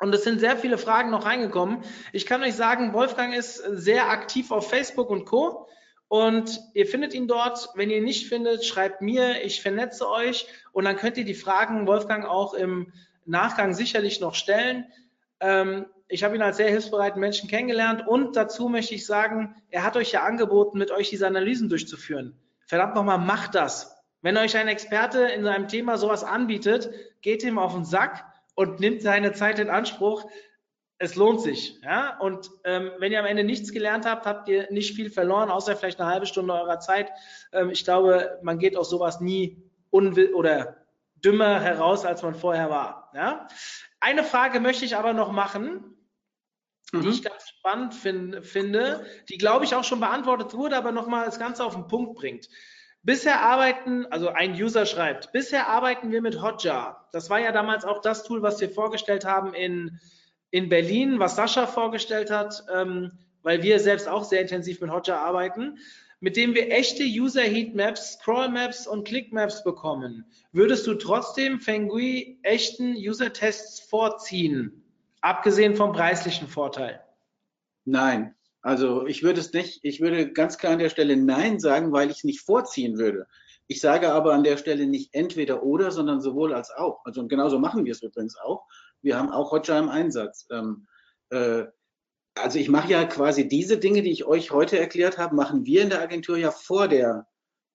Und 0.00 0.14
es 0.14 0.24
sind 0.24 0.40
sehr 0.40 0.56
viele 0.56 0.76
Fragen 0.76 1.10
noch 1.10 1.24
reingekommen. 1.24 1.84
Ich 2.12 2.26
kann 2.26 2.42
euch 2.42 2.54
sagen, 2.54 2.92
Wolfgang 2.92 3.34
ist 3.34 3.56
sehr 3.56 4.10
aktiv 4.10 4.50
auf 4.50 4.68
Facebook 4.68 5.08
und 5.08 5.24
Co. 5.24 5.68
Und 6.14 6.60
ihr 6.74 6.86
findet 6.86 7.12
ihn 7.12 7.26
dort. 7.26 7.70
Wenn 7.74 7.90
ihr 7.90 7.96
ihn 7.96 8.04
nicht 8.04 8.28
findet, 8.28 8.64
schreibt 8.64 9.00
mir, 9.00 9.42
ich 9.42 9.62
vernetze 9.62 10.08
euch 10.08 10.46
und 10.70 10.84
dann 10.84 10.94
könnt 10.94 11.16
ihr 11.16 11.24
die 11.24 11.34
Fragen 11.34 11.88
Wolfgang 11.88 12.24
auch 12.24 12.54
im 12.54 12.92
Nachgang 13.24 13.74
sicherlich 13.74 14.20
noch 14.20 14.36
stellen. 14.36 14.86
Ähm, 15.40 15.86
ich 16.06 16.22
habe 16.22 16.36
ihn 16.36 16.42
als 16.42 16.58
sehr 16.58 16.68
hilfsbereiten 16.68 17.18
Menschen 17.18 17.48
kennengelernt 17.48 18.06
und 18.06 18.36
dazu 18.36 18.68
möchte 18.68 18.94
ich 18.94 19.06
sagen, 19.06 19.56
er 19.70 19.82
hat 19.82 19.96
euch 19.96 20.12
ja 20.12 20.22
angeboten, 20.22 20.78
mit 20.78 20.92
euch 20.92 21.10
diese 21.10 21.26
Analysen 21.26 21.68
durchzuführen. 21.68 22.38
Verdammt 22.64 22.94
nochmal, 22.94 23.18
macht 23.18 23.56
das. 23.56 24.00
Wenn 24.22 24.36
euch 24.36 24.56
ein 24.56 24.68
Experte 24.68 25.18
in 25.18 25.42
seinem 25.42 25.66
Thema 25.66 25.98
sowas 25.98 26.22
anbietet, 26.22 26.90
geht 27.22 27.42
ihm 27.42 27.58
auf 27.58 27.74
den 27.74 27.84
Sack 27.84 28.24
und 28.54 28.78
nimmt 28.78 29.02
seine 29.02 29.32
Zeit 29.32 29.58
in 29.58 29.68
Anspruch. 29.68 30.30
Es 30.98 31.16
lohnt 31.16 31.40
sich. 31.40 31.80
Ja? 31.82 32.18
Und 32.18 32.50
ähm, 32.64 32.92
wenn 32.98 33.12
ihr 33.12 33.20
am 33.20 33.26
Ende 33.26 33.44
nichts 33.44 33.72
gelernt 33.72 34.06
habt, 34.06 34.26
habt 34.26 34.48
ihr 34.48 34.70
nicht 34.70 34.94
viel 34.94 35.10
verloren, 35.10 35.50
außer 35.50 35.76
vielleicht 35.76 36.00
eine 36.00 36.10
halbe 36.10 36.26
Stunde 36.26 36.54
eurer 36.54 36.78
Zeit. 36.80 37.10
Ähm, 37.52 37.70
ich 37.70 37.84
glaube, 37.84 38.38
man 38.42 38.58
geht 38.58 38.76
aus 38.76 38.90
sowas 38.90 39.20
nie 39.20 39.62
unwill 39.90 40.32
oder 40.34 40.76
dümmer 41.16 41.60
heraus, 41.60 42.04
als 42.04 42.22
man 42.22 42.34
vorher 42.34 42.70
war. 42.70 43.10
Ja? 43.14 43.48
Eine 44.00 44.24
Frage 44.24 44.60
möchte 44.60 44.84
ich 44.84 44.96
aber 44.96 45.12
noch 45.12 45.32
machen, 45.32 45.94
die 46.92 46.98
Mhm. 46.98 47.08
ich 47.08 47.22
ganz 47.22 47.48
spannend 47.48 47.94
fin 47.94 48.42
finde, 48.42 49.04
die 49.28 49.38
glaube 49.38 49.64
ich 49.64 49.74
auch 49.74 49.84
schon 49.84 50.00
beantwortet 50.00 50.54
wurde, 50.54 50.76
aber 50.76 50.92
nochmal 50.92 51.24
das 51.24 51.38
Ganze 51.38 51.64
auf 51.64 51.74
den 51.74 51.88
Punkt 51.88 52.14
bringt. 52.14 52.48
Bisher 53.02 53.42
arbeiten, 53.42 54.06
also 54.06 54.28
ein 54.28 54.52
User 54.52 54.86
schreibt, 54.86 55.32
bisher 55.32 55.68
arbeiten 55.68 56.10
wir 56.10 56.22
mit 56.22 56.40
Hotjar. 56.40 57.08
Das 57.12 57.30
war 57.30 57.38
ja 57.40 57.52
damals 57.52 57.84
auch 57.84 58.00
das 58.00 58.24
Tool, 58.24 58.42
was 58.42 58.60
wir 58.60 58.70
vorgestellt 58.70 59.24
haben 59.24 59.54
in, 59.54 60.00
in 60.54 60.68
Berlin, 60.68 61.18
was 61.18 61.34
Sascha 61.34 61.66
vorgestellt 61.66 62.30
hat, 62.30 62.64
ähm, 62.72 63.10
weil 63.42 63.64
wir 63.64 63.80
selbst 63.80 64.06
auch 64.06 64.22
sehr 64.22 64.40
intensiv 64.40 64.80
mit 64.80 64.88
Hotjar 64.88 65.18
arbeiten, 65.18 65.78
mit 66.20 66.36
dem 66.36 66.54
wir 66.54 66.70
echte 66.70 67.02
User 67.02 67.42
Heatmaps, 67.42 68.12
Scrollmaps 68.12 68.86
und 68.86 69.04
Clickmaps 69.04 69.64
bekommen. 69.64 70.24
Würdest 70.52 70.86
du 70.86 70.94
trotzdem 70.94 71.58
Fengui 71.58 72.38
echten 72.44 72.94
User-Tests 72.94 73.80
vorziehen? 73.80 74.84
Abgesehen 75.22 75.74
vom 75.74 75.90
preislichen 75.90 76.46
Vorteil. 76.46 77.00
Nein, 77.84 78.36
also 78.62 79.08
ich 79.08 79.24
würde 79.24 79.40
es 79.40 79.52
nicht, 79.52 79.80
ich 79.82 80.00
würde 80.00 80.32
ganz 80.32 80.56
klar 80.56 80.74
an 80.74 80.78
der 80.78 80.88
Stelle 80.88 81.16
Nein 81.16 81.58
sagen, 81.58 81.90
weil 81.90 82.10
ich 82.10 82.18
es 82.18 82.24
nicht 82.24 82.42
vorziehen 82.42 82.96
würde. 82.96 83.26
Ich 83.66 83.80
sage 83.80 84.12
aber 84.12 84.34
an 84.34 84.44
der 84.44 84.56
Stelle 84.56 84.86
nicht 84.86 85.14
entweder 85.14 85.64
oder, 85.64 85.90
sondern 85.90 86.20
sowohl 86.20 86.54
als 86.54 86.70
auch. 86.70 87.00
Also 87.04 87.26
genauso 87.26 87.58
machen 87.58 87.84
wir 87.84 87.90
es 87.92 88.02
übrigens 88.02 88.36
auch. 88.36 88.66
Wir 89.04 89.18
haben 89.18 89.30
auch 89.30 89.52
Hotjar 89.52 89.78
im 89.78 89.88
Einsatz. 89.88 90.46
Ähm, 90.50 90.86
äh, 91.30 91.64
also 92.34 92.58
ich 92.58 92.68
mache 92.68 92.90
ja 92.90 93.04
quasi 93.04 93.46
diese 93.46 93.78
Dinge, 93.78 94.02
die 94.02 94.10
ich 94.10 94.24
euch 94.24 94.50
heute 94.50 94.78
erklärt 94.78 95.18
habe, 95.18 95.36
machen 95.36 95.64
wir 95.64 95.82
in 95.82 95.90
der 95.90 96.02
Agentur 96.02 96.36
ja 96.36 96.50
vor 96.50 96.88
der 96.88 97.26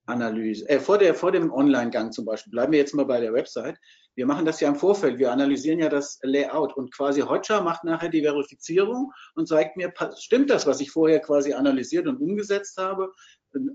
Analyse, 0.05 0.67
äh, 0.67 0.79
vor, 0.79 0.97
der, 0.97 1.13
vor 1.13 1.31
dem 1.31 1.51
Online-Gang 1.51 2.11
zum 2.11 2.25
Beispiel. 2.25 2.51
Bleiben 2.51 2.71
wir 2.71 2.79
jetzt 2.79 2.95
mal 2.95 3.05
bei 3.05 3.21
der 3.21 3.31
Website. 3.31 3.77
Wir 4.15 4.25
machen 4.25 4.45
das 4.45 4.59
ja 4.59 4.67
im 4.67 4.75
Vorfeld. 4.75 5.19
Wir 5.19 5.31
analysieren 5.31 5.79
ja 5.79 5.87
das 5.87 6.19
Layout 6.23 6.75
und 6.75 6.93
quasi 6.93 7.21
Hotjar 7.21 7.63
macht 7.63 7.83
nachher 7.83 8.09
die 8.09 8.23
Verifizierung 8.23 9.13
und 9.35 9.47
zeigt 9.47 9.77
mir, 9.77 9.93
stimmt 10.17 10.49
das, 10.49 10.65
was 10.67 10.81
ich 10.81 10.91
vorher 10.91 11.19
quasi 11.19 11.53
analysiert 11.53 12.07
und 12.07 12.17
umgesetzt 12.17 12.77
habe. 12.77 13.13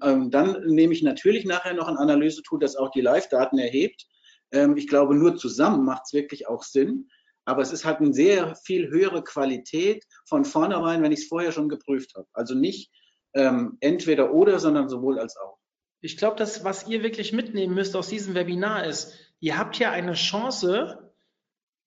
Ähm, 0.02 0.30
dann 0.30 0.60
nehme 0.66 0.92
ich 0.92 1.02
natürlich 1.02 1.44
nachher 1.44 1.74
noch 1.74 1.88
ein 1.88 1.96
Analysetool, 1.96 2.58
das 2.58 2.76
auch 2.76 2.90
die 2.90 3.00
Live-Daten 3.00 3.58
erhebt. 3.58 4.06
Ähm, 4.52 4.76
ich 4.76 4.88
glaube, 4.88 5.14
nur 5.14 5.36
zusammen 5.36 5.84
macht 5.84 6.02
es 6.06 6.12
wirklich 6.12 6.48
auch 6.48 6.62
Sinn. 6.62 7.08
Aber 7.44 7.62
es 7.62 7.72
ist 7.72 7.84
halt 7.84 7.98
eine 8.00 8.12
sehr 8.12 8.56
viel 8.56 8.88
höhere 8.88 9.22
Qualität 9.22 10.04
von 10.26 10.44
vornherein, 10.44 11.02
wenn 11.02 11.12
ich 11.12 11.20
es 11.20 11.28
vorher 11.28 11.52
schon 11.52 11.68
geprüft 11.68 12.14
habe. 12.14 12.26
Also 12.32 12.54
nicht 12.54 12.90
ähm, 13.34 13.76
entweder 13.80 14.32
oder, 14.32 14.58
sondern 14.58 14.88
sowohl 14.88 15.18
als 15.18 15.36
auch. 15.36 15.58
Ich 16.00 16.16
glaube, 16.16 16.36
das, 16.36 16.64
was 16.64 16.86
ihr 16.86 17.02
wirklich 17.02 17.32
mitnehmen 17.32 17.74
müsst 17.74 17.96
aus 17.96 18.08
diesem 18.08 18.34
Webinar 18.34 18.84
ist, 18.84 19.14
ihr 19.40 19.58
habt 19.58 19.76
hier 19.76 19.90
eine 19.90 20.14
Chance, 20.14 21.12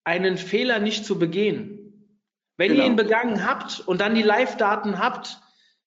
einen 0.03 0.37
Fehler 0.37 0.79
nicht 0.79 1.05
zu 1.05 1.19
begehen. 1.19 1.83
Wenn 2.57 2.71
Genau. 2.71 2.83
ihr 2.83 2.87
ihn 2.89 2.95
begangen 2.95 3.47
habt 3.47 3.79
und 3.81 4.01
dann 4.01 4.15
die 4.15 4.23
Live-Daten 4.23 4.97
habt, 4.99 5.39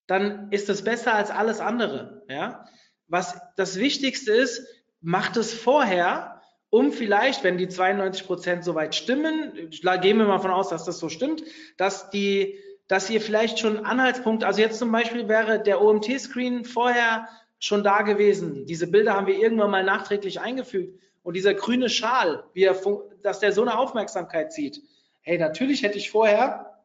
dann 0.06 0.50
ist 0.52 0.68
es 0.68 0.82
besser 0.82 1.14
als 1.14 1.30
alles 1.30 1.60
andere. 1.60 2.24
Ja? 2.28 2.66
Was 3.08 3.40
das 3.56 3.78
Wichtigste 3.78 4.32
ist, 4.32 4.64
macht 5.00 5.36
es 5.36 5.52
vorher, 5.52 6.39
um 6.70 6.92
vielleicht, 6.92 7.42
wenn 7.44 7.58
die 7.58 7.68
92 7.68 8.26
Prozent 8.26 8.64
soweit 8.64 8.94
stimmen, 8.94 9.52
gehen 9.70 10.18
wir 10.18 10.24
mal 10.26 10.38
von 10.38 10.52
aus, 10.52 10.68
dass 10.68 10.84
das 10.84 10.98
so 10.98 11.08
stimmt, 11.08 11.42
dass 11.76 12.10
die, 12.10 12.58
dass 12.86 13.10
ihr 13.10 13.20
vielleicht 13.20 13.58
schon 13.58 13.84
Anhaltspunkte, 13.84 14.46
also 14.46 14.60
jetzt 14.60 14.78
zum 14.78 14.92
Beispiel 14.92 15.28
wäre 15.28 15.60
der 15.60 15.82
OMT-Screen 15.82 16.64
vorher 16.64 17.28
schon 17.58 17.82
da 17.84 18.02
gewesen. 18.02 18.66
Diese 18.66 18.86
Bilder 18.86 19.14
haben 19.14 19.26
wir 19.26 19.36
irgendwann 19.36 19.70
mal 19.70 19.84
nachträglich 19.84 20.40
eingefügt. 20.40 20.98
Und 21.22 21.34
dieser 21.34 21.54
grüne 21.54 21.90
Schal, 21.90 22.44
wie 22.54 22.64
er, 22.64 22.80
dass 23.22 23.40
der 23.40 23.52
so 23.52 23.62
eine 23.62 23.76
Aufmerksamkeit 23.76 24.52
zieht. 24.52 24.80
Hey, 25.20 25.38
natürlich 25.38 25.82
hätte 25.82 25.98
ich 25.98 26.10
vorher 26.10 26.82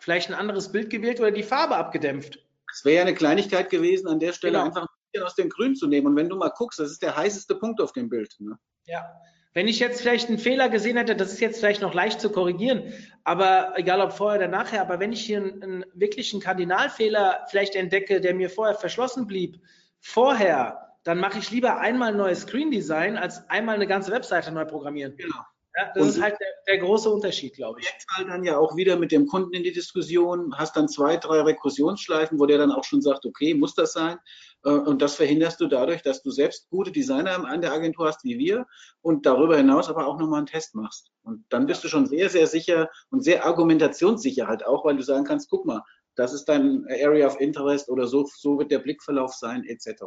vielleicht 0.00 0.30
ein 0.30 0.34
anderes 0.34 0.72
Bild 0.72 0.88
gewählt 0.88 1.20
oder 1.20 1.30
die 1.30 1.42
Farbe 1.42 1.76
abgedämpft. 1.76 2.38
Es 2.72 2.84
wäre 2.84 2.96
ja 2.96 3.02
eine 3.02 3.14
Kleinigkeit 3.14 3.70
gewesen, 3.70 4.08
an 4.08 4.18
der 4.18 4.32
Stelle 4.32 4.54
Genau. 4.54 4.64
einfach 4.64 4.82
ein 4.82 4.88
bisschen 5.12 5.26
aus 5.26 5.34
dem 5.34 5.48
Grün 5.50 5.74
zu 5.76 5.86
nehmen. 5.86 6.06
Und 6.06 6.16
wenn 6.16 6.28
du 6.28 6.36
mal 6.36 6.50
guckst, 6.56 6.78
das 6.78 6.90
ist 6.90 7.02
der 7.02 7.16
heißeste 7.16 7.56
Punkt 7.56 7.80
auf 7.80 7.92
dem 7.92 8.08
Bild. 8.08 8.34
Ne? 8.38 8.58
Ja. 8.86 9.20
Wenn 9.54 9.68
ich 9.68 9.78
jetzt 9.78 10.02
vielleicht 10.02 10.28
einen 10.28 10.38
Fehler 10.38 10.68
gesehen 10.68 10.98
hätte, 10.98 11.16
das 11.16 11.32
ist 11.32 11.40
jetzt 11.40 11.60
vielleicht 11.60 11.80
noch 11.80 11.94
leicht 11.94 12.20
zu 12.20 12.30
korrigieren, 12.30 12.92
aber 13.24 13.72
egal 13.76 14.00
ob 14.02 14.12
vorher 14.12 14.38
oder 14.38 14.48
nachher, 14.48 14.82
aber 14.82 15.00
wenn 15.00 15.12
ich 15.12 15.24
hier 15.24 15.38
einen, 15.38 15.62
einen 15.62 15.84
wirklichen 15.94 16.40
Kardinalfehler 16.40 17.46
vielleicht 17.48 17.74
entdecke, 17.74 18.20
der 18.20 18.34
mir 18.34 18.50
vorher 18.50 18.74
verschlossen 18.74 19.26
blieb, 19.26 19.58
vorher, 20.00 20.94
dann 21.04 21.18
mache 21.18 21.38
ich 21.38 21.50
lieber 21.50 21.78
einmal 21.78 22.10
ein 22.10 22.18
neues 22.18 22.42
Screen 22.42 22.70
Design, 22.70 23.16
als 23.16 23.48
einmal 23.48 23.76
eine 23.76 23.86
ganze 23.86 24.12
Webseite 24.12 24.52
neu 24.52 24.66
programmieren. 24.66 25.16
Genau. 25.16 25.36
Ja, 25.78 25.90
das 25.94 26.02
Und- 26.02 26.08
ist 26.10 26.22
halt 26.22 26.36
der, 26.40 26.48
der 26.66 26.78
große 26.78 27.08
Unterschied, 27.10 27.54
glaube 27.54 27.80
ich. 27.80 27.86
Projektfall 27.86 28.24
dann 28.26 28.44
ja 28.44 28.58
auch 28.58 28.76
wieder 28.76 28.96
mit 28.96 29.12
dem 29.12 29.26
Kunden 29.26 29.52
in 29.54 29.62
die 29.62 29.72
Diskussion, 29.72 30.56
hast 30.56 30.76
dann 30.76 30.88
zwei, 30.88 31.16
drei 31.16 31.40
Rekursionsschleifen, 31.42 32.38
wo 32.38 32.46
der 32.46 32.58
dann 32.58 32.72
auch 32.72 32.84
schon 32.84 33.02
sagt, 33.02 33.26
okay, 33.26 33.54
muss 33.54 33.74
das 33.74 33.92
sein? 33.92 34.18
Äh, 34.66 34.70
Und 34.70 35.00
das 35.00 35.14
verhinderst 35.14 35.60
du 35.60 35.68
dadurch, 35.68 36.02
dass 36.02 36.22
du 36.22 36.30
selbst 36.30 36.68
gute 36.68 36.90
Designer 36.90 37.44
an 37.46 37.60
der 37.60 37.72
Agentur 37.72 38.08
hast 38.08 38.24
wie 38.24 38.38
wir 38.38 38.66
und 39.00 39.24
darüber 39.24 39.56
hinaus 39.56 39.88
aber 39.88 40.06
auch 40.06 40.18
nochmal 40.18 40.38
einen 40.38 40.46
Test 40.46 40.74
machst. 40.74 41.10
Und 41.22 41.44
dann 41.48 41.66
bist 41.66 41.84
du 41.84 41.88
schon 41.88 42.06
sehr, 42.06 42.28
sehr 42.28 42.46
sicher 42.46 42.90
und 43.10 43.22
sehr 43.22 43.46
argumentationssicher 43.46 44.48
halt 44.48 44.66
auch, 44.66 44.84
weil 44.84 44.96
du 44.96 45.02
sagen 45.02 45.24
kannst, 45.24 45.48
guck 45.48 45.64
mal, 45.64 45.82
das 46.16 46.32
ist 46.32 46.46
dein 46.46 46.86
Area 46.88 47.26
of 47.26 47.40
Interest 47.40 47.88
oder 47.88 48.06
so, 48.06 48.26
so 48.34 48.58
wird 48.58 48.70
der 48.70 48.80
Blickverlauf 48.80 49.34
sein, 49.34 49.64
etc. 49.64 50.02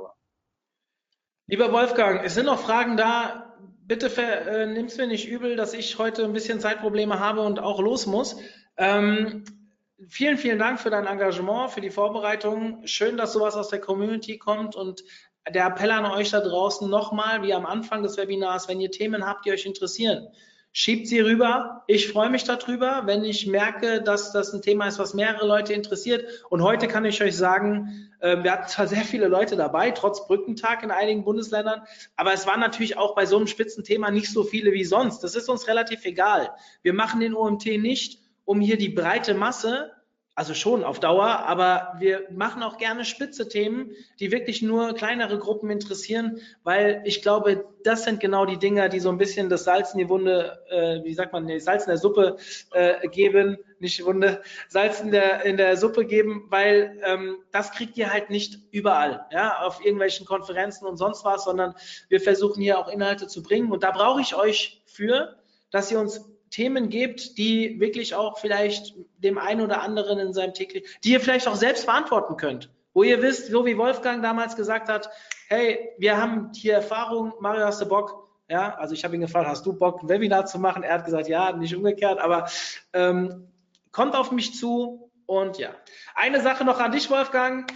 Lieber 1.47 1.71
Wolfgang, 1.71 2.23
es 2.23 2.35
sind 2.35 2.45
noch 2.45 2.59
Fragen 2.59 2.97
da. 2.97 3.57
Bitte 3.85 4.09
ver, 4.09 4.45
äh, 4.47 4.65
nimm's 4.67 4.97
mir 4.97 5.07
nicht 5.07 5.27
übel, 5.27 5.55
dass 5.55 5.73
ich 5.73 5.97
heute 5.97 6.23
ein 6.23 6.33
bisschen 6.33 6.59
Zeitprobleme 6.59 7.19
habe 7.19 7.41
und 7.41 7.59
auch 7.59 7.79
los 7.79 8.05
muss. 8.05 8.37
Ähm, 8.77 9.43
vielen, 10.07 10.37
vielen 10.37 10.59
Dank 10.59 10.79
für 10.79 10.89
dein 10.89 11.05
Engagement, 11.05 11.71
für 11.71 11.81
die 11.81 11.89
Vorbereitung. 11.89 12.85
Schön, 12.85 13.17
dass 13.17 13.33
sowas 13.33 13.55
aus 13.55 13.69
der 13.69 13.79
Community 13.79 14.37
kommt 14.37 14.75
und 14.75 15.03
der 15.49 15.65
Appell 15.65 15.91
an 15.91 16.05
euch 16.05 16.29
da 16.29 16.39
draußen 16.39 16.89
nochmal, 16.89 17.41
wie 17.43 17.53
am 17.53 17.65
Anfang 17.65 18.03
des 18.03 18.17
Webinars, 18.17 18.67
wenn 18.67 18.79
ihr 18.79 18.91
Themen 18.91 19.25
habt, 19.25 19.45
die 19.45 19.51
euch 19.51 19.65
interessieren, 19.65 20.27
schiebt 20.71 21.07
sie 21.07 21.19
rüber. 21.19 21.83
Ich 21.87 22.11
freue 22.11 22.29
mich 22.29 22.43
darüber, 22.43 23.03
wenn 23.05 23.23
ich 23.23 23.47
merke, 23.47 24.01
dass 24.01 24.31
das 24.31 24.53
ein 24.53 24.61
Thema 24.61 24.87
ist, 24.87 24.99
was 24.99 25.13
mehrere 25.13 25.47
Leute 25.47 25.73
interessiert. 25.73 26.45
Und 26.49 26.61
heute 26.61 26.87
kann 26.87 27.05
ich 27.05 27.21
euch 27.23 27.35
sagen, 27.35 28.11
äh, 28.19 28.43
wir 28.43 28.51
hatten 28.51 28.69
zwar 28.69 28.87
sehr 28.87 29.03
viele 29.03 29.27
Leute 29.27 29.55
dabei, 29.55 29.91
trotz 29.91 30.27
Brückentag 30.27 30.83
in 30.83 30.91
einigen 30.91 31.23
Bundesländern, 31.23 31.81
aber 32.15 32.33
es 32.33 32.45
waren 32.45 32.59
natürlich 32.59 32.97
auch 32.97 33.15
bei 33.15 33.25
so 33.25 33.37
einem 33.37 33.47
Spitzenthema 33.47 34.11
nicht 34.11 34.31
so 34.31 34.43
viele 34.43 34.71
wie 34.71 34.83
sonst. 34.83 35.21
Das 35.23 35.35
ist 35.35 35.49
uns 35.49 35.67
relativ 35.67 36.05
egal. 36.05 36.51
Wir 36.83 36.93
machen 36.93 37.19
den 37.19 37.33
OMT 37.33 37.65
nicht, 37.79 38.18
um 38.49 38.59
hier 38.61 38.77
die 38.77 38.89
breite 38.89 39.35
Masse 39.35 39.91
also 40.39 40.53
schon 40.53 40.85
auf 40.85 41.01
Dauer, 41.01 41.25
aber 41.25 41.95
wir 41.99 42.25
machen 42.31 42.63
auch 42.63 42.77
gerne 42.77 43.03
spitze 43.03 43.49
Themen, 43.49 43.91
die 44.21 44.31
wirklich 44.31 44.61
nur 44.61 44.93
kleinere 44.93 45.37
Gruppen 45.37 45.69
interessieren, 45.69 46.39
weil 46.63 47.01
ich 47.03 47.21
glaube, 47.21 47.65
das 47.83 48.05
sind 48.05 48.21
genau 48.21 48.45
die 48.45 48.55
Dinger, 48.55 48.87
die 48.87 49.01
so 49.01 49.09
ein 49.09 49.17
bisschen 49.17 49.49
das 49.49 49.65
Salz 49.65 49.91
in 49.91 49.97
die 49.97 50.07
Wunde, 50.07 50.63
äh, 50.69 51.03
wie 51.03 51.13
sagt 51.13 51.33
man, 51.33 51.43
nee, 51.43 51.59
Salz 51.59 51.83
in 51.83 51.89
der 51.89 51.97
Suppe 51.97 52.37
äh, 52.71 53.05
geben, 53.09 53.57
nicht 53.79 54.05
Wunde, 54.05 54.41
Salz 54.69 55.01
in 55.01 55.11
der, 55.11 55.43
in 55.43 55.57
der 55.57 55.75
Suppe 55.75 56.05
geben, 56.05 56.45
weil 56.47 56.97
ähm, 57.03 57.39
das 57.51 57.73
kriegt 57.73 57.97
ihr 57.97 58.13
halt 58.13 58.29
nicht 58.29 58.59
überall, 58.71 59.25
ja, 59.33 59.59
auf 59.59 59.83
irgendwelchen 59.83 60.25
Konferenzen 60.25 60.87
und 60.87 60.95
sonst 60.95 61.25
was, 61.25 61.43
sondern 61.43 61.75
wir 62.07 62.21
versuchen 62.21 62.61
hier 62.61 62.79
auch 62.79 62.87
Inhalte 62.87 63.27
zu 63.27 63.43
bringen 63.43 63.73
und 63.73 63.83
da 63.83 63.91
brauche 63.91 64.21
ich 64.21 64.35
euch 64.35 64.83
für, 64.85 65.35
dass 65.69 65.91
ihr 65.91 65.99
uns 65.99 66.21
Themen 66.49 66.89
gebt, 66.89 67.37
die 67.37 67.79
wirklich 67.79 68.15
auch 68.15 68.39
vielleicht 68.39 68.95
dem 69.17 69.37
einen 69.37 69.61
oder 69.61 69.81
anderen 69.81 70.19
in 70.19 70.33
seinem 70.33 70.53
täglichen, 70.53 70.87
die 71.03 71.11
ihr 71.11 71.19
vielleicht 71.19 71.47
auch 71.47 71.55
selbst 71.55 71.85
verantworten 71.85 72.37
könnt. 72.37 72.69
Wo 72.93 73.03
ihr 73.03 73.21
wisst, 73.21 73.47
so 73.47 73.65
wie 73.65 73.77
Wolfgang 73.77 74.23
damals 74.23 74.55
gesagt 74.55 74.89
hat, 74.89 75.09
hey, 75.47 75.89
wir 75.97 76.17
haben 76.17 76.51
hier 76.55 76.73
Erfahrung, 76.75 77.33
Mario, 77.39 77.65
hast 77.65 77.81
du 77.81 77.85
Bock? 77.85 78.27
Ja, 78.49 78.75
also 78.75 78.95
ich 78.95 79.03
habe 79.03 79.15
ihn 79.15 79.21
gefragt, 79.21 79.47
hast 79.47 79.65
du 79.65 79.73
Bock, 79.73 80.01
ein 80.01 80.09
Webinar 80.09 80.47
zu 80.47 80.57
machen? 80.57 80.81
Er 80.81 80.95
hat 80.95 81.05
gesagt, 81.05 81.27
ja, 81.27 81.51
nicht 81.51 81.75
umgekehrt, 81.75 82.19
aber 82.19 82.49
ähm, 82.93 83.47
kommt 83.91 84.15
auf 84.15 84.31
mich 84.31 84.55
zu 84.55 85.11
und 85.27 85.59
ja. 85.59 85.75
Eine 86.15 86.41
Sache 86.41 86.65
noch 86.65 86.79
an 86.79 86.91
dich, 86.91 87.11
Wolfgang. 87.11 87.71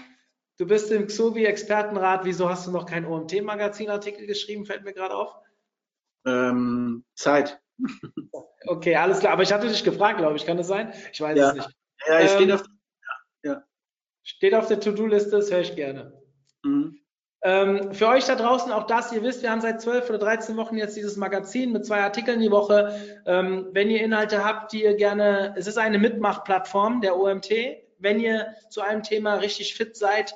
Du 0.58 0.66
bist 0.66 0.92
im 0.92 1.08
Xovi-Expertenrat. 1.08 2.26
Wieso 2.26 2.50
hast 2.50 2.66
du 2.66 2.72
noch 2.72 2.86
keinen 2.86 3.06
OMT-Magazin-Artikel 3.06 4.26
geschrieben? 4.26 4.66
Fällt 4.66 4.84
mir 4.84 4.94
gerade 4.94 5.16
auf. 5.16 5.36
Ähm, 6.26 7.04
Zeit. 7.16 7.62
Okay, 8.66 8.96
alles 8.96 9.20
klar. 9.20 9.34
Aber 9.34 9.44
ich 9.44 9.52
hatte 9.54 9.68
dich 9.68 9.84
gefragt, 9.84 10.18
glaube 10.20 10.36
ich. 10.38 10.46
Kann 10.46 10.58
das 10.58 10.68
sein? 10.68 10.94
Ich 11.12 11.22
weiß 11.22 11.38
Ja. 11.38 11.50
es 11.50 11.54
nicht. 11.56 11.70
Ja, 12.08 12.20
Ähm, 12.20 12.28
steht 12.28 12.52
auf. 12.52 12.64
Steht 14.26 14.56
auf 14.56 14.68
der 14.68 14.80
To-Do-Liste, 14.80 15.32
das 15.32 15.52
höre 15.52 15.60
ich 15.60 15.76
gerne. 15.76 16.14
Mhm. 16.64 16.98
Ähm, 17.44 17.94
für 17.94 18.08
euch 18.08 18.24
da 18.24 18.36
draußen 18.36 18.72
auch 18.72 18.88
das, 18.88 19.12
ihr 19.12 19.22
wisst, 19.22 19.42
wir 19.44 19.52
haben 19.52 19.60
seit 19.60 19.82
12 19.82 20.08
oder 20.10 20.18
13 20.18 20.56
Wochen 20.56 20.78
jetzt 20.78 20.96
dieses 20.96 21.18
Magazin 21.18 21.74
mit 21.74 21.86
zwei 21.86 22.02
Artikeln 22.02 22.40
die 22.40 22.50
Woche. 22.52 22.96
Ähm, 23.26 23.68
wenn 23.74 23.90
ihr 23.90 24.02
Inhalte 24.02 24.46
habt, 24.46 24.72
die 24.72 24.84
ihr 24.84 24.96
gerne, 24.96 25.54
es 25.58 25.68
ist 25.68 25.78
eine 25.78 26.00
Mitmachplattform 26.00 27.02
der 27.02 27.18
OMT. 27.18 27.52
Wenn 28.00 28.22
ihr 28.22 28.56
zu 28.70 28.80
einem 28.80 29.04
Thema 29.04 29.36
richtig 29.36 29.76
fit 29.76 29.98
seid, 29.98 30.34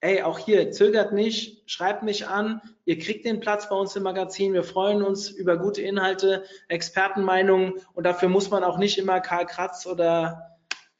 ey, 0.00 0.22
auch 0.22 0.38
hier, 0.38 0.70
zögert 0.70 1.12
nicht, 1.12 1.70
schreibt 1.70 2.02
mich 2.02 2.26
an. 2.26 2.60
Ihr 2.84 2.98
kriegt 2.98 3.24
den 3.24 3.40
Platz 3.40 3.68
bei 3.68 3.76
uns 3.76 3.94
im 3.96 4.02
Magazin. 4.02 4.54
Wir 4.54 4.64
freuen 4.64 5.02
uns 5.02 5.28
über 5.28 5.58
gute 5.58 5.82
Inhalte, 5.82 6.44
Expertenmeinungen 6.68 7.74
und 7.94 8.04
dafür 8.04 8.28
muss 8.28 8.50
man 8.50 8.64
auch 8.64 8.78
nicht 8.78 8.98
immer 8.98 9.20
Karl 9.20 9.46
Kratz 9.46 9.86
oder 9.86 10.46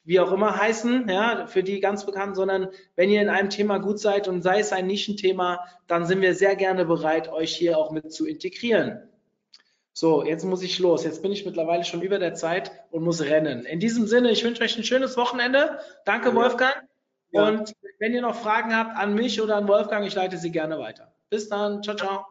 wie 0.04 0.20
auch 0.20 0.32
immer 0.32 0.56
heißen, 0.56 1.08
ja, 1.08 1.46
für 1.46 1.62
die 1.62 1.78
ganz 1.80 2.04
bekannt, 2.04 2.34
sondern 2.34 2.68
wenn 2.96 3.10
ihr 3.10 3.20
in 3.20 3.28
einem 3.28 3.50
Thema 3.50 3.78
gut 3.78 4.00
seid 4.00 4.28
und 4.28 4.42
sei 4.42 4.60
es 4.60 4.72
ein 4.72 4.86
Nischenthema, 4.86 5.60
dann 5.86 6.06
sind 6.06 6.22
wir 6.22 6.34
sehr 6.34 6.56
gerne 6.56 6.84
bereit, 6.84 7.28
euch 7.28 7.54
hier 7.54 7.78
auch 7.78 7.90
mit 7.90 8.12
zu 8.12 8.26
integrieren. 8.26 9.02
So, 9.92 10.24
jetzt 10.24 10.44
muss 10.44 10.62
ich 10.62 10.78
los. 10.78 11.04
Jetzt 11.04 11.22
bin 11.22 11.32
ich 11.32 11.44
mittlerweile 11.44 11.84
schon 11.84 12.00
über 12.00 12.18
der 12.18 12.34
Zeit 12.34 12.72
und 12.90 13.02
muss 13.02 13.22
rennen. 13.22 13.66
In 13.66 13.80
diesem 13.80 14.06
Sinne, 14.06 14.30
ich 14.30 14.42
wünsche 14.44 14.62
euch 14.62 14.76
ein 14.78 14.84
schönes 14.84 15.16
Wochenende. 15.16 15.78
Danke, 16.04 16.34
Wolfgang. 16.34 16.74
Und 17.32 17.74
wenn 17.98 18.12
ihr 18.12 18.22
noch 18.22 18.34
Fragen 18.34 18.74
habt 18.74 18.96
an 18.96 19.14
mich 19.14 19.40
oder 19.40 19.56
an 19.56 19.68
Wolfgang, 19.68 20.06
ich 20.06 20.14
leite 20.14 20.36
sie 20.38 20.50
gerne 20.50 20.78
weiter. 20.78 21.14
Bis 21.30 21.48
dann. 21.48 21.82
Ciao, 21.82 21.96
ciao. 21.96 22.26